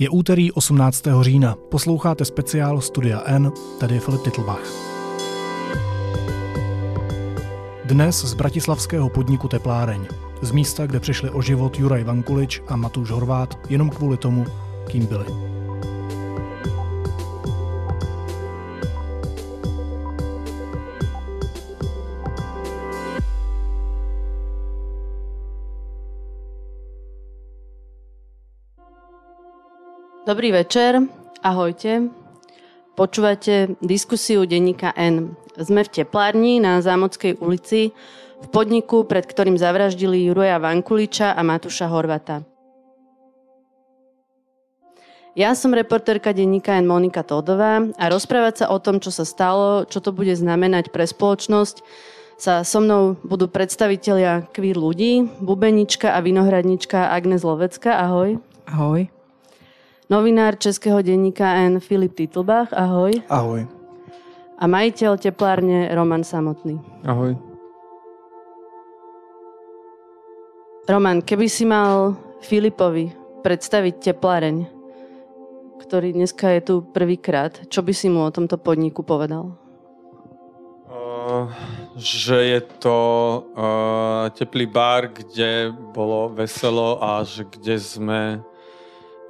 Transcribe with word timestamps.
Je 0.00 0.08
úterý 0.08 0.52
18. 0.52 1.04
října. 1.20 1.56
Posloucháte 1.68 2.24
speciál 2.24 2.80
Studia 2.80 3.22
N, 3.26 3.52
tady 3.80 4.00
Filip 4.00 4.22
Titlbach. 4.22 4.62
Dnes 7.84 8.24
z 8.24 8.34
bratislavského 8.34 9.08
podniku 9.08 9.48
Tepláreň. 9.48 10.06
Z 10.42 10.52
místa, 10.52 10.86
kde 10.86 11.00
přišli 11.00 11.30
o 11.30 11.42
život 11.42 11.78
Juraj 11.78 12.04
Vankulič 12.04 12.62
a 12.68 12.76
Matúš 12.76 13.10
Horvát 13.10 13.58
jenom 13.68 13.90
kvůli 13.90 14.16
tomu, 14.16 14.46
kým 14.86 15.06
byli. 15.06 15.26
Dobrý 30.30 30.54
večer, 30.54 31.10
ahojte. 31.42 32.06
Počúvate 32.94 33.74
diskusiu 33.82 34.46
denníka 34.46 34.94
N. 34.94 35.34
Sme 35.58 35.82
v 35.82 35.90
teplárni 35.90 36.62
na 36.62 36.78
Zámodskej 36.78 37.42
ulici 37.42 37.90
v 38.38 38.46
podniku, 38.54 39.02
pred 39.10 39.26
ktorým 39.26 39.58
zavraždili 39.58 40.30
Juraja 40.30 40.62
Vankuliča 40.62 41.34
a 41.34 41.42
Matúša 41.42 41.90
Horvata. 41.90 42.46
Ja 45.34 45.58
som 45.58 45.74
reportérka 45.74 46.30
denníka 46.30 46.78
N 46.78 46.86
Monika 46.86 47.26
Todová 47.26 47.82
a 47.98 48.04
rozprávať 48.06 48.54
sa 48.62 48.66
o 48.70 48.78
tom, 48.78 49.02
čo 49.02 49.10
sa 49.10 49.26
stalo, 49.26 49.82
čo 49.90 49.98
to 49.98 50.14
bude 50.14 50.38
znamenať 50.38 50.94
pre 50.94 51.10
spoločnosť, 51.10 51.82
sa 52.38 52.62
so 52.62 52.78
mnou 52.78 53.18
budú 53.26 53.50
predstavitelia 53.50 54.46
queer 54.54 54.78
ľudí, 54.78 55.26
bubenička 55.42 56.14
a 56.14 56.22
vinohradnička 56.22 57.10
Agnes 57.10 57.42
Lovecka. 57.42 57.98
Ahoj. 57.98 58.38
Ahoj. 58.70 59.10
Novinár 60.10 60.58
Českého 60.58 61.06
denníka 61.06 61.54
N 61.54 61.78
Filip 61.78 62.18
Titlbach, 62.18 62.74
ahoj. 62.74 63.22
Ahoj. 63.30 63.62
A 64.58 64.66
majiteľ 64.66 65.14
teplárne 65.14 65.86
Roman 65.94 66.26
Samotný. 66.26 66.82
Ahoj. 67.06 67.38
Roman, 70.90 71.22
keby 71.22 71.46
si 71.46 71.62
mal 71.62 72.18
Filipovi 72.42 73.14
predstaviť 73.46 74.10
tepláreň, 74.10 74.66
ktorý 75.78 76.10
dneska 76.18 76.58
je 76.58 76.60
tu 76.66 76.74
prvýkrát, 76.90 77.70
čo 77.70 77.78
by 77.78 77.94
si 77.94 78.10
mu 78.10 78.26
o 78.26 78.34
tomto 78.34 78.58
podniku 78.58 79.06
povedal? 79.06 79.54
Uh, 80.90 81.46
že 81.94 82.58
je 82.58 82.60
to 82.82 82.98
uh, 83.54 84.26
teplý 84.34 84.66
bar, 84.66 85.06
kde 85.14 85.70
bolo 85.94 86.34
veselo 86.34 86.98
a 86.98 87.22
že 87.22 87.46
kde 87.46 87.78
sme 87.78 88.42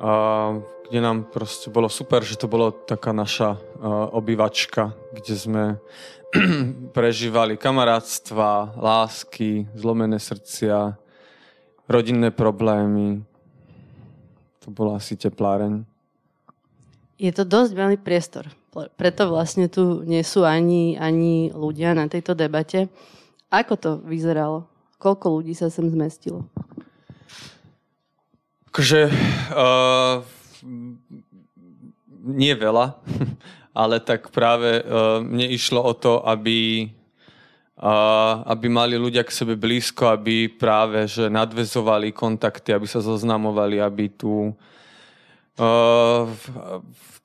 a 0.00 0.56
kde 0.91 0.98
nám 0.98 1.30
proste 1.30 1.70
bolo 1.70 1.86
super, 1.86 2.27
že 2.27 2.34
to 2.34 2.50
bolo 2.50 2.74
taká 2.74 3.14
naša 3.14 3.55
uh, 3.55 4.10
obývačka, 4.10 4.91
kde 5.14 5.34
sme 5.38 5.64
prežívali 6.98 7.55
kamarátstva, 7.55 8.74
lásky, 8.74 9.70
zlomené 9.78 10.19
srdcia, 10.19 10.98
rodinné 11.86 12.34
problémy. 12.34 13.22
To 14.66 14.74
bolo 14.74 14.98
asi 14.98 15.14
tepláreň. 15.14 15.86
Je 17.22 17.30
to 17.30 17.47
dosť 17.47 17.70
veľmi 17.70 17.98
priestor. 18.02 18.50
Preto 18.98 19.30
vlastne 19.30 19.70
tu 19.70 20.02
nie 20.02 20.27
sú 20.27 20.42
ani, 20.42 20.98
ani 20.98 21.54
ľudia 21.54 21.94
na 21.94 22.10
tejto 22.10 22.34
debate. 22.34 22.91
Ako 23.47 23.78
to 23.78 23.91
vyzeralo? 24.02 24.66
Koľko 24.98 25.38
ľudí 25.38 25.54
sa 25.54 25.70
sem 25.70 25.86
zmestilo? 25.86 26.50
Akože 28.75 29.06
uh, 29.54 30.22
nie 32.20 32.55
veľa, 32.55 33.00
ale 33.80 33.97
tak 34.00 34.30
práve 34.34 34.80
uh, 34.80 35.20
mne 35.25 35.47
išlo 35.50 35.80
o 35.80 35.94
to, 35.94 36.20
aby, 36.27 36.91
aby 38.44 38.66
mali 38.69 39.00
ľudia 39.00 39.25
k 39.25 39.32
sebe 39.32 39.56
blízko, 39.56 40.12
aby 40.12 40.53
práve 40.53 41.09
že 41.09 41.32
nadvezovali 41.32 42.12
kontakty, 42.12 42.76
aby 42.76 42.84
sa 42.84 43.00
zoznamovali, 43.00 43.81
aby 43.81 44.12
tu 44.12 44.53
uh, 45.56 46.25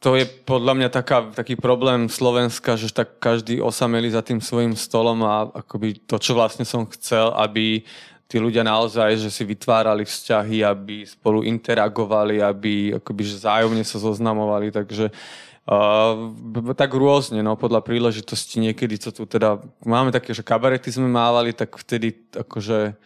to 0.05 0.13
je 0.13 0.29
podľa 0.45 0.73
mňa 0.77 0.89
taká, 0.93 1.33
taký 1.33 1.57
problém 1.57 2.05
Slovenska, 2.05 2.77
že 2.77 2.93
tak 2.93 3.17
každý 3.17 3.57
osamelý 3.57 4.13
za 4.13 4.21
tým 4.21 4.37
svojim 4.37 4.77
stolom 4.77 5.25
a 5.25 5.49
akoby 5.49 5.97
to, 6.05 6.21
čo 6.21 6.37
vlastne 6.37 6.61
som 6.61 6.85
chcel, 6.93 7.33
aby 7.33 7.81
tí 8.27 8.41
ľudia 8.41 8.65
naozaj, 8.65 9.21
že 9.21 9.29
si 9.29 9.45
vytvárali 9.45 10.05
vzťahy, 10.05 10.65
aby 10.65 11.05
spolu 11.05 11.45
interagovali, 11.45 12.41
aby 12.41 12.97
akoby, 12.97 13.21
že 13.21 13.45
zájomne 13.45 13.85
sa 13.85 14.01
zoznamovali, 14.01 14.73
takže 14.73 15.13
uh, 15.69 16.73
tak 16.73 16.89
rôzne, 16.93 17.45
no, 17.45 17.53
podľa 17.53 17.85
príležitosti 17.85 18.57
niekedy, 18.59 18.97
co 18.97 19.09
tu 19.13 19.23
teda, 19.29 19.61
máme 19.85 20.09
také, 20.09 20.33
že 20.33 20.41
kabarety 20.41 20.89
sme 20.89 21.05
mávali, 21.05 21.53
tak 21.53 21.77
vtedy 21.77 22.17
akože 22.33 22.97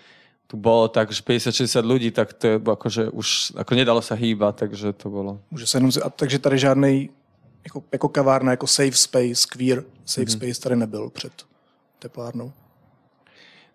tu 0.50 0.58
bolo 0.58 0.90
tak, 0.90 1.14
že 1.14 1.22
50-60 1.22 1.86
ľudí, 1.86 2.10
tak 2.10 2.34
to 2.34 2.44
je 2.48 2.56
akože 2.58 3.14
už, 3.14 3.54
ako 3.54 3.72
nedalo 3.76 4.02
sa 4.02 4.18
hýbať, 4.18 4.66
takže 4.66 4.98
to 4.98 5.14
bolo. 5.14 5.38
Jenom, 5.54 5.92
a 6.02 6.10
takže 6.10 6.40
tady 6.40 6.58
žádný 6.58 7.10
jako, 7.64 7.84
jako 7.92 8.10
kavárna, 8.10 8.52
jako 8.52 8.68
safe 8.68 8.98
space, 8.98 9.46
queer 9.52 9.84
safe 10.06 10.26
mm-hmm. 10.26 10.38
space 10.38 10.62
tady 10.62 10.76
nebyl 10.76 11.10
před 11.10 11.34
teplárnou. 12.00 12.52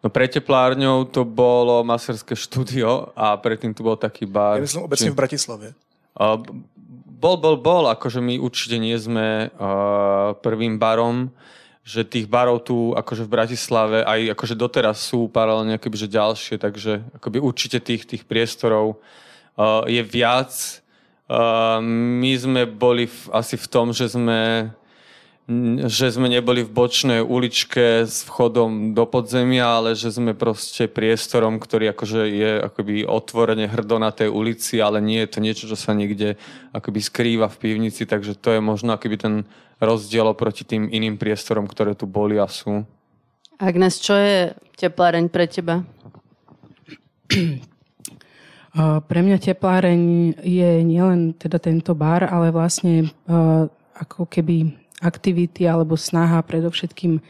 No 0.04 0.12
pre 0.12 0.28
teplárňou 0.28 1.08
to 1.08 1.24
bolo 1.24 1.80
maserské 1.80 2.36
štúdio 2.36 3.08
a 3.16 3.40
predtým 3.40 3.72
tu 3.72 3.80
bol 3.80 3.96
taký 3.96 4.28
bar. 4.28 4.60
Ja 4.60 4.68
myslím 4.68 4.84
obecne 4.84 5.08
či... 5.08 5.14
v 5.16 5.16
Bratislave. 5.16 5.66
Uh, 6.12 6.36
bol, 7.08 7.40
bol, 7.40 7.56
bol, 7.56 7.88
akože 7.88 8.20
my 8.20 8.36
určite 8.36 8.76
nie 8.76 8.92
sme 9.00 9.48
uh, 9.48 10.36
prvým 10.44 10.76
barom, 10.76 11.32
že 11.80 12.04
tých 12.04 12.28
barov 12.28 12.68
tu 12.68 12.92
akože 12.92 13.24
v 13.24 13.32
Bratislave 13.32 13.98
aj 14.04 14.36
akože 14.36 14.54
doteraz 14.60 15.00
sú 15.00 15.24
paralelne 15.32 15.80
akoby, 15.80 15.96
že 15.96 16.12
ďalšie, 16.12 16.60
takže 16.60 17.00
akoby 17.16 17.40
určite 17.40 17.80
tých, 17.80 18.04
tých 18.04 18.28
priestorov 18.28 19.00
uh, 19.56 19.88
je 19.88 20.04
viac. 20.04 20.52
Uh, 21.24 21.80
my 22.20 22.32
sme 22.36 22.68
boli 22.68 23.08
v, 23.08 23.20
asi 23.32 23.56
v 23.56 23.66
tom, 23.72 23.96
že 23.96 24.12
sme 24.12 24.68
že 25.84 26.08
sme 26.08 26.32
neboli 26.32 26.64
v 26.64 26.72
bočnej 26.72 27.20
uličke 27.20 28.08
s 28.08 28.24
vchodom 28.24 28.96
do 28.96 29.04
podzemia, 29.04 29.76
ale 29.76 29.92
že 29.92 30.08
sme 30.08 30.32
proste 30.32 30.88
priestorom, 30.88 31.60
ktorý 31.60 31.92
akože 31.92 32.20
je 32.32 32.50
akoby 32.64 33.04
otvorene 33.04 33.68
hrdo 33.68 34.00
na 34.00 34.08
tej 34.08 34.32
ulici, 34.32 34.80
ale 34.80 35.04
nie 35.04 35.20
je 35.20 35.28
to 35.28 35.38
niečo, 35.44 35.64
čo 35.68 35.76
sa 35.76 35.92
niekde 35.92 36.40
akoby 36.72 37.00
skrýva 37.04 37.52
v 37.52 37.60
pivnici, 37.60 38.08
takže 38.08 38.40
to 38.40 38.56
je 38.56 38.60
možno 38.64 38.96
akoby 38.96 39.20
ten 39.20 39.34
rozdiel 39.84 40.32
oproti 40.32 40.64
tým 40.64 40.88
iným 40.88 41.20
priestorom, 41.20 41.68
ktoré 41.68 41.92
tu 41.92 42.08
boli 42.08 42.40
a 42.40 42.48
sú. 42.48 42.88
Agnes, 43.60 44.00
čo 44.00 44.16
je 44.16 44.56
tepláreň 44.80 45.28
pre 45.28 45.44
teba? 45.44 45.84
Pre 48.74 49.20
mňa 49.22 49.38
tepláreň 49.38 50.02
je 50.42 50.82
nielen 50.82 51.38
teda 51.38 51.62
tento 51.62 51.94
bar, 51.94 52.26
ale 52.26 52.50
vlastne 52.50 53.06
ako 53.94 54.26
keby 54.26 54.83
aktivity 55.04 55.68
alebo 55.68 56.00
snaha 56.00 56.40
predovšetkým 56.40 57.20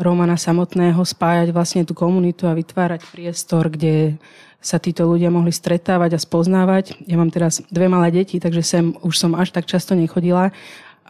Romana 0.00 0.40
samotného 0.40 1.02
spájať 1.04 1.52
vlastne 1.52 1.84
tú 1.84 1.92
komunitu 1.92 2.48
a 2.48 2.56
vytvárať 2.56 3.04
priestor, 3.12 3.68
kde 3.68 4.16
sa 4.60 4.80
títo 4.80 5.04
ľudia 5.04 5.28
mohli 5.28 5.52
stretávať 5.52 6.16
a 6.16 6.20
spoznávať. 6.20 6.96
Ja 7.04 7.20
mám 7.20 7.28
teraz 7.28 7.60
dve 7.68 7.88
malé 7.88 8.08
deti, 8.12 8.40
takže 8.40 8.64
sem 8.64 8.84
už 9.04 9.12
som 9.16 9.36
až 9.36 9.52
tak 9.52 9.68
často 9.68 9.92
nechodila. 9.92 10.52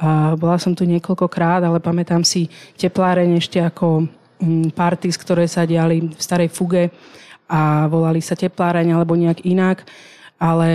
A 0.01 0.35
bola 0.35 0.57
som 0.59 0.75
tu 0.75 0.87
niekoľkokrát, 0.87 1.63
ale 1.63 1.79
pamätám 1.79 2.27
si 2.27 2.51
tepláreň 2.79 3.39
ešte 3.39 3.63
ako 3.63 4.11
mm, 4.43 4.75
parties, 4.75 5.19
ktoré 5.19 5.47
sa 5.47 5.67
diali 5.67 6.11
v 6.11 6.19
starej 6.23 6.51
fuge 6.51 6.91
a 7.51 7.91
volali 7.91 8.23
sa 8.23 8.39
tepláreň 8.39 8.97
alebo 8.97 9.19
nejak 9.19 9.47
inak. 9.47 9.87
Ale 10.41 10.71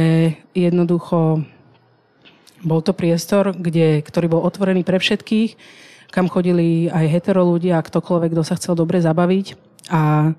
jednoducho 0.53 1.41
bol 2.65 2.81
to 2.81 2.97
priestor, 2.97 3.53
kde, 3.53 4.01
ktorý 4.01 4.27
bol 4.27 4.41
otvorený 4.41 4.81
pre 4.81 4.97
všetkých, 4.97 5.53
kam 6.09 6.25
chodili 6.25 6.89
aj 6.89 7.05
hetero 7.05 7.45
ľudia 7.45 7.77
a 7.77 7.85
ktokoľvek, 7.85 8.33
kto 8.33 8.43
sa 8.43 8.57
chcel 8.57 8.73
dobre 8.73 8.97
zabaviť. 8.97 9.53
A 9.93 10.33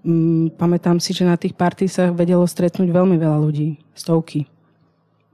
mm, 0.00 0.56
pamätám 0.56 0.96
si, 0.96 1.12
že 1.12 1.28
na 1.28 1.36
tých 1.36 1.52
party 1.52 1.92
sa 1.92 2.08
vedelo 2.08 2.48
stretnúť 2.48 2.88
veľmi 2.88 3.20
veľa 3.20 3.36
ľudí, 3.36 3.76
stovky. 3.92 4.48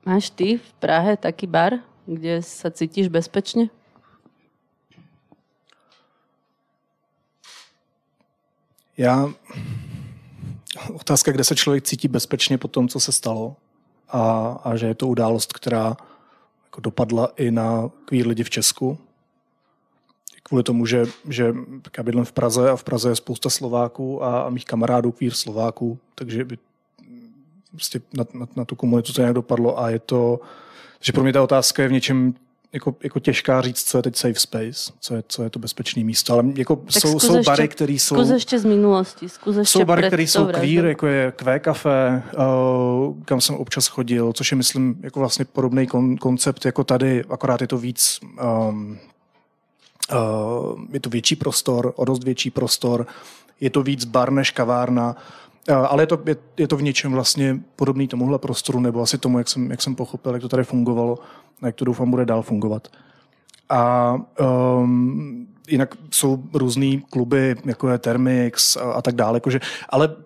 Máš 0.02 0.34
ty 0.34 0.58
v 0.58 0.70
Prahe 0.82 1.14
taký 1.14 1.46
bar, 1.46 1.78
kde 2.02 2.42
sa 2.42 2.74
cítiš 2.74 3.06
bezpečne? 3.06 3.70
Já... 8.98 9.30
Otázka, 10.92 11.32
kde 11.32 11.44
se 11.44 11.56
člověk 11.56 11.84
cítí 11.84 12.08
bezpečně 12.08 12.58
po 12.58 12.68
tom, 12.68 12.88
co 12.88 13.00
se 13.00 13.12
stalo 13.12 13.56
a, 14.08 14.52
a 14.64 14.76
že 14.76 14.86
je 14.86 14.94
to 14.94 15.08
událost, 15.08 15.52
která 15.52 15.96
jako 16.64 16.80
dopadla 16.80 17.28
i 17.36 17.50
na 17.50 17.90
queer 18.04 18.26
lidi 18.26 18.44
v 18.44 18.50
Česku. 18.50 18.98
Kvůli 20.42 20.62
tomu, 20.62 20.86
že, 20.86 21.06
že 21.28 21.54
já 21.96 22.02
bydlím 22.02 22.24
v 22.24 22.32
Praze 22.32 22.70
a 22.70 22.76
v 22.76 22.84
Praze 22.84 23.08
je 23.08 23.16
spousta 23.16 23.50
Slováků 23.50 24.24
a, 24.24 24.42
a 24.42 24.50
mých 24.50 24.64
kamarádů 24.64 25.12
queer 25.12 25.32
Slováků, 25.32 25.98
takže 26.14 26.44
by 26.44 26.58
prostě 27.70 28.00
na, 28.12 28.24
na, 28.34 28.48
na 28.56 28.64
tu 28.64 28.76
komunitu 28.76 29.12
to 29.12 29.20
nějak 29.20 29.34
dopadlo 29.34 29.78
a 29.78 29.90
je 29.90 29.98
to, 29.98 30.40
že 31.00 31.12
pro 31.12 31.22
mě 31.22 31.32
ta 31.32 31.42
otázka 31.42 31.82
je 31.82 31.88
v 31.88 31.92
něčem 31.92 32.34
jako, 32.72 32.96
jako 33.02 33.20
těžká 33.20 33.60
říct, 33.60 33.82
co 33.82 33.98
je 33.98 34.02
teď 34.02 34.16
safe 34.16 34.34
space, 34.34 34.92
co 35.00 35.14
je, 35.14 35.22
co 35.28 35.42
je 35.42 35.50
to 35.50 35.58
bezpečné 35.58 36.04
místo, 36.04 36.32
ale 36.32 36.44
jako 36.54 36.82
jsou, 36.88 37.20
jsou 37.20 37.42
bary, 37.42 37.68
které 37.68 37.92
jsou... 37.92 38.14
Zkus 38.14 38.30
ještě 38.30 38.58
z 38.58 38.64
minulosti, 38.64 39.28
zkus 39.28 39.56
ještě 39.56 39.78
Jsou 39.78 39.84
bary, 39.84 40.02
které 40.06 40.22
jsou 40.22 40.46
queer, 40.46 40.86
jako 40.86 41.06
je 41.06 41.32
Q 41.36 41.60
Cafe, 41.60 42.22
uh, 42.36 43.22
kam 43.24 43.40
jsem 43.40 43.56
občas 43.56 43.86
chodil, 43.86 44.32
což 44.32 44.52
je, 44.52 44.56
myslím, 44.56 45.00
jako 45.02 45.20
vlastně 45.20 45.44
podobný 45.44 45.86
kon, 45.86 46.16
koncept 46.16 46.64
jako 46.64 46.84
tady, 46.84 47.24
akorát 47.24 47.60
je 47.60 47.66
to 47.66 47.78
víc... 47.78 48.20
Um, 48.68 48.98
uh, 50.12 50.80
je 50.92 51.00
to 51.00 51.10
větší 51.10 51.36
prostor, 51.36 51.92
o 51.96 52.04
dost 52.04 52.24
větší 52.24 52.50
prostor, 52.50 53.06
je 53.60 53.70
to 53.70 53.82
víc 53.82 54.04
bar 54.04 54.32
než 54.32 54.50
kavárna, 54.50 55.16
ale 55.74 56.02
je 56.02 56.06
to, 56.06 56.18
je, 56.26 56.36
je 56.56 56.68
to 56.68 56.76
v 56.76 56.82
něčem 56.82 57.12
vlastně 57.12 57.60
podobný 57.76 58.08
tomuhle 58.08 58.38
prostoru, 58.38 58.80
nebo 58.80 59.02
asi 59.02 59.18
tomu, 59.18 59.38
jak 59.38 59.48
jsem, 59.48 59.70
jak 59.70 59.82
jsem 59.82 59.94
pochopil, 59.94 60.32
jak 60.32 60.42
to 60.42 60.48
tady 60.48 60.64
fungovalo 60.64 61.18
jak 61.62 61.74
to 61.74 61.84
doufám 61.84 62.10
bude 62.10 62.24
dál 62.24 62.42
fungovat. 62.42 62.88
A 63.68 64.14
um, 64.40 65.46
jinak 65.68 65.94
jsou 66.10 66.42
různý 66.54 67.00
kluby, 67.10 67.56
jako 67.64 67.88
je 67.88 67.98
Thermix 67.98 68.76
a, 68.76 68.92
a 68.92 69.02
tak 69.02 69.14
dále. 69.14 69.36
Jakože, 69.36 69.60
ale 69.88 70.16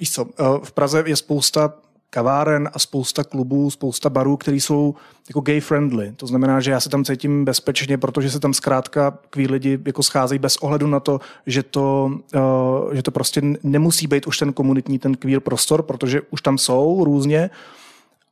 víš 0.00 0.12
co, 0.12 0.24
uh, 0.24 0.30
v 0.64 0.72
Praze 0.72 1.04
je 1.06 1.16
spousta 1.16 1.72
kaváren 2.10 2.70
a 2.72 2.78
spousta 2.78 3.24
klubů, 3.24 3.70
spousta 3.70 4.10
barů, 4.10 4.36
které 4.36 4.56
jsou 4.56 4.94
jako 5.28 5.40
gay 5.40 5.60
friendly. 5.60 6.12
To 6.16 6.26
znamená, 6.26 6.60
že 6.60 6.70
já 6.70 6.80
se 6.80 6.88
tam 6.88 7.04
cítím 7.04 7.44
bezpečně, 7.44 7.98
protože 7.98 8.30
se 8.30 8.40
tam 8.40 8.54
zkrátka 8.54 9.18
queer 9.30 9.50
lidi 9.50 9.78
jako 9.86 10.02
scházejí 10.02 10.38
bez 10.38 10.56
ohledu 10.56 10.86
na 10.86 11.00
to, 11.00 11.20
že 11.46 11.62
to, 11.62 12.10
uh, 12.34 12.94
že 12.94 13.02
to 13.02 13.10
prostě 13.10 13.42
nemusí 13.62 14.06
být 14.06 14.26
už 14.26 14.38
ten 14.38 14.52
komunitní, 14.52 14.98
ten 14.98 15.14
queer 15.14 15.40
prostor, 15.40 15.82
protože 15.82 16.20
už 16.30 16.42
tam 16.42 16.58
jsou 16.58 17.04
různě 17.04 17.50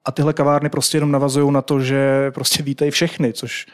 a 0.04 0.12
tyhle 0.12 0.32
kavárny 0.32 0.68
prostě 0.68 0.96
jenom 0.96 1.12
navazují 1.12 1.52
na 1.52 1.62
to, 1.62 1.80
že 1.80 2.30
prostě 2.30 2.62
vítají 2.62 2.90
všechny, 2.90 3.32
což 3.32 3.66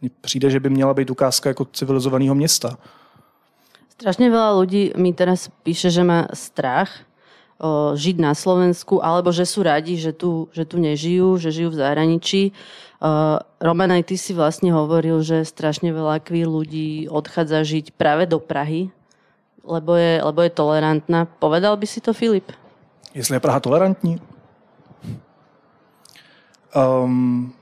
mně 0.00 0.10
přijde, 0.20 0.50
že 0.50 0.60
by 0.60 0.70
měla 0.70 0.94
být 0.94 1.10
ukázka 1.10 1.48
jako 1.48 1.64
civilizovaného 1.64 2.34
města. 2.34 2.76
Strašne 3.96 4.28
veľa 4.28 4.60
ľudí 4.60 4.92
mi 5.00 5.16
teraz 5.16 5.48
píše, 5.64 5.88
že 5.88 6.04
má 6.04 6.28
strach 6.36 6.92
žiť 7.96 8.16
na 8.20 8.36
Slovensku, 8.36 9.00
alebo 9.00 9.32
že 9.32 9.48
sú 9.48 9.64
radi, 9.64 9.96
že 9.96 10.12
tu, 10.12 10.52
že 10.52 10.68
tu 10.68 10.76
nežijú, 10.76 11.40
že 11.40 11.48
žijú 11.48 11.72
v 11.72 11.80
zahraničí. 11.80 12.42
Roman, 13.60 13.92
aj 13.96 14.12
ty 14.12 14.16
si 14.20 14.36
vlastne 14.36 14.72
hovoril, 14.76 15.24
že 15.24 15.44
strašne 15.44 15.88
veľa 15.88 16.20
queer 16.20 16.48
ľudí 16.48 17.08
odchádza 17.08 17.64
žiť 17.64 17.96
práve 17.96 18.28
do 18.28 18.36
Prahy, 18.36 18.92
lebo 19.64 19.96
je, 19.96 20.20
lebo 20.20 20.44
je 20.44 20.52
tolerantná. 20.52 21.24
Povedal 21.24 21.76
by 21.80 21.86
si 21.88 22.04
to, 22.04 22.12
Filip? 22.12 22.52
Jestli 23.16 23.36
je 23.36 23.40
Praha 23.40 23.60
tolerantní? 23.60 24.20
Um, 26.76 27.52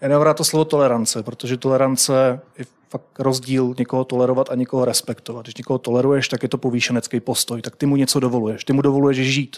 já 0.00 0.08
nemám 0.08 0.34
to 0.34 0.44
slovo 0.44 0.64
tolerance, 0.64 1.22
protože 1.22 1.56
tolerance 1.56 2.40
je 2.58 2.64
fakt 2.90 3.18
rozdíl 3.18 3.74
někoho 3.78 4.04
tolerovat 4.04 4.50
a 4.50 4.54
někoho 4.54 4.84
respektovat. 4.84 5.46
Když 5.46 5.56
někoho 5.56 5.78
toleruješ, 5.78 6.28
tak 6.28 6.42
je 6.42 6.48
to 6.48 6.58
povýšenecký 6.58 7.20
postoj, 7.20 7.62
tak 7.62 7.76
ty 7.76 7.86
mu 7.86 7.96
něco 7.96 8.20
dovoluješ. 8.20 8.64
Ty 8.64 8.72
mu 8.72 8.82
dovoluješ 8.82 9.18
žít, 9.18 9.56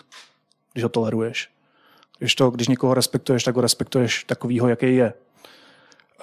když 0.73 0.83
ho 0.83 0.89
toleruješ. 0.89 1.49
Když, 2.19 2.35
to, 2.35 2.51
když 2.51 2.69
někoho 2.69 2.95
respektuješ, 2.95 3.45
tak 3.45 3.55
ho 3.55 3.61
respektuješ 3.61 4.25
takovýho, 4.25 4.69
jaký 4.69 4.97
je. 4.97 5.13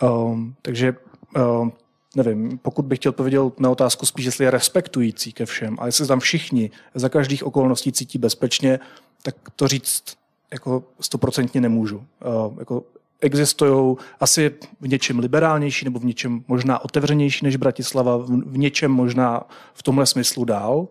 Um, 0.01 0.56
takže 0.61 0.95
um, 1.35 1.73
nevím, 2.15 2.57
pokud 2.57 2.85
bych 2.85 3.00
chtěl 3.00 3.09
odpovědět 3.09 3.59
na 3.59 3.69
otázku 3.69 4.06
spíš, 4.06 4.25
jestli 4.25 4.45
je 4.45 4.51
respektující 4.51 5.33
ke 5.33 5.45
všem 5.45 5.77
a 5.79 5.85
jestli 5.85 6.07
tam 6.07 6.19
všichni 6.19 6.71
za 6.95 7.09
každých 7.09 7.44
okolností 7.44 7.91
cítí 7.91 8.17
bezpečně, 8.17 8.79
tak 9.21 9.35
to 9.56 9.67
říct 9.67 10.03
jako 10.51 10.83
stoprocentně 11.01 11.61
nemůžu. 11.61 11.97
Uh, 11.97 12.59
jako 12.59 12.83
existují 13.21 13.98
asi 14.19 14.56
v 14.81 14.88
něčem 14.88 15.19
liberálnější 15.19 15.86
nebo 15.86 16.00
v 16.00 16.06
něčem 16.06 16.44
možná 16.48 16.86
otevřenější 16.86 17.45
než 17.45 17.56
Bratislava, 17.56 18.18
v 18.45 18.57
něčem 18.57 18.92
možná 18.92 19.42
v 19.74 19.83
tomhle 19.83 20.06
smyslu 20.06 20.45
dál, 20.45 20.88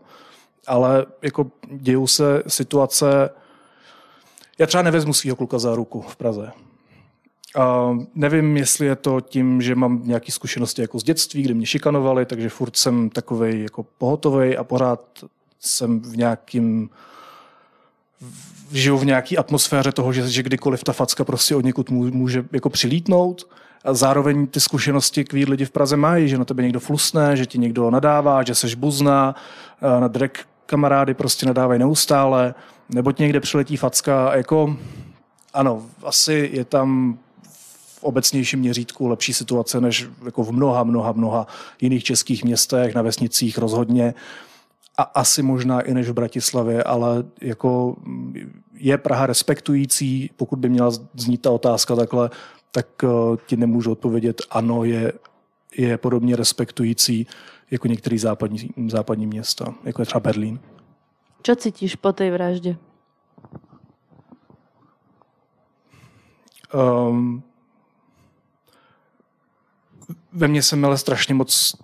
ale 0.67 1.07
jako 1.23 1.51
dějou 1.71 2.07
se 2.07 2.43
situace, 2.47 3.31
já 4.59 4.67
třeba 4.67 4.83
nevezmu 4.83 5.13
svého 5.13 5.37
kluka 5.37 5.59
za 5.59 5.75
ruku 5.75 6.01
v 6.01 6.17
Praze. 6.17 6.53
Uh, 7.57 8.03
nevím, 8.15 8.57
jestli 8.57 8.87
je 8.87 8.97
to 8.97 9.21
tím, 9.21 9.63
že 9.63 9.75
mám 9.75 10.03
nějaké 10.05 10.33
zkušenosti 10.33 10.83
jako 10.83 10.99
z 10.99 11.03
dětství, 11.03 11.43
kdy 11.43 11.55
mě 11.55 11.67
šikanovali, 11.67 12.27
takže 12.27 12.49
furt 12.49 12.77
jsem 12.77 13.11
takovej 13.11 13.63
jako 13.63 13.87
pohotovej 13.99 14.57
a 14.59 14.65
pořád 14.65 15.25
jsem 15.61 16.01
v 16.01 16.17
nějakým 16.17 16.91
žiju 18.73 18.99
v 18.99 19.07
nějaké 19.07 19.37
atmosféře 19.37 19.93
toho, 19.93 20.13
že, 20.13 20.29
že 20.29 20.43
kdykoliv 20.43 20.85
ta 20.85 20.93
facka 20.93 21.25
prostě 21.25 21.57
od 21.57 21.65
někud 21.65 21.91
může 21.91 22.45
jako 22.53 22.71
přilítnout. 22.71 23.49
A 23.85 23.95
zároveň 23.95 24.47
ty 24.47 24.61
zkušenosti 24.61 25.25
queer 25.25 25.51
lidi 25.51 25.65
v 25.65 25.71
Praze 25.71 25.97
mají, 25.97 26.29
že 26.29 26.39
na 26.39 26.45
tebe 26.45 26.63
někdo 26.63 26.81
flusne, 26.81 27.37
že 27.37 27.47
ti 27.47 27.59
někdo 27.59 27.91
nadává, 27.91 28.43
že 28.43 28.55
seš 28.55 28.75
buzna, 28.75 29.35
na 30.01 30.09
drag 30.09 30.31
kamarády 30.67 31.15
prostě 31.15 31.47
nadávají 31.47 31.79
neustále, 31.79 32.55
nebo 32.89 33.13
ti 33.13 33.23
někde 33.23 33.41
přiletí 33.41 33.77
facka. 33.77 34.37
Jako, 34.37 34.77
ano, 35.55 35.83
asi 36.05 36.51
je 36.53 36.65
tam 36.65 37.19
v 37.99 38.05
obecnějším 38.05 38.61
měřítku 38.61 39.09
lepší 39.09 39.35
situace 39.35 39.81
než 39.81 40.07
jako 40.25 40.43
v 40.43 40.53
mnoha, 40.53 40.85
mnoha, 40.85 41.13
mnoha 41.13 41.47
jiných 41.81 42.05
českých 42.05 42.45
městech, 42.45 42.95
na 42.95 43.03
vesnicích 43.03 43.59
rozhodně 43.59 44.15
a 44.99 45.03
asi 45.03 45.43
možná 45.43 45.81
i 45.81 45.95
než 45.95 46.09
v 46.09 46.13
Bratislavě, 46.13 46.85
ale 46.85 47.25
jako 47.41 47.97
je 48.75 48.99
Praha 48.99 49.27
respektující, 49.27 50.31
pokud 50.37 50.59
by 50.59 50.69
měla 50.69 50.91
znít 51.15 51.43
ta 51.43 51.51
otázka 51.51 51.97
takhle, 51.97 52.31
tak 52.71 52.87
eh, 53.05 53.09
ti 53.47 53.57
nemůžu 53.57 53.93
odpovědět, 53.93 54.43
ano, 54.51 54.85
je, 54.85 55.13
je 55.77 55.99
podobně 55.99 56.37
respektující 56.37 57.27
jako 57.71 57.89
některé 57.89 58.19
západní, 58.19 58.71
západní 58.89 59.27
města, 59.27 59.75
jako 59.85 60.03
je 60.03 60.07
třeba 60.07 60.21
Berlín. 60.21 60.61
Co 61.43 61.57
cítíš 61.57 61.97
po 61.97 62.13
té 62.13 62.31
vraždě? 62.31 62.77
Um, 66.75 67.43
ve 70.33 70.49
mně 70.49 70.63
se 70.63 70.77
mele 70.77 70.99
strašně 70.99 71.35
moc 71.35 71.75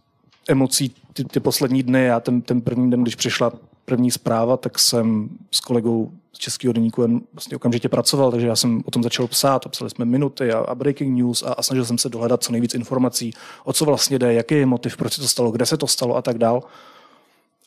emocí 0.48 0.94
ty, 1.14 1.24
ty 1.24 1.40
poslední 1.40 1.82
dny. 1.82 2.04
Já 2.04 2.20
ten, 2.20 2.42
ten 2.42 2.60
první 2.60 2.90
den, 2.90 3.02
když 3.02 3.14
přišla 3.14 3.52
první 3.84 4.10
zpráva, 4.10 4.56
tak 4.56 4.78
jsem 4.78 5.28
s 5.50 5.60
kolegou 5.60 6.12
z 6.32 6.38
Českého 6.38 6.72
denníku 6.72 7.02
jen 7.02 7.20
vlastně 7.32 7.56
okamžitě 7.56 7.88
pracoval, 7.88 8.30
takže 8.30 8.46
já 8.46 8.56
jsem 8.56 8.82
o 8.84 8.90
tom 8.90 9.02
začal 9.02 9.26
psát, 9.26 9.68
psali 9.68 9.90
jsme 9.90 10.04
minuty 10.04 10.52
a, 10.52 10.58
a 10.58 10.74
breaking 10.74 11.18
news 11.18 11.42
a, 11.42 11.52
a 11.52 11.62
snažil 11.62 11.84
jsem 11.84 11.98
se 11.98 12.08
dohledat 12.08 12.42
co 12.42 12.52
nejvíc 12.52 12.74
informací, 12.74 13.32
o 13.64 13.72
co 13.72 13.84
vlastně 13.84 14.18
jde, 14.18 14.34
jaký 14.34 14.54
je 14.54 14.66
motiv, 14.66 14.96
proč 14.96 15.12
se 15.12 15.20
to 15.20 15.28
stalo, 15.28 15.50
kde 15.50 15.66
se 15.66 15.76
to 15.76 15.86
stalo 15.86 16.16
a 16.16 16.22
tak 16.22 16.38
dál. 16.38 16.62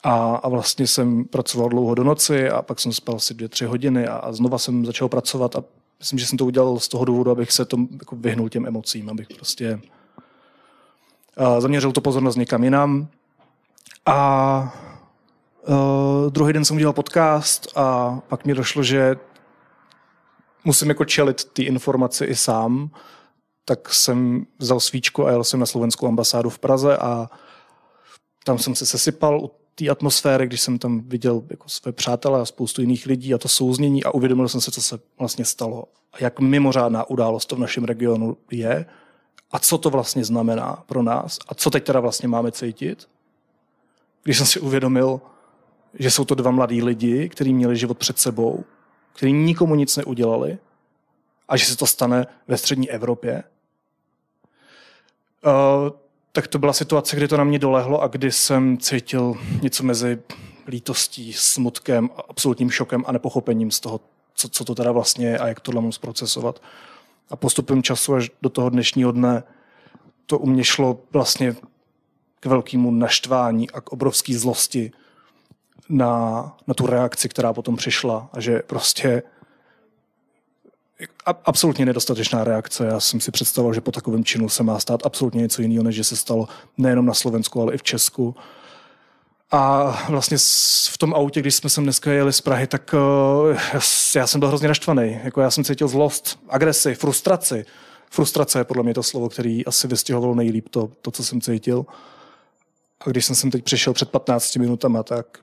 A, 0.03 0.36
a 0.36 0.50
vlastně 0.50 0.88
jsem 0.88 1.25
pracoval 1.25 1.69
dlouho 1.69 1.95
do 1.95 2.03
noci 2.03 2.50
a 2.50 2.62
pak 2.62 2.79
jsem 2.79 2.93
spal 2.93 3.15
asi 3.15 3.33
dvě, 3.33 3.50
tři 3.50 3.65
hodiny 3.65 4.07
a, 4.07 4.15
a 4.15 4.33
znova 4.33 4.57
jsem 4.57 4.86
začal 4.86 5.10
pracovat 5.10 5.55
a 5.55 5.63
myslím, 6.00 6.19
že 6.19 6.25
jsem 6.25 6.38
to 6.38 6.45
udělal 6.45 6.79
z 6.79 6.88
toho 6.88 7.05
důvodu, 7.05 7.31
abych 7.31 7.51
se 7.51 7.65
tom 7.65 7.88
jako 7.91 8.15
vyhnul 8.15 8.50
těm 8.50 8.65
emocím, 8.65 9.10
abych 9.10 9.27
prostě 9.36 9.79
zaměřil 11.60 11.91
to 11.91 12.01
pozornost 12.01 12.36
někam 12.36 12.63
jinam 12.63 13.07
a 14.07 14.73
uh, 15.67 16.29
druhý 16.29 16.53
den 16.53 16.65
jsem 16.65 16.75
udělal 16.75 16.93
podcast 16.93 17.67
a 17.75 18.19
pak 18.27 18.45
mi 18.45 18.53
došlo, 18.53 18.83
že 18.83 19.15
musím 20.65 20.89
jako 20.89 21.05
čelit 21.05 21.45
ty 21.45 21.63
informace 21.63 22.25
i 22.25 22.35
sám, 22.35 22.89
tak 23.65 23.93
jsem 23.93 24.45
vzal 24.59 24.79
svíčku 24.79 25.27
a 25.27 25.31
jel 25.31 25.43
jsem 25.43 25.59
na 25.59 25.65
slovenskou 25.65 26.07
ambasádu 26.07 26.49
v 26.49 26.59
Praze 26.59 26.97
a 26.97 27.29
tam 28.43 28.57
jsem 28.57 28.75
se 28.75 28.85
sesypal 28.85 29.39
u 29.39 29.51
té 29.75 29.89
atmosféry, 29.89 30.47
když 30.47 30.61
jsem 30.61 30.79
tam 30.79 31.01
viděl 31.01 31.43
jako 31.49 31.69
své 31.69 31.91
přátelé 31.91 32.41
a 32.41 32.45
spoustu 32.45 32.81
jiných 32.81 33.05
lidí 33.05 33.33
a 33.33 33.37
to 33.37 33.47
souznění 33.47 34.03
a 34.03 34.11
uvědomil 34.11 34.49
jsem 34.49 34.61
se, 34.61 34.71
co 34.71 34.81
se 34.81 34.99
vlastně 35.19 35.45
stalo 35.45 35.83
a 36.13 36.17
jak 36.19 36.39
mimořádná 36.39 37.09
událost 37.09 37.45
to 37.45 37.55
v 37.55 37.59
našem 37.59 37.83
regionu 37.83 38.37
je 38.51 38.85
a 39.51 39.59
co 39.59 39.77
to 39.77 39.89
vlastně 39.89 40.25
znamená 40.25 40.83
pro 40.85 41.03
nás 41.03 41.39
a 41.47 41.55
co 41.55 41.69
teď 41.69 41.83
teda 41.83 41.99
vlastně 41.99 42.27
máme 42.27 42.51
cítit 42.51 43.07
když 44.27 44.38
jsem 44.38 44.48
si 44.48 44.60
uvědomil, 44.60 45.22
že 45.93 46.12
jsou 46.12 46.25
to 46.25 46.36
dva 46.36 46.51
mladí 46.51 46.84
lidi, 46.84 47.29
kteří 47.29 47.53
měli 47.53 47.77
život 47.77 47.98
před 47.98 48.19
sebou, 48.19 48.63
kteří 49.13 49.34
nikomu 49.34 49.75
nic 49.75 49.98
neudělali 49.98 50.57
a 51.48 51.57
že 51.57 51.65
se 51.65 51.77
to 51.77 51.88
stane 51.88 52.27
ve 52.48 52.57
střední 52.57 52.89
Evropě, 52.89 53.43
uh, 55.46 55.51
tak 56.31 56.48
to 56.48 56.60
byla 56.60 56.74
situace, 56.74 57.15
kdy 57.15 57.27
to 57.27 57.38
na 57.38 57.43
mě 57.43 57.60
dolehlo 57.60 58.01
a 58.01 58.07
kdy 58.07 58.31
jsem 58.31 58.77
cítil 58.77 59.34
něco 59.62 59.84
mezi 59.84 60.19
lítostí, 60.67 61.34
smutkem, 61.34 62.10
absolutním 62.29 62.72
šokem 62.72 63.03
a 63.07 63.12
nepochopením 63.12 63.72
z 63.72 63.79
toho, 63.79 64.00
co, 64.34 64.50
co 64.50 64.65
to 64.65 64.75
teda 64.75 64.91
vlastně 64.91 65.27
je 65.27 65.38
a 65.38 65.48
jak 65.48 65.60
tohle 65.60 65.81
mám 65.81 65.91
zprocesovat. 65.91 66.62
A 67.29 67.36
postupem 67.36 67.84
času 67.84 68.13
až 68.13 68.31
do 68.41 68.50
toho 68.50 68.69
dnešního 68.69 69.12
dne 69.12 69.43
to 70.25 70.39
u 70.39 70.46
mě 70.46 70.63
šlo 70.63 71.00
vlastně 71.13 71.55
k 72.39 72.46
velkému 72.46 72.91
naštvání 72.91 73.70
a 73.70 73.82
k 73.82 73.91
obrovské 73.91 74.39
zlosti 74.39 74.91
na, 75.89 76.44
na 76.67 76.74
tu 76.74 76.86
reakci, 76.86 77.29
která 77.29 77.53
potom 77.53 77.75
přišla 77.75 78.29
a 78.34 78.39
že 78.39 78.60
prostě 78.60 79.24
absolutně 81.46 81.86
nedostatečná 81.86 82.44
reakce. 82.44 82.86
Já 82.86 83.00
jsem 83.00 83.20
si 83.20 83.32
představoval, 83.32 83.74
že 83.74 83.82
po 83.82 83.91
takovém 83.91 84.24
činu 84.24 84.50
se 84.50 84.63
má 84.63 84.79
stát 84.79 85.06
absolutně 85.06 85.41
něco 85.41 85.62
jiného, 85.62 85.84
než 85.84 85.96
že 85.96 86.03
se 86.03 86.15
stalo 86.15 86.48
nejenom 86.77 87.06
na 87.06 87.13
Slovensku, 87.13 87.62
ale 87.62 87.74
i 87.74 87.77
v 87.77 87.84
Česku. 87.84 88.36
A 89.51 89.84
vlastně 90.10 90.38
v 90.89 90.98
tom 90.98 91.13
autě, 91.13 91.39
když 91.39 91.56
jsme 91.56 91.70
sem 91.70 91.84
dneska 91.84 92.12
jeli 92.12 92.34
z 92.34 92.41
Prahy, 92.41 92.67
tak 92.67 92.94
uh, 92.94 93.58
já 94.15 94.27
jsem 94.27 94.39
byl 94.39 94.48
hrozně 94.48 94.67
naštvaný. 94.67 95.20
Jako 95.24 95.41
já 95.41 95.51
jsem 95.51 95.63
cítil 95.63 95.88
zlost, 95.88 96.39
agresi, 96.50 96.96
frustraci. 96.96 97.65
Frustrace 98.10 98.60
je 98.60 98.63
podle 98.63 98.84
mě 98.84 98.94
to 98.94 99.03
slovo, 99.03 99.29
který 99.29 99.65
asi 99.65 99.88
vystihovalo 99.88 100.36
nejlíp 100.36 100.70
to, 100.70 100.89
to, 101.01 101.12
co 101.12 101.24
jsem 101.24 101.41
cítil. 101.41 101.86
A 102.99 103.09
když 103.09 103.25
jsem 103.25 103.35
sem 103.35 103.51
teď 103.51 103.63
přišel 103.63 103.93
před 103.93 104.11
15 104.11 104.55
minutama, 104.55 105.03
tak 105.03 105.39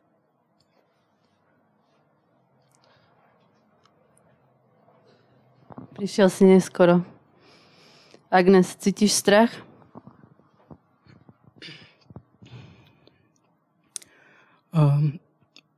Prišiel 5.94 6.26
si 6.30 6.44
neskoro. 6.44 7.06
Agnes, 8.30 8.76
cítiš 8.76 9.12
strach? 9.14 9.54
Um, 14.75 15.23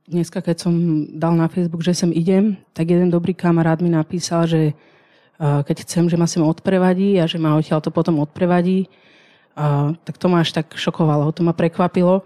dneska, 0.09 0.41
keď 0.41 0.65
som 0.65 0.73
dal 1.13 1.37
na 1.37 1.45
Facebook, 1.45 1.85
že 1.85 1.93
sem 1.93 2.09
idem, 2.09 2.57
tak 2.73 2.89
jeden 2.89 3.13
dobrý 3.13 3.37
kamarát 3.37 3.77
mi 3.77 3.93
napísal, 3.93 4.49
že 4.49 4.73
uh, 4.73 5.61
keď 5.61 5.85
chcem, 5.85 6.09
že 6.09 6.17
ma 6.17 6.25
sem 6.25 6.41
odprevadí 6.41 7.21
a 7.21 7.29
že 7.29 7.37
ma 7.37 7.53
odtiaľ 7.53 7.77
to 7.85 7.93
potom 7.93 8.17
odprevadí, 8.17 8.89
uh, 9.57 9.97
tak 10.05 10.15
to 10.21 10.29
ma 10.29 10.45
až 10.45 10.53
tak 10.53 10.69
šokovalo, 10.77 11.33
to 11.33 11.41
ma 11.41 11.51
prekvapilo, 11.57 12.21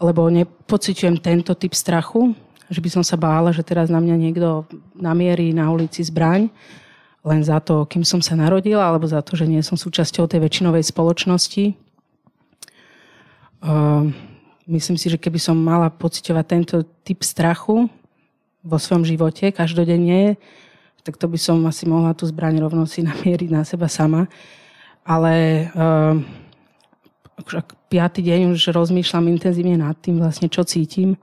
lebo 0.00 0.28
nepociťujem 0.32 1.20
tento 1.20 1.52
typ 1.52 1.76
strachu, 1.76 2.32
že 2.72 2.80
by 2.82 2.88
som 2.90 3.04
sa 3.04 3.14
bála, 3.14 3.54
že 3.54 3.62
teraz 3.62 3.92
na 3.92 4.02
mňa 4.02 4.16
niekto 4.16 4.66
namierí 4.96 5.54
na 5.54 5.70
ulici 5.70 6.02
zbraň, 6.02 6.50
len 7.26 7.40
za 7.42 7.58
to, 7.58 7.86
kým 7.86 8.06
som 8.06 8.22
sa 8.22 8.38
narodila, 8.38 8.86
alebo 8.86 9.06
za 9.06 9.22
to, 9.22 9.34
že 9.34 9.46
nie 9.46 9.62
som 9.62 9.74
súčasťou 9.78 10.30
tej 10.30 10.40
väčšinovej 10.42 10.84
spoločnosti. 10.86 11.74
Uh, 13.62 14.14
myslím 14.70 14.94
si, 14.98 15.10
že 15.10 15.18
keby 15.18 15.38
som 15.42 15.58
mala 15.58 15.90
pociťovať 15.90 16.44
tento 16.46 16.76
typ 17.02 17.22
strachu 17.26 17.90
vo 18.62 18.78
svojom 18.78 19.06
živote 19.06 19.50
každodenne, 19.50 20.38
tak 21.06 21.18
to 21.18 21.30
by 21.30 21.38
som 21.38 21.62
asi 21.70 21.86
mohla 21.86 22.14
tú 22.18 22.26
zbraň 22.26 22.58
rovno 22.62 22.82
si 22.86 23.02
namieriť 23.06 23.50
na 23.50 23.62
seba 23.62 23.86
sama. 23.86 24.26
Ale 25.06 25.66
uh, 25.70 26.18
ak 27.36 27.76
piatý 27.92 28.24
deň 28.24 28.56
už 28.56 28.72
rozmýšľam 28.72 29.28
intenzívne 29.28 29.76
nad 29.76 29.96
tým, 30.00 30.18
vlastne 30.18 30.48
čo 30.48 30.64
cítim. 30.64 31.20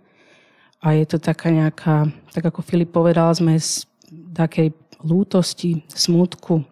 A 0.84 0.94
je 0.94 1.06
to 1.10 1.18
taká 1.18 1.50
nejaká, 1.50 2.12
tak 2.36 2.44
ako 2.46 2.62
Filip 2.62 2.94
povedal, 2.94 3.34
sme 3.34 3.58
z 3.58 3.88
takej 4.36 4.76
lútosti, 5.02 5.82
smutku, 5.90 6.64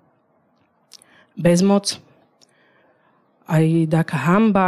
bezmoc, 1.33 1.98
aj 3.48 3.91
taká 3.91 4.17
hamba 4.19 4.67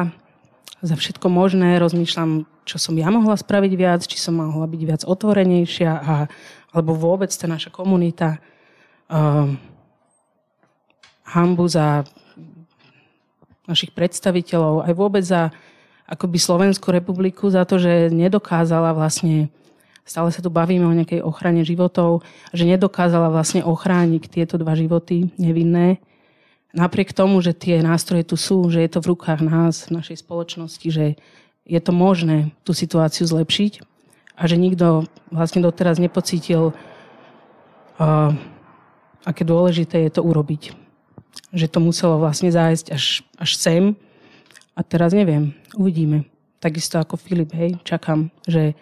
za 0.84 0.96
všetko 0.96 1.28
možné. 1.32 1.80
Rozmýšľam, 1.80 2.48
čo 2.68 2.78
som 2.80 2.96
ja 2.98 3.08
mohla 3.12 3.36
spraviť 3.36 3.74
viac, 3.76 4.02
či 4.04 4.18
som 4.20 4.40
mohla 4.40 4.68
byť 4.68 4.82
viac 4.84 5.02
otvorenejšia, 5.08 5.92
a, 5.92 6.16
alebo 6.74 6.98
vôbec 6.98 7.32
tá 7.32 7.46
naša 7.48 7.72
komunita. 7.72 8.40
Uh, 9.12 9.54
hambu 11.24 11.66
za 11.68 12.04
našich 13.68 13.96
predstaviteľov, 13.96 14.88
aj 14.88 14.94
vôbec 14.94 15.24
za 15.24 15.52
akoby 16.04 16.38
Slovenskú 16.38 16.92
republiku 16.92 17.48
za 17.48 17.64
to, 17.64 17.80
že 17.80 18.12
nedokázala 18.12 18.92
vlastne 18.92 19.48
stále 20.04 20.30
sa 20.36 20.44
tu 20.44 20.52
bavíme 20.52 20.84
o 20.84 20.94
nejakej 20.96 21.24
ochrane 21.24 21.64
životov, 21.64 22.28
že 22.52 22.68
nedokázala 22.68 23.32
vlastne 23.32 23.64
ochrániť 23.64 24.24
tieto 24.28 24.60
dva 24.60 24.76
životy 24.76 25.32
nevinné. 25.40 26.04
Napriek 26.76 27.16
tomu, 27.16 27.40
že 27.40 27.56
tie 27.56 27.80
nástroje 27.80 28.28
tu 28.28 28.36
sú, 28.36 28.68
že 28.68 28.84
je 28.84 28.90
to 28.92 29.00
v 29.00 29.16
rukách 29.16 29.40
nás, 29.46 29.88
v 29.88 30.04
našej 30.04 30.26
spoločnosti, 30.26 30.88
že 30.90 31.16
je 31.64 31.80
to 31.80 31.96
možné 31.96 32.52
tú 32.68 32.76
situáciu 32.76 33.24
zlepšiť 33.24 33.80
a 34.36 34.44
že 34.50 34.60
nikto 34.60 35.08
vlastne 35.32 35.64
doteraz 35.64 36.02
nepocítil, 36.02 36.74
uh, 36.74 38.32
aké 39.24 39.48
dôležité 39.48 40.04
je 40.04 40.12
to 40.12 40.26
urobiť. 40.26 40.83
Že 41.54 41.68
to 41.70 41.80
muselo 41.82 42.16
vlastne 42.18 42.50
zájsť 42.50 42.86
až, 42.94 43.22
až 43.38 43.52
sem 43.58 43.84
a 44.74 44.82
teraz 44.82 45.14
neviem, 45.14 45.54
uvidíme. 45.78 46.26
Takisto 46.58 46.98
ako 46.98 47.20
Filip, 47.20 47.52
hej, 47.54 47.78
čakám, 47.84 48.32
že 48.48 48.74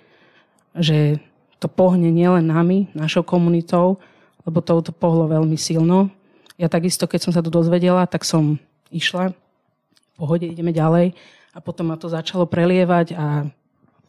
že 0.75 1.19
to 1.59 1.67
pohne 1.67 2.09
nielen 2.09 2.47
nami, 2.47 2.89
našou 2.95 3.21
komunitou, 3.21 3.99
lebo 4.47 4.63
to, 4.63 4.81
to 4.81 4.91
pohlo 4.95 5.29
veľmi 5.29 5.59
silno. 5.59 6.09
Ja 6.57 6.71
takisto, 6.71 7.05
keď 7.05 7.19
som 7.29 7.33
sa 7.35 7.43
to 7.43 7.53
dozvedela, 7.53 8.07
tak 8.07 8.25
som 8.25 8.57
išla, 8.89 9.35
v 9.35 10.09
pohode 10.17 10.45
ideme 10.45 10.73
ďalej 10.73 11.13
a 11.53 11.57
potom 11.59 11.89
ma 11.91 11.97
to 11.97 12.09
začalo 12.09 12.45
prelievať 12.45 13.17
a 13.17 13.49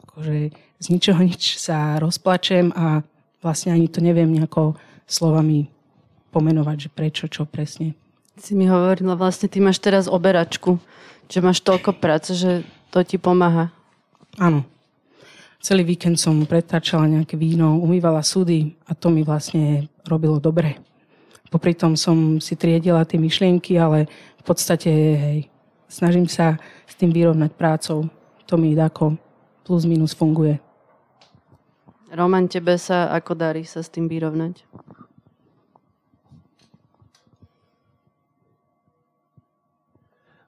akože 0.07 0.53
z 0.79 0.85
ničoho 0.89 1.21
nič 1.21 1.57
sa 1.57 1.97
rozplačem 1.97 2.69
a 2.73 3.01
vlastne 3.41 3.73
ani 3.73 3.89
to 3.89 3.99
neviem 3.99 4.29
nejako 4.29 4.77
slovami 5.09 5.69
pomenovať, 6.33 6.77
že 6.87 6.89
prečo, 6.89 7.25
čo 7.29 7.45
presne. 7.45 7.93
Si 8.37 8.57
mi 8.57 8.65
hovorila, 8.65 9.13
vlastne 9.13 9.45
ty 9.45 9.61
máš 9.61 9.77
teraz 9.77 10.09
oberačku, 10.09 10.81
že 11.29 11.39
máš 11.39 11.61
toľko 11.61 11.97
práce, 11.97 12.33
že 12.33 12.65
to 12.89 13.05
ti 13.05 13.21
pomáha. 13.21 13.69
Áno, 14.41 14.65
Celý 15.63 15.87
víkend 15.87 16.19
som 16.19 16.43
pretáčala 16.43 17.07
nejaké 17.07 17.39
víno, 17.39 17.79
umývala 17.79 18.19
súdy 18.19 18.75
a 18.83 18.91
to 18.91 19.07
mi 19.07 19.23
vlastne 19.23 19.87
robilo 20.03 20.35
dobre. 20.35 20.75
Popri 21.47 21.71
tom 21.71 21.95
som 21.95 22.43
si 22.43 22.59
triedila 22.59 23.07
tie 23.07 23.15
myšlienky, 23.15 23.79
ale 23.79 24.11
v 24.11 24.43
podstate 24.43 24.91
hej, 24.91 25.39
snažím 25.87 26.27
sa 26.27 26.59
s 26.83 26.99
tým 26.99 27.15
vyrovnať 27.15 27.55
prácou. 27.55 28.11
To 28.51 28.59
mi 28.59 28.75
ako 28.75 29.15
plus 29.63 29.87
minus 29.87 30.11
funguje. 30.11 30.59
Roman, 32.11 32.51
tebe 32.51 32.75
sa 32.75 33.07
ako 33.15 33.31
darí 33.31 33.63
sa 33.63 33.79
s 33.79 33.87
tým 33.87 34.11
vyrovnať? 34.11 34.67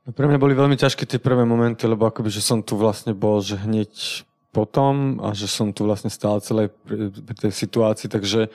No 0.06 0.14
pre 0.14 0.30
mňa 0.30 0.38
boli 0.38 0.54
veľmi 0.54 0.78
ťažké 0.78 1.10
tie 1.10 1.18
prvé 1.18 1.50
momenty, 1.50 1.90
lebo 1.90 2.06
akoby, 2.06 2.30
že 2.30 2.46
som 2.46 2.62
tu 2.62 2.78
vlastne 2.78 3.18
bol, 3.18 3.42
že 3.42 3.58
hneď 3.58 4.22
potom 4.54 5.18
a 5.20 5.34
že 5.34 5.50
som 5.50 5.74
tu 5.74 5.84
vlastne 5.84 6.14
stále 6.14 6.40
celej 6.46 6.70
tej 7.42 7.52
situácii, 7.52 8.08
takže 8.08 8.54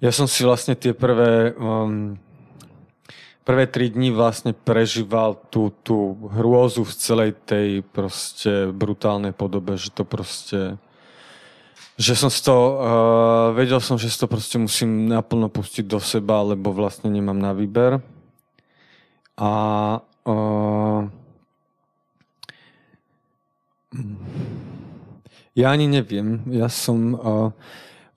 ja 0.00 0.10
som 0.10 0.24
si 0.24 0.40
vlastne 0.42 0.72
tie 0.72 0.96
prvé 0.96 1.52
um, 1.54 2.16
prvé 3.44 3.66
tri 3.66 3.90
dni 3.90 4.14
vlastne 4.14 4.54
prežíval 4.54 5.34
tú, 5.52 5.74
tú 5.82 6.16
hrôzu 6.32 6.86
v 6.86 6.94
celej 6.96 7.30
tej 7.44 7.82
proste 7.82 8.70
brutálnej 8.70 9.34
podobe, 9.34 9.74
že 9.74 9.90
to 9.90 10.06
proste 10.08 10.80
že 12.00 12.16
som 12.16 12.32
to, 12.32 12.56
uh, 12.56 13.52
vedel 13.52 13.76
som, 13.76 14.00
že 14.00 14.08
to 14.08 14.24
proste 14.24 14.56
musím 14.56 15.04
naplno 15.04 15.52
pustiť 15.52 15.84
do 15.84 16.00
seba, 16.00 16.40
lebo 16.40 16.72
vlastne 16.72 17.12
nemám 17.12 17.36
na 17.36 17.52
výber. 17.52 18.00
A 19.36 19.52
uh, 20.26 21.08
ja 25.54 25.66
ani 25.70 25.86
neviem. 25.86 26.42
Ja 26.50 26.68
som... 26.68 27.14
Uh, 27.14 27.52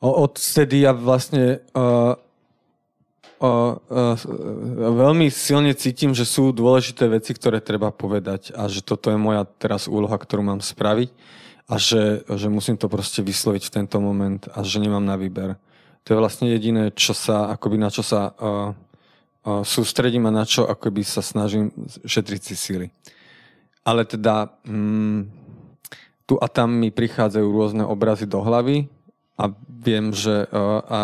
odtedy 0.04 0.84
ja 0.84 0.92
vlastne 0.92 1.64
uh, 1.72 2.20
uh, 3.40 3.74
uh, 3.80 4.16
veľmi 4.76 5.32
silne 5.32 5.72
cítim, 5.72 6.12
že 6.12 6.28
sú 6.28 6.52
dôležité 6.52 7.08
veci, 7.08 7.32
ktoré 7.32 7.64
treba 7.64 7.88
povedať 7.96 8.52
a 8.52 8.68
že 8.68 8.84
toto 8.84 9.08
je 9.08 9.16
moja 9.16 9.48
teraz 9.64 9.88
úloha, 9.88 10.20
ktorú 10.20 10.44
mám 10.44 10.60
spraviť 10.60 11.10
a 11.72 11.80
že, 11.80 12.28
že 12.28 12.52
musím 12.52 12.76
to 12.76 12.92
proste 12.92 13.24
vysloviť 13.24 13.64
v 13.72 13.74
tento 13.80 13.98
moment 14.04 14.44
a 14.52 14.60
že 14.68 14.84
nemám 14.84 15.08
na 15.08 15.16
výber. 15.16 15.56
To 16.04 16.12
je 16.12 16.20
vlastne 16.20 16.52
jediné, 16.52 16.92
čo 16.92 17.16
sa, 17.16 17.48
akoby 17.56 17.80
na 17.80 17.88
čo 17.88 18.04
sa 18.04 18.36
uh, 18.36 18.76
sústredím 19.44 20.26
a 20.28 20.32
na 20.32 20.48
čo 20.48 20.64
akoby 20.64 21.04
sa 21.04 21.20
snažím 21.20 21.72
šetriť 22.08 22.42
si 22.42 22.56
síly. 22.56 22.88
Ale 23.84 24.08
teda... 24.08 24.56
Um, 24.64 25.44
tu 26.24 26.40
a 26.40 26.48
tam 26.48 26.80
mi 26.80 26.90
prichádzajú 26.92 27.48
rôzne 27.52 27.84
obrazy 27.84 28.24
do 28.24 28.40
hlavy 28.40 28.88
a 29.36 29.52
viem, 29.68 30.16
že, 30.16 30.48
uh, 30.48 30.82
a, 30.88 31.00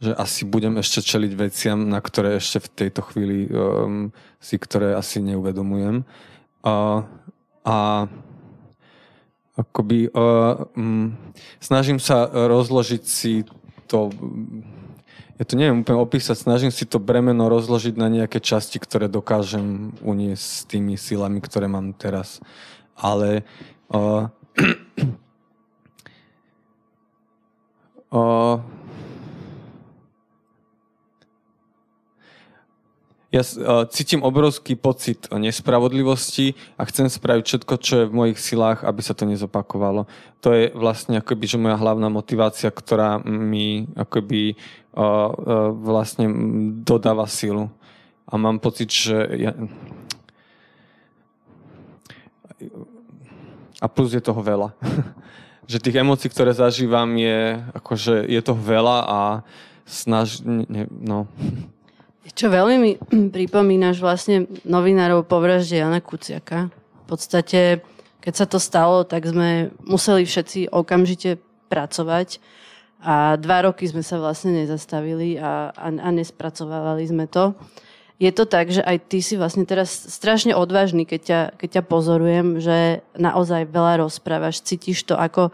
že 0.00 0.16
asi 0.16 0.48
budem 0.48 0.80
ešte 0.80 1.04
čeliť 1.04 1.32
veciam, 1.36 1.78
na 1.84 2.00
ktoré 2.00 2.40
ešte 2.40 2.64
v 2.64 2.68
tejto 2.72 3.04
chvíli 3.04 3.46
um, 3.52 4.08
si, 4.40 4.56
ktoré 4.56 4.96
asi 4.96 5.20
neuvedomujem. 5.20 6.08
Uh, 6.64 7.04
a 7.68 8.08
akoby 9.60 10.08
uh, 10.08 10.64
um, 10.72 11.12
snažím 11.60 12.00
sa 12.00 12.24
rozložiť 12.24 13.02
si 13.04 13.44
to 13.84 14.08
ja 15.40 15.44
to 15.48 15.56
neviem 15.56 15.80
úplne 15.80 16.04
opísať, 16.04 16.36
snažím 16.36 16.68
si 16.68 16.84
to 16.84 17.00
bremeno 17.00 17.48
rozložiť 17.48 17.96
na 17.96 18.12
nejaké 18.12 18.44
časti, 18.44 18.76
ktoré 18.76 19.08
dokážem 19.08 19.96
uniesť 20.04 20.44
s 20.44 20.60
tými 20.68 21.00
silami, 21.00 21.40
ktoré 21.40 21.64
mám 21.64 21.96
teraz. 21.96 22.44
Ale 22.92 23.48
Uh, 23.90 24.30
uh, 28.14 28.62
ja 33.30 33.46
uh, 33.46 33.86
cítim 33.86 34.26
obrovský 34.26 34.74
pocit 34.74 35.30
nespravodlivosti 35.30 36.58
a 36.74 36.82
chcem 36.90 37.06
spraviť 37.06 37.44
všetko, 37.46 37.74
čo 37.78 37.94
je 38.02 38.08
v 38.10 38.16
mojich 38.16 38.38
silách, 38.42 38.82
aby 38.82 39.00
sa 39.06 39.14
to 39.14 39.22
nezopakovalo. 39.22 40.10
To 40.42 40.50
je 40.50 40.74
vlastne 40.74 41.22
akoby, 41.22 41.46
že 41.46 41.62
moja 41.62 41.78
hlavná 41.78 42.10
motivácia, 42.10 42.74
ktorá 42.74 43.22
mi 43.22 43.86
akoby 43.94 44.58
uh, 44.58 44.98
uh, 44.98 45.30
vlastne 45.70 46.26
dodáva 46.82 47.30
silu. 47.30 47.70
A 48.26 48.34
mám 48.34 48.58
pocit, 48.58 48.90
že 48.90 49.14
ja... 49.38 49.54
a 53.78 53.86
plus 53.86 54.10
je 54.10 54.22
toho 54.22 54.42
veľa. 54.42 54.74
že 55.70 55.78
tých 55.78 56.02
emócií, 56.02 56.26
ktoré 56.34 56.50
zažívam, 56.50 57.14
je, 57.14 57.62
akože 57.78 58.26
je 58.26 58.40
toho 58.42 58.58
veľa 58.58 58.98
a 59.06 59.20
snaž... 59.86 60.42
Ne, 60.42 60.90
no. 60.90 61.30
Čo 62.34 62.46
veľmi 62.50 62.76
mi 62.78 62.92
pripomínaš 63.34 63.98
vlastne 63.98 64.46
novinárov 64.66 65.26
po 65.26 65.42
vražde 65.42 65.82
Jana 65.82 66.02
Kuciaka. 66.02 66.70
V 66.70 67.04
podstate, 67.06 67.82
keď 68.22 68.34
sa 68.34 68.46
to 68.46 68.62
stalo, 68.62 69.02
tak 69.02 69.26
sme 69.26 69.74
museli 69.82 70.22
všetci 70.22 70.70
okamžite 70.70 71.42
pracovať 71.70 72.38
a 73.00 73.34
dva 73.40 73.64
roky 73.64 73.88
sme 73.88 74.04
sa 74.04 74.20
vlastne 74.20 74.52
nezastavili 74.52 75.40
a, 75.40 75.72
a, 75.72 75.88
a 75.88 76.08
nespracovávali 76.12 77.08
sme 77.08 77.24
to. 77.24 77.56
Je 78.20 78.28
to 78.28 78.44
tak, 78.44 78.68
že 78.68 78.84
aj 78.84 79.08
ty 79.08 79.24
si 79.24 79.40
vlastne 79.40 79.64
teraz 79.64 79.88
strašne 79.88 80.52
odvážny, 80.52 81.08
keď 81.08 81.20
ťa, 81.24 81.40
keď 81.56 81.68
ťa 81.80 81.82
pozorujem, 81.88 82.60
že 82.60 83.00
naozaj 83.16 83.72
veľa 83.72 84.04
rozprávaš, 84.04 84.60
cítiš 84.60 85.08
to 85.08 85.16
ako 85.16 85.48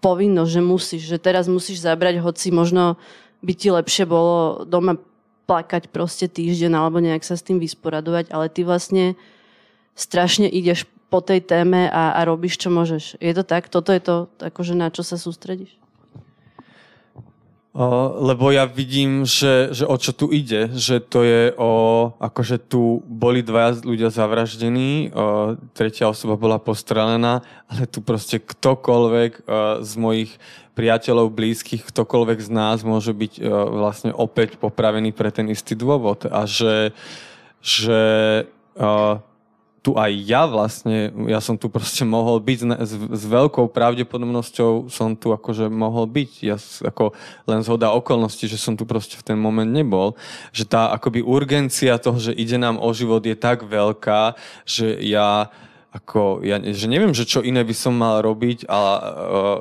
povinnosť, 0.00 0.50
že 0.56 0.62
musíš, 0.64 1.02
že 1.04 1.20
teraz 1.20 1.44
musíš 1.44 1.84
zabrať, 1.84 2.24
hoci 2.24 2.48
možno 2.48 2.96
by 3.44 3.52
ti 3.52 3.68
lepšie 3.68 4.08
bolo 4.08 4.64
doma 4.64 4.96
plakať 5.46 5.88
proste 5.94 6.26
týždeň 6.26 6.72
alebo 6.74 6.98
nejak 6.98 7.22
sa 7.22 7.38
s 7.38 7.46
tým 7.46 7.62
vysporadovať, 7.62 8.34
ale 8.34 8.50
ty 8.50 8.66
vlastne 8.66 9.14
strašne 9.94 10.50
ideš 10.50 10.84
po 11.06 11.22
tej 11.22 11.40
téme 11.40 11.86
a, 11.86 12.18
a 12.18 12.20
robíš, 12.26 12.58
čo 12.58 12.68
môžeš. 12.68 13.22
Je 13.22 13.32
to 13.32 13.46
tak? 13.46 13.70
Toto 13.70 13.94
je 13.94 14.02
to, 14.02 14.26
akože 14.42 14.74
na 14.74 14.90
čo 14.90 15.06
sa 15.06 15.14
sústredíš? 15.14 15.78
Lebo 18.16 18.48
ja 18.56 18.64
vidím, 18.64 19.28
že, 19.28 19.68
že 19.68 19.84
o 19.84 20.00
čo 20.00 20.16
tu 20.16 20.32
ide, 20.32 20.72
že 20.72 20.96
to 20.96 21.20
je 21.20 21.52
o, 21.60 22.08
akože 22.16 22.56
tu 22.72 23.04
boli 23.04 23.44
dvaja 23.44 23.84
ľudia 23.84 24.08
zavraždení, 24.08 25.12
o, 25.12 25.60
tretia 25.76 26.08
osoba 26.08 26.40
bola 26.40 26.56
postrelená, 26.56 27.44
ale 27.68 27.84
tu 27.84 28.00
proste 28.00 28.40
ktokoľvek 28.40 29.32
o, 29.36 29.40
z 29.84 29.92
mojich 30.00 30.32
priateľov, 30.72 31.36
blízkych, 31.36 31.84
ktokoľvek 31.84 32.38
z 32.40 32.50
nás 32.52 32.80
môže 32.80 33.12
byť 33.12 33.32
o, 33.40 33.44
vlastne 33.76 34.08
opäť 34.16 34.56
popravený 34.56 35.12
pre 35.12 35.28
ten 35.28 35.44
istý 35.52 35.76
dôvod. 35.76 36.24
A 36.32 36.48
že, 36.48 36.96
že 37.60 38.00
o, 38.72 39.20
tu 39.86 39.94
aj 39.94 40.10
ja 40.18 40.50
vlastne, 40.50 41.14
ja 41.30 41.38
som 41.38 41.54
tu 41.54 41.70
proste 41.70 42.02
mohol 42.02 42.42
byť 42.42 42.58
s, 42.82 42.92
s 42.98 43.22
veľkou 43.30 43.70
pravdepodobnosťou 43.70 44.90
som 44.90 45.14
tu 45.14 45.30
akože 45.30 45.70
mohol 45.70 46.10
byť. 46.10 46.30
Ja 46.42 46.58
ako 46.58 47.14
len 47.46 47.62
zhoda 47.62 47.94
okolností, 47.94 48.50
že 48.50 48.58
som 48.58 48.74
tu 48.74 48.82
proste 48.82 49.14
v 49.14 49.22
ten 49.22 49.38
moment 49.38 49.70
nebol. 49.70 50.18
Že 50.50 50.64
tá 50.66 50.82
akoby 50.90 51.22
urgencia 51.22 52.02
toho, 52.02 52.18
že 52.18 52.34
ide 52.34 52.58
nám 52.58 52.82
o 52.82 52.90
život 52.90 53.22
je 53.22 53.38
tak 53.38 53.62
veľká, 53.62 54.34
že 54.66 54.98
ja 55.06 55.54
ako, 55.94 56.42
ja, 56.42 56.58
že 56.58 56.90
neviem, 56.90 57.14
že 57.14 57.22
čo 57.22 57.46
iné 57.46 57.62
by 57.62 57.72
som 57.78 57.94
mal 57.94 58.18
robiť 58.26 58.66
a, 58.66 58.80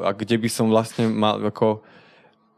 a 0.04 0.10
kde 0.10 0.42
by 0.42 0.50
som 0.50 0.74
vlastne 0.74 1.06
mal 1.06 1.38
ako 1.38 1.86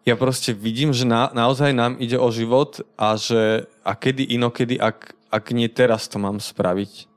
ja 0.08 0.16
proste 0.16 0.56
vidím, 0.56 0.96
že 0.96 1.04
na, 1.04 1.28
naozaj 1.36 1.76
nám 1.76 2.00
ide 2.00 2.16
o 2.16 2.32
život 2.32 2.80
a 2.96 3.20
že 3.20 3.68
a 3.84 3.92
kedy 3.92 4.24
inokedy, 4.40 4.80
ak, 4.80 5.12
ak 5.28 5.52
nie 5.52 5.68
teraz 5.68 6.08
to 6.08 6.16
mám 6.16 6.40
spraviť. 6.40 7.17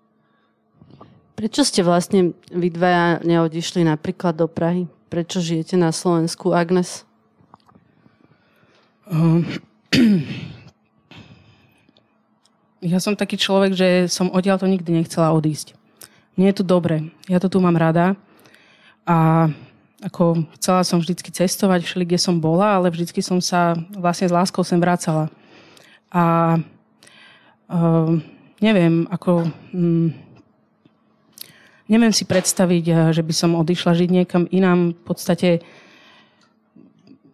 Prečo 1.40 1.64
ste 1.64 1.80
vlastne 1.80 2.36
vy 2.52 2.68
dvaja 2.68 3.24
neodišli 3.24 3.80
napríklad 3.80 4.36
do 4.36 4.44
Prahy? 4.44 4.84
Prečo 5.08 5.40
žijete 5.40 5.72
na 5.80 5.88
Slovensku, 5.88 6.52
Agnes? 6.52 7.08
Um, 9.08 9.48
ja 12.92 13.00
som 13.00 13.16
taký 13.16 13.40
človek, 13.40 13.72
že 13.72 13.88
som 14.12 14.28
odtiaľ 14.28 14.60
to 14.60 14.68
nikdy 14.68 14.92
nechcela 14.92 15.32
odísť. 15.32 15.72
Mne 16.36 16.52
je 16.52 16.60
tu 16.60 16.64
dobre, 16.68 17.08
ja 17.24 17.40
to 17.40 17.48
tu 17.48 17.56
mám 17.56 17.80
rada 17.80 18.20
a 19.08 19.48
ako 20.04 20.44
chcela 20.60 20.84
som 20.84 21.00
vždycky 21.00 21.32
cestovať, 21.32 21.88
všeli, 21.88 22.04
kde 22.04 22.20
som 22.20 22.36
bola, 22.36 22.76
ale 22.76 22.92
vždycky 22.92 23.24
som 23.24 23.40
sa 23.40 23.80
vlastne 23.96 24.28
s 24.28 24.36
láskou 24.36 24.60
sem 24.60 24.76
vracala. 24.76 25.32
A 26.12 26.60
um, 27.64 28.20
neviem, 28.60 29.08
ako... 29.08 29.48
Um, 29.72 30.28
neviem 31.90 32.14
si 32.14 32.22
predstaviť, 32.22 32.84
eh, 32.86 32.96
že 33.10 33.26
by 33.26 33.34
som 33.34 33.58
odišla 33.58 33.98
žiť 33.98 34.08
niekam 34.08 34.46
inám. 34.48 34.94
V 34.94 35.02
podstate 35.02 35.48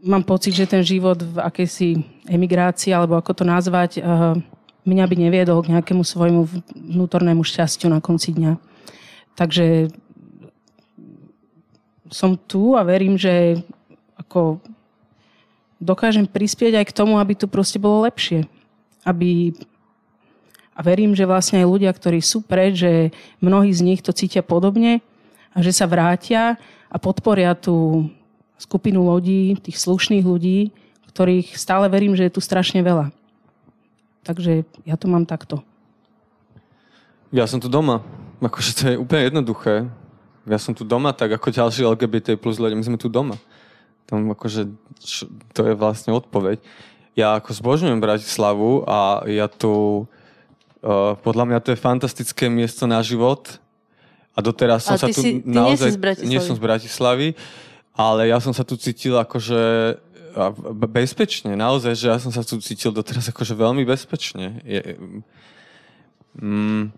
mám 0.00 0.24
pocit, 0.24 0.56
že 0.56 0.64
ten 0.64 0.80
život 0.80 1.20
v 1.20 1.36
akejsi 1.44 2.00
emigrácii, 2.26 2.96
alebo 2.96 3.20
ako 3.20 3.42
to 3.42 3.44
nazvať, 3.44 4.00
eh, 4.00 4.02
mňa 4.88 5.04
by 5.04 5.16
neviedol 5.20 5.60
k 5.60 5.76
nejakému 5.76 6.00
svojmu 6.00 6.48
vnútornému 6.72 7.44
šťastiu 7.44 7.92
na 7.92 8.00
konci 8.00 8.32
dňa. 8.32 8.56
Takže 9.36 9.92
som 12.08 12.38
tu 12.38 12.78
a 12.78 12.86
verím, 12.86 13.18
že 13.18 13.60
ako 14.16 14.62
dokážem 15.82 16.24
prispieť 16.24 16.80
aj 16.80 16.86
k 16.88 16.96
tomu, 16.96 17.20
aby 17.20 17.36
tu 17.36 17.50
proste 17.50 17.76
bolo 17.76 18.06
lepšie. 18.06 18.46
Aby 19.02 19.52
a 20.76 20.80
verím, 20.84 21.16
že 21.16 21.24
vlastne 21.24 21.64
aj 21.64 21.72
ľudia, 21.72 21.88
ktorí 21.88 22.20
sú 22.20 22.44
preč, 22.44 22.84
že 22.84 23.10
mnohí 23.40 23.72
z 23.72 23.80
nich 23.80 24.04
to 24.04 24.12
cítia 24.12 24.44
podobne 24.44 25.00
a 25.56 25.64
že 25.64 25.72
sa 25.72 25.88
vrátia 25.88 26.60
a 26.92 26.96
podporia 27.00 27.56
tú 27.56 28.06
skupinu 28.60 29.08
ľudí, 29.08 29.56
tých 29.56 29.80
slušných 29.80 30.24
ľudí, 30.24 30.68
ktorých 31.16 31.56
stále 31.56 31.88
verím, 31.88 32.12
že 32.12 32.28
je 32.28 32.34
tu 32.36 32.44
strašne 32.44 32.84
veľa. 32.84 33.08
Takže 34.28 34.68
ja 34.84 35.00
to 35.00 35.08
mám 35.08 35.24
takto. 35.24 35.64
Ja 37.32 37.48
som 37.48 37.56
tu 37.56 37.72
doma. 37.72 38.04
Akože 38.44 38.70
to 38.76 38.82
je 38.92 39.00
úplne 39.00 39.32
jednoduché. 39.32 39.88
Ja 40.44 40.60
som 40.60 40.76
tu 40.76 40.84
doma, 40.84 41.16
tak 41.16 41.32
ako 41.32 41.50
ďalší 41.50 41.88
LGBT 41.88 42.36
plus 42.36 42.60
ľudia, 42.60 42.76
my 42.76 42.84
sme 42.84 43.00
tu 43.00 43.08
doma. 43.08 43.40
Tam 44.04 44.28
akože, 44.30 44.70
to 45.56 45.60
je 45.66 45.74
vlastne 45.74 46.14
odpoveď. 46.14 46.60
Ja 47.16 47.40
ako 47.40 47.50
zbožňujem 47.50 47.98
Bratislavu 47.98 48.84
a 48.84 49.24
ja 49.24 49.48
tu 49.48 50.04
podľa 51.22 51.44
mňa 51.48 51.58
to 51.64 51.72
je 51.72 51.78
fantastické 51.78 52.50
miesto 52.52 52.84
na 52.84 53.00
život. 53.00 53.60
A 54.36 54.44
doteraz 54.44 54.84
som 54.84 55.00
sa 55.00 55.08
tu 55.08 55.24
si, 55.24 55.40
naozaj... 55.42 55.96
Nie, 56.20 56.36
nie 56.36 56.40
som 56.44 56.52
z 56.52 56.60
Bratislavy, 56.60 57.32
ale 57.96 58.28
ja 58.28 58.36
som 58.36 58.52
sa 58.52 58.60
tu 58.62 58.76
cítil 58.76 59.16
akože 59.16 59.96
bezpečne, 60.92 61.56
naozaj, 61.56 61.96
že 61.96 62.06
ja 62.12 62.20
som 62.20 62.28
sa 62.28 62.44
tu 62.44 62.60
cítil 62.60 62.92
doteraz 62.92 63.32
akože 63.32 63.56
veľmi 63.56 63.88
bezpečne. 63.88 64.60
Je, 64.68 64.80
mm, 66.36 66.92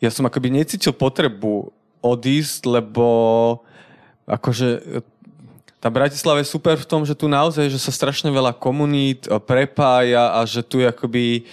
ja 0.00 0.08
som 0.08 0.24
akoby 0.24 0.48
necítil 0.48 0.96
potrebu 0.96 1.68
odísť, 2.00 2.64
lebo 2.64 3.06
akože 4.24 5.04
tá 5.82 5.92
Bratislava 5.92 6.40
je 6.40 6.48
super 6.48 6.78
v 6.80 6.88
tom, 6.88 7.04
že 7.04 7.12
tu 7.12 7.28
naozaj, 7.28 7.68
že 7.68 7.76
sa 7.76 7.92
strašne 7.92 8.32
veľa 8.32 8.56
komunít 8.56 9.28
prepája 9.44 10.32
a 10.38 10.40
že 10.48 10.64
tu 10.64 10.80
je 10.80 10.88
akoby 10.88 11.44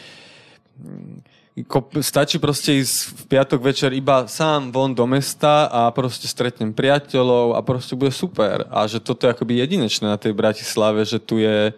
stačí 2.03 2.37
proste 2.37 2.79
ísť 2.83 2.95
v 3.15 3.23
piatok 3.37 3.59
večer 3.63 3.91
iba 3.95 4.27
sám 4.29 4.69
von 4.69 4.93
do 4.93 5.07
mesta 5.09 5.67
a 5.71 5.89
proste 5.89 6.29
stretnem 6.29 6.75
priateľov 6.75 7.57
a 7.57 7.59
proste 7.65 7.95
bude 7.97 8.11
super. 8.13 8.67
A 8.69 8.85
že 8.85 8.99
toto 9.01 9.25
je 9.25 9.33
akoby 9.33 9.63
jedinečné 9.63 10.05
na 10.09 10.19
tej 10.19 10.35
Bratislave, 10.35 11.03
že 11.07 11.17
tu 11.17 11.41
je 11.41 11.73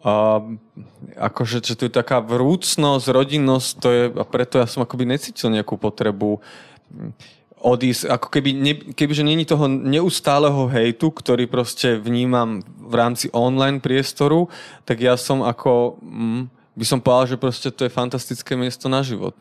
a, 0.00 0.40
akože, 1.20 1.60
že 1.60 1.76
tu 1.76 1.84
je 1.84 1.92
taká 1.92 2.24
vrúcnosť, 2.24 3.06
rodinnosť, 3.12 3.68
to 3.76 3.88
je, 3.92 4.02
a 4.16 4.24
preto 4.24 4.56
ja 4.56 4.64
som 4.64 4.80
akoby 4.80 5.04
necítil 5.04 5.52
nejakú 5.52 5.76
potrebu 5.76 6.40
odísť, 7.60 8.08
ako 8.08 8.28
keby, 8.32 8.50
ne, 8.56 8.74
kebyže 8.96 9.20
není 9.20 9.44
toho 9.44 9.68
neustáleho 9.68 10.64
hejtu, 10.72 11.12
ktorý 11.12 11.44
proste 11.44 12.00
vnímam 12.00 12.64
v 12.64 12.94
rámci 12.96 13.28
online 13.36 13.84
priestoru, 13.84 14.48
tak 14.88 15.04
ja 15.04 15.20
som 15.20 15.44
ako... 15.44 16.00
Mm, 16.00 16.59
by 16.80 16.86
som 16.88 17.04
povedal, 17.04 17.26
že 17.26 17.36
proste 17.36 17.68
to 17.68 17.84
je 17.84 17.92
fantastické 17.92 18.56
miesto 18.56 18.88
na 18.88 19.04
život. 19.04 19.36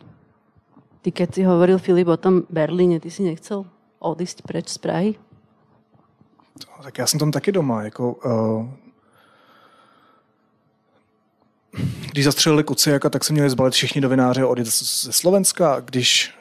Ty 0.99 1.15
keď 1.15 1.29
si 1.31 1.41
hovoril, 1.47 1.79
Filip, 1.79 2.11
o 2.11 2.19
tom 2.19 2.43
Berlíne, 2.51 2.99
ty 2.99 3.07
si 3.07 3.23
nechcel 3.23 3.63
odísť 4.03 4.43
preč 4.43 4.67
z 4.67 4.77
Prahy? 4.83 5.15
Tak 6.83 6.97
já 6.97 7.07
jsem 7.07 7.19
tam 7.19 7.31
taky 7.31 7.51
doma. 7.51 7.83
Jako, 7.83 8.13
uh, 8.13 8.67
když 12.11 12.25
zastřelili 12.25 12.63
Kuciaka, 12.63 13.09
tak 13.09 13.23
se 13.23 13.33
měli 13.33 13.49
zbalit 13.49 13.73
všichni 13.73 14.01
novináři 14.01 14.43
odjet 14.43 14.67
ze 14.67 15.11
Slovenska. 15.11 15.79
Když 15.79 16.35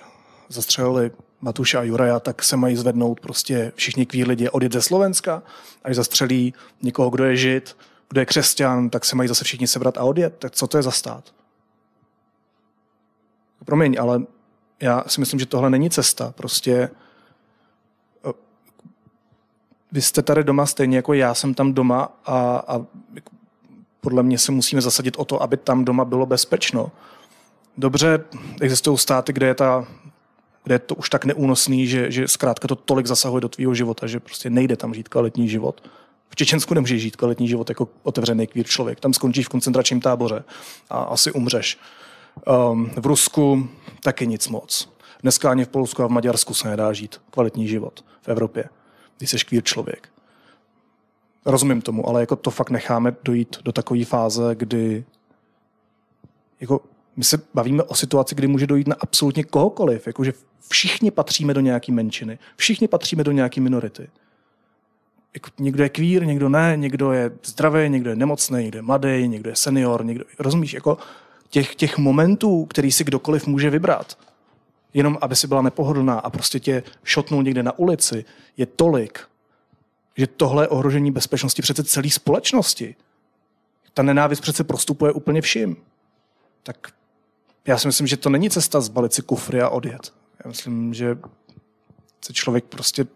zastřelili 0.48 1.10
Matuša 1.40 1.80
a 1.80 1.82
Juraja, 1.82 2.20
tak 2.20 2.42
se 2.42 2.56
mají 2.56 2.76
zvednout 2.76 3.20
prostě 3.20 3.72
všichni 3.74 4.06
kví 4.06 4.24
lidi 4.24 4.48
odjet 4.48 4.72
ze 4.72 4.82
Slovenska. 4.82 5.42
Až 5.84 5.96
zastřelí 5.96 6.54
někoho, 6.82 7.10
kdo 7.10 7.24
je 7.24 7.36
žid, 7.36 7.76
kdo 8.08 8.20
je 8.20 8.26
křesťan, 8.26 8.90
tak 8.90 9.04
se 9.04 9.16
mají 9.16 9.28
zase 9.28 9.44
všichni 9.44 9.66
sebrat 9.66 9.98
a 9.98 10.04
odjet. 10.04 10.34
Tak 10.38 10.52
co 10.52 10.66
to 10.66 10.76
je 10.76 10.82
za 10.82 10.90
stát? 10.90 11.32
promiň, 13.68 13.96
ale 14.00 14.22
já 14.80 15.04
si 15.06 15.20
myslím, 15.20 15.40
že 15.40 15.46
tohle 15.46 15.70
není 15.70 15.90
cesta. 15.90 16.32
Prostě 16.36 16.90
eh, 18.26 18.32
vy 19.92 20.02
jste 20.02 20.22
tady 20.22 20.44
doma 20.44 20.66
stejně 20.66 20.96
jako 20.96 21.12
já 21.12 21.34
jsem 21.34 21.54
tam 21.54 21.72
doma 21.72 22.12
a, 22.26 22.64
a 22.68 22.80
podle 24.00 24.22
mě 24.22 24.38
se 24.38 24.52
musíme 24.52 24.80
zasadit 24.80 25.16
o 25.16 25.24
to, 25.24 25.42
aby 25.42 25.56
tam 25.56 25.84
doma 25.84 26.04
bylo 26.04 26.26
bezpečno. 26.26 26.92
Dobře, 27.76 28.24
existují 28.60 28.98
státy, 28.98 29.32
kde 29.32 29.46
je, 29.46 29.54
ta, 29.54 29.86
kde 30.64 30.74
je 30.74 30.78
to 30.78 30.94
už 30.94 31.10
tak 31.10 31.24
neúnosný, 31.24 31.86
že, 31.86 32.10
že 32.10 32.28
zkrátka 32.28 32.68
to 32.68 32.76
tolik 32.76 33.06
zasahuje 33.06 33.40
do 33.40 33.48
tvýho 33.48 33.74
života, 33.74 34.06
že 34.06 34.20
prostě 34.20 34.50
nejde 34.50 34.76
tam 34.76 34.94
žít 34.94 35.08
kvalitní 35.08 35.48
život. 35.48 35.88
V 36.28 36.36
Čečensku 36.36 36.74
nemůžeš 36.74 37.02
žít 37.02 37.16
kvalitní 37.16 37.48
život 37.48 37.68
jako 37.68 37.88
otevřený 38.02 38.46
kvír 38.46 38.66
člověk. 38.66 39.00
Tam 39.00 39.14
skončíš 39.14 39.46
v 39.46 39.48
koncentračním 39.48 40.00
táboře 40.00 40.44
a 40.90 41.02
asi 41.02 41.32
umřeš. 41.32 41.78
Um, 42.70 42.90
v 42.96 43.06
Rusku 43.06 43.68
taky 44.02 44.26
nic 44.26 44.48
moc. 44.48 44.88
Dneska 45.22 45.50
ani 45.50 45.64
v 45.64 45.68
Polsku 45.68 46.02
a 46.02 46.06
v 46.06 46.10
Maďarsku 46.10 46.54
se 46.54 46.68
nedá 46.68 46.92
žít 46.92 47.20
kvalitní 47.30 47.68
život 47.68 48.04
v 48.22 48.28
Evropě, 48.28 48.64
když 49.18 49.30
jsi 49.30 49.38
kvír 49.38 49.64
člověk. 49.64 50.08
Rozumím 51.44 51.82
tomu, 51.82 52.08
ale 52.08 52.20
jako 52.20 52.36
to 52.36 52.50
fakt 52.50 52.70
necháme 52.70 53.16
dojít 53.24 53.56
do 53.62 53.72
takové 53.72 54.04
fáze, 54.04 54.54
kdy 54.54 55.04
jako 56.60 56.80
my 57.16 57.24
se 57.24 57.38
bavíme 57.54 57.82
o 57.82 57.94
situaci, 57.94 58.34
kdy 58.34 58.46
může 58.46 58.66
dojít 58.66 58.88
na 58.88 58.96
absolutně 59.00 59.44
kohokoliv. 59.44 60.06
Jakože 60.06 60.32
všichni 60.68 61.10
patříme 61.10 61.54
do 61.54 61.60
nějaké 61.60 61.92
menšiny, 61.92 62.38
všichni 62.56 62.88
patříme 62.88 63.24
do 63.24 63.32
nějaké 63.32 63.60
minority. 63.60 64.08
Jako 65.34 65.50
někdo 65.58 65.82
je 65.82 65.88
kvír, 65.88 66.26
někdo 66.26 66.48
ne, 66.48 66.76
někdo 66.76 67.12
je 67.12 67.30
zdravý, 67.44 67.88
někdo 67.88 68.10
je 68.10 68.16
nemocný, 68.16 68.62
někdo 68.62 68.78
je 68.78 68.82
mladý, 68.82 69.28
někdo 69.28 69.50
je 69.50 69.56
senior, 69.56 70.04
někdo, 70.04 70.24
rozumíš, 70.38 70.72
jako 70.72 70.98
těch, 71.50 71.74
těch 71.74 71.98
momentů, 71.98 72.64
který 72.64 72.92
si 72.92 73.04
kdokoliv 73.04 73.46
může 73.46 73.70
vybrat, 73.70 74.18
jenom 74.94 75.18
aby 75.20 75.36
si 75.36 75.46
byla 75.46 75.62
nepohodlná 75.62 76.18
a 76.18 76.30
prostě 76.30 76.60
tě 76.60 76.82
šotnul 77.04 77.42
někde 77.42 77.62
na 77.62 77.78
ulici, 77.78 78.24
je 78.56 78.66
tolik, 78.66 79.20
že 80.16 80.26
tohle 80.26 80.64
je 80.64 80.68
ohrožení 80.68 81.10
bezpečnosti 81.10 81.62
přece 81.62 81.84
celé 81.84 82.10
společnosti. 82.10 82.94
Ta 83.94 84.02
nenávist 84.02 84.40
přece 84.40 84.64
prostupuje 84.64 85.12
úplně 85.12 85.40
vším. 85.40 85.76
Tak 86.62 86.92
já 87.66 87.78
si 87.78 87.86
myslím, 87.86 88.06
že 88.06 88.16
to 88.16 88.30
není 88.30 88.50
cesta 88.50 88.80
zbalit 88.80 89.12
si 89.12 89.22
kufry 89.22 89.60
a 89.62 89.68
odjet. 89.68 90.12
Já 90.44 90.48
myslím, 90.48 90.94
že 90.94 91.18
se 92.24 92.32
člověk 92.32 92.64
prostě 92.64 93.06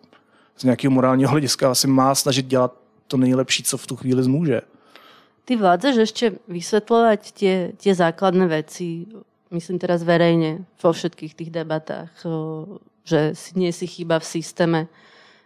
z 0.63 0.65
nějakého 0.65 0.91
morálního 0.91 1.31
hlediska 1.31 1.71
asi 1.71 1.87
má 1.87 2.15
snažit 2.15 2.47
dělat 2.47 2.75
to 3.07 3.17
nejlepší, 3.17 3.63
co 3.63 3.77
v 3.79 3.87
tu 3.87 3.97
chvíli 3.97 4.23
zmůže. 4.23 4.61
Ty 5.45 5.59
vládzeš 5.59 6.07
ešte 6.07 6.39
vysvetľovať 6.47 7.21
tie, 7.35 7.75
tie 7.75 7.93
základné 7.99 8.47
veci, 8.47 9.11
myslím 9.51 9.83
teraz 9.83 10.07
verejne, 10.07 10.71
vo 10.79 10.95
všetkých 10.95 11.35
tých 11.35 11.51
debatách, 11.51 12.15
že 13.03 13.35
nie 13.59 13.75
si 13.75 13.91
chyba 13.91 14.23
v 14.23 14.31
systéme, 14.39 14.81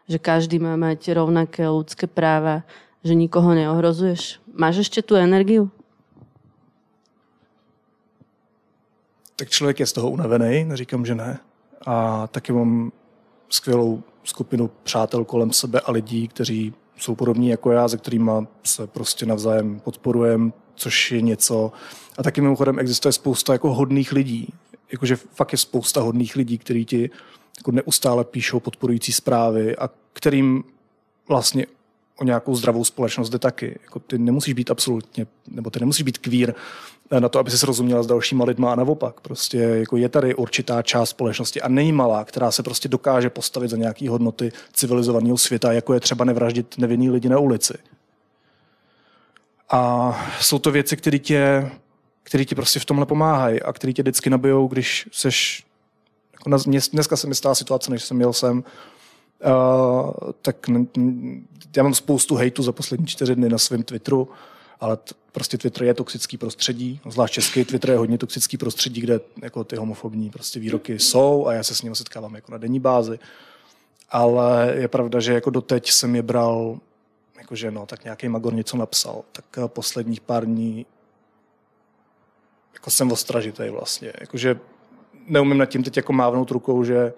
že 0.04 0.20
každý 0.20 0.60
má 0.60 0.76
mať 0.76 1.16
rovnaké 1.16 1.64
ľudské 1.64 2.04
práva, 2.04 2.68
že 3.00 3.16
nikoho 3.16 3.56
neohrozuješ. 3.56 4.36
Máš 4.52 4.84
ešte 4.84 5.00
tú 5.00 5.16
energiu? 5.16 5.72
Tak 9.40 9.48
člověk 9.48 9.80
je 9.80 9.86
z 9.86 9.92
toho 9.92 10.10
unavený, 10.12 10.64
neříkám, 10.64 11.06
že 11.06 11.14
ne. 11.14 11.38
A 11.86 12.26
taky 12.26 12.52
mám 12.52 12.92
skvělou 13.48 14.02
skupinu 14.26 14.70
přátel 14.82 15.24
kolem 15.24 15.52
sebe 15.52 15.80
a 15.80 15.92
lidí, 15.92 16.28
kteří 16.28 16.74
jsou 16.98 17.14
podobní 17.14 17.48
jako 17.48 17.70
já, 17.70 17.88
se 17.88 17.96
kterými 17.96 18.30
se 18.64 18.86
prostě 18.86 19.26
navzájem 19.26 19.80
podporujeme, 19.80 20.52
což 20.74 21.12
je 21.12 21.20
něco. 21.20 21.72
A 22.18 22.22
taky 22.22 22.40
mimochodem 22.40 22.78
existuje 22.78 23.12
spousta 23.12 23.52
jako 23.52 23.74
hodných 23.74 24.12
lidí. 24.12 24.52
Jakože 24.92 25.16
fakt 25.16 25.52
je 25.52 25.58
spousta 25.58 26.00
hodných 26.00 26.36
lidí, 26.36 26.58
kteří 26.58 26.84
ti 26.84 27.10
jako 27.58 27.70
neustále 27.70 28.24
píšou 28.24 28.60
podporující 28.60 29.12
zprávy 29.12 29.76
a 29.76 29.90
kterým 30.12 30.64
vlastně 31.28 31.66
o 32.16 32.24
nějakou 32.24 32.56
zdravou 32.56 32.84
společnost 32.84 33.30
jde 33.30 33.38
taky. 33.38 33.78
Jako 33.82 33.98
ty 33.98 34.18
nemusíš 34.18 34.54
být 34.54 34.70
absolutně, 34.70 35.26
nebo 35.48 35.70
ty 35.70 35.80
nemusíš 35.80 36.02
být 36.02 36.18
kvír 36.18 36.54
na 37.18 37.28
to, 37.28 37.38
aby 37.38 37.50
se 37.50 37.58
srozuměla 37.58 38.02
s 38.02 38.06
dalšíma 38.06 38.44
lidma 38.44 38.72
a 38.72 38.74
naopak. 38.74 39.20
Prostě 39.20 39.58
jako 39.58 39.96
je 39.96 40.08
tady 40.08 40.34
určitá 40.34 40.82
část 40.82 41.10
společnosti 41.10 41.62
a 41.62 41.68
nejmalá, 41.68 42.24
která 42.24 42.50
se 42.50 42.62
prostě 42.62 42.88
dokáže 42.88 43.30
postavit 43.30 43.68
za 43.70 43.76
nějaké 43.76 44.10
hodnoty 44.10 44.52
civilizovaného 44.72 45.38
světa, 45.38 45.72
jako 45.72 45.94
je 45.94 46.00
třeba 46.00 46.24
nevraždit 46.24 46.78
nevinný 46.78 47.10
lidi 47.10 47.28
na 47.28 47.38
ulici. 47.38 47.74
A 49.70 50.12
jsou 50.40 50.58
to 50.58 50.70
věci, 50.70 50.96
které 50.96 51.18
tě, 51.18 51.70
které 52.22 52.44
ti 52.44 52.54
prostě 52.54 52.80
v 52.80 52.84
tomhle 52.84 53.06
pomáhají 53.06 53.62
a 53.62 53.72
které 53.72 53.92
tě 53.92 54.02
vždycky 54.02 54.30
nabijou, 54.30 54.68
když 54.68 55.08
seš... 55.12 55.64
Jako 56.32 56.50
na, 56.50 56.58
dneska 56.92 57.16
se 57.16 57.26
mi 57.26 57.34
stala 57.34 57.54
situace, 57.54 57.90
než 57.90 58.04
jsem 58.04 58.16
měl 58.16 58.32
sem, 58.32 58.64
uh, 59.44 60.10
tak 60.42 60.56
já 61.76 61.82
mám 61.82 61.94
spoustu 61.94 62.34
hejtu 62.34 62.62
za 62.62 62.72
poslední 62.72 63.06
čtyři 63.06 63.34
dny 63.34 63.48
na 63.48 63.58
svém 63.58 63.82
Twitteru, 63.82 64.28
ale 64.80 64.98
prostě 65.32 65.58
Twitter 65.58 65.82
je 65.82 65.94
toxický 65.94 66.36
prostředí, 66.36 67.00
zvlášť 67.08 67.34
český 67.34 67.64
Twitter 67.64 67.90
je 67.90 67.98
hodně 67.98 68.18
toxický 68.18 68.56
prostředí, 68.56 69.00
kde 69.00 69.20
jako 69.42 69.64
ty 69.64 69.76
homofobní 69.76 70.30
prostě 70.30 70.60
výroky 70.60 70.98
jsou 70.98 71.46
a 71.46 71.52
já 71.52 71.62
se 71.62 71.74
s 71.74 71.82
nimi 71.82 71.96
setkávám 71.96 72.34
jako 72.34 72.52
na 72.52 72.58
denní 72.58 72.80
bázi. 72.80 73.18
Ale 74.10 74.74
je 74.76 74.88
pravda, 74.88 75.20
že 75.20 75.32
jako 75.32 75.50
doteď 75.50 75.90
jsem 75.90 76.16
je 76.16 76.22
bral, 76.22 76.78
jakože 77.38 77.70
no, 77.70 77.86
tak 77.86 78.04
nějaký 78.04 78.28
Magor 78.28 78.54
něco 78.54 78.76
napsal, 78.76 79.22
tak 79.32 79.44
eh, 79.58 79.68
posledních 79.68 80.20
pár 80.20 80.44
dní 80.44 80.86
jako 82.74 82.90
jsem 82.90 83.12
ostražitý 83.12 83.68
vlastně. 83.68 84.12
Jakože 84.20 84.60
neumím 85.28 85.58
nad 85.58 85.66
tím 85.66 85.82
teď 85.82 85.96
jako 85.96 86.12
mávnout 86.12 86.50
rukou, 86.50 86.84
že 86.84 87.12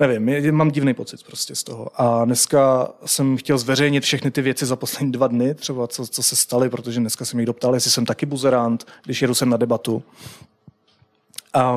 nevím, 0.00 0.54
mám 0.54 0.70
divný 0.70 0.94
pocit 0.94 1.22
prostě 1.22 1.54
z 1.54 1.62
toho. 1.62 2.00
A 2.00 2.24
dneska 2.24 2.90
jsem 3.06 3.36
chtěl 3.36 3.58
zveřejnit 3.58 4.04
všechny 4.04 4.30
ty 4.30 4.42
věci 4.42 4.66
za 4.66 4.76
poslední 4.76 5.12
dva 5.12 5.26
dny, 5.26 5.54
třeba 5.54 5.86
co, 5.86 6.06
co 6.06 6.22
se 6.22 6.36
staly, 6.36 6.70
protože 6.70 7.00
dneska 7.00 7.24
jsem 7.24 7.38
někdo 7.38 7.52
ptal, 7.52 7.74
jestli 7.74 7.90
jsem 7.90 8.06
taky 8.06 8.26
buzerant, 8.26 8.86
když 9.04 9.22
jedu 9.22 9.34
sem 9.34 9.48
na 9.48 9.56
debatu. 9.56 10.02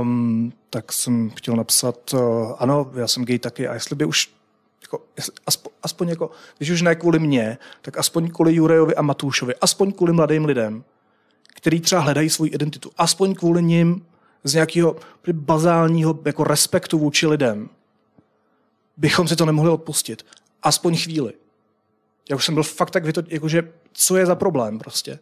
Um, 0.01 0.53
tak 0.69 0.93
jsem 0.93 1.29
chtěl 1.29 1.55
napsat, 1.55 2.13
uh, 2.13 2.19
ano, 2.59 2.91
já 2.95 3.07
jsem 3.07 3.25
gay 3.25 3.39
taky, 3.39 3.67
a 3.67 3.73
jestli 3.73 3.95
by 3.95 4.05
už 4.05 4.29
jako, 4.81 5.03
aspoň, 5.45 5.71
aspoň 5.83 6.09
jako, 6.09 6.31
když 6.57 6.69
už 6.69 6.81
ne 6.81 6.95
kvůli 6.95 7.19
mně, 7.19 7.57
tak 7.81 7.97
aspoň 7.97 8.31
kvůli 8.31 8.55
Jurejovi 8.55 8.95
a 8.95 9.01
Matoušovi, 9.01 9.55
aspoň 9.61 9.91
kvůli 9.91 10.13
mladým 10.13 10.45
lidem, 10.45 10.83
který 11.55 11.81
třeba 11.81 12.01
hledají 12.01 12.29
svou 12.29 12.45
identitu, 12.45 12.91
aspoň 12.97 13.35
kvůli 13.35 13.63
nim 13.63 14.05
z 14.43 14.53
nějakého 14.53 14.95
bazálního 15.31 16.19
jako 16.25 16.43
respektu 16.43 16.99
vůči 16.99 17.27
lidem, 17.27 17.69
bychom 18.97 19.27
si 19.27 19.35
to 19.35 19.45
nemohli 19.45 19.71
odpustit. 19.71 20.25
Aspoň 20.63 20.97
chvíli. 20.97 21.33
Já 22.29 22.35
už 22.35 22.45
jsem 22.45 22.53
byl 22.53 22.63
fakt 22.63 22.91
tak 22.91 23.05
vyto, 23.05 23.21
jakože 23.27 23.71
co 23.93 24.17
je 24.17 24.25
za 24.25 24.35
problém 24.35 24.79
prostě. 24.79 25.19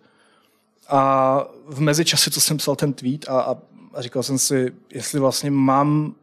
A 0.88 1.41
v 1.67 1.81
mezičase, 1.81 2.31
co 2.31 2.41
jsem 2.41 2.57
psal 2.57 2.75
ten 2.75 2.93
tweet 2.93 3.29
a, 3.29 3.41
a, 3.41 3.55
a 3.93 4.01
říkal 4.01 4.23
jsem 4.23 4.39
si, 4.39 4.73
jestli 4.89 5.19
vlastně 5.19 5.51
mám 5.51 6.15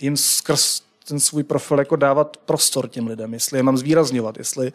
jim 0.00 0.16
skrz 0.16 0.82
ten 1.08 1.20
svůj 1.20 1.42
profil 1.42 1.78
jako 1.78 1.96
dávat 1.96 2.36
prostor 2.36 2.88
těm 2.88 3.06
lidem, 3.06 3.34
jestli 3.34 3.58
je 3.58 3.62
mám 3.62 3.76
zvýrazňovat, 3.76 4.38
jestli 4.38 4.72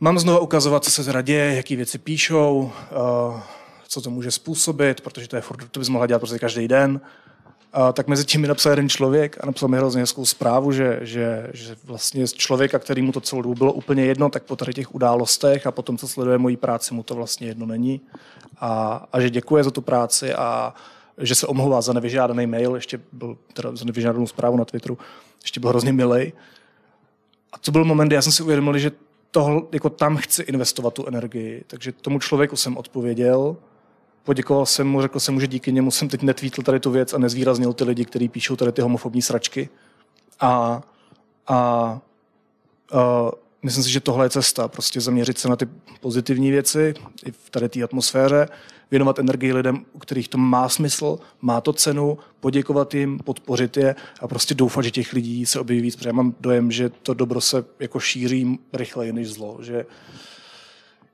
mám 0.00 0.18
znovu 0.18 0.38
ukazovat, 0.38 0.84
co 0.84 0.90
se 0.90 1.04
teda 1.04 1.22
děje, 1.22 1.54
jaký 1.54 1.76
věci 1.76 1.98
píšou, 1.98 2.72
uh, 3.32 3.40
co 3.88 4.00
to 4.00 4.10
může 4.10 4.30
způsobit, 4.30 5.00
protože 5.00 5.28
to 5.28 5.36
je 5.36 5.42
furt, 5.42 5.70
to 5.70 5.80
bys 5.80 5.88
mohla 5.88 6.06
dělat 6.06 6.18
prostě 6.18 6.38
každý 6.38 6.68
den. 6.68 7.00
Tak 7.92 8.08
mezi 8.08 8.24
tím 8.24 8.40
mi 8.40 8.48
napsal 8.48 8.72
jeden 8.72 8.88
člověk 8.88 9.36
a 9.40 9.46
napsal 9.46 9.68
mi 9.68 9.76
hrozně 9.76 10.00
hezkou 10.00 10.26
zprávu, 10.26 10.72
že, 10.72 10.98
že, 11.02 11.50
že 11.52 11.76
vlastně 11.84 12.26
z 12.26 12.32
člověka, 12.32 12.78
který 12.78 13.02
mu 13.02 13.12
to 13.12 13.20
celou 13.20 13.42
dobu 13.42 13.54
bylo 13.54 13.72
úplně 13.72 14.04
jedno, 14.04 14.28
tak 14.28 14.42
po 14.42 14.56
tady 14.56 14.74
těch 14.74 14.94
událostech 14.94 15.66
a 15.66 15.70
potom, 15.70 15.98
co 15.98 16.08
sleduje 16.08 16.38
moji 16.38 16.56
práci, 16.56 16.94
mu 16.94 17.02
to 17.02 17.14
vlastně 17.14 17.46
jedno 17.46 17.66
není. 17.66 18.00
A, 18.60 19.06
a 19.12 19.20
že 19.20 19.30
děkuje 19.30 19.64
za 19.64 19.70
tu 19.70 19.80
práci 19.80 20.34
a 20.34 20.74
že 21.18 21.34
se 21.34 21.46
omlouvá 21.46 21.80
za 21.80 21.92
nevyžádaný 21.92 22.46
mail, 22.46 22.74
ještě 22.74 23.00
byl 23.12 23.36
teda 23.52 23.76
za 23.76 23.84
nevyžádanou 23.84 24.26
zprávu 24.26 24.56
na 24.56 24.64
Twitteru, 24.64 24.98
ještě 25.42 25.60
byl 25.60 25.70
hrozně 25.70 25.92
milej. 25.92 26.32
A 27.52 27.58
to 27.58 27.70
byl 27.70 27.84
moment, 27.84 28.08
kdy 28.08 28.14
já 28.14 28.22
jsem 28.22 28.32
si 28.32 28.42
uvědomil, 28.42 28.78
že 28.78 28.92
tohle, 29.30 29.62
jako 29.72 29.90
tam 29.90 30.16
chci 30.16 30.42
investovat 30.42 30.94
tu 30.94 31.06
energii. 31.06 31.64
Takže 31.66 31.92
tomu 31.92 32.18
člověku 32.18 32.56
jsem 32.56 32.76
odpověděl, 32.76 33.56
poděkoval 34.30 34.66
jsem 34.66 34.86
mu, 34.86 35.02
řekl 35.02 35.20
jsem 35.20 35.34
mu, 35.34 35.40
že 35.40 35.46
díky 35.46 35.72
němu 35.72 35.90
jsem 35.90 36.08
teď 36.08 36.22
netvítl 36.22 36.62
tady 36.62 36.80
tu 36.80 36.90
věc 36.90 37.14
a 37.14 37.18
nezvýraznil 37.18 37.72
ty 37.72 37.84
lidi, 37.84 38.04
kteří 38.04 38.28
píšou 38.28 38.56
tady 38.56 38.72
ty 38.72 38.82
homofobní 38.82 39.22
sračky. 39.22 39.68
A, 40.40 40.82
a, 41.46 41.56
a 41.56 42.00
myslím 43.62 43.84
si, 43.84 43.90
že 43.90 44.00
tohle 44.00 44.26
je 44.26 44.30
cesta, 44.30 44.68
prostě 44.68 45.00
zaměřit 45.00 45.38
se 45.38 45.48
na 45.48 45.56
ty 45.56 45.68
pozitivní 46.00 46.50
věci 46.50 46.94
i 47.26 47.32
v 47.32 47.50
tady 47.50 47.68
té 47.68 47.82
atmosféře, 47.82 48.48
věnovat 48.90 49.18
energii 49.18 49.52
lidem, 49.52 49.84
u 49.92 49.98
kterých 49.98 50.28
to 50.28 50.38
má 50.38 50.68
smysl, 50.68 51.18
má 51.40 51.60
to 51.60 51.72
cenu, 51.72 52.18
poděkovat 52.40 52.94
jim, 52.94 53.18
podpořit 53.18 53.76
je 53.76 53.94
a 54.20 54.28
prostě 54.28 54.54
doufat, 54.54 54.84
že 54.84 54.90
těch 54.90 55.12
lidí 55.12 55.46
se 55.46 55.60
objeví 55.60 55.82
víc, 55.82 55.96
protože 55.96 56.08
já 56.08 56.12
mám 56.12 56.34
dojem, 56.40 56.70
že 56.70 56.88
to 56.88 57.14
dobro 57.14 57.40
se 57.40 57.64
jako 57.80 58.00
šíří 58.00 58.58
rychleji 58.72 59.12
než 59.12 59.28
zlo, 59.28 59.58
že 59.62 59.86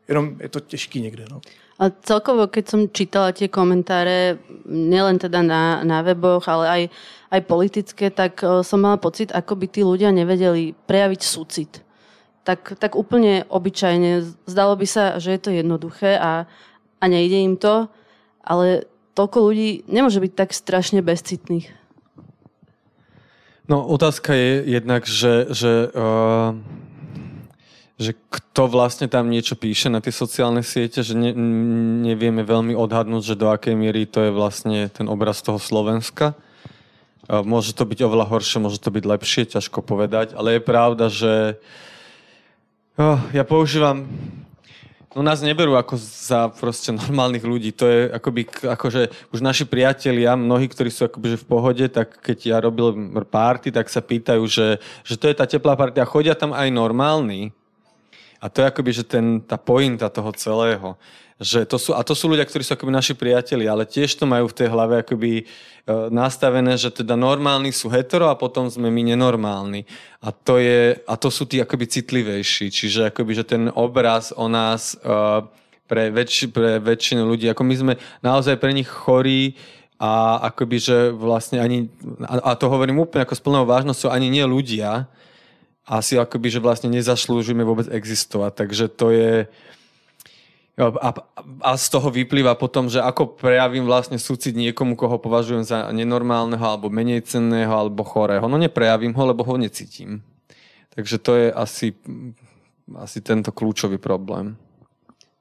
jenom 0.09 0.37
je 0.41 0.49
to 0.49 0.61
těžký 0.61 1.01
někde. 1.01 1.25
No. 1.31 1.41
A 1.77 1.93
celkovo, 1.93 2.49
keď 2.49 2.65
som 2.73 2.81
čítala 2.89 3.37
tie 3.37 3.53
komentáre, 3.53 4.41
nielen 4.65 5.21
teda 5.21 5.45
na, 5.45 5.85
na 5.85 6.01
weboch, 6.01 6.49
ale 6.49 6.65
aj, 6.69 6.83
aj 7.37 7.41
politické, 7.45 8.09
tak 8.09 8.41
e, 8.41 8.65
som 8.65 8.81
mala 8.81 8.97
pocit, 8.97 9.29
ako 9.29 9.61
by 9.61 9.67
tí 9.69 9.85
ľudia 9.85 10.09
nevedeli 10.09 10.73
prejaviť 10.73 11.21
súcit. 11.21 11.85
Tak, 12.49 12.81
tak 12.81 12.97
úplne 12.97 13.45
obyčajne. 13.53 14.25
Zdalo 14.49 14.73
by 14.81 14.87
sa, 14.89 15.21
že 15.21 15.37
je 15.37 15.41
to 15.43 15.51
jednoduché 15.53 16.17
a, 16.17 16.49
a 16.97 17.05
nejde 17.05 17.45
im 17.45 17.61
to, 17.61 17.93
ale 18.41 18.89
toľko 19.13 19.53
ľudí 19.53 19.85
nemôže 19.85 20.23
byť 20.23 20.33
tak 20.33 20.57
strašne 20.57 21.05
bezcitných. 21.05 21.69
No 23.69 23.85
otázka 23.85 24.33
je 24.33 24.63
jednak, 24.65 25.05
že, 25.05 25.53
že 25.53 25.91
uh 25.93 26.57
že 27.97 28.13
kto 28.29 28.69
vlastne 28.69 29.09
tam 29.09 29.33
niečo 29.33 29.57
píše 29.57 29.89
na 29.89 30.05
tie 30.05 30.13
sociálne 30.13 30.61
siete, 30.61 31.01
že 31.01 31.17
ne, 31.17 31.33
nevieme 32.05 32.45
veľmi 32.45 32.77
odhadnúť, 32.77 33.23
že 33.33 33.41
do 33.41 33.49
akej 33.49 33.73
miery 33.73 34.05
to 34.05 34.21
je 34.21 34.33
vlastne 34.33 34.93
ten 34.93 35.09
obraz 35.09 35.41
toho 35.41 35.57
Slovenska. 35.57 36.37
Môže 37.27 37.73
to 37.73 37.89
byť 37.89 38.07
oveľa 38.07 38.29
horšie, 38.29 38.63
môže 38.63 38.79
to 38.79 38.93
byť 38.93 39.05
lepšie, 39.05 39.43
ťažko 39.51 39.83
povedať, 39.83 40.37
ale 40.37 40.61
je 40.61 40.63
pravda, 40.63 41.11
že 41.11 41.59
oh, 43.01 43.19
ja 43.33 43.43
používam 43.43 44.07
No 45.17 45.25
nás 45.25 45.41
neberú 45.41 45.81
ako 45.81 45.97
za 45.97 46.53
proste 46.53 46.93
normálnych 46.93 47.41
ľudí. 47.41 47.73
To 47.81 47.89
je 47.89 48.13
akoby, 48.13 48.69
akože 48.69 49.33
už 49.33 49.41
naši 49.41 49.65
priatelia, 49.65 50.37
mnohí, 50.37 50.69
ktorí 50.69 50.93
sú 50.93 51.09
akoby 51.09 51.33
že 51.33 51.41
v 51.41 51.49
pohode, 51.49 51.85
tak 51.89 52.21
keď 52.21 52.39
ja 52.45 52.57
robil 52.61 52.93
párty, 53.25 53.73
tak 53.73 53.89
sa 53.89 54.05
pýtajú, 54.05 54.45
že, 54.45 54.77
že 55.09 55.17
to 55.17 55.33
je 55.33 55.39
tá 55.41 55.49
teplá 55.49 55.73
party 55.73 56.05
a 56.05 56.11
chodia 56.11 56.37
tam 56.37 56.53
aj 56.53 56.69
normálni. 56.69 57.49
A 58.41 58.47
to 58.49 58.63
je 58.63 58.69
akoby, 58.69 58.91
že 58.93 59.05
ten, 59.05 59.41
tá 59.41 59.57
pointa 59.57 60.09
toho 60.09 60.31
celého. 60.37 60.97
Že 61.37 61.69
to 61.69 61.77
sú, 61.77 61.91
a 61.93 62.01
to 62.01 62.17
sú 62.17 62.33
ľudia, 62.33 62.49
ktorí 62.49 62.65
sú 62.65 62.73
akoby 62.73 62.93
naši 62.93 63.13
priatelia, 63.13 63.73
ale 63.73 63.85
tiež 63.85 64.17
to 64.17 64.25
majú 64.25 64.49
v 64.49 64.57
tej 64.57 64.69
hlave 64.73 65.05
akoby 65.05 65.33
e, 65.41 65.45
nastavené, 66.09 66.81
že 66.81 66.89
teda 66.89 67.13
normálni 67.13 67.77
sú 67.77 67.93
hetero 67.93 68.33
a 68.33 68.41
potom 68.41 68.73
sme 68.73 68.89
my 68.89 69.13
nenormálni. 69.13 69.85
A 70.25 70.33
to, 70.33 70.57
je, 70.57 70.97
a 71.05 71.15
to 71.21 71.29
sú 71.29 71.45
tí 71.45 71.61
akoby 71.61 71.93
citlivejší. 71.93 72.73
Čiže 72.73 73.13
akoby, 73.13 73.37
že 73.37 73.45
ten 73.45 73.69
obraz 73.77 74.33
o 74.33 74.49
nás 74.49 74.97
e, 74.97 75.13
pre, 75.85 76.09
väč, 76.09 76.49
pre 76.49 76.81
väčšinu 76.81 77.29
ľudí, 77.29 77.53
ako 77.53 77.63
my 77.69 77.75
sme 77.77 77.95
naozaj 78.25 78.57
pre 78.57 78.73
nich 78.73 78.89
chorí, 78.89 79.61
a 79.97 80.45
akoby, 80.53 80.77
že 80.77 80.97
vlastne 81.09 81.57
ani, 81.57 81.89
a 82.29 82.53
to 82.53 82.69
hovorím 82.69 83.01
úplne 83.01 83.25
ako 83.25 83.33
s 83.33 83.41
plnou 83.41 83.65
vážnosťou, 83.65 84.13
ani 84.13 84.29
nie 84.29 84.45
ľudia, 84.45 85.09
asi 85.87 86.19
akoby, 86.19 86.59
že 86.59 86.61
vlastne 86.61 86.91
nezaslúžime 86.91 87.63
vôbec 87.63 87.87
existovať. 87.87 88.53
Takže 88.59 88.85
to 88.91 89.07
je... 89.15 89.33
A, 90.77 91.11
a 91.65 91.71
z 91.81 91.87
toho 91.89 92.13
vyplýva 92.13 92.53
potom, 92.53 92.93
že 92.93 93.01
ako 93.01 93.41
prejavím 93.41 93.89
vlastne 93.89 94.21
súcit 94.21 94.53
niekomu, 94.53 94.93
koho 94.93 95.17
považujem 95.17 95.65
za 95.65 95.89
nenormálneho, 95.89 96.61
alebo 96.61 96.93
menej 96.93 97.25
cenného, 97.25 97.73
alebo 97.73 98.05
chorého. 98.05 98.45
No 98.45 98.61
neprejavím 98.61 99.17
ho, 99.17 99.23
lebo 99.25 99.41
ho 99.41 99.57
necítim. 99.57 100.21
Takže 100.93 101.17
to 101.17 101.33
je 101.33 101.49
asi, 101.49 101.97
asi 102.93 103.19
tento 103.25 103.57
kľúčový 103.57 103.97
problém. 103.97 104.61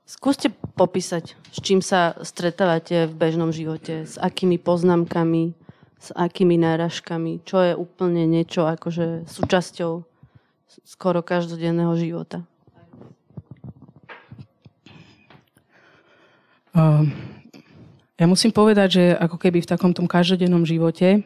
Skúste 0.07 0.53
popísať, 0.77 1.35
s 1.51 1.57
čím 1.59 1.83
sa 1.83 2.15
stretávate 2.21 3.09
v 3.09 3.13
bežnom 3.17 3.51
živote, 3.51 4.07
s 4.07 4.15
akými 4.21 4.55
poznámkami, 4.61 5.51
s 5.99 6.13
akými 6.15 6.55
náražkami, 6.61 7.43
čo 7.43 7.59
je 7.59 7.73
úplne 7.73 8.23
niečo 8.29 8.69
akože 8.69 9.25
súčasťou 9.27 10.14
skoro 10.83 11.21
každodenného 11.21 11.93
života? 11.97 12.43
Uh, 16.75 17.07
ja 18.19 18.27
musím 18.27 18.51
povedať, 18.51 18.99
že 18.99 19.03
ako 19.15 19.39
keby 19.39 19.63
v 19.63 19.69
takom 19.71 19.95
tom 19.95 20.07
každodennom 20.11 20.67
živote 20.67 21.23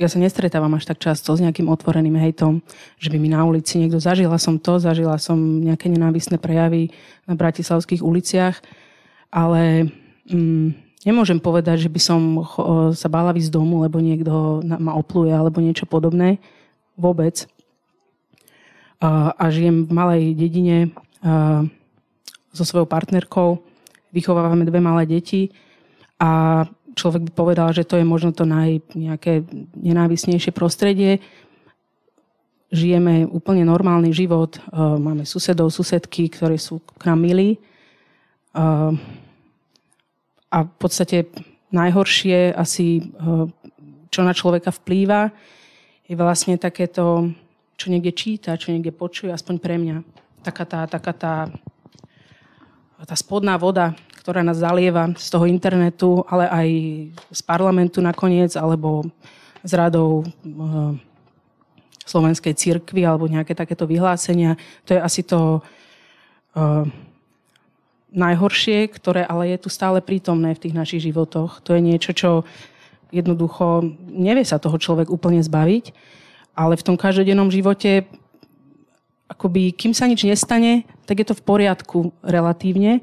ja 0.00 0.08
sa 0.08 0.16
nestretávam 0.16 0.72
až 0.72 0.88
tak 0.88 0.96
často 0.96 1.36
s 1.36 1.44
nejakým 1.44 1.68
otvoreným 1.68 2.16
hejtom, 2.16 2.64
že 2.96 3.12
by 3.12 3.20
mi 3.20 3.28
na 3.28 3.44
ulici 3.44 3.76
niekto 3.76 4.00
zažila 4.00 4.40
som 4.40 4.56
to, 4.56 4.80
zažila 4.80 5.20
som 5.20 5.36
nejaké 5.36 5.92
nenávisné 5.92 6.40
prejavy 6.40 6.88
na 7.28 7.36
bratislavských 7.36 8.00
uliciach, 8.00 8.64
ale 9.28 9.92
mm, 10.24 10.72
nemôžem 11.04 11.36
povedať, 11.36 11.84
že 11.84 11.92
by 11.92 12.00
som 12.00 12.20
sa 12.96 13.12
bála 13.12 13.36
z 13.36 13.52
domu, 13.52 13.84
lebo 13.84 14.00
niekto 14.00 14.64
ma 14.64 14.96
opluje 14.96 15.36
alebo 15.36 15.60
niečo 15.60 15.84
podobné. 15.84 16.40
Vôbec 16.96 17.44
a 19.00 19.44
žijem 19.48 19.88
v 19.88 19.92
malej 19.96 20.22
dedine 20.36 20.92
so 22.52 22.62
svojou 22.68 22.84
partnerkou. 22.84 23.64
Vychovávame 24.12 24.68
dve 24.68 24.82
malé 24.82 25.08
deti 25.08 25.48
a 26.20 26.62
človek 26.92 27.30
by 27.30 27.32
povedal, 27.32 27.72
že 27.72 27.88
to 27.88 27.96
je 27.96 28.04
možno 28.04 28.36
to 28.36 28.44
naj, 28.44 28.82
nejaké 28.92 29.46
nenávisnejšie 29.78 30.52
prostredie. 30.52 31.24
Žijeme 32.68 33.24
úplne 33.30 33.64
normálny 33.64 34.12
život. 34.12 34.60
Máme 34.76 35.24
susedov, 35.24 35.72
susedky, 35.72 36.28
ktoré 36.28 36.58
sú 36.60 36.82
k 36.82 37.02
nám 37.08 37.22
milí. 37.22 37.58
A 40.50 40.58
v 40.66 40.74
podstate 40.76 41.30
najhoršie 41.70 42.50
asi, 42.50 43.14
čo 44.10 44.20
na 44.26 44.34
človeka 44.34 44.74
vplýva, 44.74 45.30
je 46.10 46.18
vlastne 46.18 46.58
takéto 46.58 47.30
čo 47.80 47.88
niekde 47.88 48.12
číta, 48.12 48.60
čo 48.60 48.76
niekde 48.76 48.92
počuje, 48.92 49.32
aspoň 49.32 49.56
pre 49.56 49.80
mňa. 49.80 50.04
Taká 50.44 50.68
tá, 50.68 50.84
taká 50.84 51.16
tá, 51.16 51.34
tá 53.00 53.14
spodná 53.16 53.56
voda, 53.56 53.96
ktorá 54.20 54.44
nás 54.44 54.60
zalieva 54.60 55.08
z 55.16 55.32
toho 55.32 55.48
internetu, 55.48 56.20
ale 56.28 56.44
aj 56.44 56.68
z 57.32 57.40
parlamentu 57.40 58.04
nakoniec, 58.04 58.52
alebo 58.52 59.08
z 59.64 59.72
radou 59.80 60.28
uh, 60.28 60.92
slovenskej 62.04 62.52
cirkvi 62.52 63.00
alebo 63.08 63.24
nejaké 63.24 63.56
takéto 63.56 63.88
vyhlásenia. 63.88 64.60
To 64.84 64.92
je 64.92 65.00
asi 65.00 65.24
to 65.24 65.64
uh, 66.52 66.84
najhoršie, 68.12 68.92
ktoré 68.92 69.24
ale 69.24 69.56
je 69.56 69.64
tu 69.64 69.68
stále 69.72 70.04
prítomné 70.04 70.52
v 70.52 70.62
tých 70.68 70.76
našich 70.76 71.00
životoch. 71.08 71.64
To 71.64 71.72
je 71.72 71.80
niečo, 71.80 72.12
čo 72.12 72.44
jednoducho 73.08 73.88
nevie 74.12 74.44
sa 74.44 74.60
toho 74.60 74.76
človek 74.76 75.08
úplne 75.08 75.40
zbaviť 75.40 76.19
ale 76.54 76.74
v 76.76 76.86
tom 76.86 76.96
každodennom 76.96 77.50
živote 77.50 78.06
akoby, 79.30 79.70
kým 79.70 79.94
sa 79.94 80.10
nič 80.10 80.26
nestane, 80.26 80.82
tak 81.06 81.22
je 81.22 81.26
to 81.30 81.38
v 81.38 81.46
poriadku 81.46 82.10
relatívne. 82.20 83.00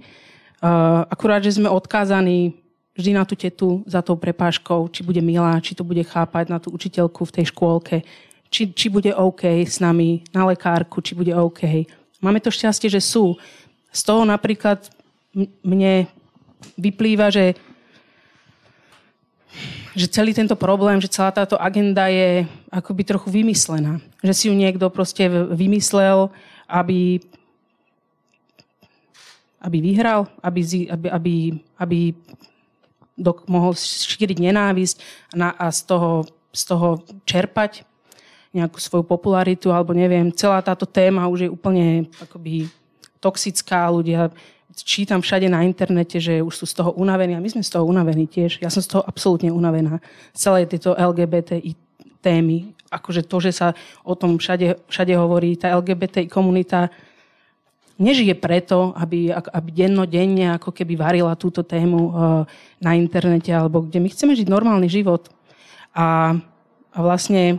Uh, 0.60 1.08
akurát, 1.08 1.40
že 1.40 1.56
sme 1.56 1.72
odkázaní 1.72 2.52
vždy 2.98 3.12
na 3.14 3.24
tú 3.24 3.38
tetu 3.38 3.86
za 3.86 4.02
tou 4.02 4.18
prepáškou, 4.18 4.90
či 4.90 5.06
bude 5.06 5.22
milá, 5.22 5.62
či 5.62 5.78
to 5.78 5.86
bude 5.86 6.02
chápať 6.04 6.50
na 6.50 6.58
tú 6.58 6.74
učiteľku 6.74 7.24
v 7.30 7.36
tej 7.40 7.46
škôlke, 7.54 8.02
či, 8.50 8.74
či 8.74 8.90
bude 8.90 9.14
OK 9.14 9.46
s 9.64 9.78
nami, 9.78 10.26
na 10.34 10.50
lekárku, 10.50 11.00
či 11.00 11.14
bude 11.14 11.32
OK. 11.32 11.86
Máme 12.20 12.42
to 12.42 12.50
šťastie, 12.50 12.90
že 12.90 13.00
sú. 13.00 13.38
Z 13.94 14.02
toho 14.02 14.26
napríklad 14.26 14.90
mne 15.62 16.10
vyplýva, 16.76 17.30
že 17.30 17.54
že 19.98 20.14
celý 20.14 20.30
tento 20.38 20.54
problém, 20.54 21.02
že 21.02 21.10
celá 21.10 21.34
táto 21.34 21.58
agenda 21.58 22.06
je 22.06 22.46
akoby 22.70 23.02
trochu 23.02 23.34
vymyslená. 23.34 23.98
Že 24.22 24.34
si 24.38 24.44
ju 24.46 24.54
niekto 24.54 24.94
proste 24.94 25.26
vymyslel, 25.50 26.30
aby, 26.70 27.18
aby 29.58 29.78
vyhral, 29.82 30.30
aby, 30.46 30.62
aby, 30.86 31.08
aby, 31.10 31.36
aby 31.82 32.00
dok, 33.18 33.50
mohol 33.50 33.74
šíriť 33.74 34.38
nenávisť 34.38 35.02
a, 35.34 35.66
a 35.66 35.68
z, 35.74 35.82
toho, 35.90 36.30
z 36.54 36.62
toho 36.70 37.02
čerpať 37.26 37.82
nejakú 38.54 38.78
svoju 38.78 39.02
popularitu, 39.02 39.74
alebo 39.74 39.98
neviem, 39.98 40.30
celá 40.30 40.62
táto 40.62 40.86
téma 40.86 41.26
už 41.26 41.50
je 41.50 41.50
úplne 41.50 42.06
akoby 42.22 42.70
toxická, 43.18 43.90
ľudia 43.90 44.30
čítam 44.84 45.22
všade 45.22 45.50
na 45.50 45.66
internete, 45.66 46.22
že 46.22 46.44
už 46.44 46.54
sú 46.54 46.66
z 46.70 46.78
toho 46.78 46.92
unavení 46.94 47.34
a 47.34 47.42
my 47.42 47.50
sme 47.50 47.64
z 47.66 47.74
toho 47.74 47.86
unavení 47.86 48.30
tiež. 48.30 48.62
Ja 48.62 48.70
som 48.70 48.86
z 48.86 48.94
toho 48.94 49.04
absolútne 49.06 49.50
unavená. 49.50 49.98
Celé 50.38 50.70
tieto 50.70 50.94
LGBTI 50.94 51.74
témy, 52.22 52.74
akože 52.92 53.26
to, 53.26 53.38
že 53.40 53.52
sa 53.56 53.68
o 54.04 54.14
tom 54.14 54.38
všade, 54.38 54.78
všade 54.90 55.14
hovorí, 55.16 55.56
tá 55.56 55.74
LGBTI 55.78 56.28
komunita 56.28 56.92
nežije 57.98 58.38
preto, 58.38 58.94
aby, 58.94 59.34
aby 59.34 59.70
dennodenne 59.74 60.54
ako 60.54 60.70
keby 60.70 60.94
varila 60.94 61.34
túto 61.34 61.66
tému 61.66 62.00
uh, 62.10 62.14
na 62.78 62.94
internete, 62.94 63.50
alebo 63.50 63.82
kde 63.82 63.98
my 63.98 64.10
chceme 64.14 64.34
žiť 64.38 64.48
normálny 64.48 64.86
život. 64.86 65.34
A, 65.98 66.38
a 66.94 66.98
vlastne 67.02 67.58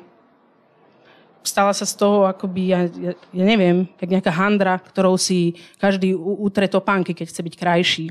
stala 1.42 1.72
sa 1.72 1.88
z 1.88 1.94
toho 1.96 2.28
akoby, 2.28 2.62
ja, 2.70 2.80
ja, 2.88 3.12
ja 3.32 3.44
neviem, 3.44 3.88
jak 3.96 4.10
nejaká 4.10 4.32
handra, 4.34 4.76
ktorou 4.78 5.16
si 5.16 5.56
každý 5.80 6.12
utre 6.16 6.68
topánky, 6.68 7.16
keď 7.16 7.26
chce 7.30 7.40
byť 7.40 7.54
krajší. 7.56 8.06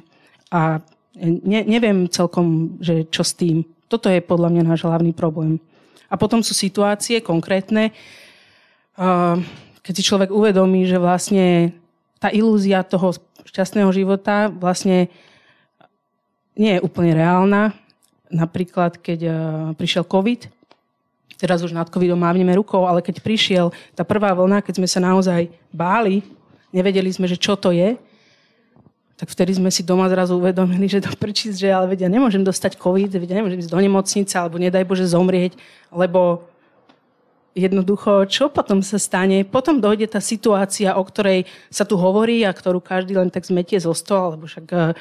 A 0.49 0.81
ne, 1.21 1.61
neviem 1.67 2.07
celkom, 2.09 2.77
že 2.81 3.05
čo 3.11 3.21
s 3.21 3.37
tým. 3.37 3.67
Toto 3.87 4.09
je 4.09 4.19
podľa 4.19 4.51
mňa 4.51 4.63
náš 4.63 4.83
hlavný 4.87 5.13
problém. 5.13 5.59
A 6.07 6.15
potom 6.15 6.39
sú 6.39 6.55
situácie 6.55 7.19
konkrétne, 7.19 7.91
keď 9.83 9.93
si 9.93 10.03
človek 10.03 10.31
uvedomí, 10.31 10.87
že 10.87 10.97
vlastne 10.97 11.75
tá 12.17 12.31
ilúzia 12.33 12.81
toho 12.81 13.13
šťastného 13.45 13.91
života 13.93 14.49
vlastne 14.49 15.11
nie 16.57 16.73
je 16.75 16.83
úplne 16.83 17.13
reálna. 17.13 17.75
Napríklad, 18.27 18.99
keď 18.99 19.19
prišiel 19.79 20.03
COVID, 20.03 20.56
teraz 21.37 21.61
už 21.61 21.71
nad 21.71 21.87
covidom 21.87 22.17
mávneme 22.17 22.51
rukou, 22.57 22.83
ale 22.83 23.05
keď 23.05 23.21
prišiel 23.21 23.69
tá 23.93 24.01
prvá 24.01 24.33
vlna, 24.33 24.65
keď 24.65 24.81
sme 24.81 24.87
sa 24.89 24.99
naozaj 24.99 25.53
báli, 25.69 26.25
nevedeli 26.73 27.07
sme, 27.13 27.29
že 27.29 27.37
čo 27.37 27.53
to 27.53 27.71
je, 27.71 27.95
tak 29.17 29.33
vtedy 29.33 29.57
sme 29.57 29.73
si 29.73 29.81
doma 29.81 30.05
zrazu 30.13 30.37
uvedomili, 30.37 30.85
že 30.85 31.01
to 31.01 31.09
prčí, 31.17 31.49
že 31.49 31.73
ale 31.73 31.97
vedia, 31.97 32.05
nemôžem 32.05 32.45
dostať 32.45 32.77
COVID, 32.77 33.17
vedia, 33.17 33.41
nemôžem 33.41 33.57
ísť 33.57 33.73
do 33.73 33.81
nemocnice, 33.81 34.33
alebo 34.37 34.61
nedaj 34.61 34.85
Bože 34.85 35.09
zomrieť, 35.09 35.57
lebo 35.89 36.45
jednoducho, 37.57 38.29
čo 38.29 38.53
potom 38.53 38.85
sa 38.85 39.01
stane? 39.01 39.41
Potom 39.41 39.81
dojde 39.81 40.05
tá 40.05 40.21
situácia, 40.21 40.93
o 40.93 41.01
ktorej 41.01 41.49
sa 41.73 41.81
tu 41.81 41.97
hovorí 41.97 42.45
a 42.45 42.53
ktorú 42.53 42.77
každý 42.77 43.17
len 43.17 43.33
tak 43.33 43.49
zmetie 43.49 43.81
zo 43.81 43.97
stola, 43.97 44.37
alebo 44.37 44.45
však 44.45 44.65
uh, 44.69 44.93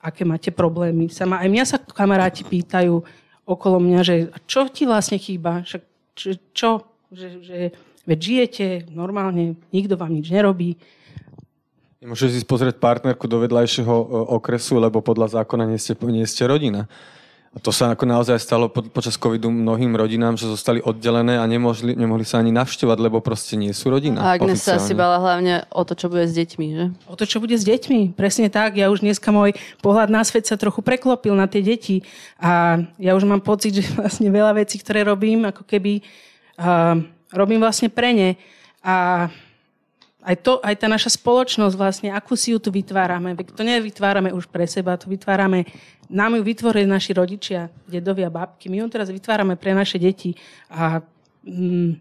aké 0.00 0.24
máte 0.24 0.48
problémy. 0.48 1.12
Sama, 1.12 1.44
aj 1.44 1.48
mňa 1.52 1.64
sa 1.68 1.76
kamaráti 1.76 2.48
pýtajú 2.48 3.04
okolo 3.44 3.82
mňa, 3.82 4.00
že 4.02 4.14
čo 4.46 4.70
ti 4.70 4.86
vlastne 4.86 5.18
chýba? 5.18 5.66
Však, 5.66 5.82
čo? 6.14 6.30
čo? 6.54 6.70
Že, 7.12 7.28
že, 7.44 7.58
veď 8.08 8.18
žijete 8.18 8.66
normálne, 8.94 9.58
nikto 9.70 10.00
vám 10.00 10.16
nič 10.16 10.32
nerobí 10.32 10.80
Nemôžete 12.02 12.42
si 12.42 12.42
pozrieť 12.42 12.82
partnerku 12.82 13.30
do 13.30 13.38
vedľajšieho 13.46 13.94
e, 13.94 14.06
okresu, 14.34 14.82
lebo 14.82 14.98
podľa 14.98 15.38
zákona 15.38 15.70
nie 15.70 15.78
ste, 15.78 15.94
nie 16.10 16.26
ste 16.26 16.50
rodina. 16.50 16.90
A 17.52 17.60
to 17.60 17.68
sa 17.68 17.92
ako 17.92 18.08
naozaj 18.08 18.40
stalo 18.40 18.72
po, 18.72 18.80
počas 18.80 19.20
covidu 19.20 19.52
mnohým 19.52 19.92
rodinám, 19.92 20.40
že 20.40 20.48
zostali 20.48 20.80
oddelené 20.80 21.36
a 21.36 21.44
nemohli, 21.44 21.92
nemohli 21.92 22.24
sa 22.24 22.40
ani 22.40 22.48
navštevovať, 22.48 22.96
lebo 22.96 23.20
proste 23.20 23.60
nie 23.60 23.76
sú 23.76 23.92
rodina. 23.92 24.24
A 24.24 24.40
Agnes 24.40 24.64
sa 24.64 24.80
asi 24.80 24.96
bala 24.96 25.20
hlavne 25.20 25.68
o 25.68 25.84
to, 25.84 25.92
čo 25.92 26.08
bude 26.08 26.24
s 26.24 26.32
deťmi, 26.32 26.66
že? 26.72 26.84
O 27.04 27.12
to, 27.12 27.28
čo 27.28 27.44
bude 27.44 27.52
s 27.52 27.68
deťmi, 27.68 28.16
presne 28.16 28.48
tak. 28.48 28.80
Ja 28.80 28.88
už 28.88 29.04
dneska 29.04 29.28
môj 29.28 29.52
pohľad 29.84 30.08
na 30.08 30.24
svet 30.24 30.48
sa 30.48 30.56
trochu 30.56 30.80
preklopil 30.80 31.36
na 31.36 31.44
tie 31.44 31.60
deti 31.60 32.00
a 32.40 32.80
ja 32.96 33.12
už 33.12 33.28
mám 33.28 33.44
pocit, 33.44 33.76
že 33.78 33.84
vlastne 34.00 34.32
veľa 34.32 34.56
vecí, 34.56 34.80
ktoré 34.80 35.04
robím, 35.04 35.44
ako 35.44 35.68
keby 35.68 36.00
uh, 36.56 36.96
robím 37.36 37.60
vlastne 37.60 37.92
pre 37.92 38.16
ne. 38.16 38.30
A 38.80 39.28
aj, 40.22 40.36
to, 40.38 40.52
aj 40.62 40.74
tá 40.78 40.86
naša 40.86 41.18
spoločnosť 41.18 41.74
vlastne, 41.74 42.08
akú 42.14 42.38
si 42.38 42.54
ju 42.54 42.62
tu 42.62 42.70
vytvárame. 42.70 43.34
To 43.34 43.62
nevytvárame 43.66 44.30
už 44.30 44.46
pre 44.46 44.70
seba, 44.70 44.94
to 44.94 45.10
vytvárame, 45.10 45.66
nám 46.06 46.38
ju 46.38 46.42
vytvorili 46.46 46.86
naši 46.86 47.10
rodičia, 47.12 47.66
dedovia, 47.90 48.30
babky. 48.30 48.70
My 48.70 48.80
ju 48.80 48.86
teraz 48.86 49.10
vytvárame 49.10 49.58
pre 49.58 49.74
naše 49.74 49.98
deti 49.98 50.38
a 50.70 51.02
mm, 51.42 51.98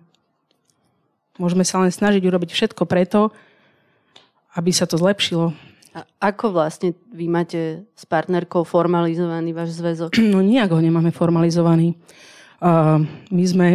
môžeme 1.41 1.65
sa 1.65 1.81
len 1.81 1.89
snažiť 1.89 2.21
urobiť 2.21 2.53
všetko 2.53 2.85
preto, 2.85 3.33
aby 4.53 4.69
sa 4.69 4.85
to 4.85 5.01
zlepšilo. 5.01 5.55
A 5.91 6.07
ako 6.31 6.55
vlastne 6.55 6.95
vy 7.11 7.27
máte 7.27 7.83
s 7.97 8.03
partnerkou 8.07 8.63
formalizovaný 8.63 9.51
váš 9.51 9.75
zväzok? 9.75 10.15
No 10.23 10.39
nijak 10.39 10.71
ho 10.71 10.79
nemáme 10.79 11.11
formalizovaný. 11.11 11.99
Uh, 12.61 13.01
my 13.33 13.43
sme, 13.43 13.67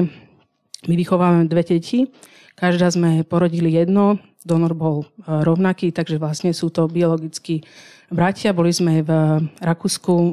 my 0.86 0.94
vychovávame 0.94 1.50
dve 1.50 1.66
deti, 1.66 2.08
každá 2.56 2.88
sme 2.88 3.26
porodili 3.26 3.74
jedno, 3.74 4.16
donor 4.46 4.72
bol 4.78 5.02
e, 5.02 5.06
rovnaký, 5.26 5.90
takže 5.90 6.22
vlastne 6.22 6.54
sú 6.54 6.70
to 6.70 6.86
biologickí 6.86 7.66
bratia. 8.06 8.54
Boli 8.54 8.70
sme 8.70 9.02
v 9.02 9.10
Rakúsku 9.58 10.14
e, 10.14 10.30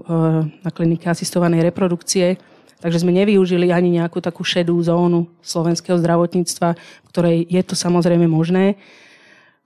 na 0.61 0.69
klinike 0.69 1.09
asistovanej 1.09 1.65
reprodukcie, 1.73 2.37
takže 2.77 3.01
sme 3.01 3.17
nevyužili 3.17 3.73
ani 3.73 3.97
nejakú 3.97 4.21
takú 4.21 4.45
šedú 4.45 4.77
zónu 4.85 5.25
slovenského 5.41 5.97
zdravotníctva, 5.97 6.77
ktorej 7.09 7.49
je 7.49 7.61
to 7.65 7.73
samozrejme 7.73 8.29
možné. 8.29 8.77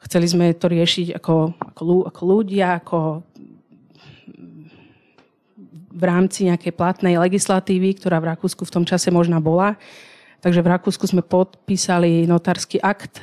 Chceli 0.08 0.32
sme 0.32 0.56
to 0.56 0.72
riešiť 0.72 1.20
ako, 1.20 1.52
ako, 1.60 1.84
ako 2.08 2.22
ľudia, 2.24 2.80
ako 2.80 3.28
v 5.98 6.04
rámci 6.06 6.46
nejakej 6.46 6.78
platnej 6.78 7.18
legislatívy, 7.18 7.98
ktorá 7.98 8.22
v 8.22 8.30
Rakúsku 8.38 8.64
v 8.64 8.74
tom 8.74 8.86
čase 8.86 9.10
možná 9.10 9.42
bola. 9.42 9.76
Takže 10.46 10.62
v 10.62 10.70
Rakúsku 10.70 11.10
sme 11.10 11.26
podpísali 11.26 12.30
notársky 12.30 12.78
akt 12.78 13.18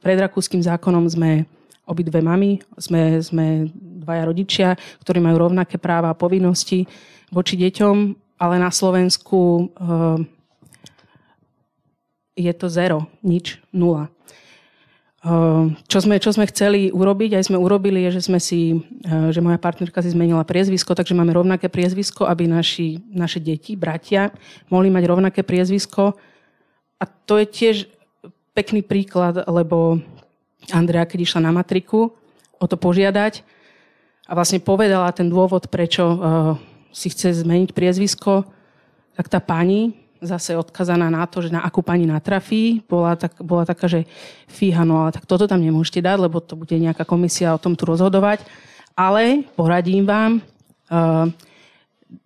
pred 0.00 0.16
rakúskym 0.16 0.62
zákonom 0.64 1.04
sme 1.10 1.44
obidve 1.84 2.22
mamy, 2.22 2.62
sme, 2.78 3.18
sme 3.20 3.68
dvaja 3.74 4.22
rodičia, 4.24 4.68
ktorí 5.02 5.18
majú 5.18 5.50
rovnaké 5.50 5.76
práva 5.76 6.14
a 6.14 6.18
povinnosti 6.18 6.86
voči 7.28 7.58
deťom, 7.58 7.96
ale 8.38 8.54
na 8.58 8.70
Slovensku 8.70 9.70
uh, 9.78 10.18
je 12.38 12.52
to 12.54 12.66
zero, 12.70 13.06
nič, 13.20 13.60
nula. 13.74 14.08
Uh, 15.22 15.70
čo 15.86 16.02
sme, 16.02 16.18
čo 16.18 16.34
sme 16.34 16.50
chceli 16.50 16.90
urobiť, 16.90 17.38
aj 17.38 17.46
sme 17.46 17.58
urobili, 17.58 18.02
je, 18.10 18.18
že, 18.18 18.26
sme 18.26 18.42
si, 18.42 18.82
uh, 19.06 19.30
že 19.30 19.38
moja 19.38 19.58
partnerka 19.58 20.02
si 20.02 20.10
zmenila 20.10 20.42
priezvisko, 20.42 20.98
takže 20.98 21.14
máme 21.14 21.30
rovnaké 21.30 21.70
priezvisko, 21.70 22.26
aby 22.26 22.50
naši, 22.50 22.98
naše 23.10 23.38
deti, 23.38 23.78
bratia, 23.78 24.34
mohli 24.66 24.90
mať 24.90 25.04
rovnaké 25.06 25.46
priezvisko. 25.46 26.18
A 26.98 27.04
to 27.06 27.38
je 27.38 27.46
tiež 27.46 27.76
pekný 28.52 28.84
príklad, 28.84 29.44
lebo 29.48 30.00
Andrea, 30.70 31.08
keď 31.08 31.18
išla 31.24 31.40
na 31.48 31.52
matriku 31.52 32.12
o 32.60 32.66
to 32.68 32.76
požiadať 32.78 33.42
a 34.28 34.32
vlastne 34.38 34.62
povedala 34.62 35.10
ten 35.10 35.26
dôvod, 35.26 35.66
prečo 35.66 36.04
uh, 36.06 36.16
si 36.94 37.10
chce 37.10 37.42
zmeniť 37.42 37.74
priezvisko, 37.74 38.46
tak 39.18 39.26
tá 39.26 39.42
pani, 39.42 39.98
zase 40.22 40.54
odkazaná 40.54 41.10
na 41.10 41.26
to, 41.26 41.42
že 41.42 41.50
na 41.50 41.66
akú 41.66 41.82
pani 41.82 42.06
natrafí, 42.06 42.78
bola, 42.86 43.18
tak, 43.18 43.34
bola 43.42 43.66
taká, 43.66 43.90
že 43.90 44.06
fíha, 44.46 44.86
no 44.86 45.02
ale 45.02 45.10
tak 45.10 45.26
toto 45.26 45.50
tam 45.50 45.58
nemôžete 45.58 45.98
dať, 45.98 46.18
lebo 46.22 46.38
to 46.38 46.54
bude 46.54 46.70
nejaká 46.70 47.02
komisia 47.02 47.50
o 47.50 47.58
tom 47.58 47.74
tu 47.74 47.82
rozhodovať. 47.90 48.46
Ale 48.94 49.42
poradím 49.58 50.06
vám, 50.06 50.38
uh, 50.92 51.26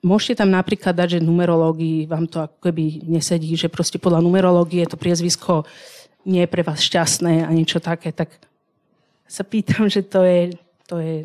môžete 0.04 0.44
tam 0.44 0.52
napríklad 0.52 0.92
dať, 0.92 1.16
že 1.16 1.24
numerológii 1.24 2.10
vám 2.10 2.28
to 2.28 2.44
ako 2.44 2.58
keby 2.60 3.06
nesedí, 3.08 3.56
že 3.56 3.72
proste 3.72 3.96
podľa 3.96 4.20
numerológie 4.20 4.84
to 4.84 5.00
priezvisko 5.00 5.64
nie 6.26 6.42
je 6.42 6.50
pre 6.50 6.62
vás 6.66 6.82
šťastné 6.82 7.46
a 7.46 7.50
niečo 7.54 7.78
také, 7.80 8.12
tak 8.12 8.28
sa 9.30 9.46
pýtam, 9.46 9.86
že 9.86 10.02
to 10.02 10.22
je, 10.22 10.58
to 10.86 10.98
je, 10.98 11.16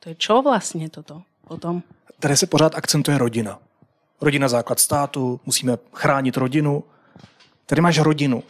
to 0.00 0.08
je 0.08 0.14
čo 0.14 0.42
vlastně 0.42 0.88
toto 0.88 1.22
potom? 1.48 1.82
Tady 2.20 2.36
se 2.36 2.46
pořád 2.46 2.74
akcentuje 2.74 3.18
rodina. 3.18 3.58
Rodina 4.20 4.48
základ 4.48 4.78
státu, 4.78 5.40
musíme 5.46 5.78
chránit 5.92 6.36
rodinu. 6.36 6.84
Tady 7.66 7.80
máš 7.80 7.98
rodinu. 7.98 8.42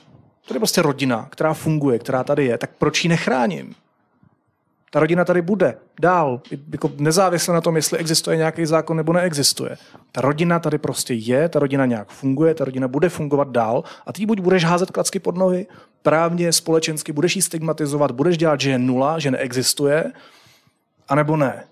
To 0.48 0.54
je 0.54 0.60
prostě 0.60 0.82
rodina, 0.82 1.28
která 1.30 1.54
funguje, 1.54 1.98
která 1.98 2.24
tady 2.24 2.44
je. 2.44 2.58
Tak 2.58 2.70
proč 2.78 3.04
ji 3.04 3.08
nechráním? 3.08 3.74
Ta 4.94 5.00
rodina 5.00 5.24
tady 5.24 5.42
bude 5.42 5.74
dál, 6.00 6.40
jako 6.72 6.90
nezávisle 6.98 7.54
na 7.54 7.60
tom, 7.60 7.76
jestli 7.76 7.98
existuje 7.98 8.36
nějaký 8.36 8.66
zákon 8.66 8.96
nebo 8.96 9.12
neexistuje. 9.12 9.76
Ta 10.12 10.20
rodina 10.20 10.58
tady 10.58 10.78
prostě 10.78 11.14
je, 11.14 11.48
ta 11.48 11.58
rodina 11.58 11.86
nějak 11.86 12.08
funguje, 12.08 12.54
ta 12.54 12.64
rodina 12.64 12.88
bude 12.88 13.08
fungovat 13.08 13.50
dál 13.50 13.84
a 14.06 14.12
ty 14.12 14.26
buď 14.26 14.40
budeš 14.40 14.64
házet 14.64 14.90
klacky 14.90 15.18
pod 15.18 15.36
nohy, 15.36 15.66
právně, 16.02 16.52
společensky, 16.52 17.12
budeš 17.12 17.36
ji 17.36 17.42
stigmatizovat, 17.42 18.10
budeš 18.10 18.38
dělat, 18.38 18.60
že 18.60 18.70
je 18.70 18.78
nula, 18.78 19.18
že 19.18 19.30
neexistuje, 19.30 20.12
anebo 21.08 21.36
ne. 21.36 21.64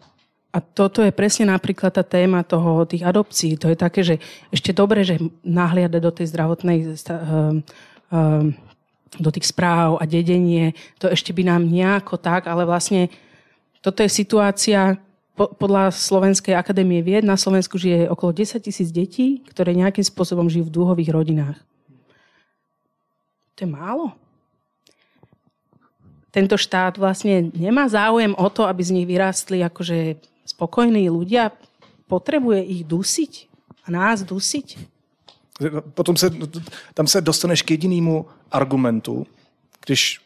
A 0.52 0.60
toto 0.60 1.06
je 1.06 1.14
presne 1.14 1.46
napríklad 1.46 1.94
tá 1.94 2.02
téma 2.02 2.42
toho, 2.42 2.82
tých 2.90 3.06
adopcií. 3.06 3.54
To 3.54 3.70
je 3.70 3.76
také, 3.78 4.02
že 4.02 4.18
ešte 4.50 4.74
dobre, 4.74 5.06
že 5.06 5.22
nahliada 5.46 6.02
do 6.02 6.10
tej 6.10 6.26
zdravotnej 6.26 6.90
uh, 6.90 7.62
uh, 8.10 8.50
do 9.20 9.28
tých 9.28 9.52
správ 9.52 10.00
a 10.00 10.08
dedenie, 10.08 10.72
to 10.96 11.08
ešte 11.08 11.36
by 11.36 11.44
nám 11.44 11.68
nejako 11.68 12.16
tak, 12.16 12.48
ale 12.48 12.64
vlastne 12.64 13.12
toto 13.84 14.00
je 14.00 14.08
situácia, 14.08 14.96
podľa 15.32 15.90
Slovenskej 15.90 16.52
akadémie 16.52 17.00
vied 17.00 17.24
na 17.24 17.40
Slovensku 17.40 17.80
žije 17.80 18.04
okolo 18.12 18.36
10 18.36 18.60
tisíc 18.60 18.92
detí, 18.92 19.40
ktoré 19.48 19.72
nejakým 19.72 20.04
spôsobom 20.04 20.44
žijú 20.46 20.68
v 20.68 20.74
dúhových 20.76 21.10
rodinách. 21.10 21.58
To 23.56 23.64
je 23.64 23.68
málo. 23.68 24.12
Tento 26.32 26.56
štát 26.56 26.96
vlastne 26.96 27.48
nemá 27.52 27.88
záujem 27.88 28.32
o 28.36 28.48
to, 28.48 28.64
aby 28.64 28.80
z 28.84 28.94
nich 28.96 29.08
vyrástli 29.08 29.60
akože 29.64 30.16
spokojní 30.48 31.08
ľudia. 31.08 31.52
Potrebuje 32.08 32.60
ich 32.68 32.82
dusiť 32.84 33.32
a 33.84 33.92
nás 33.92 34.24
dusiť. 34.24 34.91
Potom 35.94 36.16
se, 36.16 36.30
tam 36.94 37.06
se 37.06 37.20
dostaneš 37.20 37.62
k 37.62 37.70
jedinému 37.70 38.26
argumentu, 38.52 39.26
když 39.86 40.20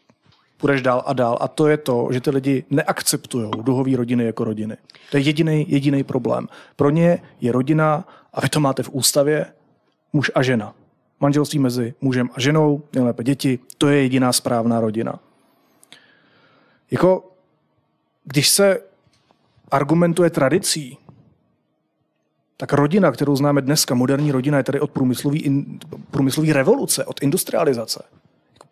půjdeš 0.57 0.83
dál 0.83 1.03
a 1.07 1.13
dál. 1.13 1.39
A 1.41 1.49
to 1.49 1.69
je 1.69 1.77
to, 1.77 2.09
že 2.13 2.21
ty 2.21 2.31
lidi 2.31 2.65
neakceptují 2.71 3.51
duhové 3.63 3.97
rodiny 3.97 4.25
jako 4.25 4.45
rodiny. 4.45 4.77
To 5.11 5.17
je 5.17 5.23
jediný, 5.69 6.05
problém. 6.05 6.49
Pro 6.77 6.91
ně 6.91 7.23
je 7.41 7.53
rodina, 7.53 8.09
a 8.33 8.41
vy 8.41 8.49
to 8.49 8.61
máte 8.61 8.83
v 8.83 8.91
ústavě, 8.93 9.47
muž 10.13 10.31
a 10.35 10.43
žena. 10.43 10.75
Manželství 11.21 11.59
mezi 11.59 11.95
mužem 12.01 12.31
a 12.35 12.41
ženou, 12.41 12.83
nejlépe 12.93 13.25
děti, 13.25 13.59
to 13.79 13.89
je 13.89 14.03
jediná 14.03 14.33
správná 14.33 14.81
rodina. 14.81 15.19
Jako, 16.91 17.33
když 18.25 18.49
se 18.49 18.81
argumentuje 19.71 20.31
tradicí, 20.31 20.99
tak 22.57 22.73
rodina, 22.73 23.13
kterou 23.13 23.37
známe 23.37 23.63
dneska, 23.63 23.95
moderní 23.95 24.33
rodina, 24.33 24.59
je 24.59 24.65
tady 24.65 24.81
od 24.81 24.91
průmyslové 26.11 26.53
revoluce, 26.53 27.05
od 27.05 27.23
industrializace. 27.23 28.03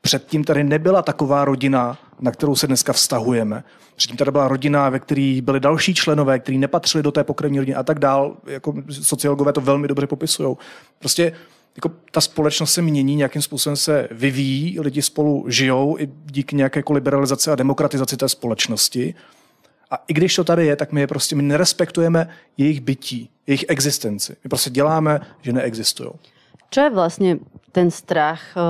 předtím 0.00 0.44
tady 0.44 0.64
nebyla 0.64 1.02
taková 1.02 1.44
rodina, 1.44 1.98
na 2.20 2.30
kterou 2.30 2.56
se 2.56 2.66
dneska 2.66 2.92
vztahujeme. 2.92 3.64
Předtím 3.96 4.16
tady 4.16 4.30
byla 4.30 4.48
rodina, 4.48 4.88
ve 4.88 4.98
které 4.98 5.40
byli 5.42 5.60
další 5.60 5.94
členové, 5.94 6.38
kteří 6.38 6.58
nepatřili 6.58 7.02
do 7.02 7.12
té 7.12 7.24
pokrevní 7.24 7.58
rodiny 7.58 7.74
a 7.74 7.82
tak 7.82 7.98
dál. 7.98 8.36
Jako 8.46 8.74
sociologové 8.90 9.52
to 9.52 9.60
velmi 9.60 9.88
dobře 9.88 10.06
popisují. 10.06 10.56
Prostě 10.98 11.32
jako 11.76 11.90
ta 12.10 12.20
společnost 12.20 12.72
se 12.72 12.82
mění, 12.82 13.16
nějakým 13.16 13.42
způsobem 13.42 13.76
se 13.76 14.08
vyvíjí, 14.10 14.80
lidi 14.80 15.02
spolu 15.02 15.44
žijou 15.48 15.98
i 15.98 16.08
díky 16.26 16.56
nějaké 16.56 16.82
liberalizaci 16.90 17.50
a 17.50 17.54
demokratizaci 17.54 18.16
té 18.16 18.28
společnosti. 18.28 19.14
A 19.94 20.02
i 20.08 20.12
když 20.14 20.34
to 20.36 20.44
tady 20.44 20.66
je, 20.66 20.76
tak 20.76 20.92
my 20.92 21.00
je 21.00 21.06
prostě 21.06 21.36
my 21.36 21.42
nerespektujeme 21.42 22.28
jejich 22.56 22.80
bytí, 22.80 23.30
jejich 23.46 23.64
existenci. 23.68 24.36
My 24.44 24.48
prostě 24.48 24.70
děláme, 24.70 25.20
že 25.42 25.52
neexistují. 25.52 26.10
Čo 26.74 26.80
je 26.80 26.90
vlastne 26.90 27.30
ten 27.70 27.94
strach 27.94 28.42
eh, 28.58 28.62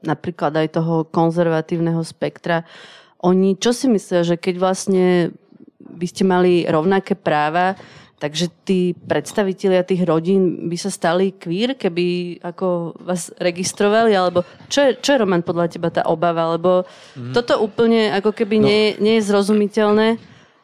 napríklad 0.00 0.56
aj 0.56 0.80
toho 0.80 1.04
konzervatívneho 1.04 2.00
spektra? 2.00 2.64
Oni, 3.20 3.52
čo 3.60 3.76
si 3.76 3.84
myslia, 3.92 4.24
že 4.24 4.40
keď 4.40 4.54
vlastne 4.56 5.28
by 5.76 6.06
ste 6.08 6.24
mali 6.24 6.64
rovnaké 6.64 7.12
práva, 7.12 7.76
takže 8.16 8.48
tí 8.64 8.96
predstavitelia 8.96 9.84
tých 9.84 10.08
rodín 10.08 10.72
by 10.72 10.76
sa 10.80 10.88
stali 10.88 11.36
queer, 11.36 11.76
keby 11.76 12.40
ako 12.40 12.96
vás 13.04 13.28
registrovali, 13.36 14.16
alebo 14.16 14.40
čo 14.72 14.80
je, 14.80 14.90
čo 15.04 15.12
je 15.12 15.20
Roman 15.20 15.44
podľa 15.44 15.68
teba 15.68 15.92
tá 15.92 16.08
obava, 16.08 16.56
lebo 16.56 16.88
mm. 17.12 17.36
toto 17.36 17.60
úplne 17.60 18.08
ako 18.16 18.32
keby 18.32 18.56
no. 18.56 18.64
nie, 18.72 18.96
nie 19.04 19.20
je 19.20 19.28
zrozumiteľné 19.28 20.16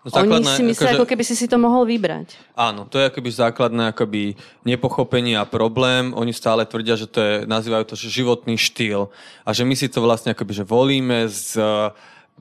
základné, 0.04 0.48
Oni 0.48 0.56
si 0.56 0.64
myslia, 0.64 0.96
akože, 0.96 0.98
ako 1.00 1.08
keby 1.12 1.24
si 1.28 1.34
si 1.36 1.46
to 1.50 1.60
mohol 1.60 1.84
vybrať. 1.84 2.40
Áno, 2.56 2.88
to 2.88 2.96
je 2.96 3.12
akoby 3.12 3.28
základné 3.28 3.92
akoby 3.92 4.32
nepochopenie 4.64 5.36
a 5.36 5.44
problém. 5.44 6.16
Oni 6.16 6.32
stále 6.32 6.64
tvrdia, 6.64 6.96
že 6.96 7.04
to 7.04 7.20
je, 7.20 7.34
nazývajú 7.44 7.84
to, 7.84 7.94
že 8.00 8.08
životný 8.08 8.56
štýl. 8.56 9.12
A 9.44 9.52
že 9.52 9.68
my 9.68 9.76
si 9.76 9.92
to 9.92 10.00
vlastne 10.00 10.32
akoby, 10.32 10.52
že 10.56 10.64
volíme 10.64 11.28
z, 11.28 11.60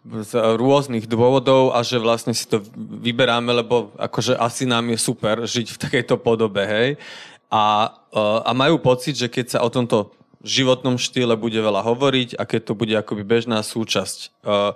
z 0.07 0.31
rôznych 0.55 1.03
dôvodov 1.03 1.75
a 1.75 1.83
že 1.83 1.99
vlastne 1.99 2.31
si 2.31 2.47
to 2.47 2.63
vyberáme, 2.79 3.51
lebo 3.51 3.91
akože 3.99 4.39
asi 4.39 4.63
nám 4.63 4.87
je 4.95 4.97
super 4.99 5.43
žiť 5.43 5.75
v 5.75 5.81
takejto 5.83 6.15
podobe, 6.15 6.63
hej. 6.63 6.89
A, 7.51 7.91
a 8.45 8.51
majú 8.55 8.79
pocit, 8.79 9.17
že 9.17 9.27
keď 9.27 9.57
sa 9.57 9.59
o 9.65 9.73
tomto 9.73 10.13
životnom 10.39 10.95
štýle 10.95 11.35
bude 11.35 11.59
veľa 11.59 11.83
hovoriť 11.83 12.39
a 12.39 12.47
keď 12.47 12.61
to 12.71 12.73
bude 12.77 12.95
akoby 12.95 13.27
bežná 13.27 13.59
súčasť 13.59 14.31
Eh, 14.39 14.71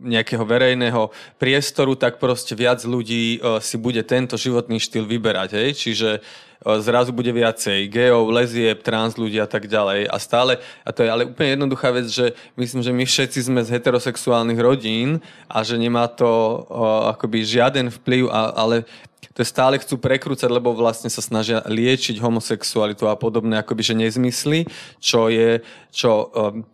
nejakého 0.00 0.44
verejného 0.48 1.12
priestoru, 1.36 1.92
tak 1.92 2.16
proste 2.16 2.56
viac 2.56 2.80
ľudí 2.82 3.36
eh, 3.36 3.60
si 3.60 3.76
bude 3.76 4.00
tento 4.02 4.40
životný 4.40 4.80
štýl 4.80 5.04
vyberať. 5.04 5.50
Hej? 5.52 5.68
Čiže 5.76 6.10
eh, 6.18 6.78
zrazu 6.80 7.12
bude 7.12 7.28
viacej 7.30 7.86
geov, 7.92 8.32
lezieb, 8.32 8.80
trans 8.80 9.20
ľudí 9.20 9.36
a 9.36 9.48
tak 9.48 9.68
ďalej. 9.68 10.08
A 10.08 10.16
stále, 10.16 10.58
a 10.82 10.90
to 10.90 11.04
je 11.04 11.12
ale 11.12 11.28
úplne 11.28 11.60
jednoduchá 11.60 11.92
vec, 11.92 12.08
že 12.08 12.32
myslím, 12.56 12.80
že 12.80 12.92
my 12.96 13.04
všetci 13.04 13.38
sme 13.52 13.60
z 13.60 13.76
heterosexuálnych 13.76 14.60
rodín 14.60 15.20
a 15.46 15.60
že 15.60 15.76
nemá 15.76 16.08
to 16.08 16.64
akoby 17.12 17.44
žiaden 17.44 17.92
vplyv, 17.92 18.32
ale 18.32 18.88
to 19.30 19.46
stále 19.46 19.78
chcú 19.78 20.00
prekrúcať, 20.00 20.50
lebo 20.50 20.74
vlastne 20.74 21.08
sa 21.08 21.22
snažia 21.22 21.62
liečiť 21.64 22.18
homosexualitu 22.18 23.06
a 23.06 23.14
podobné 23.14 23.62
akoby, 23.62 23.82
že 23.84 23.94
nezmysly, 23.94 24.66
čo 24.98 25.30
je, 25.30 25.62
čo 25.94 26.28
um, 26.34 26.66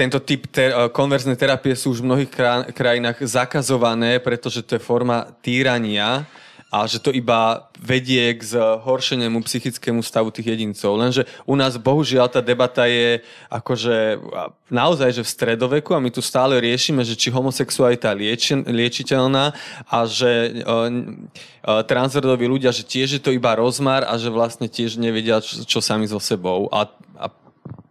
tento 0.00 0.16
typ 0.24 0.48
ter- 0.48 0.72
eh, 0.72 0.88
konverznej 0.88 1.36
terapie 1.36 1.76
sú 1.76 1.92
už 1.92 2.00
v 2.00 2.08
mnohých 2.08 2.30
krajinách 2.72 3.20
zakazované, 3.28 4.16
pretože 4.16 4.64
to 4.64 4.80
je 4.80 4.80
forma 4.80 5.28
týrania 5.44 6.24
a 6.70 6.86
že 6.86 7.02
to 7.02 7.10
iba 7.10 7.66
vedie 7.82 8.30
k 8.38 8.46
zhoršenému 8.46 9.42
psychickému 9.42 10.06
stavu 10.06 10.30
tých 10.30 10.54
jedincov. 10.54 10.94
Lenže 10.94 11.26
u 11.42 11.58
nás 11.58 11.74
bohužiaľ 11.74 12.30
tá 12.30 12.38
debata 12.38 12.86
je 12.86 13.26
akože 13.50 14.22
naozaj, 14.70 15.18
že 15.18 15.26
v 15.26 15.34
stredoveku 15.34 15.90
a 15.98 15.98
my 15.98 16.14
tu 16.14 16.22
stále 16.22 16.62
riešime, 16.62 17.02
že 17.02 17.18
či 17.18 17.34
homosexualita 17.34 18.14
lieči, 18.14 18.62
liečiteľná 18.62 19.50
a 19.90 19.98
že 20.06 20.62
uh, 20.62 20.86
uh, 20.86 21.82
transrodoví 21.82 22.46
ľudia, 22.46 22.70
že 22.70 22.86
tiež 22.86 23.18
je 23.18 23.22
to 23.22 23.34
iba 23.34 23.58
rozmar 23.58 24.06
a 24.06 24.14
že 24.14 24.30
vlastne 24.30 24.70
tiež 24.70 24.94
nevedia, 24.94 25.42
čo, 25.42 25.66
čo 25.66 25.78
sami 25.82 26.06
so 26.06 26.22
sebou. 26.22 26.70
A, 26.70 26.86
a 27.18 27.26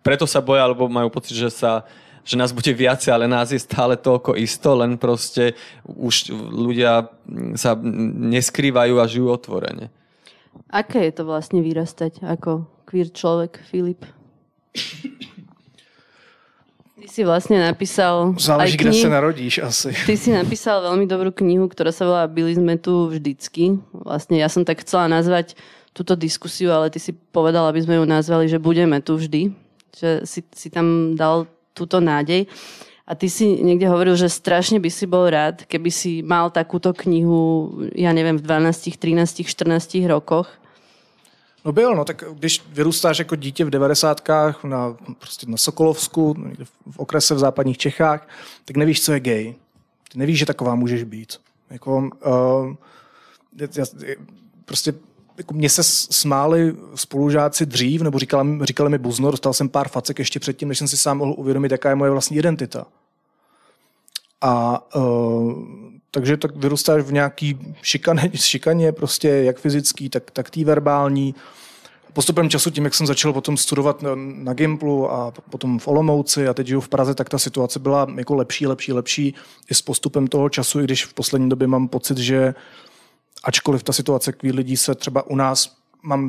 preto 0.09 0.25
sa 0.25 0.41
boja, 0.41 0.65
alebo 0.65 0.89
majú 0.89 1.13
pocit, 1.13 1.37
že 1.37 1.53
sa 1.53 1.85
že 2.29 2.37
nás 2.37 2.53
bude 2.53 2.69
viacej, 2.69 3.09
ale 3.09 3.25
nás 3.25 3.49
je 3.49 3.57
stále 3.57 3.97
toľko 3.97 4.37
isto, 4.37 4.77
len 4.77 5.01
proste 5.01 5.57
už 5.89 6.29
ľudia 6.53 7.09
sa 7.57 7.73
neskrývajú 8.29 9.01
a 9.01 9.09
žijú 9.09 9.33
otvorene. 9.33 9.89
Aké 10.69 11.09
je 11.09 11.13
to 11.17 11.23
vlastne 11.25 11.65
vyrastať 11.65 12.21
ako 12.21 12.69
queer 12.85 13.09
človek, 13.09 13.57
Filip? 13.65 14.05
Ty 16.99 17.07
si 17.09 17.21
vlastne 17.25 17.57
napísal... 17.57 18.37
Záleží, 18.37 18.77
kde 18.77 18.93
sa 18.93 19.09
narodíš 19.09 19.65
asi. 19.65 19.89
Ty 19.89 20.13
si 20.13 20.29
napísal 20.29 20.85
veľmi 20.85 21.09
dobrú 21.09 21.33
knihu, 21.33 21.65
ktorá 21.65 21.89
sa 21.89 22.05
volá 22.05 22.29
Byli 22.29 22.53
sme 22.59 22.77
tu 22.77 23.09
vždycky. 23.09 23.81
Vlastne 23.89 24.37
ja 24.37 24.51
som 24.51 24.61
tak 24.61 24.85
chcela 24.85 25.09
nazvať 25.09 25.57
túto 25.97 26.13
diskusiu, 26.13 26.69
ale 26.69 26.93
ty 26.93 27.01
si 27.01 27.15
povedal, 27.33 27.65
aby 27.65 27.81
sme 27.81 27.97
ju 27.97 28.05
nazvali, 28.05 28.45
že 28.45 28.61
budeme 28.61 29.01
tu 29.01 29.17
vždy 29.17 29.49
že 29.97 30.21
si, 30.25 30.43
si 30.55 30.69
tam 30.69 31.15
dal 31.15 31.47
túto 31.73 31.99
nádej. 31.99 32.47
A 33.09 33.15
ty 33.17 33.25
si 33.25 33.57
niekde 33.65 33.89
hovoril, 33.89 34.13
že 34.13 34.29
strašne 34.29 34.77
by 34.77 34.89
si 34.93 35.09
bol 35.09 35.25
rád, 35.25 35.65
keby 35.65 35.89
si 35.89 36.21
mal 36.21 36.53
takúto 36.53 36.93
knihu, 36.93 37.73
ja 37.97 38.13
neviem, 38.13 38.37
v 38.37 38.45
12, 38.45 39.01
13, 39.01 39.49
14 39.49 40.05
rokoch. 40.05 40.45
No 41.65 41.71
byl, 41.71 41.95
no 41.95 42.05
tak 42.05 42.23
když 42.33 42.61
vyrůstáš 42.69 43.19
jako 43.19 43.35
dítě 43.35 43.65
v 43.65 43.69
devadesátkách 43.69 44.63
na, 44.63 44.97
prostě 45.19 45.45
na 45.49 45.57
Sokolovsku, 45.57 46.35
v 46.91 46.99
okrese 46.99 47.35
v 47.35 47.39
západních 47.39 47.77
Čechách, 47.77 48.27
tak 48.65 48.77
nevíš, 48.77 49.03
co 49.03 49.13
je 49.13 49.19
gay. 49.19 49.55
Ty 50.11 50.19
nevíš, 50.19 50.39
že 50.39 50.45
taková 50.45 50.75
můžeš 50.75 51.03
být. 51.03 51.37
Jako, 51.69 52.09
uh, 52.25 52.75
já, 53.75 53.85
prostě 54.65 54.93
jako 55.39 55.53
mě 55.53 55.69
se 55.69 55.83
smáli 55.83 56.75
spolužáci 56.95 57.65
dřív, 57.65 58.01
nebo 58.01 58.19
říkali, 58.19 58.59
říkali 58.63 58.89
mi 58.89 58.97
buzno, 58.97 59.31
dostal 59.31 59.53
jsem 59.53 59.69
pár 59.69 59.87
facek 59.87 60.19
ještě 60.19 60.39
předtím, 60.39 60.67
než 60.67 60.77
jsem 60.77 60.87
si 60.87 60.97
sám 60.97 61.17
mohl 61.17 61.35
uvědomit, 61.37 61.71
jaká 61.71 61.89
je 61.89 61.95
moje 61.95 62.11
vlastní 62.11 62.37
identita. 62.37 62.85
A 64.41 64.83
uh, 64.95 65.63
takže 66.11 66.37
tak 66.37 66.55
vyrůstáš 66.55 67.03
v 67.03 67.13
nějaký 67.13 67.59
šikaně, 67.81 68.31
šikaně 68.35 68.91
prostě 68.91 69.27
jak 69.27 69.59
fyzický, 69.59 70.09
tak, 70.09 70.31
tak 70.31 70.49
tý 70.49 70.63
verbální. 70.63 71.35
Postupem 72.13 72.49
času, 72.49 72.71
tím, 72.71 72.83
jak 72.83 72.93
jsem 72.93 73.07
začal 73.07 73.33
potom 73.33 73.57
studovat 73.57 74.01
na, 74.01 74.11
na 74.15 74.53
Gimplu 74.53 75.11
a 75.11 75.31
potom 75.49 75.79
v 75.79 75.87
Olomouci 75.87 76.47
a 76.47 76.53
teď 76.53 76.67
žiju 76.67 76.81
v 76.81 76.89
Praze, 76.89 77.15
tak 77.15 77.29
ta 77.29 77.37
situace 77.37 77.79
byla 77.79 78.07
jako 78.15 78.35
lepší, 78.35 78.67
lepší, 78.67 78.93
lepší 78.93 79.35
i 79.71 79.75
s 79.75 79.81
postupem 79.81 80.27
toho 80.27 80.49
času, 80.49 80.79
i 80.79 80.83
když 80.83 81.05
v 81.05 81.13
poslední 81.13 81.49
době 81.49 81.67
mám 81.67 81.87
pocit, 81.87 82.17
že 82.17 82.53
ačkoliv 83.43 83.83
ta 83.83 83.93
situace 83.93 84.31
queer 84.31 84.55
lidí 84.55 84.77
se 84.77 84.95
třeba 84.95 85.27
u 85.27 85.35
nás 85.35 85.79
mám 86.03 86.27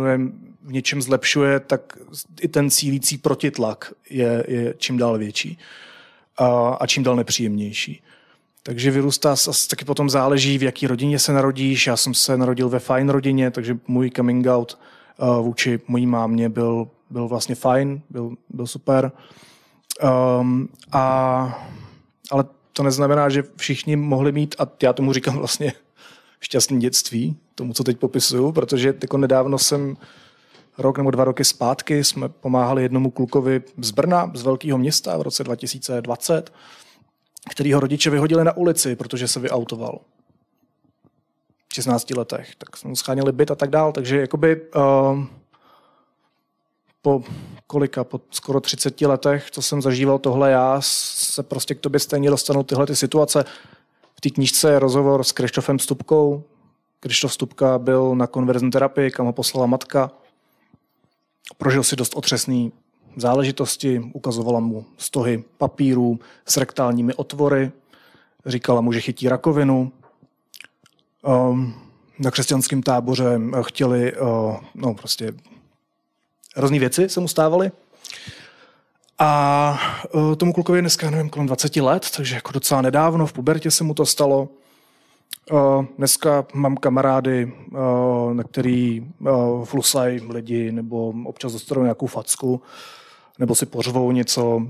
v 0.62 0.72
něčem 0.72 1.02
zlepšuje, 1.02 1.60
tak 1.60 1.98
i 2.40 2.48
ten 2.48 2.70
cílící 2.70 3.18
protitlak 3.18 3.92
je, 4.10 4.44
je 4.48 4.74
čím 4.78 4.96
dál 4.96 5.18
větší 5.18 5.58
a, 6.36 6.68
a 6.80 6.86
čím 6.86 7.02
dál 7.02 7.16
nepříjemnější. 7.16 8.02
Takže 8.62 8.90
vyrůstá, 8.90 9.36
taky 9.70 9.84
potom 9.84 10.10
záleží, 10.10 10.58
v 10.58 10.62
jaký 10.62 10.86
rodině 10.86 11.18
se 11.18 11.32
narodíš. 11.32 11.86
Já 11.86 11.96
jsem 11.96 12.14
se 12.14 12.36
narodil 12.36 12.68
ve 12.68 12.78
fajn 12.78 13.08
rodině, 13.08 13.50
takže 13.50 13.78
můj 13.86 14.10
coming 14.10 14.46
out 14.46 14.78
uh, 15.18 15.44
vůči 15.44 15.80
mojí 15.88 16.06
mámě 16.06 16.48
byl, 16.48 16.88
byl 17.10 17.28
vlastně 17.28 17.54
fajn, 17.54 18.00
byl, 18.10 18.34
byl 18.48 18.66
super. 18.66 19.12
Um, 20.40 20.68
a, 20.92 21.66
ale 22.30 22.44
to 22.72 22.82
neznamená, 22.82 23.28
že 23.28 23.44
všichni 23.56 23.96
mohli 23.96 24.32
mít, 24.32 24.54
a 24.58 24.68
já 24.82 24.92
tomu 24.92 25.12
říkám 25.12 25.36
vlastně 25.38 25.72
šťastné 26.40 26.78
dětství, 26.78 27.36
tomu, 27.54 27.72
co 27.72 27.84
teď 27.84 27.98
popisuju, 27.98 28.52
protože 28.52 28.94
jako 29.02 29.18
nedávno 29.18 29.58
jsem 29.58 29.96
rok 30.78 30.98
nebo 30.98 31.10
dva 31.10 31.24
roky 31.24 31.44
zpátky 31.44 32.04
jsme 32.04 32.28
pomáhali 32.28 32.82
jednomu 32.82 33.10
klukovi 33.10 33.62
z 33.78 33.90
Brna, 33.90 34.30
z 34.34 34.42
velkého 34.42 34.78
města 34.78 35.16
v 35.16 35.22
roce 35.22 35.44
2020, 35.44 36.52
ho 37.74 37.80
rodiče 37.80 38.10
vyhodili 38.10 38.44
na 38.44 38.56
ulici, 38.56 38.96
protože 38.96 39.28
se 39.28 39.40
vyautoval. 39.40 40.00
V 41.68 41.74
16 41.74 42.10
letech. 42.10 42.54
Tak 42.54 42.76
jsme 42.76 42.96
scháněli 42.96 43.32
byt 43.32 43.50
a 43.50 43.54
tak 43.54 43.70
dál. 43.70 43.92
Takže 43.92 44.20
jakoby 44.20 44.62
uh, 44.76 45.24
po 47.02 47.22
kolika, 47.66 48.04
po 48.04 48.20
skoro 48.30 48.60
30 48.60 49.00
letech, 49.00 49.50
co 49.50 49.62
jsem 49.62 49.82
zažíval 49.82 50.18
tohle, 50.18 50.50
já 50.50 50.76
se 50.80 51.42
prostě 51.42 51.74
k 51.74 51.80
tobě 51.80 52.00
stejně 52.00 52.30
dostanu 52.30 52.62
tyhle 52.62 52.86
ty 52.86 52.96
situace. 52.96 53.44
V 54.20 54.28
té 54.28 54.30
knižce 54.30 54.70
je 54.70 54.78
rozhovor 54.78 55.24
s 55.24 55.32
Krištofem 55.32 55.78
Stupkou. 55.78 56.44
Krištof 57.00 57.32
Stupka 57.32 57.78
byl 57.78 58.14
na 58.14 58.26
konverzní 58.26 58.70
terapii, 58.70 59.10
kam 59.10 59.26
ho 59.26 59.32
poslala 59.32 59.66
matka. 59.66 60.10
Prožil 61.58 61.84
si 61.84 61.96
dost 61.96 62.14
otřesný 62.14 62.72
záležitosti, 63.16 64.00
ukazovala 64.12 64.60
mu 64.60 64.84
stohy 64.98 65.44
papírů 65.58 66.18
s 66.46 66.56
rektálními 66.56 67.14
otvory, 67.14 67.72
říkala 68.46 68.80
mu, 68.80 68.92
že 68.92 69.00
chytí 69.00 69.28
rakovinu. 69.28 69.92
Um, 71.22 71.74
na 72.18 72.30
křesťanském 72.30 72.82
táboře 72.82 73.40
chtěli, 73.62 74.16
uh, 74.16 74.56
no 74.74 74.94
prostě 74.94 75.32
různé 76.56 76.78
věci 76.78 77.08
se 77.08 77.20
mu 77.20 77.28
stávaly. 77.28 77.72
A 79.22 79.78
uh, 80.14 80.34
tomu 80.34 80.52
klukovi 80.52 80.78
je 80.78 80.82
dneska, 80.82 81.10
nevím, 81.10 81.30
kolem 81.30 81.46
20 81.46 81.76
let, 81.76 82.06
takže 82.16 82.34
jako 82.34 82.52
docela 82.52 82.82
nedávno, 82.82 83.26
v 83.26 83.32
pubertě 83.32 83.70
se 83.70 83.84
mu 83.84 83.94
to 83.94 84.06
stalo. 84.06 84.48
Uh, 85.52 85.84
dneska 85.98 86.46
mám 86.54 86.76
kamarády, 86.76 87.52
uh, 87.72 88.34
na 88.34 88.44
který 88.44 89.06
flusají 89.64 90.20
lidi, 90.28 90.72
nebo 90.72 91.14
občas 91.24 91.52
dostanou 91.52 91.82
nějakou 91.82 92.06
facku, 92.06 92.62
nebo 93.38 93.54
si 93.54 93.66
pořvou 93.66 94.12
něco. 94.12 94.62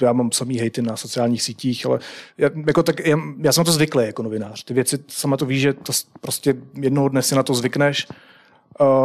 Já 0.00 0.12
mám 0.12 0.32
samý 0.32 0.58
hejty 0.58 0.82
na 0.82 0.96
sociálních 0.96 1.42
sítích, 1.42 1.86
ale 1.86 1.98
já, 2.38 2.50
jako 2.66 2.82
tak, 2.82 3.06
já, 3.06 3.16
já 3.38 3.52
jsem 3.52 3.60
na 3.60 3.64
to 3.64 3.72
zvyklý 3.72 4.06
jako 4.06 4.22
novinář. 4.22 4.64
Ty 4.64 4.74
věci, 4.74 4.98
sama 5.08 5.36
to 5.36 5.46
víš, 5.46 5.60
že 5.60 5.72
to 5.72 5.92
prostě 6.20 6.54
jednoho 6.74 7.08
dne 7.08 7.22
si 7.22 7.34
na 7.34 7.42
to 7.42 7.54
zvykneš. 7.54 8.06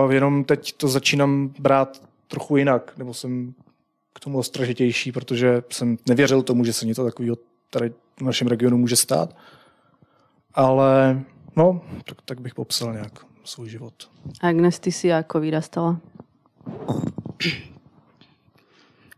Jenom 0.10 0.44
teď 0.44 0.74
to 0.78 0.88
začínám 0.88 1.54
brát 1.60 2.02
trochu 2.28 2.58
jinak, 2.58 2.94
nebo 2.98 3.14
jsem 3.14 3.54
k 4.14 4.20
tomu 4.20 4.38
ostražitější, 4.38 5.12
protože 5.12 5.64
jsem 5.70 5.98
nevěřil 6.08 6.44
tomu, 6.44 6.66
že 6.66 6.74
se 6.74 6.86
něco 6.86 7.06
takového 7.06 7.38
tady 7.70 7.94
v 8.20 8.22
našem 8.22 8.48
regionu 8.48 8.78
může 8.78 8.96
stát. 8.96 9.36
Ale 10.54 11.22
no, 11.56 11.82
tak, 12.06 12.18
tak 12.26 12.42
bych 12.42 12.56
popsal 12.56 12.94
nějak 12.94 13.26
svůj 13.44 13.70
život. 13.70 13.94
Agnes, 14.42 14.80
ty 14.80 14.92
si 14.92 15.14
ako 15.14 15.40
vyrastala? 15.40 15.98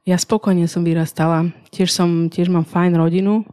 Ja 0.04 0.20
spokojne 0.20 0.68
som 0.68 0.84
vyrastala. 0.84 1.48
Tiež, 1.72 1.88
som, 1.92 2.28
tiež 2.28 2.52
mám 2.52 2.68
fajn 2.68 2.96
rodinu. 3.00 3.48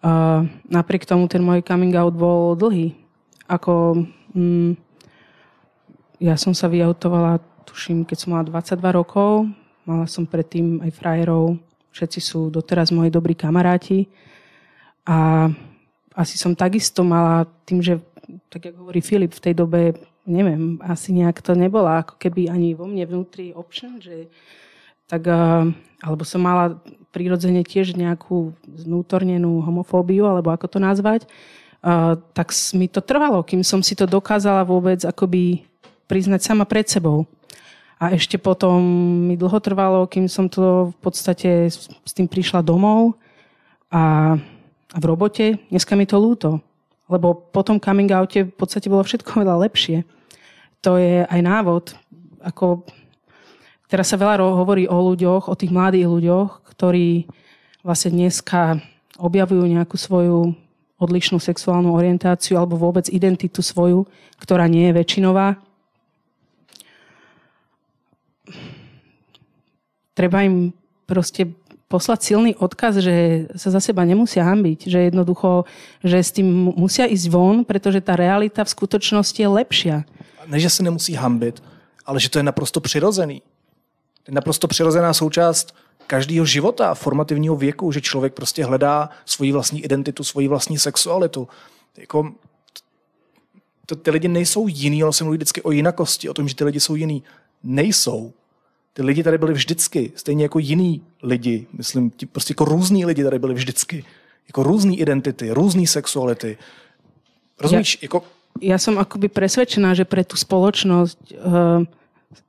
Uh, 0.00 0.44
napriek 0.68 1.08
tomu 1.08 1.24
ten 1.28 1.40
môj 1.40 1.64
coming 1.64 1.96
out 1.96 2.12
bol 2.12 2.52
dlhý. 2.52 2.96
Ako, 3.48 4.04
mm, 4.36 4.76
ja 6.20 6.36
som 6.36 6.52
sa 6.52 6.68
vyautovala, 6.68 7.40
tuším, 7.64 8.04
keď 8.04 8.16
som 8.16 8.36
mala 8.36 8.44
22 8.44 8.92
rokov. 8.92 9.48
Mala 9.90 10.06
som 10.06 10.22
predtým 10.22 10.86
aj 10.86 10.94
frajerov. 10.94 11.58
Všetci 11.90 12.20
sú 12.22 12.46
doteraz 12.46 12.94
moji 12.94 13.10
dobrí 13.10 13.34
kamaráti. 13.34 14.06
A 15.02 15.50
asi 16.14 16.38
som 16.38 16.54
takisto 16.54 17.02
mala 17.02 17.42
tým, 17.66 17.82
že 17.82 17.98
tak 18.46 18.70
ako 18.70 18.86
hovorí 18.86 19.02
Filip, 19.02 19.34
v 19.34 19.50
tej 19.50 19.54
dobe, 19.58 19.98
neviem, 20.22 20.78
asi 20.86 21.10
nejak 21.10 21.42
to 21.42 21.58
nebola 21.58 22.06
ako 22.06 22.14
keby 22.22 22.46
ani 22.46 22.78
vo 22.78 22.86
mne 22.86 23.02
vnútri 23.02 23.50
option, 23.50 23.98
že 23.98 24.30
tak, 25.10 25.26
alebo 25.98 26.22
som 26.22 26.38
mala 26.38 26.78
prirodzene 27.10 27.66
tiež 27.66 27.98
nejakú 27.98 28.54
znútornenú 28.70 29.58
homofóbiu, 29.66 30.30
alebo 30.30 30.54
ako 30.54 30.70
to 30.70 30.78
nazvať, 30.78 31.26
tak 32.30 32.54
mi 32.78 32.86
to 32.86 33.02
trvalo, 33.02 33.42
kým 33.42 33.66
som 33.66 33.82
si 33.82 33.98
to 33.98 34.06
dokázala 34.06 34.62
vôbec 34.62 35.02
akoby 35.02 35.66
priznať 36.06 36.46
sama 36.46 36.62
pred 36.62 36.86
sebou. 36.86 37.26
A 38.00 38.16
ešte 38.16 38.40
potom 38.40 38.80
mi 39.28 39.36
dlho 39.36 39.60
trvalo, 39.60 40.08
kým 40.08 40.24
som 40.24 40.48
to 40.48 40.88
v 40.90 40.96
podstate 41.04 41.68
s 41.68 42.12
tým 42.16 42.24
prišla 42.24 42.64
domov 42.64 43.20
a, 43.92 44.34
a 44.88 44.96
v 44.96 45.04
robote. 45.04 45.60
Dneska 45.68 45.92
mi 46.00 46.08
to 46.08 46.16
lúto, 46.16 46.64
lebo 47.12 47.36
po 47.36 47.60
tom 47.60 47.76
coming 47.76 48.08
oute 48.16 48.48
v 48.48 48.56
podstate 48.56 48.88
bolo 48.88 49.04
všetko 49.04 49.44
veľa 49.44 49.68
lepšie. 49.68 50.08
To 50.80 50.96
je 50.96 51.28
aj 51.28 51.40
návod, 51.44 51.92
ako 52.40 52.88
Teraz 53.90 54.06
sa 54.06 54.14
veľa 54.14 54.38
hovorí 54.54 54.86
o 54.86 55.02
ľuďoch, 55.02 55.50
o 55.50 55.58
tých 55.58 55.74
mladých 55.74 56.06
ľuďoch, 56.06 56.62
ktorí 56.62 57.26
vlastne 57.82 58.14
dneska 58.14 58.78
objavujú 59.18 59.66
nejakú 59.66 59.98
svoju 59.98 60.54
odlišnú 61.02 61.42
sexuálnu 61.42 61.90
orientáciu 61.90 62.54
alebo 62.54 62.78
vôbec 62.78 63.10
identitu 63.10 63.66
svoju, 63.66 64.06
ktorá 64.38 64.70
nie 64.70 64.86
je 64.86 64.94
väčšinová. 64.94 65.58
Treba 70.20 70.44
im 70.44 70.76
proste 71.08 71.48
poslať 71.88 72.20
silný 72.22 72.52
odkaz, 72.60 73.00
že 73.00 73.48
sa 73.56 73.72
za 73.72 73.80
seba 73.80 74.04
nemusia 74.04 74.44
hambiť, 74.44 74.86
že 74.86 75.08
jednoducho, 75.08 75.64
že 76.04 76.20
s 76.20 76.30
tým 76.36 76.76
musia 76.76 77.08
ísť 77.08 77.26
von, 77.32 77.64
pretože 77.64 78.04
tá 78.04 78.14
realita 78.20 78.62
v 78.62 78.74
skutočnosti 78.76 79.40
je 79.40 79.48
lepšia. 79.48 79.96
Ne, 80.46 80.60
že 80.60 80.70
se 80.70 80.82
nemusí 80.82 81.16
hambit, 81.16 81.62
ale 82.06 82.20
že 82.20 82.30
to 82.30 82.38
je 82.38 82.44
naprosto 82.44 82.80
přirozený 82.80 83.42
je 84.30 84.34
naprosto 84.34 84.68
přirozená 84.68 85.14
součást 85.14 85.74
každého 86.06 86.46
života, 86.46 86.94
formativního 86.94 87.56
věku, 87.56 87.92
že 87.92 88.00
člověk 88.00 88.34
prostě 88.34 88.64
hledá 88.64 89.10
svoji 89.24 89.52
vlastní 89.52 89.84
identitu, 89.84 90.24
svoji 90.24 90.48
vlastní 90.48 90.78
sexualitu. 90.78 91.48
Jako, 91.98 92.32
to, 93.86 93.96
ty 93.96 94.10
lidi 94.10 94.28
nejsou 94.28 94.68
jiný, 94.68 95.02
ono 95.02 95.12
se 95.12 95.24
mluví 95.24 95.36
vždycky 95.36 95.62
o 95.62 95.70
jinakosti, 95.70 96.28
o 96.28 96.34
tom, 96.34 96.48
že 96.48 96.54
ty 96.54 96.64
lidi 96.64 96.80
jsou 96.80 96.94
jiný. 96.94 97.22
Nejsou. 97.62 98.32
Ty 98.92 99.02
lidi 99.02 99.22
tady 99.22 99.38
byli 99.38 99.52
vždycky, 99.52 100.12
stejně 100.14 100.44
jako 100.44 100.58
jiný 100.58 101.02
lidi, 101.22 101.66
myslím, 101.72 102.10
ti, 102.10 102.26
prostě 102.26 102.52
jako 102.52 102.64
různý 102.64 103.04
lidi 103.04 103.24
tady 103.24 103.38
byli 103.38 103.54
vždycky. 103.54 104.04
Jako 104.46 104.62
různý 104.62 105.00
identity, 105.00 105.50
různý 105.50 105.86
sexuality. 105.86 106.58
Rozumíš? 107.60 107.98
Ja, 108.02 108.06
jako... 108.06 108.22
ja 108.60 108.76
som 108.82 108.98
akoby 108.98 109.30
presvedčená, 109.30 109.94
že 109.94 110.02
pre 110.02 110.26
tú 110.26 110.34
spoločnosť 110.34 111.20
uh, 111.38 111.86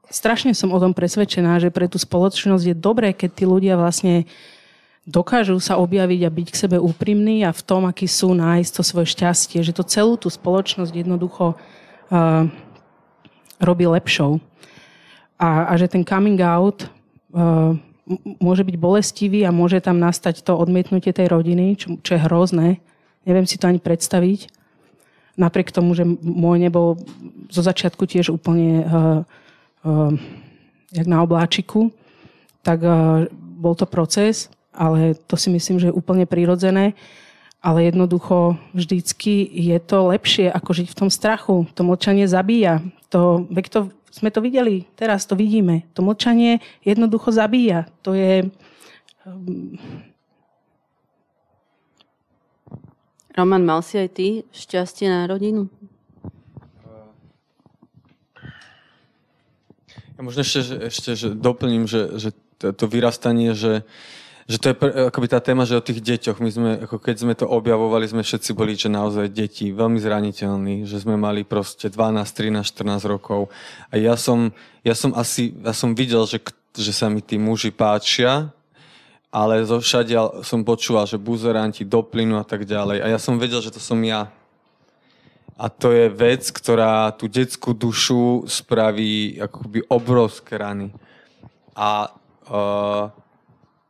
strašne 0.10 0.58
som 0.58 0.74
o 0.74 0.80
tom 0.82 0.98
presvedčená, 0.98 1.62
že 1.62 1.70
pre 1.70 1.86
tú 1.86 2.02
spoločnosť 2.02 2.64
je 2.74 2.76
dobré, 2.76 3.14
keď 3.14 3.30
tí 3.32 3.46
ľudia 3.46 3.78
vlastne 3.78 4.26
dokážu 5.06 5.58
sa 5.62 5.78
objaviť 5.78 6.22
a 6.26 6.34
byť 6.34 6.48
k 6.52 6.62
sebe 6.68 6.78
úprimní 6.78 7.46
a 7.46 7.54
v 7.54 7.62
tom, 7.62 7.86
aký 7.86 8.06
sú, 8.06 8.34
nájsť 8.34 8.72
to 8.72 8.82
svoje 8.82 9.08
šťastie, 9.14 9.60
že 9.62 9.74
to 9.74 9.86
celú 9.86 10.18
tú 10.18 10.30
spoločnosť 10.30 10.94
jednoducho 10.94 11.54
uh, 11.54 12.50
robí 13.62 13.86
lepšou. 13.86 14.42
A, 15.42 15.66
a 15.66 15.74
že 15.74 15.90
ten 15.90 16.06
coming 16.06 16.38
out 16.38 16.86
uh, 17.34 17.74
môže 18.38 18.62
byť 18.62 18.76
bolestivý 18.78 19.42
a 19.42 19.50
môže 19.50 19.82
tam 19.82 19.98
nastať 19.98 20.46
to 20.46 20.54
odmietnutie 20.54 21.10
tej 21.10 21.34
rodiny, 21.34 21.74
čo, 21.82 21.98
čo 22.06 22.14
je 22.14 22.26
hrozné. 22.30 22.78
Neviem 23.26 23.50
si 23.50 23.58
to 23.58 23.66
ani 23.66 23.82
predstaviť. 23.82 24.54
Napriek 25.42 25.74
tomu, 25.74 25.98
že 25.98 26.06
môj 26.22 26.62
nebol 26.62 27.02
zo 27.50 27.66
začiatku 27.66 28.06
tiež 28.06 28.30
úplne 28.30 28.86
uh, 28.86 29.22
Ehm, 29.82 30.20
jak 30.94 31.08
na 31.08 31.24
obláčiku, 31.24 31.90
tak 32.62 32.86
eh, 32.86 33.26
bol 33.34 33.74
to 33.74 33.90
proces, 33.90 34.50
ale 34.74 35.18
to 35.28 35.38
si 35.38 35.50
myslím, 35.50 35.82
že 35.82 35.90
je 35.90 35.98
úplne 35.98 36.26
prirodzené. 36.26 36.94
Ale 37.62 37.86
jednoducho 37.86 38.58
vždycky 38.74 39.46
je 39.46 39.78
to 39.78 40.10
lepšie, 40.10 40.50
ako 40.50 40.82
žiť 40.82 40.88
v 40.90 40.98
tom 40.98 41.10
strachu. 41.14 41.70
To 41.78 41.86
mlčanie 41.86 42.26
zabíja. 42.26 42.82
To, 43.14 43.46
to, 43.70 43.94
sme 44.12 44.28
to 44.30 44.44
videli, 44.44 44.86
teraz 45.00 45.24
to 45.24 45.40
vidíme. 45.40 45.88
To 45.96 46.04
mlčanie 46.04 46.60
jednoducho 46.84 47.32
zabíja. 47.32 47.88
To 48.04 48.12
je... 48.12 48.52
Ehm, 49.24 49.80
Roman, 53.32 53.64
mal 53.64 53.80
si 53.80 53.96
aj 53.96 54.10
ty 54.12 54.28
šťastie 54.52 55.08
na 55.08 55.24
rodinu? 55.24 55.72
Ja 60.20 60.22
možno 60.22 60.44
ešte, 60.44 60.60
že, 60.62 60.76
ešte 60.92 61.10
že 61.16 61.28
doplním, 61.32 61.88
že, 61.88 62.20
že 62.20 62.30
to, 62.60 62.86
vyrastanie, 62.86 63.56
že, 63.56 63.88
že 64.50 64.58
to 64.58 64.66
je 64.72 64.76
akoby 65.10 65.28
tá 65.30 65.40
téma, 65.42 65.66
že 65.66 65.78
o 65.78 65.84
tých 65.84 66.02
deťoch, 66.02 66.38
my 66.42 66.50
sme, 66.50 66.72
ako 66.86 66.98
keď 66.98 67.16
sme 67.22 67.34
to 67.38 67.46
objavovali, 67.46 68.10
sme 68.10 68.26
všetci 68.26 68.52
boli, 68.58 68.74
že 68.74 68.90
naozaj 68.90 69.30
deti, 69.30 69.70
veľmi 69.70 70.02
zraniteľní, 70.02 70.88
že 70.90 71.02
sme 71.02 71.18
mali 71.18 71.46
proste 71.46 71.90
12, 71.90 72.26
13, 72.26 72.66
14 72.66 73.06
rokov. 73.06 73.54
A 73.94 74.02
ja 74.02 74.18
som, 74.18 74.50
ja 74.82 74.98
som 74.98 75.14
asi, 75.14 75.54
ja 75.62 75.74
som 75.74 75.94
videl, 75.94 76.26
že, 76.26 76.42
že 76.74 76.92
sa 76.94 77.12
mi 77.12 77.22
tí 77.22 77.38
muži 77.38 77.70
páčia, 77.70 78.50
ale 79.32 79.64
zo 79.64 79.80
všade 79.80 80.44
som 80.44 80.66
počúval, 80.68 81.08
že 81.08 81.16
buzeranti 81.16 81.88
do 81.88 82.04
plynu 82.04 82.36
a 82.36 82.44
tak 82.44 82.68
ďalej. 82.68 83.00
A 83.00 83.08
ja 83.16 83.20
som 83.22 83.40
vedel, 83.40 83.64
že 83.64 83.72
to 83.72 83.80
som 83.80 83.98
ja. 84.04 84.28
A 85.56 85.70
to 85.70 85.94
je 85.94 86.12
vec, 86.12 86.44
ktorá 86.52 87.14
tú 87.16 87.32
detskú 87.32 87.72
dušu 87.72 88.50
spraví 88.50 89.40
akoby 89.40 89.86
obrovské 89.88 90.60
rany. 90.60 90.92
A, 91.78 92.12
uh, 92.50 93.08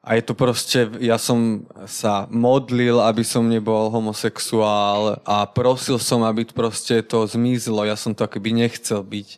a 0.01 0.17
je 0.17 0.23
to 0.25 0.33
proste, 0.33 0.89
ja 0.97 1.21
som 1.21 1.61
sa 1.85 2.25
modlil, 2.33 2.97
aby 3.05 3.21
som 3.21 3.45
nebol 3.45 3.93
homosexuál 3.93 5.21
a 5.21 5.45
prosil 5.45 6.01
som, 6.01 6.25
aby 6.25 6.41
proste 6.49 7.05
to 7.05 7.21
zmizlo. 7.29 7.85
Ja 7.85 7.93
som 7.93 8.17
to 8.17 8.25
akoby 8.25 8.49
nechcel 8.65 9.05
byť. 9.05 9.37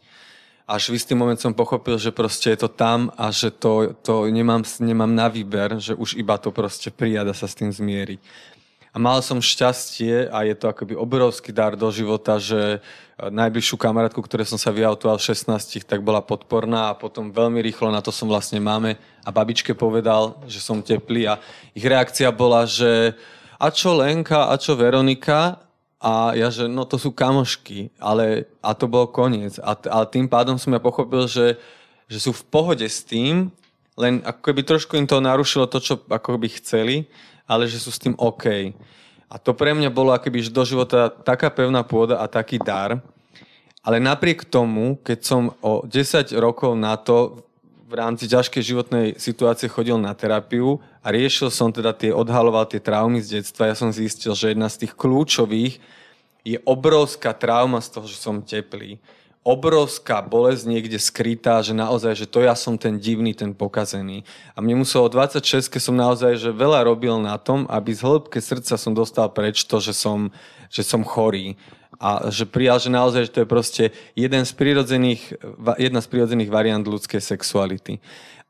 Až 0.63 0.87
v 0.87 0.95
istý 0.95 1.19
moment 1.19 1.35
som 1.35 1.51
pochopil, 1.51 1.99
že 1.99 2.15
proste 2.15 2.55
je 2.55 2.63
to 2.63 2.71
tam 2.71 3.11
a 3.19 3.27
že 3.27 3.51
to, 3.51 3.91
to 3.99 4.31
nemám, 4.31 4.63
nemám 4.79 5.11
na 5.11 5.27
výber, 5.27 5.83
že 5.83 5.91
už 5.99 6.15
iba 6.15 6.39
to 6.39 6.55
proste 6.55 6.87
prijada 6.95 7.35
sa 7.35 7.51
s 7.51 7.59
tým 7.59 7.67
zmieriť. 7.67 8.23
A 8.93 9.01
mal 9.01 9.25
som 9.25 9.41
šťastie 9.41 10.29
a 10.29 10.45
je 10.45 10.53
to 10.53 10.69
akoby 10.69 10.93
obrovský 10.93 11.49
dar 11.49 11.73
do 11.73 11.89
života, 11.89 12.37
že 12.37 12.77
e, 12.77 12.79
najbližšiu 13.25 13.73
kamarátku, 13.73 14.21
ktoré 14.21 14.45
som 14.45 14.61
sa 14.61 14.69
vyautoval 14.69 15.17
v 15.17 15.33
16, 15.33 15.81
tak 15.81 16.05
bola 16.05 16.21
podporná 16.21 16.93
a 16.93 16.97
potom 16.97 17.33
veľmi 17.33 17.57
rýchlo 17.57 17.89
na 17.89 18.05
to 18.05 18.13
som 18.13 18.29
vlastne 18.29 18.61
máme 18.61 18.93
a 19.25 19.29
babičke 19.33 19.73
povedal, 19.73 20.37
že 20.45 20.61
som 20.61 20.85
teplý 20.85 21.25
a 21.25 21.41
ich 21.73 21.81
reakcia 21.81 22.29
bola, 22.29 22.69
že 22.69 23.17
a 23.57 23.73
čo 23.73 23.97
Lenka, 23.97 24.53
a 24.53 24.61
čo 24.61 24.77
Veronika? 24.77 25.57
A 25.97 26.35
ja, 26.37 26.53
že 26.53 26.69
no 26.69 26.85
to 26.85 26.99
sú 26.99 27.15
kamošky, 27.15 27.89
ale 27.97 28.45
a 28.59 28.75
to 28.75 28.85
bol 28.91 29.09
koniec. 29.09 29.55
A, 29.63 29.73
a 29.73 29.97
tým 30.05 30.29
pádom 30.29 30.59
som 30.59 30.69
ja 30.69 30.83
pochopil, 30.83 31.25
že, 31.25 31.57
že 32.11 32.19
sú 32.21 32.35
v 32.35 32.43
pohode 32.45 32.83
s 32.83 33.01
tým, 33.01 33.49
len 33.95 34.19
ako 34.21 34.51
keby 34.51 34.61
trošku 34.67 34.99
im 34.99 35.07
to 35.07 35.23
narušilo 35.23 35.65
to, 35.71 35.79
čo 35.79 36.03
ako 36.11 36.37
by 36.37 36.49
chceli, 36.59 37.07
ale 37.47 37.67
že 37.67 37.79
sú 37.79 37.91
s 37.91 38.01
tým 38.01 38.15
OK. 38.15 38.73
A 39.33 39.35
to 39.41 39.57
pre 39.57 39.73
mňa 39.73 39.89
bolo 39.89 40.13
akoby 40.13 40.45
do 40.53 40.61
života 40.61 41.09
taká 41.09 41.49
pevná 41.49 41.81
pôda 41.81 42.21
a 42.21 42.29
taký 42.29 42.61
dar. 42.61 43.01
Ale 43.83 43.99
napriek 43.99 44.47
tomu, 44.47 44.95
keď 45.01 45.19
som 45.25 45.41
o 45.59 45.83
10 45.83 46.31
rokov 46.39 46.77
na 46.77 46.95
to 46.95 47.43
v 47.93 47.93
rámci 48.01 48.25
ťažkej 48.25 48.63
životnej 48.63 49.07
situácie 49.21 49.69
chodil 49.69 49.99
na 50.01 50.17
terapiu 50.17 50.81
a 51.03 51.13
riešil 51.13 51.53
som 51.53 51.69
teda 51.69 51.93
tie, 51.93 52.09
odhaloval 52.09 52.65
tie 52.65 52.81
traumy 52.81 53.21
z 53.21 53.37
detstva, 53.37 53.69
ja 53.69 53.77
som 53.77 53.93
zistil, 53.93 54.33
že 54.33 54.49
jedna 54.49 54.65
z 54.65 54.87
tých 54.87 54.97
kľúčových 54.97 55.77
je 56.41 56.57
obrovská 56.65 57.37
trauma 57.37 57.77
z 57.85 57.93
toho, 57.93 58.05
že 58.09 58.17
som 58.17 58.41
teplý. 58.41 58.97
Obrovská 59.43 60.23
bolesť 60.23 60.63
niekde 60.71 60.95
skrytá, 60.95 61.59
že 61.59 61.75
naozaj, 61.75 62.15
že 62.15 62.31
to 62.31 62.39
ja 62.39 62.55
som 62.55 62.79
ten 62.79 62.95
divný, 62.95 63.35
ten 63.35 63.51
pokazený. 63.51 64.23
A 64.55 64.63
mne 64.63 64.87
muselo 64.87 65.11
26, 65.11 65.67
keď 65.67 65.81
som 65.83 65.99
naozaj 65.99 66.39
že 66.39 66.55
veľa 66.55 66.87
robil 66.87 67.19
na 67.19 67.35
tom, 67.35 67.67
aby 67.67 67.91
z 67.91 68.07
hĺbke 68.07 68.39
srdca 68.39 68.79
som 68.79 68.95
dostal 68.95 69.27
preč 69.35 69.67
to, 69.67 69.83
že 69.83 69.91
som, 69.91 70.31
že 70.71 70.87
som 70.87 71.03
chorý 71.03 71.59
a 71.99 72.31
že 72.31 72.47
prijal, 72.47 72.79
že 72.79 72.87
naozaj 72.87 73.27
že 73.27 73.33
to 73.35 73.41
je 73.43 73.51
proste 73.51 73.83
jeden 74.15 74.43
z 74.47 74.51
prirodzených, 74.55 75.35
jedna 75.75 75.99
z 75.99 76.07
prirodzených 76.07 76.47
variant 76.47 76.87
ľudskej 76.87 77.19
sexuality. 77.19 77.99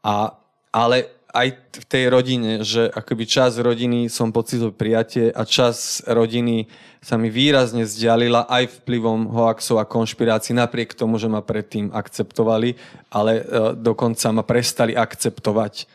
A, 0.05 0.37
ale 0.69 1.09
aj 1.34 1.47
v 1.81 1.86
tej 1.89 2.03
rodine, 2.13 2.61
že 2.61 2.86
akoby 2.93 3.25
čas 3.25 3.57
rodiny 3.57 4.05
som 4.05 4.29
pocitil 4.29 4.69
prijatie 4.69 5.34
a 5.34 5.41
čas 5.49 6.05
rodiny 6.05 6.69
sa 7.01 7.17
mi 7.17 7.34
výrazne 7.34 7.89
vzdialila 7.89 8.45
aj 8.45 8.86
vplyvom 8.86 9.34
hoaxov 9.34 9.81
a 9.81 9.89
konšpirácií, 9.89 10.53
napriek 10.53 10.93
tomu, 10.93 11.17
že 11.17 11.25
ma 11.25 11.41
predtým 11.41 11.89
akceptovali, 11.89 12.77
ale 13.09 13.41
e, 13.41 13.43
dokonca 13.81 14.29
ma 14.29 14.45
prestali 14.45 14.93
akceptovať 14.93 15.89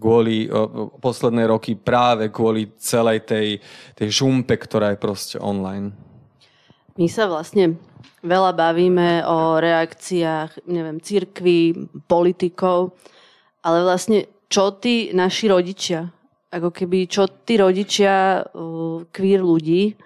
kvôli 0.00 0.48
e, 0.48 0.56
posledné 1.04 1.52
roky 1.52 1.76
práve 1.76 2.32
kvôli 2.32 2.72
celej 2.80 3.28
tej, 3.28 3.60
tej 3.92 4.08
žumpe, 4.08 4.56
ktorá 4.56 4.96
je 4.96 4.98
proste 5.04 5.36
online. 5.36 5.92
My 6.96 7.12
sa 7.12 7.28
vlastne 7.28 7.76
veľa 8.24 8.56
bavíme 8.56 9.28
o 9.28 9.60
reakciách, 9.60 10.64
neviem, 10.64 10.96
církvy, 10.96 11.92
politikov, 12.08 12.96
ale 13.60 13.84
vlastne 13.84 14.26
čo 14.52 14.76
tí 14.76 15.16
naši 15.16 15.48
rodičia, 15.48 16.12
ako 16.52 16.68
keby 16.68 17.08
čo 17.08 17.24
tí 17.48 17.56
rodičia 17.56 18.44
uh, 18.44 19.00
queer 19.08 19.40
ľudí, 19.40 19.96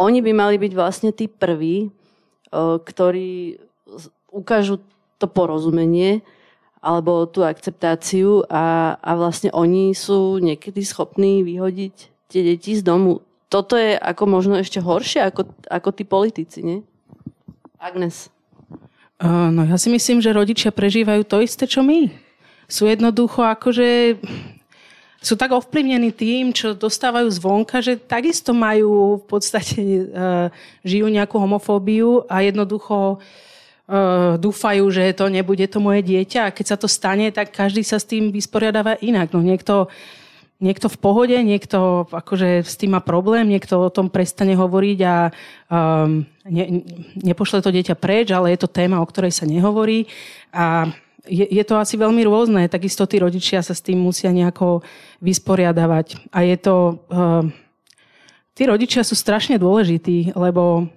oni 0.00 0.24
by 0.24 0.32
mali 0.32 0.56
byť 0.56 0.72
vlastne 0.72 1.12
tí 1.12 1.28
prví, 1.28 1.92
uh, 1.92 2.80
ktorí 2.80 3.60
ukážu 4.32 4.80
to 5.20 5.28
porozumenie 5.28 6.24
alebo 6.80 7.28
tú 7.28 7.44
akceptáciu 7.44 8.44
a, 8.48 8.96
a 9.00 9.10
vlastne 9.16 9.52
oni 9.52 9.92
sú 9.92 10.40
niekedy 10.40 10.80
schopní 10.84 11.44
vyhodiť 11.44 11.94
tie 12.32 12.40
deti 12.40 12.72
z 12.76 12.80
domu 12.80 13.20
toto 13.54 13.78
je 13.78 13.94
ako 13.94 14.26
možno 14.26 14.58
ešte 14.58 14.82
horšie 14.82 15.30
ako, 15.30 15.46
ako 15.70 15.88
tí 15.94 16.02
politici, 16.02 16.58
nie? 16.66 16.82
Agnes. 17.78 18.26
Uh, 19.22 19.54
no 19.54 19.62
ja 19.62 19.78
si 19.78 19.86
myslím, 19.94 20.18
že 20.18 20.34
rodičia 20.34 20.74
prežívajú 20.74 21.22
to 21.22 21.38
isté, 21.38 21.70
čo 21.70 21.86
my. 21.86 22.10
Sú 22.74 22.90
jednoducho 22.90 23.46
akože 23.46 24.18
sú 25.22 25.38
tak 25.38 25.54
ovplyvnení 25.54 26.10
tým, 26.10 26.50
čo 26.50 26.74
dostávajú 26.74 27.30
zvonka, 27.30 27.78
že 27.78 27.94
takisto 27.96 28.50
majú 28.50 29.22
v 29.22 29.24
podstate, 29.30 29.80
uh, 30.10 30.50
žijú 30.82 31.06
nejakú 31.06 31.38
homofóbiu 31.38 32.26
a 32.26 32.42
jednoducho 32.42 33.22
uh, 33.22 34.34
dúfajú, 34.36 34.90
že 34.90 35.14
to 35.14 35.30
nebude 35.30 35.64
to 35.70 35.78
moje 35.78 36.02
dieťa 36.02 36.50
a 36.50 36.54
keď 36.54 36.66
sa 36.66 36.76
to 36.76 36.90
stane, 36.90 37.30
tak 37.30 37.54
každý 37.54 37.86
sa 37.86 38.02
s 38.02 38.10
tým 38.10 38.34
vysporiadáva 38.34 38.98
inak. 38.98 39.30
No 39.30 39.38
niekto 39.38 39.86
niekto 40.62 40.86
v 40.88 40.98
pohode, 40.98 41.36
niekto 41.44 42.08
akože 42.08 42.64
s 42.64 42.74
tým 42.80 42.96
má 42.96 43.00
problém, 43.04 43.44
niekto 43.46 43.76
o 43.76 43.92
tom 43.92 44.08
prestane 44.08 44.56
hovoriť 44.56 44.98
a 45.04 45.16
um, 45.68 46.24
ne, 46.46 46.64
nepošle 47.20 47.60
to 47.60 47.74
dieťa 47.74 47.98
preč, 47.98 48.32
ale 48.32 48.54
je 48.54 48.64
to 48.64 48.70
téma, 48.70 49.02
o 49.02 49.06
ktorej 49.06 49.34
sa 49.34 49.44
nehovorí. 49.44 50.08
A 50.54 50.88
je, 51.24 51.44
je 51.48 51.64
to 51.64 51.74
asi 51.80 51.96
veľmi 51.96 52.24
rôzne. 52.24 52.68
Takisto 52.68 53.08
tí 53.08 53.16
rodičia 53.20 53.64
sa 53.64 53.72
s 53.72 53.84
tým 53.84 54.00
musia 54.00 54.32
nejako 54.32 54.84
vysporiadavať. 55.24 56.30
A 56.32 56.44
je 56.44 56.56
to... 56.60 56.76
Um, 57.08 57.52
tí 58.54 58.68
rodičia 58.68 59.02
sú 59.02 59.18
strašne 59.18 59.58
dôležití, 59.58 60.36
lebo 60.36 60.88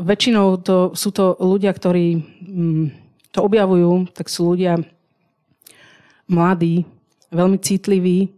väčšinou 0.00 0.60
to, 0.62 0.76
sú 0.94 1.10
to 1.10 1.34
ľudia, 1.40 1.72
ktorí 1.74 2.20
um, 2.46 2.88
to 3.34 3.42
objavujú, 3.42 4.12
tak 4.14 4.30
sú 4.30 4.54
ľudia 4.54 4.78
mladí, 6.30 6.86
veľmi 7.34 7.58
citliví 7.58 8.32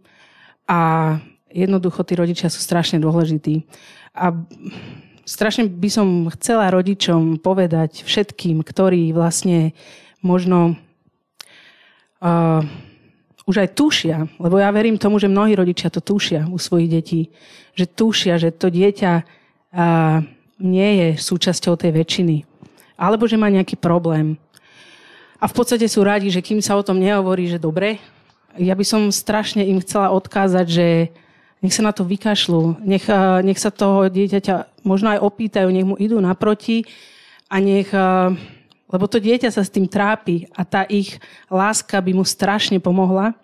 a 0.67 1.15
jednoducho 1.53 2.03
tí 2.03 2.19
rodičia 2.19 2.51
sú 2.51 2.59
strašne 2.59 2.99
dôležití. 2.99 3.63
A 4.17 4.33
strašne 5.29 5.69
by 5.69 5.89
som 5.93 6.09
chcela 6.39 6.73
rodičom 6.73 7.39
povedať 7.39 8.03
všetkým, 8.03 8.65
ktorí 8.65 9.13
vlastne 9.13 9.77
možno 10.25 10.77
uh, 12.21 12.63
už 13.47 13.57
aj 13.63 13.69
tušia, 13.79 14.19
lebo 14.43 14.59
ja 14.59 14.69
verím 14.75 14.99
tomu, 14.99 15.23
že 15.23 15.31
mnohí 15.31 15.55
rodičia 15.55 15.93
to 15.93 16.03
tušia 16.03 16.51
u 16.51 16.59
svojich 16.59 16.91
detí, 16.91 17.21
že 17.79 17.87
tušia, 17.87 18.41
že 18.41 18.51
to 18.51 18.73
dieťa 18.73 19.13
uh, 19.23 20.19
nie 20.59 20.91
je 21.05 21.09
súčasťou 21.21 21.77
tej 21.77 21.93
väčšiny, 21.93 22.37
alebo 22.97 23.29
že 23.29 23.37
má 23.37 23.53
nejaký 23.53 23.77
problém. 23.77 24.41
A 25.37 25.45
v 25.47 25.55
podstate 25.55 25.85
sú 25.85 26.01
radi, 26.01 26.33
že 26.33 26.41
kým 26.41 26.65
sa 26.65 26.81
o 26.81 26.83
tom 26.83 26.97
nehovorí, 26.97 27.45
že 27.45 27.61
dobre, 27.61 28.01
ja 28.57 28.73
by 28.73 28.85
som 28.89 29.13
strašne 29.13 29.61
im 29.69 29.85
chcela 29.85 30.09
odkázať, 30.17 30.67
že 30.67 30.87
nech 31.61 31.77
sa 31.77 31.85
na 31.85 31.93
to 31.93 32.09
vykašľú, 32.09 32.81
nech, 32.85 33.05
nech 33.45 33.61
sa 33.61 33.69
toho 33.69 34.09
dieťaťa 34.09 34.85
možno 34.85 35.13
aj 35.13 35.21
opýtajú, 35.21 35.69
nech 35.69 35.85
mu 35.89 35.97
idú 36.01 36.17
naproti 36.21 36.89
a 37.53 37.61
nech, 37.61 37.93
lebo 38.87 39.11
to 39.11 39.19
dieťa 39.19 39.51
sa 39.51 39.67
s 39.67 39.73
tým 39.73 39.91
trápi 39.91 40.47
a 40.55 40.63
tá 40.63 40.87
ich 40.87 41.19
láska 41.51 41.99
by 41.99 42.13
mu 42.15 42.23
strašne 42.23 42.79
pomohla. 42.79 43.35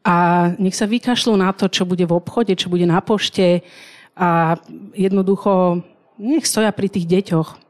A 0.00 0.48
nech 0.56 0.72
sa 0.72 0.88
vykašľú 0.88 1.36
na 1.36 1.52
to, 1.52 1.68
čo 1.68 1.84
bude 1.84 2.08
v 2.08 2.16
obchode, 2.16 2.56
čo 2.56 2.72
bude 2.72 2.88
na 2.88 3.04
pošte 3.04 3.60
a 4.16 4.56
jednoducho 4.96 5.84
nech 6.16 6.48
stoja 6.48 6.72
pri 6.72 6.88
tých 6.88 7.04
deťoch. 7.04 7.60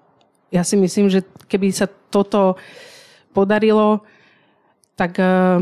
Ja 0.55 0.62
si 0.62 0.78
myslím, 0.78 1.11
že 1.11 1.26
keby 1.51 1.74
sa 1.74 1.91
toto 1.91 2.57
podarilo, 3.34 4.07
tak 4.97 5.18
uh, 5.20 5.61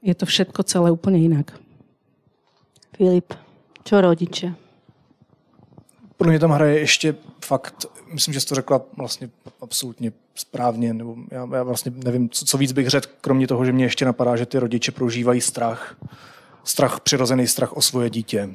je 0.00 0.14
to 0.16 0.24
všetko 0.26 0.66
celé 0.66 0.88
úplne 0.90 1.20
inak. 1.20 1.54
Filip, 2.96 3.36
čo 3.84 4.00
rodiče? 4.00 4.65
Pro 6.16 6.28
mě 6.28 6.38
tam 6.38 6.50
hraje 6.50 6.78
ještě 6.78 7.14
fakt, 7.44 7.86
myslím, 8.12 8.34
že 8.34 8.40
jsi 8.40 8.46
to 8.46 8.54
řekla 8.54 8.80
vlastně 8.96 9.30
absolutně 9.60 10.12
správně, 10.34 10.94
nebo 10.94 11.16
já, 11.30 11.48
já 11.54 11.62
vlastně 11.62 11.92
nevím, 12.04 12.30
co, 12.30 12.44
co 12.44 12.58
víc 12.58 12.72
bych 12.72 12.88
řekl, 12.88 13.08
kromě 13.20 13.46
toho, 13.46 13.64
že 13.64 13.72
mě 13.72 13.84
ještě 13.84 14.04
napadá, 14.04 14.36
že 14.36 14.46
ty 14.46 14.58
rodiče 14.58 14.92
prožívají 14.92 15.40
strach, 15.40 15.96
strach, 16.64 17.00
přirozený 17.00 17.46
strach 17.46 17.76
o 17.76 17.82
svoje 17.82 18.10
dítě. 18.10 18.50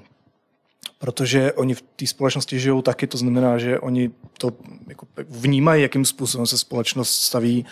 Protože 1.00 1.54
oni 1.54 1.74
v 1.74 1.82
té 1.82 2.08
společnosti 2.08 2.60
žijou 2.60 2.82
taky, 2.82 3.08
to 3.08 3.18
znamená, 3.18 3.58
že 3.58 3.80
oni 3.80 4.12
to 4.38 4.52
jako 4.88 5.08
vnímají, 5.30 5.82
jakým 5.82 6.06
způsobem 6.06 6.48
se 6.48 6.58
společnost 6.58 7.10
staví 7.10 7.66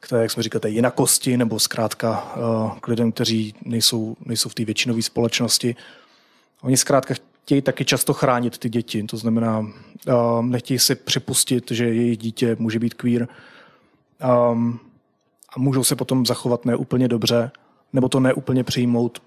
k 0.00 0.08
té, 0.08 0.22
jak 0.22 0.30
jsme 0.30 0.42
říkali, 0.42 0.74
jinakosti, 0.74 1.36
nebo 1.36 1.58
zkrátka 1.58 2.34
eh, 2.36 2.80
k 2.80 2.88
lidem, 2.88 3.12
kteří 3.12 3.54
nejsou, 3.64 4.16
nejsou 4.24 4.48
v 4.48 4.54
té 4.54 4.64
většinové 4.64 5.02
společnosti. 5.02 5.76
Oni 6.62 6.76
zkrátka 6.76 7.14
chtějí 7.42 7.62
taky 7.62 7.84
často 7.84 8.12
chránit 8.12 8.58
ty 8.58 8.68
děti, 8.68 9.02
to 9.02 9.16
znamená, 9.16 9.66
eh, 10.08 10.12
nechtějí 10.40 10.78
si 10.78 10.94
připustit, 10.94 11.70
že 11.70 11.84
jejich 11.84 12.18
dítě 12.18 12.56
může 12.58 12.78
být 12.78 12.94
queer 12.94 13.28
ehm, 14.20 14.78
a 15.56 15.58
můžou 15.58 15.84
se 15.84 15.96
potom 15.96 16.26
zachovat 16.26 16.64
neúplně 16.64 17.08
dobře, 17.08 17.50
nebo 17.92 18.08
to 18.08 18.20
neúplně 18.20 18.64
přijmout 18.64 19.22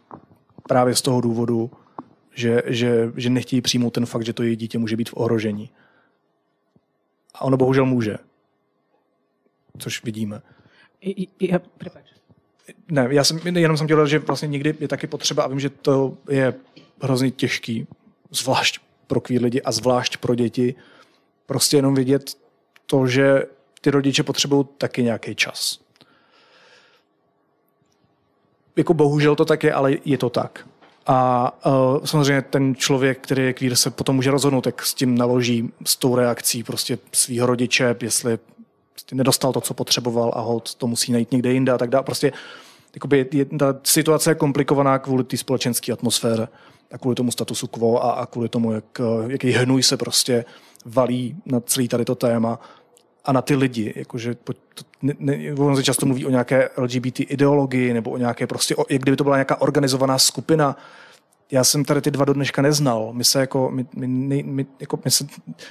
právě 0.68 0.96
z 0.96 1.02
toho 1.02 1.22
důvodu, 1.22 1.72
že, 2.34 2.62
že, 2.66 3.12
že 3.16 3.30
nechtějí 3.30 3.62
přijmout 3.62 3.90
ten 3.90 4.06
fakt, 4.06 4.26
že 4.26 4.34
to 4.34 4.44
jejich 4.44 4.58
dítě 4.58 4.78
může 4.78 4.98
být 4.98 5.10
v 5.10 5.18
ohrožení. 5.18 5.70
A 7.34 7.42
ono 7.42 7.58
bohužel 7.58 7.86
může. 7.86 8.18
Což 9.78 10.04
vidíme. 10.04 10.42
Prepáč. 11.78 12.04
Ne, 12.92 13.08
já 13.10 13.24
jsem, 13.24 13.40
jenom 13.58 13.78
jsem 13.78 13.88
chtěl 13.88 14.08
že 14.08 14.20
vlastně 14.20 14.48
někdy 14.48 14.76
je 14.80 14.88
taky 14.88 15.08
potřeba, 15.08 15.44
a 15.44 15.48
vím, 15.48 15.60
že 15.60 15.70
to 15.70 16.18
je 16.30 16.54
hrozně 17.02 17.32
těžký, 17.32 17.88
zvlášť 18.32 18.80
pro 19.08 19.22
queer 19.22 19.44
lidi 19.44 19.62
a 19.62 19.72
zvlášť 19.72 20.18
pro 20.18 20.36
děti, 20.36 20.76
prostě 21.46 21.78
jenom 21.78 21.96
vidět 21.96 22.38
to, 22.86 23.08
že 23.08 23.46
ty 23.82 23.92
rodiče 23.92 24.24
potřebují 24.24 24.66
taky 24.78 25.04
nějaký 25.04 25.36
čas. 25.36 25.80
Jako 28.76 28.94
bohužel 28.94 29.36
to 29.36 29.46
tak 29.46 29.64
je, 29.64 29.74
ale 29.74 29.94
je 30.06 30.18
to 30.18 30.30
tak. 30.30 30.68
A 31.08 31.52
uh, 31.66 32.06
samozřejmě 32.06 32.42
ten 32.42 32.76
člověk, 32.76 33.20
který 33.22 33.44
je 33.44 33.54
queer, 33.54 33.76
se 33.76 33.90
potom 33.90 34.16
může 34.16 34.32
rozhodnout, 34.32 34.66
jak 34.66 34.86
s 34.86 34.94
tím 34.94 35.18
naloží, 35.18 35.74
s 35.86 35.96
tou 35.96 36.16
reakcí 36.16 36.64
prostě 36.64 36.98
svého 37.12 37.48
rodiče, 37.48 37.96
jestli 38.02 38.40
nedostal 39.12 39.54
to, 39.54 39.62
co 39.62 39.74
potřeboval 39.74 40.32
a 40.36 40.42
hod 40.42 40.76
to 40.76 40.88
musí 40.88 41.12
najít 41.12 41.32
někde 41.32 41.54
jinde 41.54 41.72
a 41.72 41.78
tak 41.78 41.90
dále. 41.90 42.04
Prostě 42.04 42.32
jakoby, 42.96 43.28
je, 43.32 43.46
ta 43.46 43.76
situace 43.84 44.32
je 44.32 44.36
komplikovaná 44.36 45.00
kvůli 45.00 45.24
té 45.24 45.38
společenské 45.38 45.92
atmosféře 45.92 46.48
a 46.92 46.98
kvůli 46.98 47.16
tomu 47.16 47.32
statusu 47.32 47.68
quo 47.68 48.04
a, 48.04 48.12
a 48.12 48.26
kvůli 48.26 48.50
tomu, 48.50 48.72
jak, 48.72 49.02
jaký 49.28 49.52
hnůj 49.52 49.84
se 49.84 49.98
prostě 49.98 50.46
valí 50.86 51.38
na 51.46 51.60
celý 51.60 51.88
tady 51.88 52.06
to 52.06 52.16
téma 52.16 52.60
a 53.26 53.32
na 53.32 53.42
ty 53.42 53.56
lidi. 53.56 53.94
Jakože, 53.96 54.36
ne, 55.02 55.14
ne, 55.20 55.54
on 55.54 55.76
se 55.76 55.84
často 55.84 56.06
mluví 56.06 56.26
o 56.26 56.30
nějaké 56.30 56.70
LGBT 56.78 57.20
ideologii 57.20 57.94
nebo 57.94 58.12
o 58.12 58.18
nějaké 58.18 58.48
prostě, 58.48 58.76
o, 58.76 58.86
jak 58.90 59.02
kdyby 59.02 59.18
to 59.18 59.24
byla 59.24 59.36
nějaká 59.36 59.62
organizovaná 59.62 60.20
skupina. 60.20 60.78
Já 61.52 61.64
jsem 61.64 61.86
tady 61.86 62.02
ty 62.02 62.12
dva 62.12 62.26
do 62.26 62.34
dneška 62.34 62.62
neznal. 62.62 63.10
My 63.14 63.24
se 63.24 63.40
jako, 63.40 63.72
my, 63.72 63.86
my, 63.96 64.44
my, 64.44 64.66
jako, 64.80 65.00
my 65.06 65.12
se, 65.12 65.28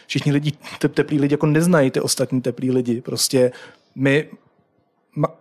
všichni 0.07 0.33
lidi, 0.33 0.53
te, 0.79 0.89
teplí 0.89 1.21
lidi 1.21 1.35
jako 1.35 1.47
neznají 1.47 1.91
ty 1.91 2.01
ostatní 2.01 2.41
teplí 2.41 2.71
lidi. 2.71 3.01
Prostě 3.01 3.53
my, 3.95 4.29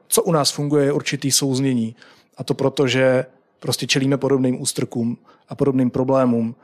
co 0.07 0.23
u 0.23 0.31
nás 0.31 0.51
funguje, 0.51 0.85
je 0.85 0.93
určitý 0.93 1.31
souznění. 1.31 1.95
A 2.37 2.43
to 2.43 2.53
proto, 2.53 2.87
že 2.87 3.25
prostě 3.63 3.87
čelíme 3.87 4.17
podobným 4.17 4.61
ústrkům 4.61 5.17
a 5.49 5.55
podobným 5.55 5.89
problémům 5.89 6.55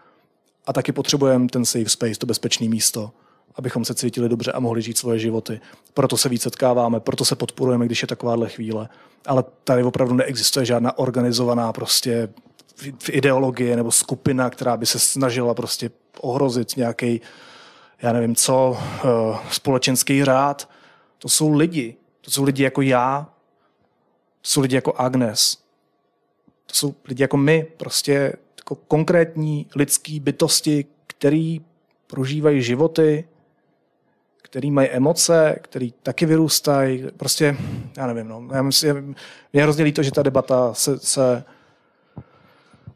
a 0.68 0.74
taky 0.74 0.92
potřebujeme 0.92 1.48
ten 1.48 1.66
safe 1.66 1.90
space, 1.90 2.20
to 2.20 2.26
bezpečné 2.26 2.70
místo 2.70 3.12
abychom 3.56 3.86
se 3.86 3.96
cítili 3.96 4.30
dobře 4.30 4.52
a 4.52 4.60
mohli 4.60 4.82
žít 4.82 4.98
svoje 4.98 5.20
životy. 5.20 5.60
Proto 5.94 6.18
se 6.18 6.30
víc 6.30 6.42
setkáváme, 6.42 7.00
proto 7.00 7.26
se 7.26 7.36
podporujeme, 7.36 7.86
když 7.86 8.02
je 8.02 8.08
takováhle 8.08 8.50
chvíle. 8.50 8.90
Ale 9.26 9.44
tady 9.64 9.84
opravdu 9.84 10.16
neexistuje 10.16 10.66
žádná 10.66 10.98
organizovaná 10.98 11.74
prostě 11.74 12.30
ideologie 13.10 13.76
nebo 13.76 13.92
skupina, 13.92 14.50
která 14.50 14.78
by 14.78 14.86
se 14.86 15.00
snažila 15.00 15.54
prostě 15.54 15.92
ohrozit 16.22 16.78
nějaký, 16.78 17.22
já 18.02 18.14
nevím 18.14 18.36
co, 18.36 18.78
eh, 18.80 19.38
společenský 19.52 20.24
řád. 20.24 20.70
To 21.18 21.30
jsou 21.30 21.54
lidi. 21.54 21.96
To 22.22 22.32
jsou 22.32 22.44
lidi 22.44 22.64
jako 22.64 22.82
já, 22.82 23.30
to 24.42 24.50
jsou 24.50 24.62
lidi 24.62 24.76
jako 24.76 24.94
Agnes, 24.98 25.58
to 26.70 26.76
jsou 26.76 26.96
lidi 27.06 27.24
jako 27.24 27.38
my, 27.38 27.68
prostě 27.78 28.34
jako 28.58 28.76
konkrétní 28.76 29.68
lidský 29.76 30.20
bytosti, 30.20 30.86
který 31.08 31.62
prožívají 32.08 32.62
životy, 32.62 33.28
který 34.38 34.72
mají 34.72 34.90
emoce, 34.90 35.56
který 35.62 35.94
taky 36.04 36.26
vyrůstají. 36.26 37.04
Prostě, 37.18 37.58
já 37.98 38.08
nevím, 38.08 38.28
no. 38.28 38.48
Já 38.52 38.62
myslím, 38.62 39.16
mě 39.54 39.64
hrozně 39.64 39.84
líto, 39.84 40.04
že 40.04 40.12
ta 40.12 40.24
debata 40.24 40.74
se, 40.74 41.00
se 41.00 41.44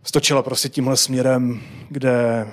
stočila 0.03 0.43
prostě 0.43 0.69
tímhle 0.69 0.97
směrem, 0.97 1.61
kde 1.89 2.47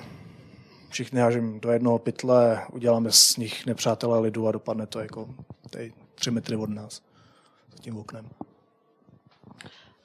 všichni 0.89 1.19
hážem 1.19 1.59
do 1.59 1.71
jednoho 1.71 1.99
pytle, 1.99 2.61
uděláme 2.71 3.11
z 3.11 3.37
nich 3.37 3.65
nepřátelé 3.65 4.19
lidu 4.19 4.47
a 4.47 4.51
dopadne 4.51 4.87
to 4.87 4.99
jako 4.99 5.29
tady 5.69 5.93
tři 6.15 6.31
metry 6.31 6.55
od 6.55 6.69
nás 6.69 7.01
za 7.71 7.77
tím 7.81 7.97
oknem. 7.97 8.29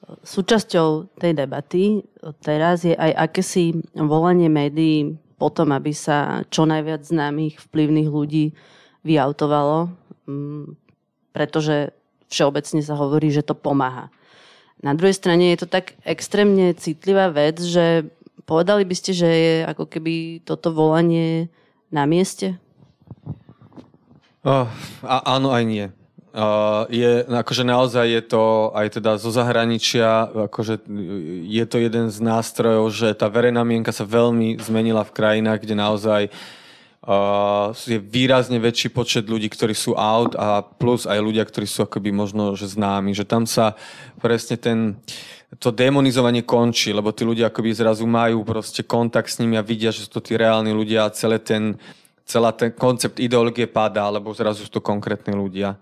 Súčasťou 0.07 1.19
tej 1.19 1.33
debaty 1.35 2.07
teraz 2.39 2.87
je 2.87 2.95
aj 2.95 3.31
akési 3.31 3.75
volanie 3.99 4.47
médií 4.47 5.19
potom, 5.37 5.75
aby 5.75 5.91
sa 5.91 6.47
čo 6.49 6.63
najviac 6.63 7.03
známych, 7.03 7.59
vplyvných 7.59 8.09
ľudí 8.09 8.55
vyautovalo, 9.03 9.91
mm, 10.31 10.79
pretože 11.35 11.91
všeobecne 12.31 12.81
sa 12.87 12.95
hovorí, 12.95 13.35
že 13.35 13.43
to 13.43 13.59
pomáha. 13.59 14.09
Na 14.81 14.95
druhej 14.95 15.17
strane 15.19 15.53
je 15.53 15.65
to 15.65 15.69
tak 15.69 15.99
extrémne 16.07 16.73
citlivá 16.79 17.33
vec, 17.35 17.59
že 17.59 18.07
povedali 18.47 18.87
by 18.87 18.95
ste, 18.95 19.13
že 19.13 19.29
je 19.29 19.55
ako 19.67 19.85
keby 19.91 20.45
toto 20.47 20.71
volanie 20.71 21.51
na 21.91 22.07
mieste? 22.07 22.63
Oh, 24.47 24.71
a, 25.03 25.17
áno, 25.35 25.51
aj 25.51 25.65
nie. 25.67 25.87
Uh, 26.37 26.84
je, 26.93 27.24
akože 27.24 27.64
naozaj 27.64 28.12
je 28.12 28.22
to 28.28 28.68
aj 28.76 29.01
teda 29.01 29.16
zo 29.16 29.32
zahraničia, 29.32 30.28
akože 30.53 30.84
je 31.49 31.64
to 31.64 31.80
jeden 31.80 32.12
z 32.12 32.18
nástrojov, 32.20 32.93
že 32.93 33.16
tá 33.16 33.32
verejná 33.32 33.64
mienka 33.64 33.89
sa 33.89 34.05
veľmi 34.05 34.61
zmenila 34.61 35.01
v 35.09 35.14
krajinách, 35.16 35.64
kde 35.64 35.74
naozaj 35.80 36.22
Uh, 37.07 37.70
je 37.87 38.03
výrazne 38.03 38.59
väčší 38.59 38.91
počet 38.91 39.30
ľudí, 39.30 39.47
ktorí 39.47 39.78
sú 39.78 39.95
out 39.95 40.34
a 40.34 40.59
plus 40.59 41.07
aj 41.07 41.22
ľudia, 41.22 41.47
ktorí 41.47 41.62
sú 41.62 41.87
akoby 41.87 42.11
možno 42.11 42.59
že 42.59 42.66
známi. 42.66 43.14
Že 43.14 43.24
tam 43.30 43.47
sa 43.47 43.78
presne 44.18 44.59
ten, 44.59 44.99
to 45.62 45.70
demonizovanie 45.70 46.43
končí, 46.43 46.91
lebo 46.91 47.14
tí 47.14 47.22
ľudia 47.22 47.55
akoby 47.55 47.70
zrazu 47.78 48.11
majú 48.11 48.43
proste 48.43 48.82
kontakt 48.82 49.30
s 49.30 49.39
nimi 49.39 49.55
a 49.55 49.62
vidia, 49.62 49.95
že 49.95 50.03
sú 50.03 50.18
to 50.18 50.24
tí 50.26 50.34
reálni 50.34 50.74
ľudia 50.74 51.07
a 51.07 51.14
celé 51.14 51.39
ten, 51.39 51.78
celá 52.26 52.51
ten 52.51 52.74
koncept 52.74 53.22
ideológie 53.22 53.70
padá, 53.70 54.11
lebo 54.11 54.34
zrazu 54.34 54.66
sú 54.66 54.70
to 54.74 54.82
konkrétni 54.82 55.30
ľudia. 55.30 55.78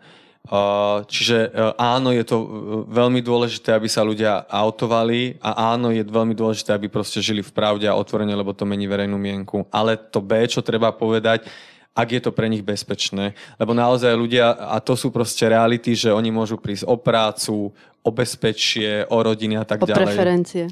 Čiže 1.09 1.49
e, 1.49 1.73
áno, 1.81 2.13
je 2.13 2.21
to 2.21 2.37
e, 2.37 2.47
veľmi 2.93 3.25
dôležité, 3.25 3.73
aby 3.73 3.89
sa 3.89 4.05
ľudia 4.05 4.45
autovali 4.45 5.41
a 5.41 5.73
áno, 5.73 5.89
je 5.89 6.05
veľmi 6.05 6.37
dôležité, 6.37 6.77
aby 6.77 6.93
proste 6.93 7.25
žili 7.25 7.41
v 7.41 7.49
pravde 7.49 7.89
a 7.89 7.97
otvorene, 7.97 8.37
lebo 8.37 8.53
to 8.53 8.69
mení 8.69 8.85
verejnú 8.85 9.17
mienku. 9.17 9.65
Ale 9.73 9.97
to 9.97 10.21
B, 10.21 10.45
čo 10.45 10.61
treba 10.61 10.93
povedať, 10.93 11.49
ak 11.97 12.09
je 12.13 12.21
to 12.21 12.29
pre 12.29 12.53
nich 12.53 12.61
bezpečné. 12.61 13.33
Lebo 13.57 13.73
naozaj 13.73 14.13
ľudia, 14.13 14.53
a 14.53 14.85
to 14.85 14.93
sú 15.01 15.09
proste 15.09 15.49
reality, 15.49 15.97
že 15.97 16.13
oni 16.13 16.29
môžu 16.29 16.61
prísť 16.61 16.93
o 16.93 17.01
prácu, 17.01 17.73
o 18.05 18.11
bezpečie, 18.13 19.09
o 19.09 19.17
rodiny 19.25 19.57
a 19.57 19.65
tak 19.65 19.81
o 19.81 19.89
ďalej. 19.89 19.97
O 19.97 20.09
preferencie. 20.13 20.65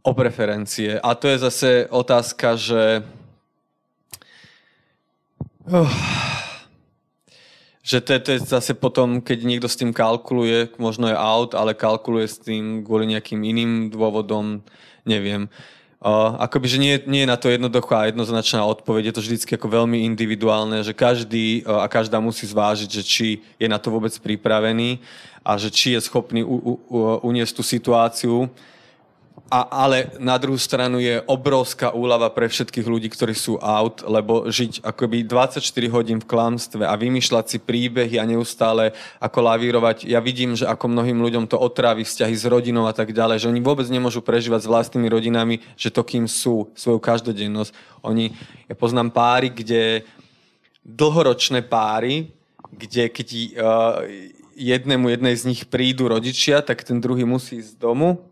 O 0.00 0.12
preferencie. 0.16 0.90
A 0.96 1.12
to 1.12 1.28
je 1.28 1.36
zase 1.36 1.70
otázka, 1.92 2.56
že... 2.56 3.04
Uh 5.68 6.39
že 7.90 7.98
to, 7.98 8.14
to 8.22 8.30
je 8.38 8.46
zase 8.46 8.70
potom, 8.78 9.18
keď 9.18 9.42
niekto 9.42 9.66
s 9.66 9.74
tým 9.74 9.90
kalkuluje, 9.90 10.70
možno 10.78 11.10
je 11.10 11.18
out, 11.18 11.58
ale 11.58 11.74
kalkuluje 11.74 12.26
s 12.30 12.38
tým 12.38 12.86
kvôli 12.86 13.10
nejakým 13.10 13.42
iným 13.42 13.90
dôvodom, 13.90 14.62
neviem. 15.02 15.50
Uh, 15.98 16.38
akoby, 16.38 16.66
že 16.70 16.78
nie, 16.78 16.94
nie 17.10 17.26
je 17.26 17.32
na 17.34 17.36
to 17.36 17.50
jednoduchá 17.50 18.06
a 18.06 18.08
jednoznačná 18.08 18.62
odpoveď, 18.62 19.10
je 19.10 19.14
to 19.18 19.24
vždycky 19.26 19.50
ako 19.58 19.68
veľmi 19.68 20.06
individuálne, 20.06 20.86
že 20.86 20.94
každý 20.94 21.66
uh, 21.66 21.82
a 21.82 21.90
každá 21.90 22.22
musí 22.22 22.46
zvážiť, 22.46 22.88
že 22.88 23.02
či 23.02 23.28
je 23.58 23.66
na 23.66 23.76
to 23.76 23.90
vôbec 23.90 24.14
pripravený 24.22 25.02
a 25.42 25.58
že 25.58 25.68
či 25.68 25.98
je 25.98 26.00
schopný 26.00 26.46
u, 26.46 26.56
u, 26.56 26.72
u, 26.88 26.96
uniesť 27.26 27.52
tú 27.58 27.62
situáciu 27.66 28.48
a, 29.50 29.66
ale 29.82 30.14
na 30.22 30.38
druhú 30.38 30.54
stranu 30.54 31.02
je 31.02 31.18
obrovská 31.26 31.90
úlava 31.90 32.30
pre 32.30 32.46
všetkých 32.46 32.86
ľudí, 32.86 33.10
ktorí 33.10 33.34
sú 33.34 33.58
out, 33.58 34.06
lebo 34.06 34.46
žiť 34.46 34.86
akoby 34.86 35.26
24 35.26 35.58
hodín 35.90 36.22
v 36.22 36.30
klamstve 36.30 36.86
a 36.86 36.94
vymýšľať 36.94 37.44
si 37.50 37.58
príbehy 37.58 38.22
a 38.22 38.30
neustále 38.30 38.94
ako 39.18 39.38
lavírovať. 39.42 40.06
Ja 40.06 40.22
vidím, 40.22 40.54
že 40.54 40.70
ako 40.70 40.94
mnohým 40.94 41.18
ľuďom 41.18 41.50
to 41.50 41.58
otrávi 41.58 42.06
vzťahy 42.06 42.34
s 42.38 42.46
rodinou 42.46 42.86
a 42.86 42.94
tak 42.94 43.10
ďalej, 43.10 43.42
že 43.42 43.50
oni 43.50 43.58
vôbec 43.58 43.90
nemôžu 43.90 44.22
prežívať 44.22 44.64
s 44.64 44.70
vlastnými 44.70 45.10
rodinami, 45.10 45.58
že 45.74 45.90
to 45.90 46.06
kým 46.06 46.30
sú, 46.30 46.70
svoju 46.78 47.02
každodennosť. 47.02 47.74
Oni, 48.06 48.30
ja 48.70 48.78
poznám 48.78 49.10
páry, 49.10 49.50
kde 49.50 50.06
dlhoročné 50.86 51.66
páry, 51.66 52.30
kde 52.70 53.10
keď 53.10 53.28
uh, 53.34 54.06
jednému 54.54 55.10
jednej 55.10 55.34
z 55.34 55.42
nich 55.50 55.66
prídu 55.66 56.06
rodičia, 56.06 56.62
tak 56.62 56.86
ten 56.86 57.02
druhý 57.02 57.26
musí 57.26 57.58
ísť 57.58 57.74
z 57.74 57.82
domu 57.82 58.29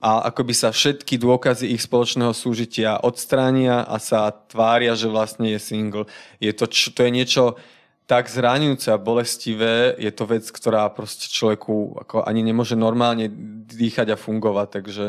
a 0.00 0.32
akoby 0.32 0.56
sa 0.56 0.72
všetky 0.72 1.20
dôkazy 1.20 1.76
ich 1.76 1.84
spoločného 1.84 2.32
súžitia 2.32 2.96
odstránia 3.04 3.84
a 3.84 4.00
sa 4.00 4.32
tvária, 4.32 4.96
že 4.96 5.12
vlastne 5.12 5.52
je 5.52 5.60
single. 5.60 6.08
Je 6.40 6.56
to, 6.56 6.64
to 6.64 7.00
je 7.04 7.10
niečo 7.12 7.60
tak 8.08 8.26
zraňujúce 8.26 8.90
a 8.90 8.98
bolestivé, 8.98 9.94
je 9.94 10.10
to 10.10 10.26
vec, 10.26 10.42
ktorá 10.42 10.88
proste 10.90 11.30
človeku 11.30 12.00
ako 12.02 12.26
ani 12.26 12.42
nemôže 12.42 12.74
normálne 12.74 13.30
dýchať 13.70 14.10
a 14.10 14.18
fungovať, 14.18 14.68
takže 14.82 15.06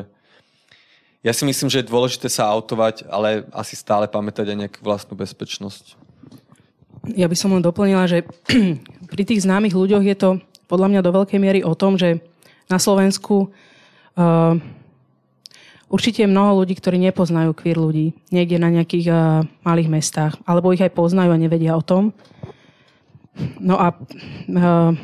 ja 1.26 1.34
si 1.34 1.44
myslím, 1.50 1.70
že 1.70 1.82
je 1.82 1.90
dôležité 1.90 2.30
sa 2.30 2.52
autovať, 2.54 3.10
ale 3.10 3.50
asi 3.58 3.74
stále 3.74 4.06
pamätať 4.06 4.54
aj 4.54 4.58
nejakú 4.58 4.80
vlastnú 4.86 5.18
bezpečnosť. 5.18 5.98
Ja 7.18 7.26
by 7.26 7.34
som 7.34 7.58
len 7.58 7.66
doplnila, 7.66 8.06
že 8.06 8.22
pri 9.12 9.24
tých 9.26 9.50
známych 9.50 9.74
ľuďoch 9.74 10.06
je 10.06 10.18
to 10.18 10.30
podľa 10.70 10.88
mňa 10.94 11.02
do 11.02 11.16
veľkej 11.16 11.40
miery 11.42 11.60
o 11.66 11.74
tom, 11.74 11.98
že 11.98 12.22
na 12.70 12.78
Slovensku 12.78 13.50
uh, 13.50 14.62
Určite 15.92 16.24
je 16.24 16.32
mnoho 16.32 16.64
ľudí, 16.64 16.80
ktorí 16.80 16.96
nepoznajú 17.04 17.52
queer 17.52 17.76
ľudí 17.76 18.16
niekde 18.32 18.56
na 18.56 18.72
nejakých 18.72 19.08
uh, 19.12 19.18
malých 19.68 19.92
mestách, 19.92 20.40
alebo 20.48 20.72
ich 20.72 20.80
aj 20.80 20.96
poznajú 20.96 21.36
a 21.36 21.42
nevedia 21.42 21.76
o 21.76 21.84
tom. 21.84 22.16
No 23.60 23.76
a 23.76 23.92
uh, 23.92 24.96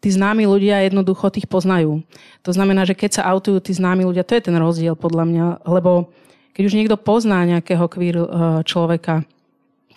tí 0.00 0.08
známi 0.08 0.48
ľudia 0.48 0.88
jednoducho 0.88 1.28
tých 1.28 1.44
poznajú. 1.44 2.00
To 2.48 2.50
znamená, 2.56 2.88
že 2.88 2.96
keď 2.96 3.20
sa 3.20 3.28
autujú 3.28 3.60
tí 3.60 3.76
známi 3.76 4.08
ľudia, 4.08 4.24
to 4.24 4.40
je 4.40 4.48
ten 4.48 4.56
rozdiel 4.56 4.96
podľa 4.96 5.24
mňa, 5.28 5.44
lebo 5.68 6.08
keď 6.56 6.62
už 6.64 6.76
niekto 6.80 6.96
pozná 6.96 7.44
nejakého 7.44 7.84
queer 7.92 8.24
uh, 8.24 8.64
človeka, 8.64 9.28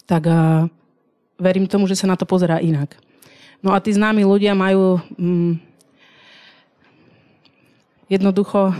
tak 0.04 0.28
uh, 0.28 0.68
verím 1.40 1.72
tomu, 1.72 1.88
že 1.88 1.96
sa 1.96 2.12
na 2.12 2.20
to 2.20 2.28
pozerá 2.28 2.60
inak. 2.60 3.00
No 3.64 3.72
a 3.72 3.80
tí 3.80 3.96
známi 3.96 4.28
ľudia 4.28 4.52
majú 4.52 5.00
mm, 5.16 5.56
jednoducho 8.12 8.76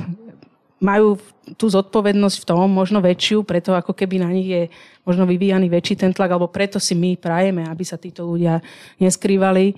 majú 0.84 1.16
tú 1.56 1.72
zodpovednosť 1.72 2.38
v 2.44 2.48
tom, 2.48 2.68
možno 2.68 3.00
väčšiu, 3.00 3.48
preto 3.48 3.72
ako 3.72 3.96
keby 3.96 4.20
na 4.20 4.30
nich 4.32 4.48
je 4.48 4.62
možno 5.08 5.24
vyvíjaný 5.24 5.72
väčší 5.72 5.96
ten 5.96 6.12
tlak, 6.12 6.36
alebo 6.36 6.52
preto 6.52 6.80
si 6.80 6.96
my 6.96 7.16
prajeme, 7.16 7.64
aby 7.64 7.84
sa 7.88 7.96
títo 7.96 8.28
ľudia 8.28 8.60
neskrývali. 9.00 9.76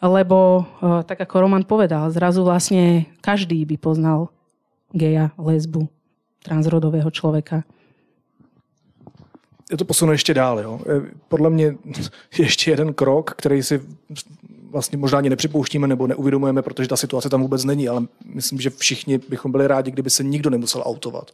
lebo 0.00 0.64
tak 0.80 1.20
ako 1.28 1.44
Roman 1.44 1.64
povedal, 1.68 2.08
zrazu 2.08 2.40
vlastne 2.40 3.04
každý 3.20 3.68
by 3.68 3.76
poznal 3.76 4.32
geja, 4.96 5.36
lesbu, 5.36 5.88
transrodového 6.40 7.10
človeka. 7.12 7.62
Je 9.70 9.76
to 9.76 9.84
posunu 9.84 10.12
ještě 10.12 10.34
dál. 10.34 10.60
Jo. 10.60 10.80
Podle 11.28 11.50
mě 11.50 11.64
je 12.38 12.44
ještě 12.44 12.70
jeden 12.70 12.94
krok, 12.94 13.30
který 13.30 13.62
si 13.62 13.80
vlastně 14.70 14.98
možná 14.98 15.18
ani 15.18 15.30
nepřipouštíme 15.30 15.88
nebo 15.88 16.06
neuvědomujeme, 16.06 16.62
protože 16.62 16.88
ta 16.88 16.96
situace 16.96 17.28
tam 17.28 17.42
vůbec 17.42 17.64
není, 17.64 17.88
ale 17.88 18.02
myslím, 18.24 18.60
že 18.60 18.70
všichni 18.70 19.18
bychom 19.28 19.52
byli 19.52 19.66
rádi, 19.66 19.90
kdyby 19.90 20.10
se 20.10 20.24
nikdo 20.24 20.50
nemusel 20.50 20.82
autovat. 20.86 21.30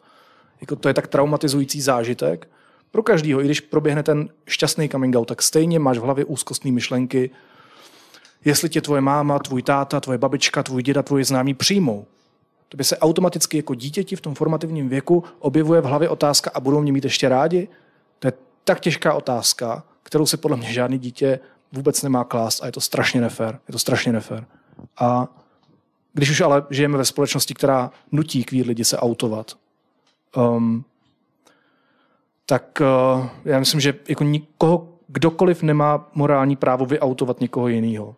Jako 0.61 0.77
to 0.77 0.89
je 0.89 0.95
tak 0.95 1.07
traumatizující 1.07 1.81
zážitek. 1.81 2.49
Pro 2.91 3.03
každýho, 3.03 3.41
i 3.41 3.45
když 3.45 3.61
proběhne 3.61 4.03
ten 4.03 4.29
šťastný 4.47 4.89
coming 4.89 5.17
out, 5.17 5.29
tak 5.29 5.43
stejně 5.43 5.79
máš 5.79 5.99
v 5.99 6.03
hlavě 6.03 6.25
úzkostné 6.25 6.71
myšlenky, 6.73 7.31
jestli 8.45 8.69
tě 8.69 8.81
tvoje 8.81 9.01
máma, 9.01 9.39
tvůj 9.39 9.63
táta, 9.63 10.01
tvoje 10.01 10.19
babička, 10.19 10.63
tvůj 10.63 10.83
děda, 10.83 11.03
tvoje 11.03 11.25
známí 11.25 11.55
přijmou. 11.55 12.07
To 12.69 12.77
by 12.77 12.85
se 12.85 12.99
automaticky 12.99 13.57
jako 13.57 13.75
dítěti 13.75 14.17
v 14.17 14.21
tom 14.21 14.35
formativním 14.35 14.89
věku 14.89 15.25
objevuje 15.39 15.81
v 15.81 15.85
hlavě 15.85 16.09
otázka 16.09 16.51
a 16.55 16.61
budou 16.61 16.81
mě 16.81 16.93
mít 16.93 17.05
ještě 17.05 17.29
rádi? 17.29 17.69
To 18.19 18.29
je 18.29 18.33
tak 18.65 18.81
těžká 18.81 19.15
otázka, 19.15 19.85
kterou 20.03 20.27
si 20.27 20.37
podle 20.37 20.57
mě 20.57 20.73
žádný 20.73 20.99
dítě 20.99 21.41
vůbec 21.73 22.03
nemá 22.03 22.25
klást 22.25 22.63
a 22.63 22.67
je 22.67 22.73
to 22.73 22.81
strašně 22.81 23.21
nefér. 23.21 23.59
Je 23.69 23.73
to 23.73 23.79
strašně 23.79 24.13
nefér. 24.13 24.47
A 24.99 25.29
když 26.13 26.31
už 26.31 26.41
ale 26.41 26.63
žijeme 26.71 26.99
ve 26.99 27.05
společnosti, 27.05 27.55
která 27.55 27.91
nutí 28.13 28.45
kvír 28.45 28.67
lidi 28.67 28.85
se 28.85 28.99
autovat, 28.99 29.53
um, 30.37 30.85
tak 32.47 32.81
uh, 32.81 33.27
já 33.45 33.59
myslím, 33.59 33.81
že 33.81 33.95
jako 34.09 34.25
nikoho, 34.25 34.89
kdokoliv 35.09 35.63
nemá 35.63 36.09
morální 36.15 36.57
právo 36.57 36.87
vyautovat 36.87 37.41
někoho 37.41 37.69
jiného. 37.69 38.17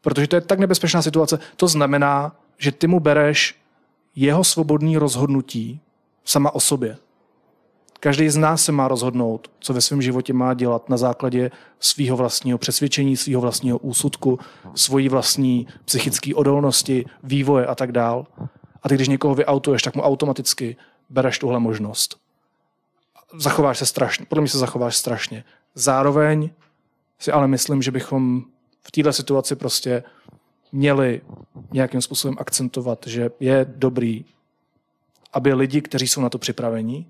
Protože 0.00 0.28
to 0.28 0.36
je 0.36 0.40
tak 0.40 0.58
nebezpečná 0.58 1.02
situace. 1.02 1.38
To 1.56 1.68
znamená, 1.68 2.36
že 2.58 2.72
ty 2.72 2.86
mu 2.86 3.00
bereš 3.00 3.56
jeho 4.16 4.44
svobodný 4.44 4.96
rozhodnutí 4.96 5.80
sama 6.24 6.54
o 6.54 6.60
sobě. 6.60 6.96
Každý 8.00 8.28
z 8.28 8.36
nás 8.36 8.64
se 8.64 8.72
má 8.72 8.88
rozhodnout, 8.88 9.50
co 9.60 9.74
ve 9.74 9.80
svém 9.80 10.02
životě 10.02 10.32
má 10.32 10.54
dělat 10.54 10.88
na 10.88 10.96
základě 10.96 11.50
svého 11.80 12.16
vlastního 12.16 12.58
přesvědčení, 12.58 13.16
svého 13.16 13.40
vlastního 13.40 13.78
úsudku, 13.78 14.38
svojí 14.74 15.08
vlastní 15.08 15.66
psychické 15.84 16.34
odolnosti, 16.34 17.04
vývoje 17.22 17.66
a 17.66 17.74
tak 17.74 17.92
dál. 17.92 18.26
A 18.82 18.88
ty, 18.88 18.94
když 18.94 19.08
někoho 19.08 19.34
vyautuješ, 19.34 19.82
tak 19.82 19.94
mu 19.94 20.02
automaticky 20.02 20.76
bereš 21.10 21.38
tuhle 21.38 21.60
možnost. 21.60 22.20
Zachováš 23.38 23.78
se 23.78 23.86
strašně, 23.86 24.26
podle 24.28 24.42
mě 24.42 24.48
se 24.48 24.58
zachováš 24.58 24.96
strašně. 24.96 25.44
Zároveň 25.74 26.50
si 27.18 27.32
ale 27.32 27.48
myslím, 27.48 27.82
že 27.82 27.90
bychom 27.90 28.42
v 28.82 28.90
této 28.90 29.12
situaci 29.12 29.56
prostě 29.56 30.02
měli 30.72 31.20
nějakým 31.72 32.02
způsobem 32.02 32.36
akcentovat, 32.40 33.06
že 33.06 33.30
je 33.40 33.66
dobrý, 33.76 34.24
aby 35.32 35.54
lidi, 35.54 35.80
kteří 35.80 36.08
jsou 36.08 36.20
na 36.20 36.28
to 36.28 36.38
připraveni, 36.38 37.06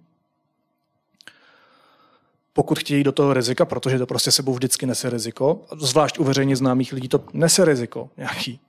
pokud 2.52 2.78
chtějí 2.78 3.04
do 3.04 3.12
toho 3.12 3.34
rizika, 3.34 3.64
protože 3.64 3.98
to 3.98 4.06
prostě 4.06 4.30
sebou 4.30 4.54
vždycky 4.54 4.86
nese 4.86 5.10
riziko, 5.10 5.60
zvlášť 5.78 6.18
u 6.18 6.24
veřejně 6.24 6.56
známých 6.56 6.92
lidí 6.92 7.08
to 7.08 7.24
nese 7.32 7.64
riziko 7.64 8.08
nějaký, 8.16 8.60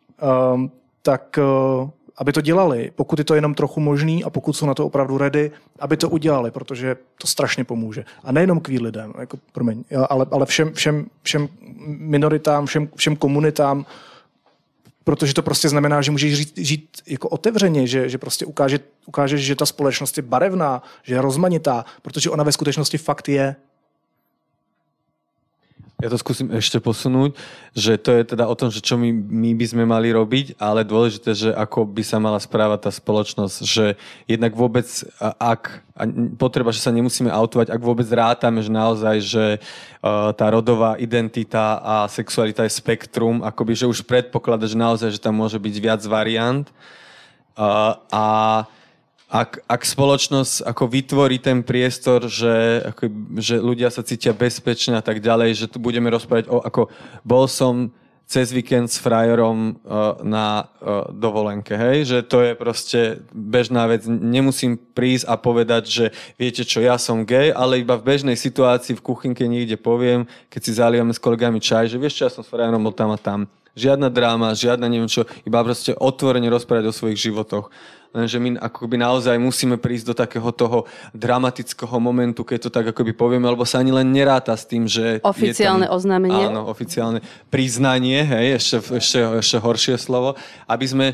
um, 0.53 0.71
tak 1.01 1.39
uh, 1.83 1.89
aby 2.17 2.33
to 2.33 2.41
dělali, 2.41 2.91
pokud 2.95 3.19
je 3.19 3.25
to 3.25 3.35
jenom 3.35 3.53
trochu 3.53 3.79
možný 3.79 4.23
a 4.23 4.29
pokud 4.29 4.53
jsou 4.53 4.65
na 4.65 4.73
to 4.73 4.85
opravdu 4.85 5.17
ready, 5.17 5.51
aby 5.79 5.97
to 5.97 6.09
udělali, 6.09 6.51
protože 6.51 6.95
to 7.21 7.27
strašně 7.27 7.63
pomůže. 7.63 8.05
A 8.23 8.31
nejenom 8.31 8.59
kvír 8.59 8.81
lidem, 8.81 9.13
jako, 9.19 9.37
promiň, 9.51 9.83
ale, 10.09 10.25
ale 10.31 10.45
všem, 10.45 10.73
všem, 10.73 11.05
všem 11.23 11.49
minoritám, 11.85 12.65
všem, 12.65 12.89
všem 12.95 13.15
komunitám, 13.15 13.85
protože 15.03 15.33
to 15.33 15.41
prostě 15.41 15.69
znamená, 15.69 16.01
že 16.01 16.11
můžeš 16.11 16.37
žít, 16.37 16.57
žít 16.57 17.01
jako 17.07 17.29
otevřeně, 17.29 17.87
že, 17.87 18.09
že 18.09 18.17
prostě 18.17 18.45
ukáže, 18.45 19.37
že 19.37 19.55
ta 19.55 19.65
společnost 19.65 20.17
je 20.17 20.23
barevná, 20.23 20.83
že 21.03 21.15
je 21.15 21.21
rozmanitá, 21.21 21.85
protože 22.01 22.29
ona 22.29 22.43
ve 22.43 22.51
skutečnosti 22.51 22.97
fakt 22.97 23.29
je. 23.29 23.55
Ja 26.01 26.09
to 26.09 26.17
skúsim 26.17 26.49
ešte 26.49 26.81
posunúť, 26.81 27.37
že 27.77 27.93
to 28.01 28.17
je 28.17 28.33
teda 28.33 28.49
o 28.49 28.57
tom, 28.57 28.73
že 28.73 28.81
čo 28.81 28.97
my, 28.97 29.13
my 29.13 29.53
by 29.53 29.65
sme 29.69 29.83
mali 29.85 30.09
robiť, 30.09 30.57
ale 30.57 30.81
dôležité, 30.81 31.37
že 31.37 31.49
ako 31.53 31.85
by 31.85 32.01
sa 32.01 32.17
mala 32.17 32.41
správať 32.41 32.89
tá 32.89 32.91
spoločnosť, 32.91 33.57
že 33.61 33.93
jednak 34.25 34.57
vôbec, 34.57 34.89
ak 35.21 35.85
potreba, 36.41 36.73
že 36.73 36.81
sa 36.81 36.89
nemusíme 36.89 37.29
autovať, 37.29 37.69
ak 37.69 37.81
vôbec 37.85 38.09
rátame, 38.09 38.65
že 38.65 38.73
naozaj, 38.73 39.15
že 39.21 39.45
uh, 39.61 40.33
tá 40.33 40.49
rodová 40.49 40.97
identita 40.97 41.77
a 41.77 42.09
sexualita 42.09 42.65
je 42.65 42.73
spektrum, 42.81 43.45
akoby, 43.45 43.77
že 43.77 43.85
už 43.85 44.01
predpoklada, 44.01 44.65
že 44.65 44.81
naozaj, 44.81 45.13
že 45.13 45.21
tam 45.21 45.37
môže 45.37 45.61
byť 45.61 45.75
viac 45.77 46.01
variant. 46.09 46.65
Uh, 47.53 47.93
a 48.09 48.25
ak, 49.31 49.63
ak 49.63 49.81
spoločnosť 49.87 50.67
ako 50.67 50.83
vytvorí 50.91 51.39
ten 51.39 51.63
priestor, 51.63 52.27
že, 52.27 52.83
ako, 52.83 53.07
že 53.39 53.55
ľudia 53.63 53.87
sa 53.87 54.03
cítia 54.03 54.35
bezpečne 54.35 54.99
a 54.99 55.03
tak 55.03 55.23
ďalej, 55.23 55.55
že 55.55 55.71
tu 55.71 55.79
budeme 55.79 56.11
rozprávať 56.11 56.51
o, 56.51 56.59
ako 56.59 56.91
bol 57.23 57.47
som 57.47 57.95
cez 58.27 58.51
víkend 58.55 58.87
s 58.87 58.95
frajerom 58.95 59.75
uh, 59.83 60.15
na 60.23 60.63
uh, 60.63 61.11
dovolenke, 61.11 61.75
hej? 61.75 62.07
že 62.07 62.17
to 62.23 62.39
je 62.39 62.55
proste 62.55 62.99
bežná 63.35 63.83
vec. 63.91 64.07
Nemusím 64.07 64.79
prísť 64.79 65.27
a 65.27 65.35
povedať, 65.35 65.83
že 65.91 66.05
viete 66.39 66.63
čo, 66.63 66.79
ja 66.79 66.95
som 66.95 67.27
gay, 67.27 67.51
ale 67.51 67.83
iba 67.83 67.99
v 67.99 68.07
bežnej 68.07 68.39
situácii 68.39 68.95
v 68.95 69.03
kuchynke 69.03 69.43
niekde 69.47 69.75
poviem, 69.75 70.23
keď 70.47 70.61
si 70.63 70.71
zalievame 70.79 71.11
s 71.11 71.19
kolegami 71.19 71.59
čaj, 71.59 71.91
že 71.91 71.99
vieš 71.99 72.23
čo, 72.23 72.23
ja 72.23 72.31
som 72.31 72.43
s 72.43 72.51
frajerom 72.51 72.79
bol 72.79 72.95
tam 72.95 73.11
a 73.11 73.19
tam. 73.19 73.51
Žiadna 73.75 74.07
dráma, 74.11 74.55
žiadna 74.55 74.87
neviem 74.87 75.11
čo, 75.11 75.27
iba 75.43 75.59
proste 75.63 75.91
otvorene 75.95 76.47
rozprávať 76.47 76.87
o 76.87 76.95
svojich 76.95 77.19
životoch 77.19 77.67
lenže 78.11 78.37
my 78.39 78.59
akoby 78.59 78.95
naozaj 78.99 79.35
musíme 79.39 79.79
prísť 79.79 80.05
do 80.11 80.15
takého 80.15 80.49
toho 80.51 80.83
dramatického 81.15 81.95
momentu, 81.97 82.43
keď 82.43 82.67
to 82.67 82.69
tak 82.69 82.91
akoby 82.91 83.15
povieme, 83.15 83.47
lebo 83.47 83.63
sa 83.63 83.79
ani 83.79 83.95
len 83.95 84.11
neráta 84.11 84.55
s 84.55 84.67
tým, 84.67 84.85
že... 84.85 85.23
Oficiálne 85.23 85.87
tam, 85.87 85.95
oznámenie. 85.95 86.51
Áno, 86.51 86.67
oficiálne 86.67 87.23
priznanie, 87.47 88.23
hej, 88.23 88.59
ešte, 88.59 88.77
ešte, 88.99 89.19
ešte 89.39 89.57
horšie 89.59 89.95
slovo, 89.95 90.35
aby 90.67 90.85
sme 90.87 91.07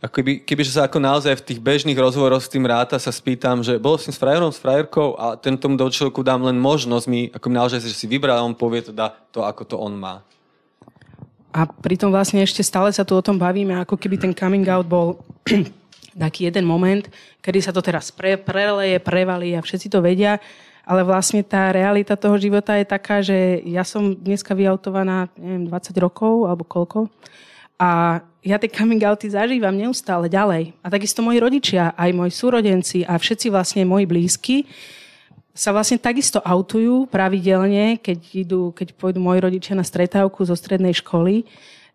Akoby, 0.00 0.40
kebyže 0.40 0.80
sa 0.80 0.88
ako 0.88 0.96
naozaj 0.96 1.36
v 1.36 1.44
tých 1.44 1.60
bežných 1.60 2.00
rozhovoroch 2.00 2.40
s 2.40 2.48
tým 2.48 2.64
ráta 2.64 2.96
sa 2.96 3.12
spýtam, 3.12 3.60
že 3.60 3.76
bol 3.76 4.00
som 4.00 4.08
s 4.08 4.16
frajerom, 4.16 4.48
s 4.48 4.56
frajerkou 4.56 5.12
a 5.12 5.36
ten 5.36 5.60
tomu 5.60 5.76
človeku 5.76 6.24
dám 6.24 6.40
len 6.48 6.56
možnosť 6.56 7.04
mi, 7.04 7.28
ako 7.28 7.52
naozaj, 7.52 7.84
že 7.84 7.92
si 7.92 8.08
vybral 8.08 8.40
a 8.40 8.46
on 8.48 8.56
povie 8.56 8.80
teda 8.80 9.12
to, 9.28 9.44
ako 9.44 9.62
to 9.68 9.76
on 9.76 10.00
má. 10.00 10.24
A 11.52 11.68
pritom 11.68 12.08
vlastne 12.08 12.40
ešte 12.40 12.64
stále 12.64 12.88
sa 12.96 13.04
tu 13.04 13.12
o 13.12 13.20
tom 13.20 13.36
bavíme, 13.36 13.76
ako 13.76 14.00
keby 14.00 14.16
ten 14.16 14.32
coming 14.32 14.64
out 14.72 14.88
bol 14.88 15.20
taký 16.16 16.50
jeden 16.50 16.66
moment, 16.66 17.06
kedy 17.42 17.58
sa 17.62 17.72
to 17.74 17.82
teraz 17.84 18.10
pre, 18.14 18.38
preleje, 18.38 18.98
prevalí 18.98 19.54
a 19.54 19.64
všetci 19.64 19.92
to 19.92 20.02
vedia, 20.02 20.38
ale 20.82 21.06
vlastne 21.06 21.44
tá 21.46 21.70
realita 21.70 22.18
toho 22.18 22.34
života 22.40 22.74
je 22.74 22.86
taká, 22.88 23.22
že 23.22 23.62
ja 23.62 23.86
som 23.86 24.16
dneska 24.16 24.56
vyautovaná, 24.56 25.30
neviem, 25.38 25.70
20 25.70 25.94
rokov 26.02 26.50
alebo 26.50 26.66
koľko 26.66 27.06
a 27.80 28.20
ja 28.44 28.60
tie 28.60 28.68
coming 28.68 29.00
outy 29.00 29.32
zažívam 29.32 29.72
neustále 29.72 30.28
ďalej. 30.28 30.76
A 30.84 30.86
takisto 30.92 31.24
moji 31.24 31.40
rodičia, 31.40 31.96
aj 31.96 32.12
moji 32.12 32.32
súrodenci 32.32 33.08
a 33.08 33.16
všetci 33.16 33.48
vlastne 33.48 33.88
moji 33.88 34.04
blízky 34.04 34.68
sa 35.56 35.72
vlastne 35.72 35.96
takisto 35.96 36.44
autujú 36.44 37.08
pravidelne, 37.08 37.96
keď, 38.00 38.18
idú, 38.36 38.72
keď 38.76 38.96
pôjdu 38.96 39.20
moji 39.20 39.40
rodičia 39.40 39.74
na 39.76 39.84
stretávku 39.84 40.44
zo 40.44 40.52
strednej 40.52 40.92
školy 40.92 41.48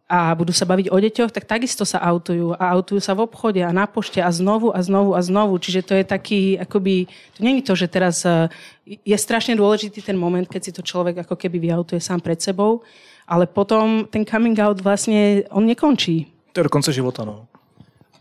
a 0.06 0.38
budú 0.38 0.54
sa 0.54 0.70
baviť 0.70 0.94
o 0.94 0.98
deťoch, 1.02 1.34
tak 1.34 1.50
takisto 1.50 1.82
sa 1.82 1.98
autujú. 1.98 2.54
A 2.62 2.78
autujú 2.78 3.02
sa 3.02 3.18
v 3.18 3.26
obchode 3.26 3.58
a 3.66 3.74
na 3.74 3.90
pošte 3.90 4.22
a 4.22 4.30
znovu 4.30 4.70
a 4.70 4.78
znovu 4.86 5.18
a 5.18 5.22
znovu. 5.26 5.58
Čiže 5.58 5.82
to 5.82 5.94
je 5.98 6.06
taký, 6.06 6.42
akoby, 6.62 7.10
to 7.34 7.42
je 7.42 7.66
to, 7.66 7.74
že 7.74 7.88
teraz 7.90 8.22
e, 8.22 8.46
je 8.86 9.18
strašne 9.18 9.58
dôležitý 9.58 10.06
ten 10.06 10.14
moment, 10.14 10.46
keď 10.46 10.62
si 10.62 10.72
to 10.78 10.86
človek 10.86 11.26
ako 11.26 11.34
keby 11.34 11.58
vyautuje 11.58 11.98
sám 11.98 12.22
pred 12.22 12.38
sebou, 12.38 12.86
ale 13.26 13.50
potom 13.50 14.06
ten 14.06 14.22
coming 14.22 14.54
out 14.62 14.78
vlastne, 14.78 15.42
on 15.50 15.66
nekončí. 15.66 16.30
To 16.54 16.62
je 16.62 16.68
do 16.70 16.74
konce 16.74 16.94
života, 16.94 17.26
no. 17.26 17.50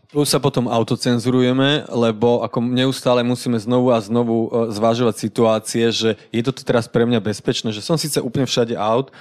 Plus 0.09 0.31
sa 0.31 0.39
potom 0.39 0.71
autocenzurujeme, 0.71 1.91
lebo 1.91 2.47
ako 2.47 2.63
neustále 2.65 3.27
musíme 3.27 3.59
znovu 3.61 3.93
a 3.93 4.01
znovu 4.01 4.49
e, 4.49 4.73
zvažovať 4.73 5.21
situácie, 5.21 5.85
že 5.93 6.17
je 6.33 6.41
to 6.41 6.55
teraz 6.65 6.89
pre 6.89 7.05
mňa 7.05 7.21
bezpečné, 7.21 7.77
že 7.77 7.85
som 7.85 8.01
síce 8.01 8.25
úplne 8.25 8.49
všade 8.49 8.73
out, 8.73 9.13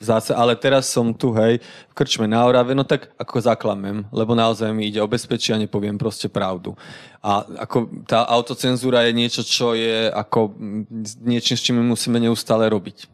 zase, 0.00 0.34
ale 0.36 0.56
teraz 0.56 0.88
som 0.92 1.14
tu, 1.14 1.32
hej, 1.36 1.60
v 1.90 1.94
krčme 1.96 2.28
na 2.28 2.44
Orave, 2.44 2.76
no 2.76 2.84
tak 2.84 3.12
ako 3.16 3.40
zaklamem, 3.40 4.04
lebo 4.12 4.36
naozaj 4.36 4.68
mi 4.72 4.92
ide 4.92 5.00
o 5.00 5.08
bezpečie 5.08 5.56
a 5.56 5.60
nepoviem 5.60 5.96
proste 5.96 6.28
pravdu. 6.28 6.76
A 7.24 7.44
ako 7.66 8.04
tá 8.04 8.28
autocenzúra 8.28 9.08
je 9.08 9.12
niečo, 9.16 9.42
čo 9.42 9.72
je 9.72 10.12
ako 10.12 10.52
niečím, 11.24 11.56
s 11.56 11.64
čím 11.64 11.80
my 11.80 11.84
musíme 11.96 12.20
neustále 12.20 12.68
robiť. 12.68 13.08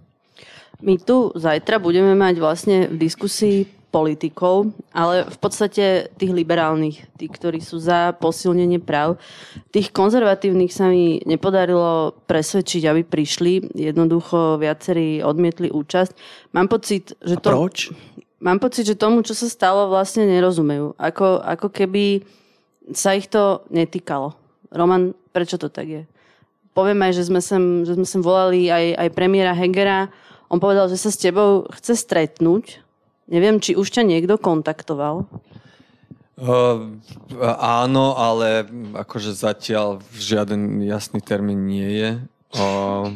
My 0.82 0.98
tu 0.98 1.30
zajtra 1.38 1.78
budeme 1.78 2.18
mať 2.18 2.34
vlastne 2.42 2.76
v 2.90 2.96
diskusii 2.98 3.81
politikov, 3.92 4.72
ale 4.96 5.28
v 5.28 5.38
podstate 5.38 6.08
tých 6.16 6.32
liberálnych, 6.32 7.04
tí, 7.20 7.28
ktorí 7.28 7.60
sú 7.60 7.76
za 7.76 8.16
posilnenie 8.16 8.80
práv. 8.80 9.20
Tých 9.68 9.92
konzervatívnych 9.92 10.72
sa 10.72 10.88
mi 10.88 11.20
nepodarilo 11.28 12.16
presvedčiť, 12.24 12.88
aby 12.88 13.04
prišli. 13.04 13.76
Jednoducho 13.76 14.56
viacerí 14.56 15.20
odmietli 15.20 15.68
účasť. 15.68 16.16
Mám 16.56 16.72
pocit, 16.72 17.12
že 17.20 17.36
to... 17.36 17.52
A 17.52 17.60
proč? 17.60 17.92
mám 18.42 18.58
pocit, 18.58 18.84
že 18.84 18.98
tomu, 18.98 19.22
čo 19.22 19.38
sa 19.38 19.46
stalo, 19.46 19.86
vlastne 19.86 20.26
nerozumejú. 20.26 20.98
Ako, 20.98 21.38
ako 21.46 21.70
keby 21.70 22.26
sa 22.90 23.14
ich 23.14 23.30
to 23.30 23.62
netýkalo. 23.70 24.34
Roman, 24.74 25.14
prečo 25.30 25.56
to 25.56 25.70
tak 25.70 25.86
je? 25.86 26.02
Poviem 26.74 27.06
aj, 27.06 27.12
že 27.14 27.28
sme 27.30 27.38
sem, 27.38 27.86
že 27.86 27.94
sme 27.94 28.06
sem 28.08 28.20
volali 28.24 28.66
aj, 28.66 28.98
aj 28.98 29.08
premiéra 29.14 29.54
Hegera. 29.54 30.10
On 30.50 30.58
povedal, 30.58 30.90
že 30.90 30.98
sa 30.98 31.14
s 31.14 31.20
tebou 31.20 31.70
chce 31.70 31.94
stretnúť. 31.94 32.82
Neviem, 33.30 33.62
či 33.62 33.78
už 33.78 33.90
ťa 33.90 34.02
niekto 34.02 34.38
kontaktoval. 34.40 35.26
Uh, 36.42 36.98
áno, 37.60 38.18
ale 38.18 38.66
akože 38.98 39.30
zatiaľ 39.30 40.02
žiaden 40.16 40.82
jasný 40.82 41.22
termín 41.22 41.70
nie 41.70 41.86
je. 41.86 42.10
Uh, 42.56 43.14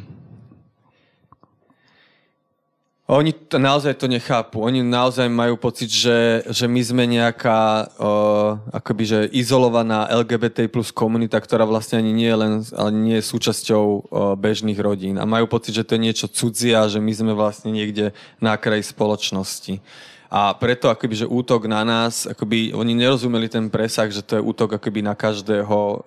oni 3.06 3.30
to, 3.30 3.62
naozaj 3.62 3.94
to 4.02 4.10
nechápu. 4.10 4.58
Oni 4.66 4.82
naozaj 4.82 5.30
majú 5.30 5.54
pocit, 5.54 5.86
že, 5.86 6.42
že 6.50 6.66
my 6.66 6.82
sme 6.82 7.04
nejaká 7.06 7.86
uh, 7.86 8.58
akoby, 8.74 9.02
že 9.06 9.18
izolovaná 9.30 10.10
LGBT 10.10 10.66
plus 10.66 10.90
komunita, 10.90 11.38
ktorá 11.38 11.62
vlastne 11.62 12.02
ani 12.02 12.10
nie 12.10 12.26
je, 12.26 12.34
len, 12.34 12.52
ale 12.74 12.90
nie 12.90 13.22
je 13.22 13.30
súčasťou 13.30 13.84
uh, 13.86 14.00
bežných 14.34 14.74
rodín. 14.82 15.22
A 15.22 15.24
majú 15.24 15.46
pocit, 15.46 15.78
že 15.78 15.86
to 15.86 15.94
je 15.94 16.02
niečo 16.02 16.26
cudzia, 16.26 16.90
že 16.90 16.98
my 16.98 17.12
sme 17.14 17.32
vlastne 17.38 17.70
niekde 17.70 18.10
na 18.42 18.58
kraji 18.58 18.82
spoločnosti. 18.90 19.78
A 20.26 20.58
preto 20.58 20.90
akoby, 20.90 21.22
že 21.22 21.30
útok 21.30 21.70
na 21.70 21.86
nás, 21.86 22.26
akoby, 22.26 22.74
oni 22.74 22.98
nerozumeli 22.98 23.46
ten 23.46 23.70
presah, 23.70 24.10
že 24.10 24.26
to 24.26 24.34
je 24.34 24.42
útok 24.42 24.82
akoby 24.82 25.06
na 25.06 25.14
každého 25.14 25.78
uh, 25.78 25.98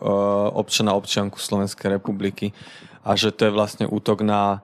občana, 0.52 1.00
občianku 1.00 1.40
Slovenskej 1.40 1.96
republiky. 1.96 2.52
A 3.08 3.16
že 3.16 3.32
to 3.32 3.48
je 3.48 3.56
vlastne 3.56 3.88
útok 3.88 4.20
na 4.20 4.60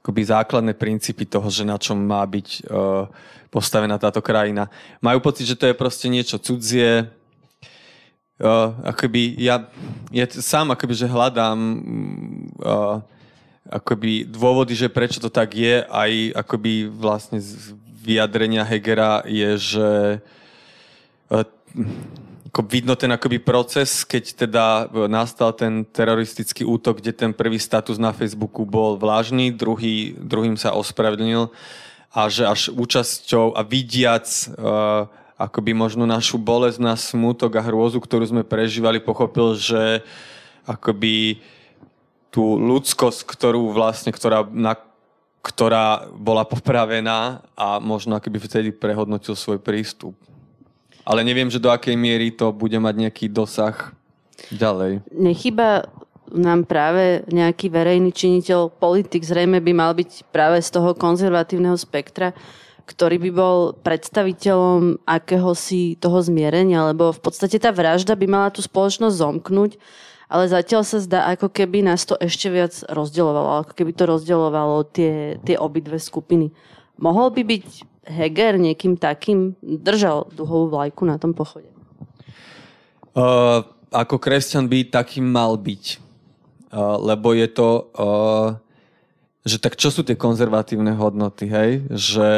akoby 0.00 0.20
základné 0.24 0.72
princípy 0.72 1.28
toho, 1.28 1.50
že 1.52 1.68
na 1.68 1.76
čom 1.76 2.00
má 2.00 2.24
byť 2.24 2.48
uh, 2.64 3.06
postavená 3.52 4.00
táto 4.00 4.24
krajina. 4.24 4.72
Majú 5.04 5.20
pocit, 5.20 5.44
že 5.44 5.58
to 5.58 5.68
je 5.68 5.76
proste 5.76 6.08
niečo 6.08 6.40
cudzie. 6.40 7.12
Uh, 8.40 8.72
akoby 8.88 9.36
ja, 9.36 9.68
ja 10.10 10.24
sám 10.26 10.72
akoby, 10.72 10.94
že 10.96 11.12
hľadám 11.12 11.58
uh, 12.58 13.04
akoby 13.68 14.24
dôvody, 14.26 14.74
že 14.74 14.90
prečo 14.90 15.20
to 15.20 15.28
tak 15.28 15.54
je, 15.54 15.84
aj 15.86 16.10
akoby 16.34 16.88
vlastne 16.88 17.38
z 17.38 17.76
vyjadrenia 18.02 18.66
Hegera 18.66 19.22
je, 19.28 19.50
že 19.60 19.88
uh, 21.30 21.46
ako 22.52 22.68
vidno 22.68 22.92
ten 23.00 23.08
akoby 23.08 23.40
proces, 23.40 24.04
keď 24.04 24.24
teda 24.44 24.64
nastal 25.08 25.56
ten 25.56 25.88
teroristický 25.88 26.68
útok, 26.68 27.00
kde 27.00 27.16
ten 27.16 27.32
prvý 27.32 27.56
status 27.56 27.96
na 27.96 28.12
Facebooku 28.12 28.68
bol 28.68 29.00
vlážny, 29.00 29.56
druhý, 29.56 30.12
druhým 30.20 30.60
sa 30.60 30.76
ospravedlnil 30.76 31.48
a 32.12 32.28
že 32.28 32.44
až 32.44 32.68
účasťou 32.68 33.56
a 33.56 33.64
vidiac 33.64 34.28
uh, 34.52 35.08
akoby 35.40 35.72
možno 35.72 36.04
našu 36.04 36.36
bolesť, 36.36 36.76
na 36.76 36.92
smútok 36.92 37.56
a 37.56 37.64
hrôzu, 37.64 38.04
ktorú 38.04 38.28
sme 38.28 38.44
prežívali, 38.44 39.00
pochopil, 39.00 39.56
že 39.56 40.04
akoby 40.68 41.40
tú 42.28 42.60
ľudskosť, 42.60 43.32
ktorú 43.32 43.72
vlastne, 43.72 44.12
ktorá, 44.12 44.44
na, 44.52 44.76
ktorá 45.40 46.04
bola 46.12 46.44
popravená 46.44 47.40
a 47.56 47.80
možno 47.80 48.12
akoby 48.12 48.38
vtedy 48.44 48.68
prehodnotil 48.76 49.32
svoj 49.32 49.56
prístup. 49.56 50.12
Ale 51.02 51.26
neviem, 51.26 51.50
že 51.50 51.62
do 51.62 51.70
akej 51.70 51.98
miery 51.98 52.30
to 52.30 52.54
bude 52.54 52.74
mať 52.78 52.94
nejaký 53.08 53.26
dosah 53.26 53.90
ďalej. 54.54 55.02
Nechyba 55.10 55.86
nám 56.32 56.64
práve 56.64 57.26
nejaký 57.28 57.68
verejný 57.68 58.10
činiteľ, 58.14 58.72
politik 58.72 59.22
zrejme 59.22 59.60
by 59.60 59.72
mal 59.76 59.92
byť 59.92 60.32
práve 60.32 60.58
z 60.64 60.68
toho 60.72 60.96
konzervatívneho 60.96 61.76
spektra, 61.76 62.32
ktorý 62.88 63.20
by 63.28 63.30
bol 63.30 63.56
predstaviteľom 63.84 65.04
akéhosi 65.06 66.00
toho 66.00 66.18
zmierenia, 66.24 66.90
lebo 66.90 67.12
v 67.12 67.20
podstate 67.20 67.60
tá 67.60 67.70
vražda 67.70 68.16
by 68.16 68.26
mala 68.26 68.48
tú 68.50 68.64
spoločnosť 68.64 69.14
zomknúť, 69.14 69.76
ale 70.32 70.48
zatiaľ 70.48 70.82
sa 70.82 70.98
zdá, 70.98 71.28
ako 71.28 71.52
keby 71.52 71.84
nás 71.84 72.08
to 72.08 72.16
ešte 72.16 72.48
viac 72.48 72.72
rozdielovalo, 72.88 73.68
ako 73.68 73.72
keby 73.76 73.92
to 73.92 74.08
rozdielovalo 74.08 74.88
tie, 74.88 75.36
tie 75.44 75.60
obidve 75.60 76.00
skupiny. 76.00 76.48
Mohol 76.96 77.36
by 77.36 77.42
byť 77.44 77.66
Heger 78.02 78.58
niekým 78.58 78.98
takým 78.98 79.54
držal 79.62 80.26
duhovú 80.34 80.74
vlajku 80.74 81.06
na 81.06 81.22
tom 81.22 81.30
pochode? 81.30 81.70
Uh, 83.14 83.62
ako 83.94 84.18
kresťan 84.18 84.66
by 84.66 84.90
takým 84.90 85.22
mal 85.22 85.54
byť. 85.54 86.02
Uh, 86.72 86.98
lebo 86.98 87.30
je 87.30 87.46
to... 87.46 87.68
Uh, 87.94 88.48
že 89.42 89.58
tak 89.58 89.74
čo 89.74 89.90
sú 89.90 90.06
tie 90.06 90.14
konzervatívne 90.14 90.94
hodnoty, 90.94 91.50
hej? 91.50 91.82
Že 91.90 92.28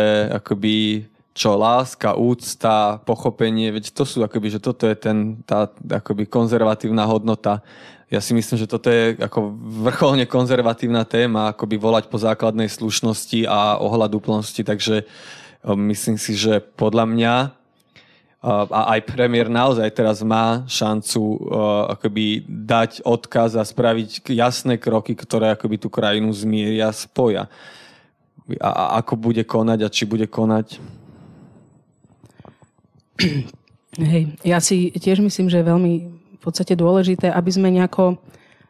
akoby 0.40 1.04
čo 1.36 1.52
láska, 1.52 2.16
úcta, 2.16 3.02
pochopenie, 3.04 3.68
veď 3.74 3.92
to 3.92 4.08
sú 4.08 4.24
akoby, 4.24 4.56
že 4.56 4.60
toto 4.62 4.88
je 4.88 4.96
ten, 4.96 5.42
tá 5.44 5.68
akoby 5.90 6.24
konzervatívna 6.24 7.04
hodnota. 7.04 7.60
Ja 8.08 8.22
si 8.22 8.32
myslím, 8.32 8.56
že 8.56 8.70
toto 8.70 8.88
je 8.88 9.18
ako 9.20 9.52
vrcholne 9.84 10.24
konzervatívna 10.24 11.04
téma, 11.04 11.52
akoby 11.52 11.76
volať 11.76 12.08
po 12.08 12.16
základnej 12.16 12.70
slušnosti 12.70 13.50
a 13.50 13.76
ohľadúplnosti, 13.82 14.62
takže 14.62 15.04
uh, 15.04 15.43
Myslím 15.72 16.20
si, 16.20 16.36
že 16.36 16.60
podľa 16.60 17.08
mňa 17.08 17.34
a 18.44 18.92
aj 18.92 19.08
premiér 19.08 19.48
naozaj 19.48 19.88
teraz 19.96 20.20
má 20.20 20.68
šancu 20.68 21.48
akoby 21.96 22.44
dať 22.44 23.00
odkaz 23.00 23.56
a 23.56 23.64
spraviť 23.64 24.20
jasné 24.36 24.76
kroky, 24.76 25.16
ktoré 25.16 25.56
akoby 25.56 25.80
tú 25.80 25.88
krajinu 25.88 26.28
zmieria, 26.28 26.92
spoja. 26.92 27.48
A, 28.60 28.68
a 28.68 28.84
ako 29.00 29.16
bude 29.16 29.40
konať 29.48 29.78
a 29.80 29.88
či 29.88 30.04
bude 30.04 30.28
konať? 30.28 30.76
Hej, 33.96 34.36
ja 34.44 34.60
si 34.60 34.92
tiež 34.92 35.24
myslím, 35.24 35.48
že 35.48 35.64
je 35.64 35.70
veľmi 35.72 35.92
v 36.36 36.40
podstate 36.44 36.76
dôležité, 36.76 37.32
aby 37.32 37.48
sme 37.48 37.72
nejako 37.72 38.20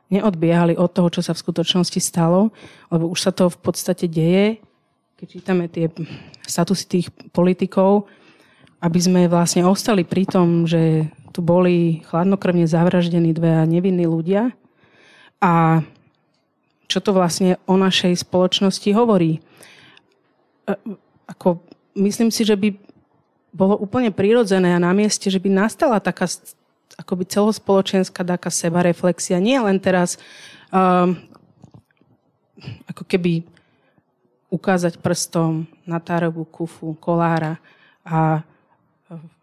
neodbiehali 0.06 0.78
od 0.78 0.94
toho, 0.94 1.10
čo 1.10 1.26
sa 1.26 1.34
v 1.34 1.42
skutočnosti 1.42 1.98
stalo, 1.98 2.54
lebo 2.94 3.10
už 3.10 3.18
sa 3.26 3.32
to 3.34 3.50
v 3.50 3.58
podstate 3.58 4.06
deje 4.06 4.62
keď 5.24 5.40
čítame 5.40 5.72
tie 5.72 5.88
statusy 6.44 6.84
tých 6.84 7.08
politikov, 7.32 8.04
aby 8.84 9.00
sme 9.00 9.24
vlastne 9.24 9.64
ostali 9.64 10.04
pri 10.04 10.28
tom, 10.28 10.68
že 10.68 11.08
tu 11.32 11.40
boli 11.40 12.04
chladnokrvne 12.04 12.68
zavraždení 12.68 13.32
dve 13.32 13.64
nevinní 13.64 14.04
ľudia 14.04 14.52
a 15.40 15.80
čo 16.92 17.00
to 17.00 17.16
vlastne 17.16 17.56
o 17.64 17.80
našej 17.80 18.20
spoločnosti 18.20 18.84
hovorí. 18.92 19.40
E, 20.68 20.76
ako, 21.24 21.64
myslím 21.96 22.28
si, 22.28 22.44
že 22.44 22.60
by 22.60 22.76
bolo 23.56 23.80
úplne 23.80 24.12
prirodzené 24.12 24.76
a 24.76 24.84
na 24.84 24.92
mieste, 24.92 25.32
že 25.32 25.40
by 25.40 25.48
nastala 25.48 26.04
taká 26.04 26.28
akoby 27.00 27.24
celospoločenská 27.24 28.28
taká 28.28 28.52
sebareflexia. 28.52 29.40
Nie 29.40 29.56
len 29.64 29.80
teraz 29.80 30.20
um, 30.68 31.16
ako 32.92 33.08
keby 33.08 33.53
ukázať 34.54 35.02
prstom 35.02 35.66
na 35.82 35.98
Tárovu, 35.98 36.46
Kufu, 36.46 36.94
Kolára 37.02 37.58
a 38.06 38.46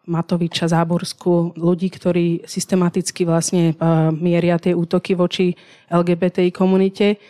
Matoviča, 0.08 0.66
Záborskú, 0.66 1.54
ľudí, 1.54 1.92
ktorí 1.94 2.48
systematicky 2.50 3.22
vlastne 3.22 3.72
e, 3.72 3.74
mieria 4.18 4.58
tie 4.58 4.74
útoky 4.74 5.14
voči 5.14 5.54
LGBTI 5.94 6.50
komunite. 6.50 7.22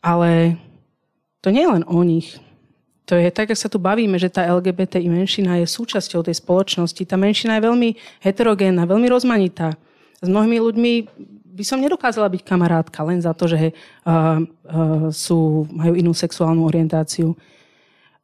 Ale 0.00 0.56
to 1.44 1.52
nie 1.52 1.60
je 1.60 1.70
len 1.76 1.84
o 1.84 2.00
nich. 2.00 2.40
To 3.04 3.18
je 3.18 3.28
tak, 3.28 3.52
ak 3.52 3.58
sa 3.58 3.68
tu 3.68 3.76
bavíme, 3.76 4.16
že 4.16 4.32
tá 4.32 4.48
LGBTI 4.48 5.10
menšina 5.12 5.60
je 5.60 5.66
súčasťou 5.68 6.24
tej 6.24 6.40
spoločnosti. 6.40 7.02
Tá 7.04 7.20
menšina 7.20 7.60
je 7.60 7.66
veľmi 7.68 7.90
heterogénna, 8.24 8.88
veľmi 8.88 9.08
rozmanitá. 9.10 9.76
S 10.24 10.26
mnohými 10.30 10.56
ľuďmi 10.56 10.92
by 11.50 11.64
som 11.66 11.82
nedokázala 11.82 12.30
byť 12.30 12.42
kamarátka 12.46 13.02
len 13.02 13.18
za 13.18 13.34
to, 13.34 13.50
že 13.50 13.70
uh, 13.70 14.38
uh, 14.40 15.10
sú, 15.10 15.66
majú 15.74 15.98
inú 15.98 16.14
sexuálnu 16.14 16.62
orientáciu. 16.62 17.34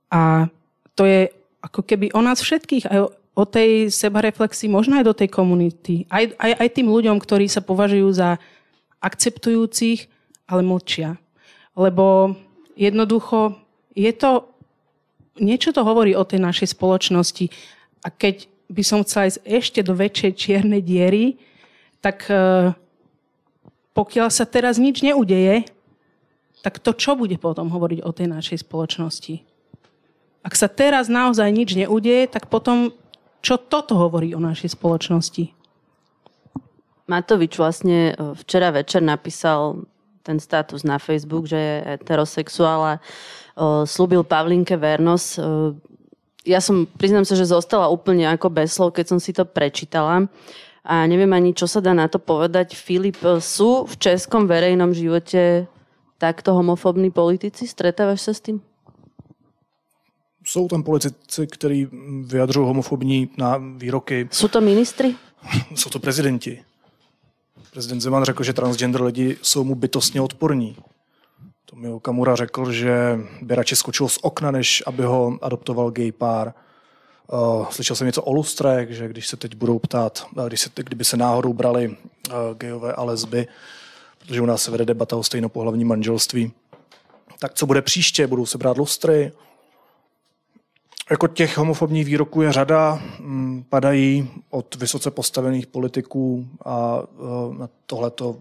A 0.09 0.47
to 0.95 1.05
je 1.05 1.29
ako 1.61 1.83
keby 1.83 2.15
o 2.15 2.23
nás 2.23 2.39
všetkých, 2.39 2.87
aj 2.87 3.01
o 3.37 3.45
tej 3.45 3.93
sebareflexii, 3.93 4.71
možno 4.71 4.97
aj 4.97 5.05
do 5.05 5.15
tej 5.15 5.29
komunity. 5.29 6.09
Aj, 6.09 6.25
aj, 6.41 6.53
aj 6.57 6.69
tým 6.73 6.89
ľuďom, 6.89 7.21
ktorí 7.21 7.51
sa 7.51 7.61
považujú 7.61 8.09
za 8.17 8.41
akceptujúcich, 9.05 10.09
ale 10.49 10.63
mlčia. 10.65 11.21
Lebo 11.77 12.33
jednoducho 12.79 13.61
je 13.93 14.09
to, 14.17 14.49
niečo 15.37 15.77
to 15.77 15.85
hovorí 15.85 16.17
o 16.17 16.25
tej 16.25 16.41
našej 16.41 16.73
spoločnosti. 16.73 17.53
A 18.01 18.09
keď 18.09 18.49
by 18.73 18.83
som 18.87 19.05
chcela 19.05 19.29
ísť 19.29 19.41
ešte 19.45 19.81
do 19.85 19.93
väčšej 19.93 20.33
čiernej 20.33 20.81
diery, 20.81 21.37
tak 22.01 22.25
uh, 22.33 22.73
pokiaľ 23.97 24.29
sa 24.29 24.45
teraz 24.45 24.77
nič 24.77 25.01
neudeje, 25.01 25.65
tak 26.61 26.77
to 26.85 26.93
čo 26.93 27.17
bude 27.17 27.41
potom 27.41 27.73
hovoriť 27.73 28.05
o 28.05 28.13
tej 28.13 28.29
našej 28.29 28.61
spoločnosti? 28.61 29.41
Ak 30.45 30.53
sa 30.53 30.69
teraz 30.69 31.09
naozaj 31.09 31.49
nič 31.49 31.73
neudeje, 31.75 32.29
tak 32.29 32.53
potom 32.53 32.93
čo 33.41 33.57
toto 33.57 33.97
hovorí 33.97 34.37
o 34.37 34.43
našej 34.43 34.77
spoločnosti? 34.77 35.57
Matovič 37.07 37.55
vlastne 37.57 38.13
e, 38.13 38.35
včera 38.43 38.75
večer 38.75 39.01
napísal 39.01 39.87
ten 40.27 40.43
status 40.43 40.83
na 40.83 40.99
Facebook, 40.99 41.47
že 41.47 41.55
je 41.55 41.75
heterosexuál 41.95 42.81
a 42.83 42.95
e, 42.99 43.01
slúbil 43.87 44.27
Pavlinke 44.27 44.75
vernosť. 44.75 45.29
E, 45.39 45.41
ja 46.51 46.59
som, 46.59 46.87
priznám 46.99 47.23
sa, 47.23 47.39
že 47.39 47.47
zostala 47.47 47.87
úplne 47.87 48.27
ako 48.27 48.51
bez 48.51 48.75
slov, 48.75 48.95
keď 48.95 49.15
som 49.15 49.19
si 49.23 49.31
to 49.31 49.47
prečítala. 49.47 50.27
A 50.87 51.03
neviem 51.11 51.35
ani, 51.35 51.51
čo 51.51 51.67
sa 51.67 51.83
dá 51.83 51.91
na 51.91 52.07
to 52.07 52.23
povedať. 52.23 52.79
Filip, 52.79 53.19
sú 53.43 53.91
v 53.91 53.95
českom 53.99 54.47
verejnom 54.47 54.95
živote 54.95 55.67
takto 56.23 56.55
homofobní 56.55 57.11
politici? 57.11 57.67
Stretávaš 57.67 58.31
sa 58.31 58.33
s 58.33 58.41
tým? 58.41 58.63
Jsou 60.47 60.69
tam 60.69 60.83
politici, 60.83 61.47
kteří 61.47 61.89
vyjadřují 62.27 62.67
homofobní 62.67 63.29
na 63.37 63.59
výroky. 63.77 64.29
Jsou 64.31 64.49
to 64.49 64.61
ministry? 64.61 65.15
Jsou 65.75 65.91
to 65.95 65.99
prezidenti. 65.99 66.63
Prezident 67.73 68.01
Zeman 68.01 68.25
řekl, 68.25 68.43
že 68.43 68.53
transgender 68.53 69.03
lidi 69.03 69.37
jsou 69.43 69.65
mu 69.65 69.75
bytostně 69.75 70.21
odporní. 70.21 70.77
Tomio 71.65 72.01
Kamura 72.01 72.37
řekl, 72.37 72.73
že 72.73 73.19
by 73.43 73.55
radši 73.55 73.77
skočil 73.77 74.09
z 74.09 74.19
okna, 74.23 74.51
než 74.51 74.83
aby 74.87 75.03
ho 75.03 75.39
adoptoval 75.43 75.91
gay 75.91 76.13
pár. 76.13 76.55
Uh, 77.33 77.69
slyšel 77.71 77.97
jsem 77.97 78.07
něco 78.07 78.23
o 78.23 78.33
lustrech, 78.33 78.91
že 78.91 79.09
když 79.09 79.27
se 79.27 79.37
teď 79.37 79.55
budou 79.55 79.79
ptát, 79.79 80.27
když 80.47 80.61
se, 80.61 80.71
kdyby 80.77 81.05
se 81.05 81.17
náhodou 81.17 81.53
brali 81.53 81.89
uh, 81.89 81.97
gayové 82.55 82.93
a 82.93 83.03
lesby, 83.03 83.47
protože 84.19 84.41
u 84.41 84.47
nás 84.47 84.63
se 84.63 84.71
vede 84.71 84.85
debata 84.85 85.17
o 85.17 85.23
stejnopohlavním 85.23 85.89
manželství, 85.89 86.53
tak 87.39 87.55
co 87.55 87.67
bude 87.67 87.83
příště? 87.83 88.27
Budou 88.27 88.47
se 88.47 88.59
brát 88.59 88.79
lustry? 88.79 89.33
Jako 91.11 91.29
těch 91.29 91.59
homofobních 91.59 92.05
výroků 92.05 92.43
je 92.43 92.53
řada, 92.53 93.03
mm, 93.21 93.65
padají 93.69 94.31
od 94.51 94.75
vysoce 94.75 95.11
postavených 95.11 95.67
politiků 95.67 96.49
a 96.65 97.03
uh, 97.03 97.55
na 97.55 97.69
tohleto 97.87 98.37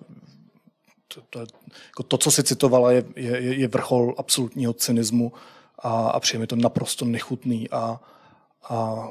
to, 1.08 1.22
to, 1.30 1.40
jako 1.88 2.04
to, 2.08 2.18
co 2.18 2.32
si 2.32 2.44
citovala, 2.44 2.92
je, 2.92 3.04
je, 3.16 3.56
je 3.56 3.68
vrchol 3.68 4.16
absolutního 4.18 4.74
cynismu 4.74 5.34
a, 5.80 5.90
a 5.90 6.20
přijeme 6.20 6.48
to 6.48 6.56
naprosto 6.56 7.06
nechutný 7.06 7.70
a, 7.70 8.00
a 8.70 9.10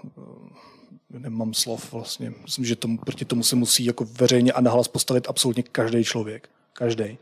nemám 1.10 1.54
slov 1.54 1.92
vlastně. 1.92 2.32
Myslím, 2.42 2.64
že 2.64 2.76
tomu, 2.76 2.98
proti 2.98 3.24
tomu 3.24 3.42
se 3.42 3.56
musí 3.56 3.84
jako 3.84 4.04
veřejně 4.04 4.52
a 4.52 4.60
nahlas 4.60 4.88
postavit 4.88 5.28
absolutně 5.28 5.62
každý 5.62 6.04
člověk. 6.04 6.48
Každý. 6.72 7.18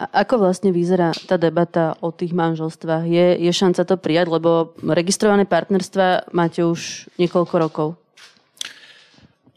A 0.00 0.24
ako 0.24 0.40
vlastne 0.40 0.72
vyzerá 0.72 1.12
tá 1.28 1.36
debata 1.36 1.92
o 2.00 2.08
tých 2.08 2.32
manželstvách? 2.32 3.04
Je, 3.04 3.36
je 3.36 3.52
šanca 3.52 3.84
to 3.84 4.00
prijať? 4.00 4.32
Lebo 4.32 4.72
registrované 4.80 5.44
partnerstva 5.44 6.32
máte 6.32 6.64
už 6.64 7.12
niekoľko 7.20 7.54
rokov. 7.60 7.88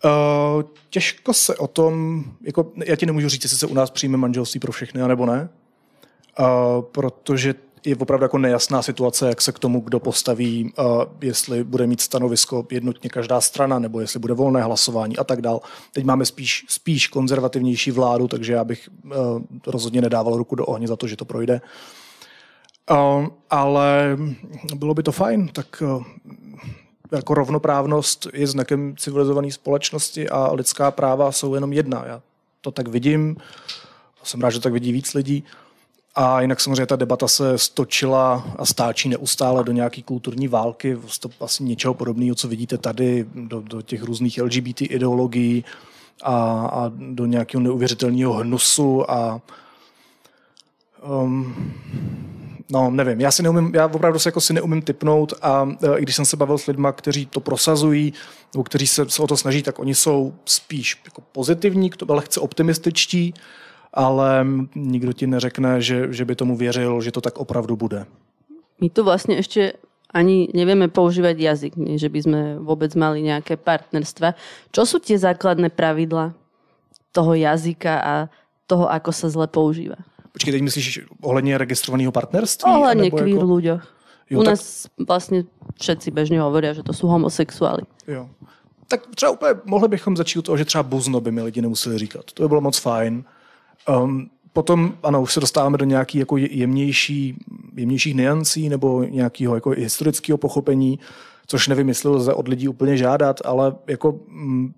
Uh, 0.04 0.64
těžko 0.90 1.34
se 1.34 1.56
o 1.56 1.68
tom, 1.68 2.24
jako, 2.42 2.72
já 2.86 2.96
ti 2.96 3.06
nemůžu 3.06 3.30
říct, 3.30 3.44
jestli 3.44 3.58
se 3.58 3.68
u 3.68 3.74
nás 3.74 3.90
přijme 3.90 4.18
manželství 4.18 4.60
pro 4.60 4.72
všechny, 4.72 5.08
nebo 5.08 5.26
ne, 5.26 5.50
uh, 6.40 6.46
protože 6.92 7.56
je 7.86 7.96
opravdu 7.96 8.24
jako 8.24 8.38
nejasná 8.38 8.82
situace, 8.82 9.30
jak 9.30 9.42
se 9.42 9.52
k 9.52 9.60
tomu 9.60 9.80
kdo 9.80 10.00
postaví, 10.00 10.74
uh, 10.78 10.86
jestli 11.22 11.64
bude 11.64 11.88
mít 11.88 12.02
stanovisko 12.02 12.68
jednotně 12.72 13.10
každá 13.10 13.42
strana, 13.42 13.80
nebo 13.80 14.00
jestli 14.00 14.20
bude 14.20 14.34
volné 14.34 14.64
hlasování 14.64 15.18
a 15.18 15.24
tak 15.24 15.42
dál. 15.42 15.62
Teď 15.92 16.06
máme 16.06 16.26
spíš, 16.26 16.66
spíš 16.70 17.08
konzervativnější 17.08 17.92
vládu, 17.92 18.28
takže 18.28 18.54
já 18.54 18.64
bych 18.64 18.90
uh, 19.06 19.14
rozhodně 19.68 20.02
nedával 20.02 20.38
ruku 20.38 20.56
do 20.56 20.66
ohně 20.66 20.88
za 20.88 20.96
to, 20.96 21.08
že 21.08 21.16
to 21.16 21.26
projde. 21.26 21.62
Uh, 22.92 23.28
ale 23.50 24.18
bylo 24.76 24.94
by 24.94 25.04
to 25.04 25.12
fajn, 25.12 25.48
tak 25.48 25.84
jako 27.12 27.34
rovnoprávnost 27.34 28.28
je 28.34 28.48
znakem 28.48 28.96
civilizované 28.98 29.52
společnosti 29.52 30.30
a 30.30 30.54
lidská 30.54 30.92
práva 30.92 31.32
jsou 31.32 31.54
jenom 31.54 31.74
jedna. 31.74 32.04
Já 32.06 32.22
to 32.62 32.72
tak 32.72 32.88
vidím, 32.88 33.38
jsem 34.24 34.42
rád, 34.42 34.50
že 34.50 34.60
tak 34.60 34.74
vidí 34.74 34.92
víc 34.92 35.14
lidí. 35.14 35.44
A 36.16 36.42
jinak 36.42 36.62
samozřejmě 36.62 36.86
ta 36.86 36.96
debata 36.96 37.28
se 37.28 37.58
stočila 37.58 38.54
a 38.58 38.66
stáčí 38.66 39.10
neustále 39.10 39.64
do 39.64 39.72
nějaké 39.72 40.02
kulturní 40.02 40.48
války, 40.48 40.98
to 41.20 41.30
asi 41.40 41.64
něčeho 41.64 41.94
podobného, 41.94 42.36
co 42.36 42.48
vidíte 42.48 42.78
tady, 42.78 43.26
do, 43.36 43.62
do 43.62 43.82
těch 43.82 44.04
různých 44.04 44.42
LGBT 44.42 44.82
ideologií 44.82 45.66
a, 46.24 46.68
a 46.74 46.92
do 46.96 47.26
nějakého 47.26 47.62
neuvěřitelného 47.62 48.34
hnusu 48.34 49.12
a 49.12 49.42
um, 51.02 51.74
No, 52.70 52.92
nevím, 52.92 53.22
já 53.22 53.32
si 53.32 53.44
neumím, 53.44 53.72
já 53.76 53.86
opravdu 53.86 54.20
se 54.20 54.28
jako 54.28 54.42
si 54.42 54.54
neumím 54.54 54.82
typnout 54.82 55.34
a 55.42 55.70
e, 55.84 56.00
i 56.00 56.02
když 56.02 56.16
jsem 56.16 56.26
se 56.26 56.38
bavil 56.38 56.58
s 56.58 56.68
lidmi, 56.68 56.88
kteří 56.96 57.26
to 57.26 57.40
prosazují, 57.40 58.14
nebo 58.54 58.64
kteří 58.64 58.88
se, 58.88 59.10
se 59.10 59.22
o 59.22 59.28
to 59.28 59.38
snaží, 59.38 59.64
tak 59.64 59.80
oni 59.80 59.96
jsou 59.96 60.34
spíš 60.46 61.02
jako 61.06 61.22
pozitivní, 61.32 61.92
lehce 62.10 62.40
optimističtí, 62.40 63.34
ale 63.94 64.48
nikdo 64.76 65.14
ti 65.14 65.28
neřekne, 65.28 65.82
že, 65.82 66.14
že 66.14 66.26
by 66.26 66.36
tomu 66.36 66.58
věřil, 66.58 67.02
že 67.02 67.12
to 67.12 67.22
tak 67.22 67.38
opravdu 67.38 67.76
bude. 67.76 68.06
My 68.82 68.90
tu 68.90 69.04
vlastně 69.04 69.36
ještě 69.36 69.74
ani 70.14 70.48
nevieme 70.54 70.88
používať 70.88 71.38
jazyk, 71.40 71.74
nie, 71.76 71.98
že 71.98 72.10
by 72.10 72.20
sme 72.22 72.42
vôbec 72.62 72.94
mali 72.94 73.26
nejaké 73.26 73.58
partnerstva. 73.58 74.38
Čo 74.70 74.86
sú 74.86 75.02
tie 75.02 75.18
základné 75.18 75.74
pravidla 75.74 76.38
toho 77.12 77.34
jazyka 77.34 77.94
a 77.98 78.14
toho, 78.70 78.86
ako 78.86 79.10
sa 79.10 79.28
zle 79.30 79.50
používa? 79.50 79.98
Počkej, 80.32 80.54
teď 80.54 80.62
myslíš 80.62 81.00
ohledně 81.22 81.58
registrovaného 81.58 82.12
partnerství? 82.12 82.72
Ohledně 82.72 83.12
queer 83.12 83.28
jako... 83.28 83.46
ľuďoch. 83.46 83.84
Jo, 84.30 84.40
U 84.40 84.44
tak... 84.44 84.50
nás 84.52 84.88
vlastně 85.08 85.44
všetci 85.82 86.12
bežně 86.12 86.42
hovoria, 86.42 86.74
že 86.74 86.84
to 86.84 86.94
jsou 86.94 87.08
homosexuály. 87.08 87.82
Jo. 88.08 88.30
Tak 88.88 89.08
třeba 89.16 89.32
úplně 89.32 89.54
mohli 89.66 89.88
bychom 89.88 90.18
začít 90.18 90.40
od 90.40 90.46
toho, 90.46 90.58
že 90.58 90.66
třeba 90.66 90.84
buzno 90.84 91.22
by 91.22 91.32
mi 91.32 91.42
lidi 91.42 91.62
nemuseli 91.62 91.98
říkat. 91.98 92.32
To 92.34 92.44
by 92.44 92.50
bylo 92.50 92.62
moc 92.62 92.78
fajn. 92.78 93.24
Um, 93.90 94.30
potom, 94.54 94.98
ano, 95.04 95.22
už 95.22 95.34
se 95.34 95.40
dostáváme 95.40 95.78
do 95.78 95.86
nějakých 95.86 96.20
jako 96.20 96.38
jemnější, 96.38 97.36
jemnějších 97.76 98.16
niancí 98.16 98.70
nebo 98.70 99.04
nějakého 99.04 99.56
jako 99.56 99.70
historického 99.70 100.38
pochopení, 100.38 101.00
což 101.48 101.68
nevím, 101.68 101.88
jestli 101.88 102.10
lze 102.10 102.34
od 102.34 102.48
lidí 102.48 102.68
úplně 102.68 102.98
žádat, 102.98 103.42
ale 103.46 103.76
jako, 103.88 104.20
mm, 104.28 104.74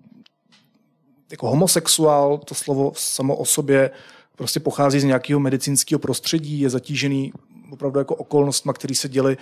jako 1.30 1.48
homosexuál, 1.48 2.38
to 2.38 2.54
slovo 2.54 2.92
samo 2.94 3.36
o 3.36 3.44
sobě 3.44 3.90
prostě 4.36 4.60
pochází 4.60 5.00
z 5.00 5.04
nějakého 5.04 5.40
medicínského 5.40 5.98
prostředí, 5.98 6.60
je 6.60 6.70
zatížený 6.70 7.32
opravdu 7.70 7.98
jako 7.98 8.14
okolnostma, 8.14 8.72
které 8.72 8.94
se 8.94 9.08
děly 9.08 9.36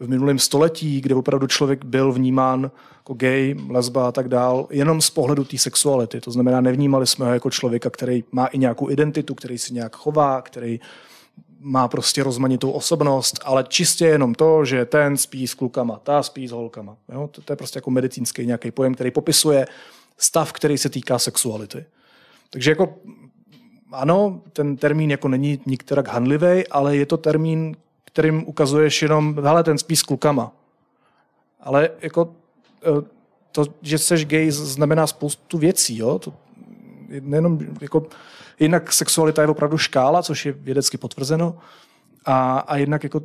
v 0.00 0.08
minulém 0.08 0.38
století, 0.38 1.00
kde 1.00 1.14
opravdu 1.14 1.46
člověk 1.46 1.84
byl 1.84 2.12
vnímán 2.12 2.70
jako 2.96 3.14
gay, 3.14 3.56
lesba 3.68 4.08
a 4.08 4.12
tak 4.12 4.28
dál, 4.28 4.66
jenom 4.70 5.00
z 5.00 5.10
pohledu 5.10 5.44
té 5.44 5.58
sexuality. 5.58 6.20
To 6.20 6.30
znamená, 6.30 6.60
nevnímali 6.60 7.06
jsme 7.06 7.26
ho 7.26 7.32
jako 7.32 7.50
člověka, 7.50 7.90
který 7.90 8.24
má 8.32 8.46
i 8.46 8.58
nějakou 8.58 8.90
identitu, 8.90 9.34
který 9.34 9.58
si 9.58 9.74
nějak 9.74 9.96
chová, 9.96 10.42
který 10.42 10.80
má 11.60 11.88
prostě 11.88 12.22
rozmanitou 12.22 12.70
osobnost, 12.70 13.40
ale 13.44 13.64
čistě 13.68 14.06
jenom 14.06 14.34
to, 14.34 14.64
že 14.64 14.84
ten 14.84 15.16
spí 15.16 15.46
s 15.46 15.54
klukama, 15.54 16.00
ta 16.02 16.22
spí 16.22 16.48
s 16.48 16.50
holkama. 16.50 16.96
Jo? 17.12 17.28
To, 17.32 17.42
to 17.42 17.52
je 17.52 17.56
prostě 17.56 17.76
jako 17.76 17.90
medicínský 17.90 18.46
nějaký 18.46 18.70
pojem, 18.70 18.94
který 18.94 19.10
popisuje 19.10 19.66
stav, 20.18 20.52
který 20.52 20.78
se 20.78 20.88
týká 20.88 21.18
sexuality. 21.18 21.84
Takže 22.50 22.70
jako 22.70 22.94
ano, 23.92 24.40
ten 24.52 24.76
termín 24.76 25.10
jako 25.10 25.28
není 25.28 25.60
nikterak 25.66 26.08
handlivý, 26.08 26.68
ale 26.68 26.96
je 26.96 27.06
to 27.06 27.16
termín, 27.16 27.76
kterým 28.14 28.48
ukazuješ 28.48 29.02
jenom, 29.02 29.34
hele, 29.44 29.64
ten 29.64 29.78
spí 29.78 29.96
s 29.96 30.02
klukama. 30.02 30.52
Ale 31.60 31.90
jako 32.00 32.34
e, 32.82 33.04
to, 33.52 33.64
že 33.82 33.98
jsi 33.98 34.24
gay, 34.24 34.50
znamená 34.50 35.06
spoustu 35.06 35.58
věcí. 35.58 35.98
Jo? 35.98 36.18
To, 36.18 36.34
nejenom, 37.20 37.58
jako, 37.80 38.06
jinak 38.60 38.92
sexualita 38.92 39.42
je 39.42 39.48
opravdu 39.48 39.78
škála, 39.78 40.22
což 40.22 40.46
je 40.46 40.52
vědecky 40.52 40.98
potvrzeno. 40.98 41.58
A, 42.24 42.58
a 42.58 42.76
jednak 42.76 43.04
jako, 43.04 43.20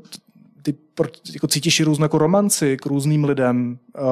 ty 0.62 0.76
jako 1.34 1.48
cítíš 1.48 1.80
i 1.80 1.84
různou 1.84 2.06
jako 2.06 2.18
romanci 2.18 2.78
k 2.78 2.86
různým 2.86 3.24
lidem, 3.24 3.80
uh, 4.00 4.06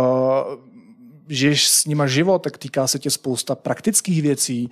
žiješ 1.28 1.68
s 1.68 1.86
nima 1.86 2.08
život, 2.08 2.40
tak 2.44 2.58
týká 2.58 2.88
se 2.88 3.00
tě 3.00 3.10
spousta 3.12 3.56
praktických 3.56 4.22
věcí. 4.22 4.70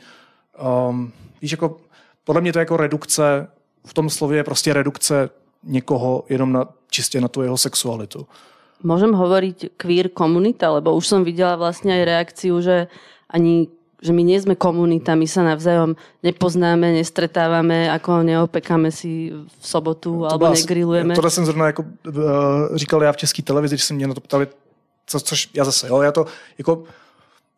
Um, 0.90 1.14
víš, 1.42 1.52
jako, 1.52 1.78
podle 2.24 2.42
mě 2.42 2.54
to 2.54 2.60
je 2.60 2.62
jako 2.62 2.78
redukce, 2.78 3.48
v 3.88 3.94
tom 3.94 4.10
slově 4.10 4.40
je 4.40 4.44
prostě 4.44 4.74
redukce 4.74 5.30
někoho 5.66 6.24
jenom 6.30 6.52
na, 6.52 6.68
čistě 6.90 7.22
na 7.22 7.28
tu 7.28 7.42
jeho 7.42 7.58
sexualitu. 7.58 8.28
Môžem 8.84 9.16
hovoriť 9.16 9.80
queer 9.80 10.12
komunita, 10.14 10.70
lebo 10.70 10.94
už 10.94 11.08
som 11.08 11.24
videla 11.24 11.56
vlastne 11.56 11.96
aj 11.96 12.04
reakciu, 12.06 12.62
že 12.62 12.92
ani 13.32 13.72
že 14.06 14.14
my 14.14 14.22
nie 14.22 14.38
sme 14.38 14.54
komunita, 14.54 15.18
my 15.18 15.26
sa 15.26 15.42
navzájom 15.42 15.98
nepoznáme, 16.22 16.94
nestretávame, 16.94 17.90
ako 17.90 18.22
neopekáme 18.22 18.94
si 18.94 19.34
v 19.34 19.64
sobotu 19.66 20.22
to 20.22 20.30
alebo 20.30 20.46
byla, 20.46 20.54
negrilujeme. 20.54 21.16
Tohle 21.16 21.32
jsem 21.32 21.46
zrovna 21.46 21.66
jako, 21.66 21.86
uh, 22.08 22.14
říkal 22.76 23.04
já 23.04 23.12
v 23.12 23.18
české 23.18 23.42
televizi, 23.42 23.78
že 23.78 23.84
se 23.84 23.94
mě 23.94 24.08
na 24.08 24.14
to 24.14 24.22
ptali, 24.22 24.48
co, 25.08 25.20
což 25.20 25.50
já 25.54 25.66
zase, 25.66 25.88
jo, 25.88 26.02
já 26.02 26.12
to 26.12 26.26
jako 26.58 26.84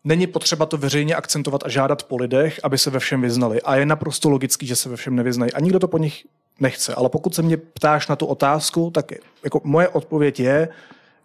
Není 0.03 0.27
potřeba 0.27 0.65
to 0.65 0.77
veřejně 0.77 1.15
akcentovat 1.15 1.63
a 1.65 1.69
žádat 1.69 2.03
po 2.03 2.17
lidech, 2.17 2.59
aby 2.63 2.77
se 2.77 2.89
ve 2.89 2.99
všem 2.99 3.21
vyznali. 3.21 3.61
A 3.61 3.75
je 3.75 3.85
naprosto 3.85 4.29
logický, 4.29 4.67
že 4.67 4.75
se 4.75 4.89
ve 4.89 4.95
všem 4.95 5.15
nevyznají. 5.15 5.53
A 5.53 5.59
nikdo 5.59 5.79
to 5.79 5.87
po 5.87 5.97
nich 5.97 6.23
nechce. 6.59 6.95
Ale 6.95 7.09
pokud 7.09 7.35
se 7.35 7.41
mě 7.41 7.57
ptáš 7.57 8.07
na 8.07 8.15
tu 8.15 8.25
otázku, 8.25 8.91
tak 8.91 9.11
jako 9.43 9.61
moje 9.63 9.89
odpověď 9.89 10.39
je, 10.39 10.69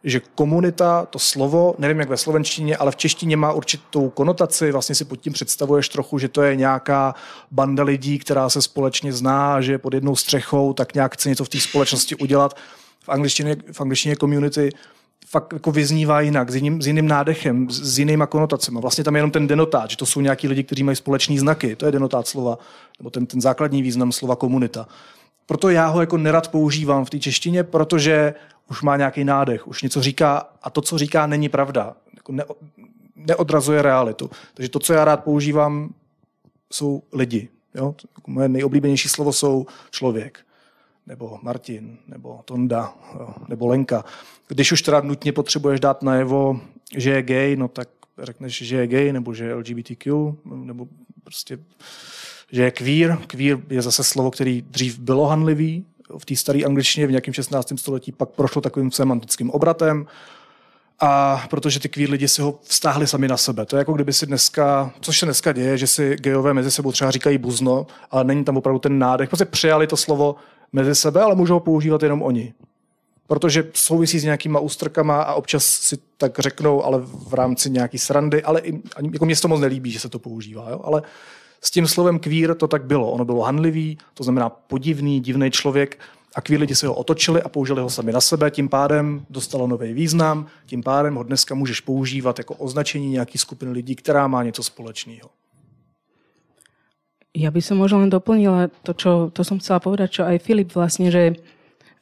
že 0.04 0.20
komunita, 0.34 1.06
to 1.10 1.18
slovo, 1.18 1.74
nevím 1.78 1.98
jak 1.98 2.08
ve 2.08 2.16
slovenštině, 2.16 2.76
ale 2.76 2.90
v 2.90 2.96
češtině 2.96 3.36
má 3.36 3.52
určitou 3.52 4.08
konotaci, 4.08 4.72
vlastně 4.72 4.94
si 4.94 5.04
pod 5.04 5.16
tím 5.16 5.32
představuješ 5.32 5.88
trochu, 5.88 6.18
že 6.18 6.28
to 6.28 6.42
je 6.42 6.56
nějaká 6.56 7.14
banda 7.50 7.82
lidí, 7.82 8.18
která 8.18 8.48
se 8.48 8.62
společně 8.62 9.12
zná, 9.12 9.60
že 9.60 9.78
pod 9.78 9.94
jednou 9.94 10.16
střechou, 10.16 10.72
tak 10.72 10.94
nějak 10.94 11.14
chce 11.14 11.28
něco 11.28 11.44
v 11.44 11.48
té 11.48 11.60
společnosti 11.60 12.16
udělat. 12.16 12.56
V 13.04 13.08
angličtině, 13.08 13.56
v 13.72 13.80
angličtině 13.80 14.16
community 14.16 14.70
fakt 15.26 15.52
jako 15.52 15.72
vyznívá 15.72 16.20
jinak, 16.20 16.50
s 16.50 16.54
jiným, 16.54 16.82
s 16.82 16.86
jiným 16.86 17.08
nádechem, 17.08 17.70
s, 17.70 17.80
s 17.80 17.98
jinýma 17.98 18.26
konotacemi. 18.26 18.78
Vlastně 18.80 19.04
tam 19.04 19.14
je 19.14 19.18
jenom 19.18 19.30
ten 19.30 19.46
denotát, 19.46 19.90
že 19.90 19.96
to 19.96 20.06
jsou 20.06 20.20
nějaký 20.20 20.48
lidi, 20.48 20.62
kteří 20.62 20.82
mají 20.82 20.96
společný 20.96 21.38
znaky. 21.38 21.76
To 21.76 21.86
je 21.86 21.92
denotát 21.92 22.26
slova, 22.26 22.58
nebo 22.98 23.10
ten, 23.10 23.26
ten 23.26 23.40
základní 23.40 23.82
význam 23.82 24.12
slova 24.12 24.36
komunita. 24.36 24.88
Proto 25.46 25.70
já 25.70 25.86
ho 25.86 26.00
jako 26.00 26.18
nerad 26.18 26.48
používám 26.48 27.04
v 27.04 27.10
té 27.10 27.18
češtině, 27.18 27.64
protože 27.64 28.34
už 28.70 28.82
má 28.82 28.96
nějaký 28.96 29.24
nádech, 29.24 29.68
už 29.68 29.82
něco 29.82 30.02
říká 30.02 30.48
a 30.62 30.70
to, 30.70 30.80
co 30.80 30.98
říká, 30.98 31.26
není 31.26 31.48
pravda. 31.48 31.96
Neodrazuje 33.16 33.82
realitu. 33.82 34.30
Takže 34.54 34.68
to, 34.68 34.78
co 34.78 34.92
já 34.92 35.04
rád 35.04 35.24
používám, 35.24 35.94
jsou 36.72 37.02
lidi. 37.12 37.48
Jo? 37.74 37.94
Moje 38.26 38.48
nejoblíbenější 38.48 39.08
slovo 39.08 39.32
jsou 39.32 39.66
člověk 39.90 40.38
nebo 41.06 41.38
Martin, 41.42 41.98
nebo 42.08 42.40
Tonda, 42.44 42.94
jo, 43.14 43.34
nebo 43.48 43.66
Lenka. 43.66 44.04
Když 44.48 44.72
už 44.72 44.82
teda 44.82 45.00
nutně 45.00 45.32
potřebuješ 45.32 45.80
dát 45.80 46.02
najevo, 46.02 46.60
že 46.96 47.10
je 47.10 47.22
gay, 47.22 47.56
no 47.56 47.68
tak 47.68 47.88
řekneš, 48.22 48.62
že 48.62 48.76
je 48.76 48.86
gay, 48.86 49.12
nebo 49.12 49.34
že 49.34 49.44
je 49.44 49.54
LGBTQ, 49.54 50.34
nebo 50.44 50.86
prostě, 51.24 51.58
že 52.52 52.62
je 52.62 52.70
queer. 52.70 53.18
Queer 53.26 53.58
je 53.70 53.82
zase 53.82 54.04
slovo, 54.04 54.30
který 54.30 54.62
dřív 54.62 54.98
bylo 54.98 55.26
hanlivý, 55.26 55.84
v 56.18 56.24
té 56.24 56.36
staré 56.36 56.64
angličtině 56.64 57.06
v 57.06 57.10
nějakém 57.10 57.34
16. 57.34 57.72
století 57.76 58.12
pak 58.12 58.28
prošlo 58.28 58.62
takovým 58.62 58.90
semantickým 58.90 59.50
obratem, 59.50 60.06
a 61.04 61.44
protože 61.50 61.80
ty 61.80 61.88
queer 61.88 62.10
lidi 62.10 62.28
si 62.28 62.42
ho 62.42 62.58
vztáhli 62.62 63.06
sami 63.06 63.28
na 63.28 63.36
sebe. 63.36 63.66
To 63.66 63.76
je 63.76 63.78
jako 63.78 63.92
kdyby 63.92 64.12
si 64.12 64.26
dneska, 64.26 64.92
což 65.00 65.18
se 65.18 65.26
dneska 65.26 65.52
děje, 65.52 65.78
že 65.78 65.86
si 65.86 66.16
gejové 66.16 66.54
mezi 66.54 66.70
sebou 66.70 66.92
třeba 66.92 67.10
říkají 67.10 67.38
buzno, 67.38 67.86
ale 68.10 68.24
není 68.24 68.44
tam 68.44 68.56
opravdu 68.56 68.78
ten 68.78 68.98
nádech. 68.98 69.28
Prostě 69.28 69.44
přijali 69.44 69.86
to 69.86 69.96
slovo 69.96 70.36
mezi 70.72 70.94
sebe, 70.94 71.22
ale 71.22 71.34
můžou 71.34 71.54
ho 71.54 71.60
používat 71.60 72.02
jenom 72.02 72.22
oni. 72.22 72.54
Protože 73.26 73.68
souvisí 73.74 74.18
s 74.18 74.24
nějakýma 74.24 74.60
ústrkama 74.60 75.22
a 75.22 75.34
občas 75.34 75.64
si 75.64 75.98
tak 76.16 76.38
řeknou, 76.38 76.84
ale 76.84 77.00
v 77.28 77.34
rámci 77.34 77.70
nějaký 77.70 77.98
srandy, 77.98 78.42
ale 78.42 78.60
i, 78.60 78.82
jako 79.12 79.24
mě 79.24 79.36
to 79.36 79.48
moc 79.48 79.60
nelíbí, 79.60 79.90
že 79.90 80.00
se 80.00 80.08
to 80.08 80.18
používá. 80.18 80.70
Jo? 80.70 80.80
Ale 80.84 81.02
s 81.64 81.70
tím 81.70 81.86
slovem 81.86 82.18
queer 82.18 82.54
to 82.54 82.68
tak 82.68 82.84
bylo. 82.84 83.10
Ono 83.10 83.24
bylo 83.24 83.42
handlivý, 83.42 83.98
to 84.14 84.24
znamená 84.24 84.50
podivný, 84.50 85.20
divný 85.20 85.50
člověk 85.50 85.98
a 86.34 86.40
queer 86.40 86.60
lidi 86.60 86.74
si 86.74 86.86
ho 86.86 86.94
otočili 86.94 87.42
a 87.42 87.48
použili 87.48 87.80
ho 87.80 87.90
sami 87.90 88.12
na 88.12 88.20
sebe, 88.20 88.50
tím 88.50 88.68
pádem 88.68 89.26
dostalo 89.30 89.66
nový 89.66 89.92
význam, 89.92 90.46
tím 90.66 90.82
pádem 90.82 91.14
ho 91.14 91.22
dneska 91.22 91.54
můžeš 91.54 91.80
používat 91.80 92.38
jako 92.38 92.54
označení 92.54 93.10
nějaký 93.10 93.38
skupiny 93.38 93.72
lidí, 93.72 93.94
která 93.94 94.26
má 94.26 94.42
něco 94.42 94.62
společného. 94.62 95.30
Ja 97.32 97.48
by 97.48 97.64
som 97.64 97.80
možno 97.80 98.04
len 98.04 98.12
doplnila 98.12 98.68
to, 98.84 98.92
čo 98.92 99.10
to 99.32 99.40
som 99.40 99.56
chcela 99.56 99.80
povedať, 99.80 100.20
čo 100.20 100.22
aj 100.28 100.44
Filip 100.44 100.76
vlastne, 100.76 101.08
že 101.08 101.40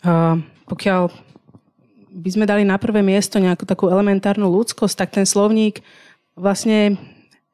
uh, 0.02 0.34
pokiaľ 0.66 1.06
by 2.10 2.30
sme 2.34 2.50
dali 2.50 2.66
na 2.66 2.74
prvé 2.82 2.98
miesto 2.98 3.38
nejakú 3.38 3.62
takú 3.62 3.86
elementárnu 3.86 4.50
ľudskosť, 4.50 4.94
tak 4.98 5.14
ten 5.14 5.22
slovník 5.22 5.86
vlastne 6.34 6.98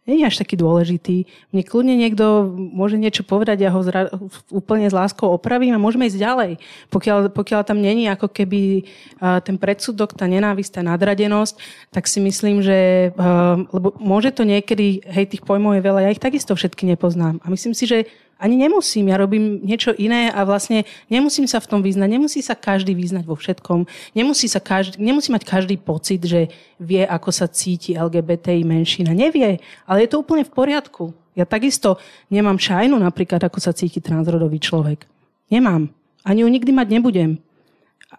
je 0.06 0.22
až 0.22 0.38
taký 0.38 0.54
dôležitý. 0.54 1.26
Mne 1.50 1.62
kľudne 1.66 1.94
niekto 1.98 2.46
môže 2.54 2.94
niečo 2.94 3.26
povedať, 3.26 3.66
ja 3.66 3.74
ho 3.74 3.82
zra- 3.82 4.14
úplne 4.54 4.86
s 4.86 4.94
láskou 4.94 5.26
opravím 5.34 5.74
a 5.74 5.82
môžeme 5.82 6.06
ísť 6.06 6.22
ďalej. 6.22 6.50
Pokiaľ, 6.94 7.34
pokiaľ 7.34 7.60
tam 7.66 7.82
není 7.82 8.06
ako 8.06 8.30
keby 8.30 8.86
uh, 9.18 9.42
ten 9.42 9.58
predsudok, 9.58 10.14
tá 10.14 10.30
nenávisť, 10.30 10.78
tá 10.78 10.82
nadradenosť, 10.86 11.58
tak 11.90 12.06
si 12.06 12.22
myslím, 12.22 12.62
že 12.62 13.10
uh, 13.18 13.58
lebo 13.74 13.98
môže 13.98 14.30
to 14.30 14.46
niekedy, 14.46 15.02
hej, 15.02 15.26
tých 15.26 15.42
pojmov 15.42 15.74
je 15.74 15.82
veľa, 15.82 16.00
ja 16.06 16.14
ich 16.14 16.22
takisto 16.22 16.54
všetky 16.54 16.86
nepoznám. 16.86 17.42
A 17.42 17.50
myslím 17.50 17.74
si, 17.74 17.90
že 17.90 18.06
ani 18.36 18.56
nemusím, 18.60 19.08
ja 19.08 19.16
robím 19.16 19.64
niečo 19.64 19.96
iné 19.96 20.28
a 20.28 20.44
vlastne 20.44 20.84
nemusím 21.08 21.48
sa 21.48 21.56
v 21.56 21.68
tom 21.72 21.80
vyznať, 21.80 22.08
nemusí 22.08 22.44
sa 22.44 22.52
každý 22.52 22.92
vyznať 22.92 23.24
vo 23.24 23.32
všetkom, 23.32 23.88
nemusí, 24.12 24.44
sa 24.44 24.60
každý, 24.60 25.00
nemusí 25.00 25.32
mať 25.32 25.48
každý 25.48 25.80
pocit, 25.80 26.20
že 26.20 26.52
vie, 26.76 27.00
ako 27.00 27.32
sa 27.32 27.48
cíti 27.48 27.96
LGBTI 27.96 28.60
menšina. 28.68 29.16
Nevie, 29.16 29.64
ale 29.88 29.98
je 30.04 30.08
to 30.12 30.20
úplne 30.20 30.44
v 30.44 30.52
poriadku. 30.52 31.16
Ja 31.32 31.48
takisto 31.48 31.96
nemám 32.28 32.60
šajnu 32.60 32.96
napríklad, 33.00 33.40
ako 33.40 33.56
sa 33.60 33.72
cíti 33.72 34.04
transrodový 34.04 34.60
človek. 34.60 35.08
Nemám. 35.48 35.88
Ani 36.20 36.44
ju 36.44 36.48
nikdy 36.48 36.72
mať 36.76 36.88
nebudem. 36.92 37.40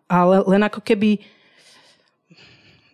Ale 0.10 0.42
len 0.50 0.62
ako 0.66 0.82
keby 0.82 1.22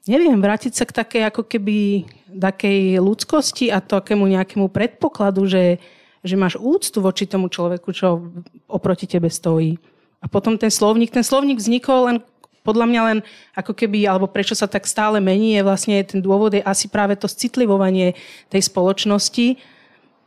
neviem, 0.04 0.36
vrátiť 0.36 0.74
sa 0.76 0.84
k 0.84 0.96
takej 0.96 1.24
ako 1.32 1.48
keby 1.48 2.04
takej 2.28 3.00
ľudskosti 3.00 3.72
a 3.72 3.80
takému 3.80 4.28
nejakému 4.28 4.68
predpokladu, 4.68 5.48
že 5.48 5.80
že 6.24 6.40
máš 6.40 6.56
úctu 6.56 7.04
voči 7.04 7.28
tomu 7.28 7.52
človeku, 7.52 7.92
čo 7.92 8.32
oproti 8.66 9.06
tebe 9.06 9.28
stojí. 9.28 9.76
A 10.24 10.32
potom 10.32 10.56
ten 10.56 10.72
slovník, 10.72 11.12
ten 11.12 11.24
slovník 11.24 11.60
vznikol 11.60 12.00
len 12.08 12.18
podľa 12.64 12.88
mňa 12.88 13.02
len 13.12 13.20
ako 13.60 13.76
keby, 13.76 14.08
alebo 14.08 14.32
prečo 14.32 14.56
sa 14.56 14.72
tak 14.72 14.88
stále 14.88 15.20
mení, 15.20 15.60
je 15.60 15.68
vlastne 15.68 16.00
ten 16.08 16.24
dôvod 16.24 16.56
je 16.56 16.64
asi 16.64 16.88
práve 16.88 17.20
to 17.20 17.28
citlivovanie 17.28 18.16
tej 18.48 18.72
spoločnosti. 18.72 19.60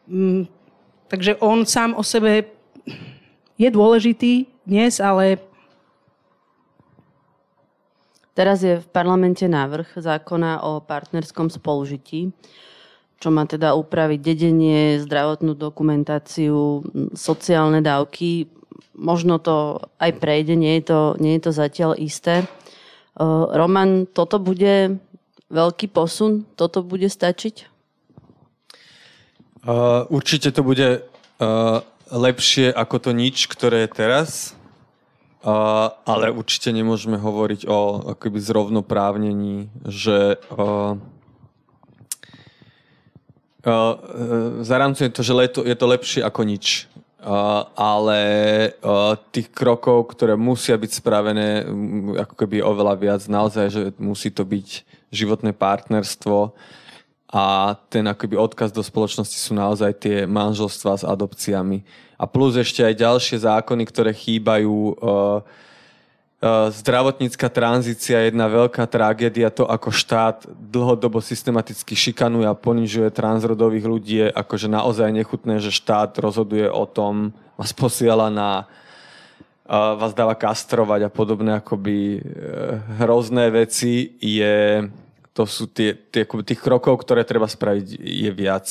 Mm, 0.05 0.44
takže 1.09 1.40
on 1.40 1.64
sám 1.64 1.97
o 1.97 2.05
sebe 2.05 2.44
je 3.56 3.68
dôležitý 3.73 4.44
dnes, 4.68 5.01
ale 5.01 5.40
Teraz 8.36 8.60
je 8.60 8.85
v 8.85 8.89
parlamente 8.93 9.48
návrh 9.48 9.97
zákona 9.97 10.60
o 10.60 10.85
partnerskom 10.85 11.48
spolužití 11.48 12.36
čo 13.16 13.28
má 13.32 13.48
teda 13.48 13.72
upraviť 13.72 14.20
dedenie, 14.20 15.01
zdravotnú 15.01 15.56
dokumentáciu, 15.56 16.84
sociálne 17.16 17.80
dávky. 17.80 18.48
Možno 18.97 19.40
to 19.40 19.80
aj 19.97 20.20
prejde, 20.20 20.56
nie 20.56 20.80
je 20.80 20.93
to, 20.93 21.01
nie 21.20 21.36
je 21.36 21.43
to 21.48 21.52
zatiaľ 21.52 21.97
isté. 21.97 22.44
Roman, 23.16 24.05
toto 24.05 24.36
bude 24.36 25.01
veľký 25.48 25.88
posun? 25.88 26.44
Toto 26.56 26.84
bude 26.84 27.09
stačiť? 27.09 27.72
Uh, 29.66 30.06
určite 30.12 30.55
to 30.55 30.62
bude 30.62 31.02
uh, 31.02 31.78
lepšie 32.12 32.70
ako 32.70 32.97
to 33.02 33.10
nič, 33.10 33.51
ktoré 33.51 33.88
je 33.88 33.90
teraz. 33.90 34.55
Uh, 35.47 35.94
ale 36.06 36.30
určite 36.34 36.74
nemôžeme 36.74 37.18
hovoriť 37.18 37.70
o 37.70 38.10
akoby 38.14 38.38
zrovnoprávnení, 38.43 39.70
že 39.86 40.38
uh, 40.38 40.98
Uh, 43.66 44.62
to, 45.10 45.20
že 45.26 45.34
leto, 45.34 45.66
je 45.66 45.74
to 45.74 45.86
lepšie 45.90 46.22
ako 46.22 46.47
nič. 46.47 46.86
Uh, 47.18 47.66
ale 47.74 48.20
uh, 48.78 49.18
tých 49.34 49.51
krokov, 49.51 50.14
ktoré 50.14 50.38
musia 50.38 50.78
byť 50.78 51.02
spravené, 51.02 51.66
um, 51.66 52.14
ako 52.14 52.38
keby 52.38 52.62
oveľa 52.62 52.94
viac, 52.94 53.22
naozaj, 53.26 53.66
že 53.66 53.82
musí 53.98 54.30
to 54.30 54.47
byť 54.47 54.86
životné 55.10 55.51
partnerstvo 55.51 56.55
a 57.26 57.74
ten 57.90 58.06
akoby 58.06 58.38
odkaz 58.38 58.70
do 58.70 58.78
spoločnosti 58.78 59.34
sú 59.34 59.59
naozaj 59.59 59.98
tie 59.98 60.16
manželstva 60.30 61.02
s 61.02 61.02
adopciami. 61.02 61.82
A 62.14 62.30
plus 62.30 62.55
ešte 62.55 62.86
aj 62.86 63.02
ďalšie 63.02 63.43
zákony, 63.43 63.82
ktoré 63.90 64.14
chýbajú 64.14 64.94
uh, 64.94 65.43
zdravotnícka 66.44 67.48
tranzícia 67.48 68.20
je 68.20 68.28
jedna 68.28 68.44
veľká 68.44 68.84
tragédia. 68.84 69.48
To, 69.56 69.64
ako 69.64 69.88
štát 69.88 70.44
dlhodobo 70.52 71.24
systematicky 71.24 71.96
šikanuje 71.96 72.44
a 72.44 72.52
ponižuje 72.52 73.08
transrodových 73.08 73.86
ľudí, 73.88 74.16
je 74.20 74.28
akože 74.28 74.68
naozaj 74.68 75.16
nechutné, 75.16 75.64
že 75.64 75.72
štát 75.72 76.12
rozhoduje 76.20 76.68
o 76.68 76.84
tom, 76.84 77.32
vás 77.56 77.72
posiela 77.72 78.28
na 78.28 78.68
uh, 79.64 79.96
vás 79.96 80.12
dáva 80.12 80.36
kastrovať 80.36 81.08
a 81.08 81.10
podobné 81.12 81.56
akoby 81.56 82.20
uh, 82.20 82.84
hrozné 83.00 83.48
veci 83.48 84.12
je 84.20 84.84
to 85.36 85.44
sú 85.44 85.68
tie, 85.68 85.92
tie 85.92 86.24
tých 86.24 86.60
krokov, 86.64 86.96
ktoré 87.04 87.20
treba 87.20 87.44
spraviť 87.44 88.00
je 88.00 88.30
viac. 88.32 88.64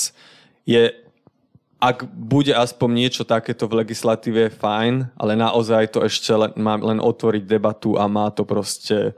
Je 0.65 1.04
ak 1.79 2.07
bude 2.07 2.55
aspoň 2.55 2.89
niečo 2.95 3.23
takéto 3.27 3.67
v 3.67 3.83
legislatíve, 3.83 4.47
fajn, 4.47 5.11
ale 5.19 5.33
naozaj 5.35 5.91
to 5.91 5.99
ešte 6.07 6.31
len, 6.31 6.51
má 6.55 6.79
len 6.79 7.03
otvoriť 7.03 7.43
debatu 7.43 7.99
a 7.99 8.07
má 8.07 8.31
to 8.31 8.47
proste... 8.47 9.11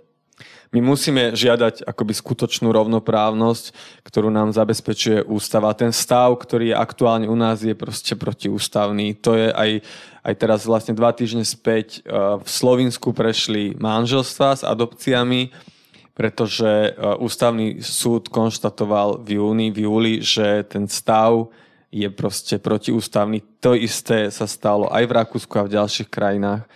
My 0.76 0.84
musíme 0.84 1.32
žiadať 1.32 1.88
akoby 1.88 2.12
skutočnú 2.12 2.68
rovnoprávnosť, 2.76 3.72
ktorú 4.04 4.28
nám 4.28 4.52
zabezpečuje 4.52 5.24
ústava. 5.24 5.72
Ten 5.72 5.96
stav, 5.96 6.36
ktorý 6.36 6.76
je 6.76 6.82
aktuálne 6.82 7.32
u 7.32 7.38
nás, 7.40 7.64
je 7.64 7.72
proste 7.72 8.20
protiústavný. 8.20 9.16
To 9.24 9.40
je 9.40 9.48
aj, 9.48 9.72
aj 10.28 10.34
teraz 10.36 10.68
vlastne 10.68 10.92
dva 10.92 11.16
týždne 11.16 11.48
späť 11.48 12.04
eh, 12.04 12.36
v 12.36 12.48
Slovinsku 12.48 13.16
prešli 13.16 13.80
manželstva 13.80 14.60
s 14.60 14.64
adopciami, 14.68 15.56
pretože 16.12 16.68
eh, 16.68 16.94
ústavný 17.16 17.80
súd 17.80 18.28
konštatoval 18.28 19.24
v 19.24 19.40
júni, 19.40 19.72
v 19.72 19.88
júli, 19.88 20.14
že 20.20 20.68
ten 20.68 20.92
stav 20.92 21.48
je 21.98 22.10
proste 22.14 22.62
protiústavný. 22.62 23.42
To 23.66 23.74
isté 23.74 24.30
sa 24.30 24.46
stalo 24.46 24.86
aj 24.94 25.04
v 25.10 25.16
Rakúsku 25.18 25.54
a 25.58 25.66
v 25.66 25.74
ďalších 25.74 26.10
krajinách. 26.14 26.70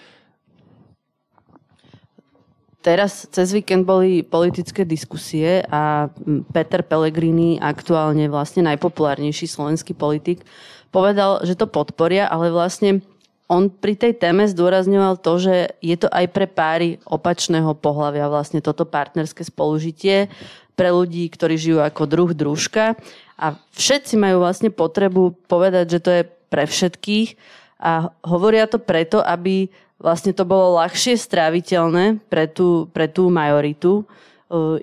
Teraz 2.81 3.30
cez 3.30 3.53
víkend 3.53 3.85
boli 3.85 4.26
politické 4.26 4.81
diskusie 4.81 5.61
a 5.69 6.10
Peter 6.49 6.81
Pellegrini, 6.81 7.61
aktuálne 7.61 8.26
vlastne 8.26 8.65
najpopulárnejší 8.65 9.45
slovenský 9.45 9.93
politik, 9.93 10.41
povedal, 10.89 11.45
že 11.45 11.53
to 11.53 11.69
podporia, 11.69 12.26
ale 12.26 12.49
vlastne 12.49 13.06
on 13.45 13.69
pri 13.69 13.93
tej 13.93 14.18
téme 14.18 14.49
zdôrazňoval 14.49 15.22
to, 15.22 15.34
že 15.38 15.56
je 15.84 15.93
to 15.93 16.10
aj 16.10 16.26
pre 16.34 16.49
páry 16.49 16.98
opačného 17.06 17.77
pohľavia 17.77 18.31
vlastne 18.34 18.65
toto 18.65 18.88
partnerské 18.89 19.45
spolužitie 19.45 20.31
pre 20.73 20.89
ľudí, 20.89 21.30
ktorí 21.30 21.61
žijú 21.61 21.85
ako 21.85 22.10
druh 22.10 22.31
družka 22.34 22.98
a 23.42 23.58
všetci 23.74 24.22
majú 24.22 24.46
vlastne 24.46 24.70
potrebu 24.70 25.34
povedať, 25.50 25.98
že 25.98 26.00
to 26.00 26.12
je 26.14 26.24
pre 26.54 26.70
všetkých 26.70 27.36
a 27.82 28.14
hovoria 28.22 28.70
to 28.70 28.78
preto, 28.78 29.18
aby 29.18 29.66
vlastne 29.98 30.30
to 30.32 30.46
bolo 30.46 30.78
ľahšie 30.78 31.18
stráviteľné 31.18 32.22
pre 32.30 32.46
tú, 32.46 32.86
pre 32.94 33.10
tú 33.10 33.34
majoritu. 33.34 34.06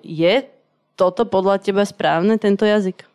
Je 0.02 0.34
toto 0.98 1.22
podľa 1.22 1.62
teba 1.62 1.86
správne, 1.86 2.34
tento 2.36 2.66
jazyk? 2.66 3.06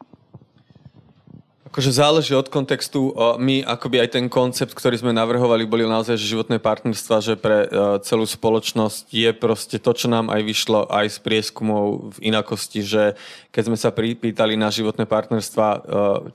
Akože 1.73 1.89
záleží 1.89 2.37
od 2.37 2.53
kontextu. 2.53 3.17
My 3.41 3.65
akoby 3.65 4.05
aj 4.05 4.13
ten 4.13 4.29
koncept, 4.29 4.77
ktorý 4.77 4.93
sme 4.93 5.09
navrhovali, 5.09 5.65
boli 5.65 5.89
naozaj 5.89 6.21
životné 6.21 6.61
partnerstva, 6.61 7.17
že 7.17 7.33
pre 7.33 7.65
e, 7.65 7.97
celú 8.05 8.29
spoločnosť 8.29 9.09
je 9.09 9.33
proste 9.33 9.81
to, 9.81 9.89
čo 9.97 10.05
nám 10.05 10.29
aj 10.29 10.45
vyšlo 10.45 10.85
aj 10.85 11.17
z 11.17 11.17
prieskumov 11.25 12.13
v 12.13 12.29
inakosti, 12.29 12.85
že 12.85 13.17
keď 13.49 13.73
sme 13.73 13.77
sa 13.81 13.89
pripýtali 13.89 14.53
na 14.53 14.69
životné 14.69 15.09
partnerstva 15.09 15.65
e, 15.65 15.79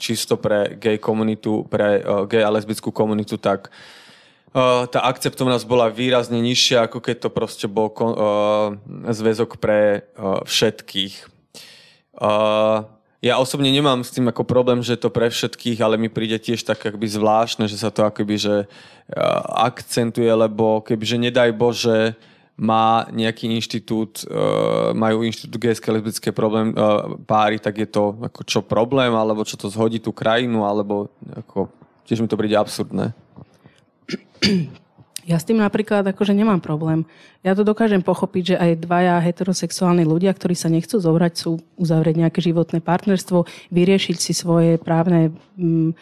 čisto 0.02 0.34
pre 0.34 0.74
gay 0.74 0.98
komunitu, 0.98 1.62
pre 1.70 2.02
e, 2.02 2.26
gay 2.26 2.42
a 2.42 2.50
lesbickú 2.50 2.90
komunitu, 2.90 3.38
tak 3.38 3.70
tá 4.88 5.00
akceptovnosť 5.06 5.68
bola 5.70 5.92
výrazne 5.92 6.40
nižšia, 6.42 6.88
ako 6.88 6.98
keď 7.04 7.16
to 7.20 7.30
proste 7.30 7.68
bol 7.68 7.92
zväzok 9.06 9.60
pre 9.60 10.08
všetkých. 10.48 11.14
Ja 13.18 13.42
osobne 13.42 13.74
nemám 13.74 14.06
s 14.06 14.14
tým 14.14 14.30
ako 14.30 14.46
problém, 14.46 14.78
že 14.78 14.94
to 14.94 15.10
pre 15.10 15.26
všetkých, 15.26 15.82
ale 15.82 15.98
mi 15.98 16.06
príde 16.06 16.38
tiež 16.38 16.62
tak 16.62 16.78
akoby 16.78 17.10
zvláštne, 17.10 17.66
že 17.66 17.74
sa 17.74 17.90
to 17.90 18.06
akoby 18.06 18.38
že 18.38 18.54
akcentuje, 19.58 20.30
lebo 20.30 20.86
kebyže 20.86 21.18
nedaj 21.18 21.50
Bože 21.50 22.14
má 22.54 23.10
nejaký 23.10 23.50
inštitút, 23.50 24.22
majú 24.94 25.26
inštitút 25.26 25.58
gejské 25.58 25.90
lesbické 25.90 26.30
problém, 26.30 26.70
páry, 27.26 27.58
tak 27.58 27.82
je 27.82 27.90
to 27.90 28.22
ako 28.22 28.40
čo 28.46 28.60
problém, 28.62 29.10
alebo 29.10 29.42
čo 29.42 29.58
to 29.58 29.66
zhodí 29.66 29.98
tú 29.98 30.14
krajinu, 30.14 30.62
alebo 30.62 31.10
ako, 31.42 31.66
tiež 32.06 32.22
mi 32.22 32.30
to 32.30 32.38
príde 32.38 32.54
absurdné. 32.54 33.14
Ja 35.28 35.36
s 35.36 35.44
tým 35.44 35.60
napríklad 35.60 36.08
akože 36.08 36.32
nemám 36.32 36.56
problém. 36.56 37.04
Ja 37.44 37.52
to 37.52 37.60
dokážem 37.60 38.00
pochopiť, 38.00 38.42
že 38.48 38.56
aj 38.56 38.80
dvaja 38.80 39.20
heterosexuálni 39.20 40.08
ľudia, 40.08 40.32
ktorí 40.32 40.56
sa 40.56 40.72
nechcú 40.72 40.96
zobrať, 40.96 41.32
sú 41.36 41.60
uzavrieť 41.76 42.24
nejaké 42.24 42.40
životné 42.40 42.80
partnerstvo, 42.80 43.44
vyriešiť 43.68 44.16
si 44.16 44.32
svoje 44.32 44.80
právne 44.80 45.36
um, 45.60 45.92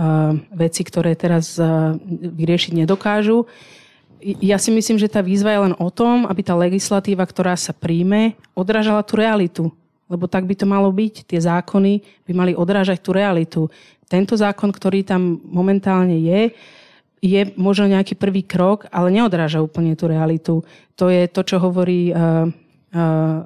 uh, 0.00 0.32
veci, 0.56 0.80
ktoré 0.80 1.12
teraz 1.12 1.60
uh, 1.60 1.92
vyriešiť 2.08 2.72
nedokážu. 2.80 3.44
Ja 4.24 4.56
si 4.56 4.72
myslím, 4.72 4.96
že 4.96 5.12
tá 5.12 5.20
výzva 5.20 5.52
je 5.52 5.60
len 5.68 5.74
o 5.76 5.92
tom, 5.92 6.24
aby 6.24 6.40
tá 6.40 6.56
legislatíva, 6.56 7.28
ktorá 7.28 7.60
sa 7.60 7.76
príjme, 7.76 8.32
odrážala 8.56 9.04
tú 9.04 9.20
realitu. 9.20 9.64
Lebo 10.08 10.24
tak 10.24 10.48
by 10.48 10.56
to 10.56 10.64
malo 10.64 10.88
byť. 10.88 11.28
Tie 11.28 11.40
zákony 11.40 12.24
by 12.24 12.32
mali 12.32 12.52
odrážať 12.56 13.04
tú 13.04 13.12
realitu. 13.12 13.68
Tento 14.08 14.40
zákon, 14.40 14.72
ktorý 14.72 15.04
tam 15.04 15.36
momentálne 15.44 16.16
je, 16.16 16.56
je 17.20 17.52
možno 17.56 17.88
nejaký 17.88 18.16
prvý 18.16 18.42
krok, 18.44 18.88
ale 18.88 19.12
neodráža 19.12 19.60
úplne 19.60 19.92
tú 19.92 20.08
realitu. 20.08 20.64
To 20.96 21.12
je 21.12 21.28
to, 21.28 21.44
čo 21.44 21.60
hovorí 21.60 22.12
uh, 22.12 22.48
uh, 22.48 23.44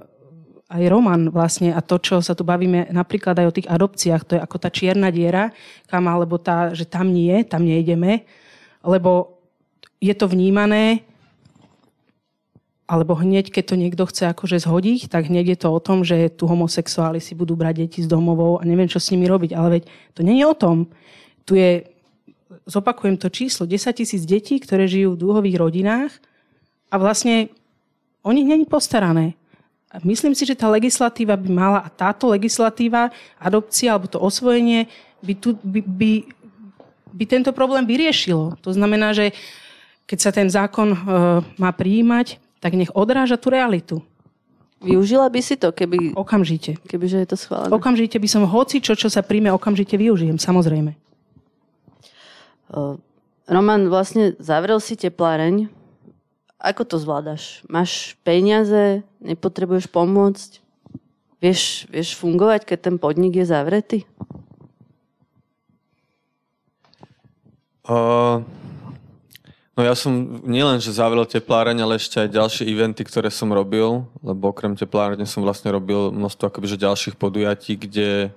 aj 0.71 0.83
Roman 0.91 1.31
vlastne 1.31 1.75
a 1.75 1.83
to, 1.83 1.99
čo 1.99 2.23
sa 2.23 2.39
tu 2.39 2.47
bavíme 2.47 2.91
napríklad 2.95 3.35
aj 3.39 3.47
o 3.47 3.55
tých 3.55 3.71
adopciách, 3.71 4.23
to 4.27 4.33
je 4.39 4.41
ako 4.43 4.57
tá 4.59 4.71
čierna 4.71 5.11
diera, 5.11 5.51
kam 5.91 6.07
alebo 6.07 6.39
tá, 6.39 6.75
že 6.75 6.87
tam 6.87 7.11
nie, 7.11 7.43
tam 7.47 7.67
nejdeme, 7.67 8.27
lebo 8.83 9.39
je 10.03 10.15
to 10.15 10.27
vnímané 10.31 11.03
alebo 12.85 13.17
hneď, 13.17 13.49
keď 13.49 13.65
to 13.65 13.81
niekto 13.81 14.05
chce 14.05 14.29
akože 14.29 14.61
zhodiť, 14.61 15.09
tak 15.09 15.33
hneď 15.33 15.57
je 15.57 15.59
to 15.65 15.69
o 15.73 15.81
tom, 15.81 16.05
že 16.05 16.29
tu 16.37 16.45
homosexuáli 16.45 17.17
si 17.17 17.33
budú 17.33 17.57
brať 17.57 17.89
deti 17.89 18.05
z 18.05 18.09
domovou 18.13 18.61
a 18.61 18.63
neviem, 18.69 18.85
čo 18.85 19.01
s 19.01 19.09
nimi 19.09 19.25
robiť. 19.25 19.57
Ale 19.57 19.81
veď 19.81 19.83
to 20.13 20.21
nie 20.21 20.45
je 20.45 20.45
o 20.45 20.53
tom. 20.53 20.93
Tu 21.49 21.57
je 21.57 21.71
zopakujem 22.65 23.17
to 23.21 23.29
číslo, 23.29 23.69
10 23.69 23.93
tisíc 23.93 24.23
detí, 24.25 24.57
ktoré 24.61 24.89
žijú 24.89 25.15
v 25.15 25.21
dúhových 25.21 25.61
rodinách 25.61 26.13
a 26.89 26.97
vlastne 26.97 27.53
o 28.25 28.33
nich 28.33 28.49
není 28.49 28.65
postarané. 28.65 29.37
A 29.95 30.03
myslím 30.03 30.35
si, 30.35 30.43
že 30.43 30.59
tá 30.59 30.67
legislatíva 30.67 31.39
by 31.39 31.49
mala, 31.53 31.79
a 31.87 31.89
táto 31.93 32.27
legislatíva, 32.27 33.15
adopcia 33.39 33.95
alebo 33.95 34.11
to 34.11 34.19
osvojenie 34.19 34.91
by, 35.23 35.35
tu, 35.39 35.55
by, 35.63 35.81
by, 35.87 36.13
by 37.15 37.25
tento 37.31 37.55
problém 37.55 37.87
vyriešilo. 37.87 38.59
To 38.65 38.71
znamená, 38.75 39.15
že 39.15 39.31
keď 40.11 40.19
sa 40.19 40.31
ten 40.35 40.49
zákon 40.51 40.89
e, 40.93 40.99
má 41.57 41.71
prijímať, 41.71 42.43
tak 42.59 42.75
nech 42.75 42.91
odráža 42.91 43.39
tú 43.39 43.55
realitu. 43.55 44.03
Využila 44.85 45.31
by 45.33 45.41
si 45.41 45.57
to, 45.57 45.73
keby... 45.73 46.13
Okamžite. 46.13 46.77
Kebyže 46.85 47.25
je 47.25 47.29
to 47.29 47.37
schválené. 47.41 47.73
Okamžite 47.73 48.21
by 48.21 48.29
som 48.29 48.45
hoci 48.45 48.85
čo, 48.85 48.93
čo 48.93 49.09
sa 49.09 49.25
príjme, 49.25 49.49
okamžite 49.55 49.97
využijem, 49.97 50.37
samozrejme. 50.37 50.93
Roman, 53.45 53.83
vlastne 53.93 54.33
zavrel 54.41 54.81
si 54.81 54.97
tepláreň. 54.97 55.69
Ako 56.57 56.89
to 56.89 56.97
zvládaš? 56.97 57.61
Máš 57.69 58.17
peniaze? 58.25 59.05
Nepotrebuješ 59.21 59.85
pomôcť? 59.93 60.65
Vieš, 61.45 61.93
vieš 61.93 62.17
fungovať, 62.17 62.65
keď 62.65 62.79
ten 62.89 62.97
podnik 62.97 63.37
je 63.37 63.45
zavretý? 63.45 64.09
Uh, 67.85 68.41
no 69.77 69.85
ja 69.85 69.93
som 69.93 70.41
nielen, 70.41 70.81
že 70.81 70.97
zavrel 70.97 71.29
tepláreň, 71.29 71.85
ale 71.85 72.01
ešte 72.01 72.17
aj 72.17 72.33
ďalšie 72.33 72.65
eventy, 72.65 73.05
ktoré 73.05 73.29
som 73.29 73.53
robil, 73.53 74.09
lebo 74.25 74.49
okrem 74.49 74.73
teplárne 74.73 75.29
som 75.29 75.45
vlastne 75.45 75.69
robil 75.69 76.09
množstvo 76.17 76.49
akoby, 76.49 76.65
že 76.65 76.81
ďalších 76.81 77.21
podujatí, 77.21 77.77
kde 77.77 78.33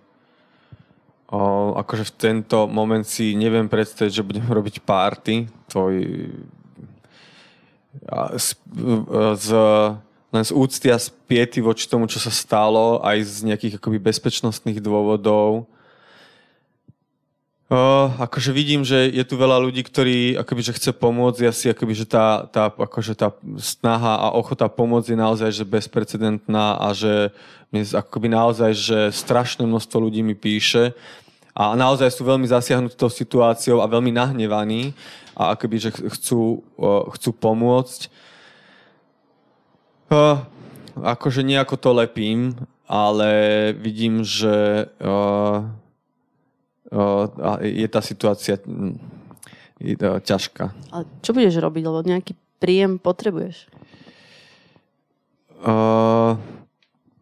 O, 1.27 1.75
akože 1.75 2.07
v 2.07 2.15
tento 2.15 2.71
moment 2.71 3.03
si 3.03 3.35
neviem 3.35 3.67
predstaviť, 3.67 4.11
že 4.11 4.23
budem 4.23 4.47
robiť 4.57 4.79
párty. 4.83 5.51
To 5.75 5.91
z, 8.37 8.47
z, 9.35 9.47
len 10.31 10.43
z 10.43 10.51
úcty 10.51 10.87
a 10.91 10.97
z 10.99 11.11
piety 11.27 11.59
voči 11.59 11.89
tomu, 11.89 12.07
čo 12.07 12.19
sa 12.21 12.31
stalo, 12.31 13.03
aj 13.03 13.17
z 13.23 13.37
nejakých 13.51 13.79
akoby 13.81 13.99
bezpečnostných 13.99 14.79
dôvodov. 14.79 15.67
O, 17.67 18.07
akože 18.23 18.55
vidím, 18.55 18.87
že 18.87 19.11
je 19.11 19.27
tu 19.27 19.35
veľa 19.35 19.59
ľudí, 19.59 19.83
ktorí 19.83 20.39
akoby, 20.39 20.61
že 20.63 20.75
chce 20.79 20.95
pomôcť. 20.95 21.39
Ja 21.43 21.51
si 21.51 21.67
akoby, 21.67 21.99
že 21.99 22.07
tá, 22.07 22.47
tá, 22.47 22.71
akože 22.71 23.11
tá 23.11 23.35
snaha 23.59 24.23
a 24.23 24.27
ochota 24.39 24.71
pomôcť 24.71 25.11
je 25.11 25.19
naozaj 25.19 25.49
že 25.51 25.67
bezprecedentná 25.67 26.79
a 26.79 26.95
že 26.95 27.35
mne 27.75 27.83
akoby 27.91 28.31
naozaj, 28.31 28.71
že 28.71 28.99
strašné 29.11 29.67
množstvo 29.67 29.99
ľudí 29.99 30.23
mi 30.23 30.31
píše 30.31 30.95
a 31.51 31.75
naozaj 31.75 32.07
sú 32.15 32.23
veľmi 32.23 32.47
zasiahnutí 32.47 32.95
tou 32.95 33.11
situáciou 33.11 33.83
a 33.83 33.91
veľmi 33.91 34.15
nahnevaní 34.15 34.95
a 35.35 35.51
akoby, 35.51 35.75
že 35.75 35.89
chcú, 35.91 36.63
chcú 37.19 37.29
pomôcť. 37.35 38.07
Akože 41.03 41.43
nejako 41.43 41.75
to 41.75 41.91
lepím, 41.99 42.55
ale 42.87 43.29
vidím, 43.75 44.23
že 44.23 44.87
je 47.63 47.87
tá 47.91 47.99
situácia 47.99 48.57
ťažká. 50.23 50.65
A 50.95 50.97
čo 51.21 51.35
budeš 51.35 51.59
robiť, 51.61 51.83
lebo 51.85 51.99
nejaký 52.01 52.33
príjem 52.57 52.97
potrebuješ? 52.97 53.69
Uh, 55.57 56.37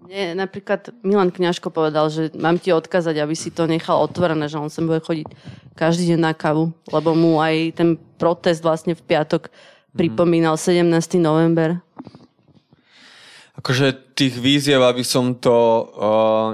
mne 0.05 0.47
napríklad 0.47 0.91
Milan 1.03 1.31
Kňažko 1.31 1.71
povedal, 1.71 2.07
že 2.11 2.31
mám 2.35 2.59
ti 2.59 2.71
odkázať, 2.71 3.15
aby 3.19 3.35
si 3.35 3.51
to 3.51 3.67
nechal 3.67 3.99
otvorené, 4.03 4.47
že 4.47 4.59
on 4.59 4.71
sem 4.71 4.87
bude 4.87 5.03
chodiť 5.03 5.27
každý 5.75 6.15
deň 6.15 6.19
na 6.19 6.33
kavu, 6.35 6.71
lebo 6.91 7.15
mu 7.15 7.39
aj 7.43 7.79
ten 7.79 7.99
protest 8.19 8.63
vlastne 8.63 8.95
v 8.95 9.03
piatok 9.03 9.51
pripomínal 9.95 10.59
17. 10.59 10.87
november. 11.19 11.79
Akože 13.55 14.15
tých 14.15 14.35
víziev, 14.39 14.83
aby 14.83 15.03
som 15.03 15.35
to 15.35 15.55
uh, 15.55 15.83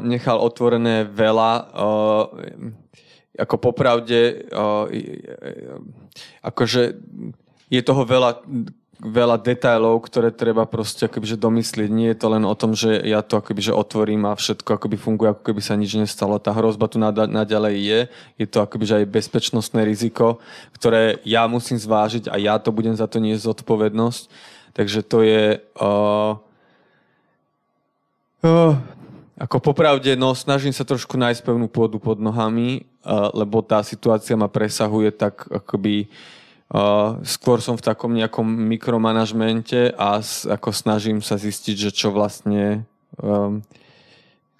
nechal 0.05 0.37
otvorené 0.37 1.05
veľa, 1.09 1.51
uh, 1.73 2.23
ako 3.41 3.73
popravde, 3.73 4.45
akože 6.45 6.81
je 7.71 7.81
toho 7.81 8.03
veľa, 8.05 8.45
veľa 9.01 9.41
detailov, 9.41 10.05
ktoré 10.05 10.29
treba 10.29 10.69
proste 10.69 11.09
akoby, 11.09 11.33
že 11.33 11.41
domyslieť. 11.41 11.89
Nie 11.89 12.13
je 12.13 12.19
to 12.21 12.27
len 12.29 12.45
o 12.45 12.53
tom, 12.53 12.77
že 12.77 13.01
ja 13.01 13.25
to 13.25 13.41
akoby, 13.41 13.65
že 13.65 13.73
otvorím 13.73 14.29
a 14.29 14.37
všetko 14.37 14.77
akoby 14.77 14.97
funguje, 15.01 15.33
ako 15.33 15.41
keby 15.41 15.61
sa 15.63 15.73
nič 15.73 15.97
nestalo. 15.97 16.37
Tá 16.37 16.53
hrozba 16.53 16.85
tu 16.85 17.01
naďalej 17.01 17.75
je. 17.81 17.99
Je 18.37 18.47
to 18.47 18.61
akoby, 18.61 18.85
že 18.85 18.97
aj 19.01 19.09
bezpečnostné 19.09 19.81
riziko, 19.81 20.37
ktoré 20.77 21.17
ja 21.25 21.49
musím 21.49 21.81
zvážiť 21.81 22.29
a 22.29 22.37
ja 22.37 22.61
to 22.61 22.69
budem 22.69 22.93
za 22.93 23.09
to 23.09 23.17
niesť 23.17 23.49
zodpovednosť. 23.49 24.29
Takže 24.77 24.99
to 25.01 25.25
je... 25.25 25.59
Uh, 25.81 26.37
uh, 28.45 28.77
ako 29.41 29.73
popravde, 29.73 30.13
no 30.13 30.37
snažím 30.37 30.69
sa 30.69 30.85
trošku 30.85 31.17
nájsť 31.17 31.41
pevnú 31.41 31.65
pôdu 31.65 31.97
pod 31.97 32.21
nohami, 32.21 32.85
lebo 33.07 33.65
tá 33.65 33.81
situácia 33.81 34.37
ma 34.37 34.49
presahuje 34.49 35.09
tak 35.13 35.49
akoby 35.49 36.09
skôr 37.27 37.59
som 37.59 37.75
v 37.75 37.83
takom 37.83 38.15
nejakom 38.15 38.47
mikromanažmente 38.47 39.91
a 39.91 40.23
ako 40.23 40.71
snažím 40.71 41.19
sa 41.19 41.35
zistiť, 41.35 41.75
že 41.75 41.91
čo 41.91 42.15
vlastne 42.15 42.87
um, 43.19 43.59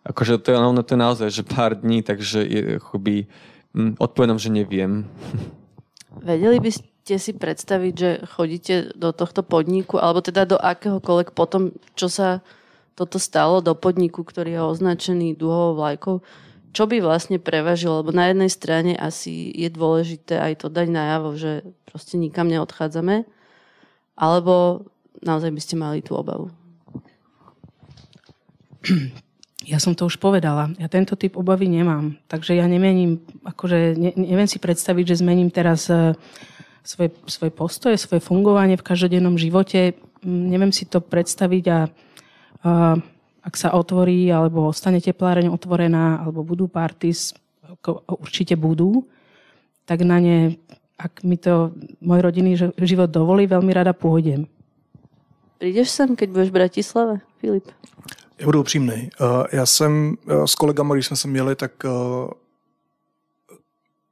akože 0.04 0.42
to 0.42 0.52
je, 0.52 0.58
to 0.84 0.92
je 0.92 1.00
naozaj, 1.00 1.30
že 1.30 1.44
pár 1.46 1.78
dní, 1.78 2.02
takže 2.02 2.40
je, 2.44 2.62
akoby, 2.82 3.30
hm, 3.78 4.02
odpovedám, 4.02 4.40
že 4.42 4.50
neviem. 4.50 5.06
Vedeli 6.20 6.60
by 6.60 6.72
ste 6.74 7.16
si 7.16 7.32
predstaviť, 7.32 7.94
že 7.94 8.10
chodíte 8.28 8.76
do 8.98 9.16
tohto 9.16 9.46
podniku, 9.46 10.02
alebo 10.02 10.20
teda 10.20 10.44
do 10.44 10.58
akéhokoľvek 10.60 11.32
potom, 11.32 11.72
čo 11.96 12.12
sa 12.12 12.44
toto 12.98 13.18
stalo, 13.18 13.64
do 13.64 13.72
podniku, 13.72 14.28
ktorý 14.28 14.60
je 14.60 14.62
označený 14.62 15.40
dúhovou 15.40 15.80
vlajkou, 15.80 16.16
čo 16.72 16.88
by 16.88 17.04
vlastne 17.04 17.38
prevažilo? 17.38 18.00
Lebo 18.00 18.16
na 18.16 18.32
jednej 18.32 18.52
strane 18.52 18.94
asi 18.96 19.52
je 19.52 19.68
dôležité 19.68 20.40
aj 20.40 20.64
to 20.64 20.68
dať 20.72 20.88
najavo, 20.88 21.36
že 21.36 21.52
proste 21.88 22.16
nikam 22.16 22.48
neodchádzame, 22.48 23.28
alebo 24.16 24.88
naozaj 25.20 25.52
by 25.52 25.62
ste 25.62 25.76
mali 25.76 26.00
tú 26.00 26.16
obavu? 26.16 26.50
Ja 29.62 29.78
som 29.78 29.94
to 29.94 30.10
už 30.10 30.18
povedala. 30.18 30.74
Ja 30.82 30.90
tento 30.90 31.14
typ 31.14 31.38
obavy 31.38 31.70
nemám. 31.70 32.18
Takže 32.26 32.58
ja 32.58 32.66
nemením, 32.66 33.22
akože 33.46 33.94
ne, 33.94 34.12
neviem 34.18 34.50
si 34.50 34.58
predstaviť, 34.58 35.14
že 35.14 35.22
zmením 35.22 35.54
teraz 35.54 35.86
uh, 35.86 36.18
svoje, 36.82 37.14
svoje 37.30 37.54
postoje, 37.54 37.96
svoje 38.02 38.26
fungovanie 38.26 38.74
v 38.74 38.88
každodennom 38.88 39.38
živote. 39.38 39.94
Neviem 40.26 40.74
si 40.74 40.90
to 40.90 40.98
predstaviť 40.98 41.66
a 41.70 41.80
uh, 41.86 42.98
ak 43.44 43.58
sa 43.58 43.74
otvorí, 43.74 44.30
alebo 44.30 44.70
ostane 44.70 45.02
tepláreň 45.02 45.50
otvorená, 45.50 46.22
alebo 46.22 46.44
budú 46.46 46.68
parties, 46.68 47.34
určite 48.06 48.56
budú, 48.56 49.06
tak 49.86 50.02
na 50.06 50.22
ne, 50.22 50.56
ak 50.98 51.26
mi 51.26 51.38
to 51.38 51.74
môj 52.02 52.22
rodinný 52.22 52.54
život 52.78 53.10
dovolí, 53.10 53.50
veľmi 53.50 53.74
rada 53.74 53.94
pôjdem. 53.98 54.46
Prídeš 55.58 55.90
sem, 55.90 56.16
keď 56.16 56.30
budeš 56.30 56.50
v 56.50 56.58
Bratislave, 56.58 57.14
Filip? 57.38 57.66
Já 58.40 58.46
budu 58.46 58.60
upřímný. 58.60 59.10
Já 59.52 59.66
jsem 59.66 60.18
s 60.46 60.56
kolegama, 60.56 60.94
když 60.96 61.08
jsme 61.08 61.16
se 61.16 61.28
měli, 61.28 61.56
tak 61.56 61.72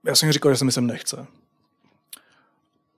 já 0.05 0.15
jsem 0.15 0.27
jim 0.27 0.33
říkal, 0.33 0.51
že 0.51 0.57
se 0.57 0.65
mi 0.65 0.71
sem 0.71 0.87
nechce. 0.87 1.25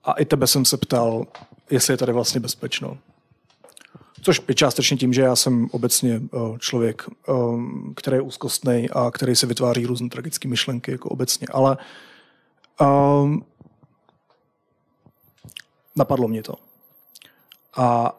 A 0.04 0.12
i 0.12 0.24
tebe 0.24 0.46
jsem 0.46 0.64
se 0.64 0.76
ptal, 0.76 1.26
jestli 1.70 1.92
je 1.92 1.96
tady 1.96 2.12
vlastně 2.12 2.40
bezpečno. 2.40 2.98
Což 4.22 4.42
je 4.48 4.54
částečně 4.54 4.96
tím, 4.96 5.12
že 5.12 5.22
já 5.22 5.36
jsem 5.36 5.68
obecně 5.72 6.22
eh, 6.24 6.58
člověk, 6.58 7.02
eh, 7.28 7.32
který 7.96 8.16
je 8.16 8.20
úzkostný 8.20 8.90
a 8.90 9.10
který 9.10 9.36
se 9.36 9.46
vytváří 9.46 9.86
různé 9.86 10.08
tragické 10.08 10.48
myšlenky 10.48 10.90
jako 10.92 11.08
obecně, 11.08 11.46
ale 11.52 11.76
um, 12.80 13.44
napadlo 15.96 16.28
mě 16.28 16.42
to. 16.42 16.54
A 17.76 18.18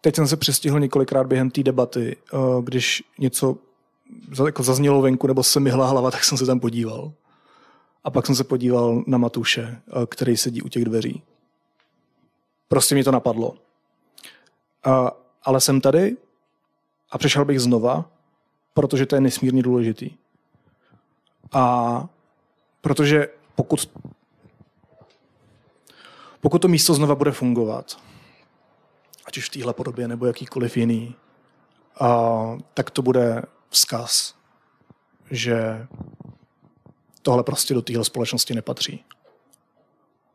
teď 0.00 0.16
jsem 0.16 0.26
se 0.26 0.36
přestihl 0.36 0.80
několikrát 0.80 1.26
během 1.26 1.50
té 1.50 1.62
debaty, 1.62 2.16
když 2.64 3.02
něco 3.18 3.56
jako 4.46 4.62
zaznělo 4.62 5.02
venku 5.02 5.26
nebo 5.26 5.42
se 5.42 5.60
mi 5.60 5.70
hla 5.70 5.86
hlava, 5.86 6.10
tak 6.10 6.24
jsem 6.24 6.38
se 6.38 6.46
tam 6.46 6.60
podíval. 6.60 7.12
A 8.04 8.10
pak 8.10 8.26
jsem 8.26 8.34
se 8.34 8.44
podíval 8.44 9.04
na 9.06 9.18
Matuše, 9.18 9.80
který 10.06 10.36
sedí 10.36 10.62
u 10.62 10.68
těch 10.68 10.84
dveří. 10.84 11.22
Prostě 12.68 12.94
mi 12.94 13.04
to 13.04 13.10
napadlo 13.10 13.54
ale 15.44 15.60
jsem 15.60 15.80
tady 15.80 16.16
a 17.10 17.18
přišel 17.18 17.44
bych 17.44 17.60
znova, 17.60 18.10
protože 18.74 19.06
to 19.06 19.14
je 19.14 19.20
nesmírně 19.20 19.62
důležitý. 19.62 20.10
A 21.52 22.06
protože 22.80 23.28
pokud, 23.54 23.90
pokud 26.40 26.62
to 26.62 26.68
místo 26.68 26.94
znova 26.94 27.14
bude 27.14 27.32
fungovat, 27.32 27.96
ať 29.24 29.38
už 29.38 29.48
v 29.48 29.52
téhle 29.52 29.74
podobě 29.74 30.08
nebo 30.08 30.26
jakýkoliv 30.26 30.76
jiný, 30.76 31.14
a, 32.00 32.58
tak 32.74 32.90
to 32.90 33.02
bude 33.02 33.42
vzkaz, 33.68 34.34
že 35.30 35.86
tohle 37.22 37.42
prostě 37.42 37.74
do 37.74 37.82
téhle 37.82 38.04
společnosti 38.04 38.54
nepatří. 38.54 39.04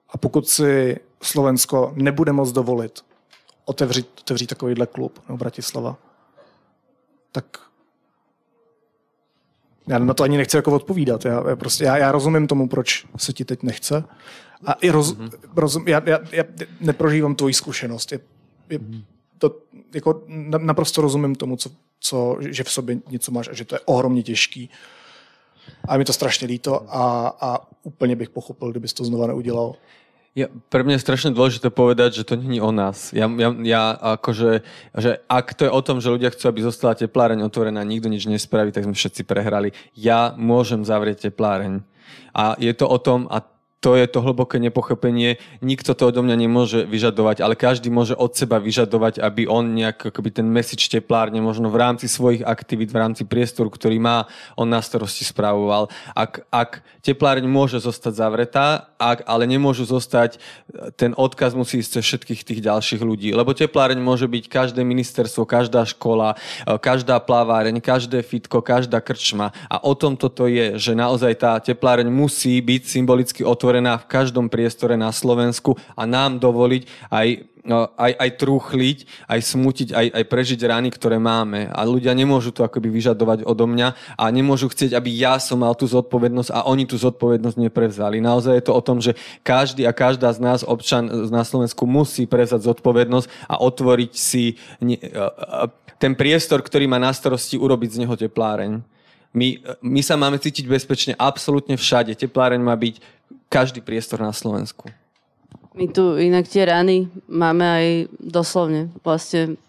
A 0.10 0.18
pokud 0.18 0.48
si 0.48 1.00
Slovensko 1.22 1.94
nebude 1.96 2.32
moct 2.32 2.52
dovolit 2.52 3.07
otevřít, 3.68 4.08
otevřít 4.20 4.48
takovýhle 4.48 4.88
klub, 4.88 5.20
nebo 5.28 5.38
Bratislava, 5.38 5.98
tak 7.32 7.58
já 9.88 10.00
na 10.00 10.14
to 10.14 10.24
ani 10.24 10.38
nechci 10.38 10.58
jako 10.58 10.72
odpovídat. 10.72 11.26
Já, 11.26 11.50
já, 11.50 11.56
prostě, 11.56 11.84
já, 11.84 11.98
já 11.98 12.12
rozumím 12.12 12.48
tomu, 12.48 12.68
proč 12.68 13.06
se 13.18 13.34
ti 13.34 13.46
teď 13.46 13.64
nechce. 13.64 14.04
A 14.66 14.74
i 14.74 14.90
roz, 14.90 15.14
mm-hmm. 15.14 15.32
rozum, 15.56 15.88
já, 15.88 16.02
já, 16.06 16.20
já 16.32 16.44
neprožívám 16.80 17.36
tvoji 17.36 17.54
zkušenost. 17.54 18.12
Je, 18.12 18.20
je 18.70 18.80
mm-hmm. 18.80 19.04
to, 19.38 19.58
jako, 19.94 20.24
naprosto 20.58 21.02
rozumím 21.02 21.36
tomu, 21.36 21.58
co, 21.58 21.70
co, 22.00 22.38
že 22.40 22.64
v 22.64 22.72
sobě 22.72 22.98
něco 23.10 23.32
máš 23.32 23.48
a 23.48 23.54
že 23.54 23.66
to 23.66 23.76
je 23.76 23.80
ohromně 23.86 24.24
těžký. 24.24 24.70
A 25.88 25.98
mi 25.98 26.06
to 26.06 26.14
strašně 26.14 26.48
líto 26.48 26.96
a, 26.96 27.28
a 27.42 27.68
úplně 27.84 28.16
bych 28.16 28.30
pochopil, 28.30 28.72
kdybys 28.72 28.94
to 28.94 29.06
znova 29.06 29.28
neudělal. 29.28 29.76
Ja, 30.38 30.54
pre 30.70 30.86
mňa 30.86 31.02
je 31.02 31.06
strašne 31.10 31.34
dôležité 31.34 31.74
povedať, 31.74 32.22
že 32.22 32.28
to 32.30 32.38
není 32.38 32.62
o 32.62 32.70
nás. 32.70 33.10
Ja, 33.10 33.26
ja, 33.26 33.50
ja 33.58 33.84
akože, 34.22 34.62
že 34.94 35.18
ak 35.26 35.58
to 35.58 35.66
je 35.66 35.74
o 35.74 35.82
tom, 35.82 35.98
že 35.98 36.14
ľudia 36.14 36.30
chcú, 36.30 36.54
aby 36.54 36.62
zostala 36.62 36.94
tepláreň 36.94 37.42
otvorená, 37.42 37.82
nikto 37.82 38.06
nič 38.06 38.30
nespraví, 38.30 38.70
tak 38.70 38.86
sme 38.86 38.94
všetci 38.94 39.26
prehrali. 39.26 39.74
Ja 39.98 40.38
môžem 40.38 40.86
zavrieť 40.86 41.34
tepláreň. 41.34 41.82
A 42.38 42.54
je 42.62 42.70
to 42.78 42.86
o 42.86 43.02
tom, 43.02 43.26
a 43.34 43.42
to 43.88 43.96
je 43.96 44.04
to 44.12 44.20
hlboké 44.20 44.60
nepochopenie. 44.60 45.40
Nikto 45.64 45.96
to 45.96 46.12
odo 46.12 46.20
mňa 46.20 46.36
nemôže 46.36 46.84
vyžadovať, 46.84 47.40
ale 47.40 47.56
každý 47.56 47.88
môže 47.88 48.20
od 48.20 48.36
seba 48.36 48.60
vyžadovať, 48.60 49.24
aby 49.24 49.48
on 49.48 49.72
nejak 49.72 50.12
akoby 50.12 50.44
ten 50.44 50.48
mesič 50.52 50.92
teplárne 50.92 51.40
možno 51.40 51.72
v 51.72 51.80
rámci 51.80 52.12
svojich 52.12 52.44
aktivít, 52.44 52.92
v 52.92 53.00
rámci 53.00 53.24
priestoru, 53.24 53.72
ktorý 53.72 53.96
má, 53.96 54.28
on 54.60 54.68
na 54.68 54.84
starosti 54.84 55.24
spravoval. 55.24 55.88
Ak, 56.12 56.44
ak 56.52 56.84
teplárň 57.00 57.48
môže 57.48 57.80
zostať 57.80 58.28
zavretá, 58.28 58.92
ak, 59.00 59.24
ale 59.24 59.48
nemôžu 59.48 59.88
zostať, 59.88 60.36
ten 61.00 61.16
odkaz 61.16 61.56
musí 61.56 61.80
ísť 61.80 62.02
cez 62.02 62.04
všetkých 62.04 62.42
tých 62.44 62.60
ďalších 62.68 63.00
ľudí. 63.00 63.32
Lebo 63.32 63.56
tepláreň 63.56 64.04
môže 64.04 64.28
byť 64.28 64.52
každé 64.52 64.84
ministerstvo, 64.84 65.48
každá 65.48 65.88
škola, 65.88 66.36
každá 66.84 67.24
plaváreň, 67.24 67.80
každé 67.80 68.20
fitko, 68.20 68.60
každá 68.60 69.00
krčma. 69.00 69.56
A 69.72 69.80
o 69.80 69.96
tom 69.96 70.20
toto 70.20 70.44
je, 70.44 70.76
že 70.76 70.92
naozaj 70.92 71.40
tá 71.40 71.56
tepláreň 71.62 72.12
musí 72.12 72.60
byť 72.60 72.82
symbolicky 72.84 73.42
otvorená 73.46 73.77
otvorená 73.78 74.02
v 74.02 74.10
každom 74.10 74.50
priestore 74.50 74.98
na 74.98 75.14
Slovensku 75.14 75.78
a 75.94 76.10
nám 76.10 76.42
dovoliť 76.42 77.14
aj 77.14 77.28
no, 77.62 77.94
aj, 77.94 78.12
aj 78.18 78.30
trúchliť, 78.42 78.98
aj 79.30 79.40
smutiť, 79.54 79.90
aj, 79.94 80.08
aj 80.18 80.24
prežiť 80.26 80.60
rány, 80.66 80.90
ktoré 80.90 81.22
máme. 81.22 81.70
A 81.70 81.86
ľudia 81.86 82.18
nemôžu 82.18 82.50
to 82.50 82.66
akoby 82.66 82.90
vyžadovať 82.90 83.46
odo 83.46 83.70
mňa 83.70 84.18
a 84.18 84.24
nemôžu 84.34 84.74
chcieť, 84.74 84.98
aby 84.98 85.14
ja 85.14 85.38
som 85.38 85.62
mal 85.62 85.78
tú 85.78 85.86
zodpovednosť 85.86 86.50
a 86.50 86.66
oni 86.66 86.90
tú 86.90 86.98
zodpovednosť 86.98 87.58
neprevzali. 87.70 88.18
Naozaj 88.18 88.54
je 88.58 88.66
to 88.66 88.74
o 88.74 88.82
tom, 88.82 88.98
že 88.98 89.14
každý 89.46 89.86
a 89.86 89.94
každá 89.94 90.34
z 90.34 90.42
nás, 90.42 90.66
občan 90.66 91.06
na 91.30 91.46
Slovensku, 91.46 91.86
musí 91.86 92.26
prevzať 92.26 92.66
zodpovednosť 92.66 93.46
a 93.46 93.62
otvoriť 93.62 94.12
si 94.18 94.58
ten 96.02 96.18
priestor, 96.18 96.66
ktorý 96.66 96.90
má 96.90 96.98
na 96.98 97.14
starosti, 97.14 97.62
urobiť 97.62 97.94
z 97.94 98.02
neho 98.02 98.18
tepláreň. 98.18 98.82
My, 99.38 99.62
my 99.86 100.02
sa 100.02 100.18
máme 100.18 100.42
cítiť 100.42 100.66
bezpečne 100.66 101.14
absolútne 101.14 101.78
všade. 101.78 102.18
Tepláreň 102.18 102.58
má 102.58 102.74
byť 102.74 103.17
každý 103.48 103.80
priestor 103.80 104.20
na 104.20 104.32
Slovensku. 104.36 104.92
My 105.78 105.86
tu 105.94 106.18
inak 106.18 106.50
tie 106.50 106.66
rany 106.66 107.06
máme 107.30 107.62
aj 107.64 107.86
doslovne. 108.18 108.90
Vlastne 109.06 109.62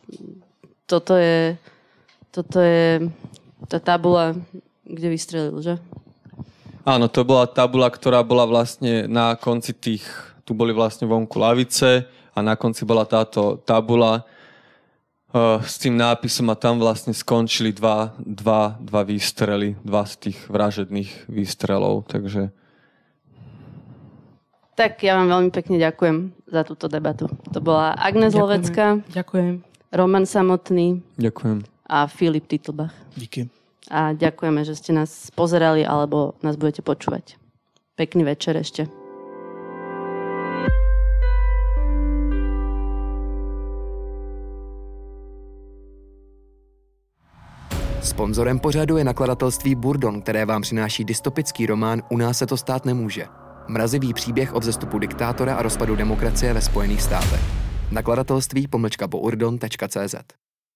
toto 0.89 1.15
je, 1.21 1.61
toto 2.33 2.65
je 2.65 3.13
tá 3.69 3.77
tabula, 3.77 4.33
kde 4.89 5.09
vystrelil, 5.13 5.61
že? 5.61 5.75
Áno, 6.89 7.13
to 7.13 7.21
bola 7.29 7.45
tabula, 7.45 7.93
ktorá 7.93 8.25
bola 8.25 8.49
vlastne 8.49 9.05
na 9.05 9.37
konci 9.37 9.77
tých, 9.77 10.09
tu 10.49 10.57
boli 10.57 10.73
vlastne 10.73 11.05
vonku 11.05 11.37
lavice 11.37 12.09
a 12.33 12.39
na 12.41 12.57
konci 12.57 12.89
bola 12.89 13.05
táto 13.05 13.61
tabula 13.61 14.25
uh, 14.25 15.61
s 15.61 15.77
tým 15.77 15.93
nápisom 16.01 16.49
a 16.49 16.57
tam 16.57 16.81
vlastne 16.81 17.13
skončili 17.13 17.77
dva, 17.77 18.17
dva, 18.17 18.81
dva 18.81 19.05
výstrely, 19.05 19.77
dva 19.85 20.09
z 20.09 20.33
tých 20.33 20.39
vražedných 20.49 21.29
výstrelov, 21.29 22.09
takže 22.09 22.49
tak 24.79 25.03
ja 25.03 25.19
vám 25.19 25.27
veľmi 25.27 25.51
pekne 25.51 25.75
ďakujem 25.83 26.31
za 26.47 26.63
túto 26.63 26.87
debatu. 26.87 27.27
To 27.51 27.59
bola 27.59 27.99
Agnes 27.99 28.31
Ďakujeme. 28.31 28.47
Lovecka. 28.47 28.85
Ďakujem. 29.11 29.55
Roman 29.91 30.23
Samotný. 30.23 31.03
Ďakujem. 31.19 31.67
A 31.91 32.07
Filip 32.07 32.47
Titlbach. 32.47 32.95
Díky. 33.19 33.51
A 33.91 34.15
ďakujeme, 34.15 34.63
že 34.63 34.79
ste 34.79 34.95
nás 34.95 35.35
pozerali 35.35 35.83
alebo 35.83 36.39
nás 36.47 36.55
budete 36.55 36.87
počúvať. 36.87 37.35
Pekný 37.99 38.23
večer 38.23 38.55
ešte. 38.55 38.87
Sponzorem 47.99 48.59
pořadu 48.59 48.97
je 48.97 49.05
nakladatelství 49.05 49.75
Burdon, 49.75 50.23
které 50.23 50.47
vám 50.47 50.63
přináší 50.63 51.05
dystopický 51.05 51.67
román 51.67 52.03
U 52.09 52.17
nás 52.17 52.39
se 52.39 52.47
to 52.47 52.57
stát 52.57 52.85
nemůže. 52.85 53.48
Mrazivý 53.69 54.15
příběh 54.15 54.55
od 54.55 54.63
zestupu 54.63 54.99
diktátora 54.99 55.55
a 55.55 55.63
rozpadu 55.63 55.97
demokracie 55.97 56.53
ve 56.53 56.61
Spojených 56.61 57.03
státech. 57.03 57.41
Nakladatelství 57.93 58.69
pomlčka 58.69 59.07
bourdon.cz 59.07 60.15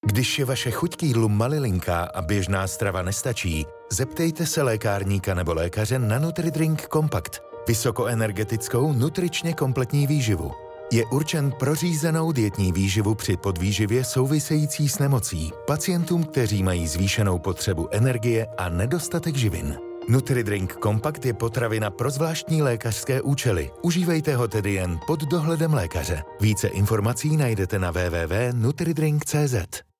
Když 0.06 0.38
je 0.38 0.44
vaše 0.44 0.70
chuť 0.70 0.96
k 0.96 1.02
jídlu 1.02 1.28
malilinká 1.28 2.02
a 2.14 2.22
běžná 2.22 2.66
strava 2.66 3.02
nestačí, 3.02 3.66
zeptejte 3.90 4.46
se 4.46 4.62
lékárníka 4.62 5.34
nebo 5.34 5.54
lékaře 5.54 5.98
na 5.98 6.18
NutriDrink 6.18 6.88
Compact. 6.92 7.40
Vysokoenergetickou, 7.68 8.92
nutričně 8.92 9.54
kompletní 9.54 10.06
výživu. 10.06 10.52
Je 10.92 11.04
určen 11.06 11.52
pro 11.58 11.74
řízenou 11.74 12.32
dietní 12.32 12.72
výživu 12.72 13.14
při 13.14 13.36
podvýživě 13.36 14.04
související 14.04 14.88
s 14.88 14.98
nemocí, 14.98 15.52
pacientům, 15.66 16.24
kteří 16.24 16.62
mají 16.62 16.88
zvýšenou 16.88 17.38
potřebu 17.38 17.88
energie 17.92 18.46
a 18.58 18.68
nedostatek 18.68 19.36
živin. 19.36 19.91
NutriDrink 20.08 20.76
Compact 20.82 21.24
je 21.24 21.34
potravina 21.34 21.90
pro 21.90 22.10
zvláštní 22.10 22.62
lékařské 22.62 23.22
účely. 23.22 23.70
Užívejte 23.82 24.36
ho 24.36 24.48
tedy 24.48 24.72
jen 24.72 24.98
pod 25.06 25.20
dohledem 25.20 25.74
lékaře. 25.74 26.22
Více 26.40 26.68
informací 26.68 27.36
najdete 27.36 27.78
na 27.78 27.90
www.nutridrink.cz. 27.90 29.91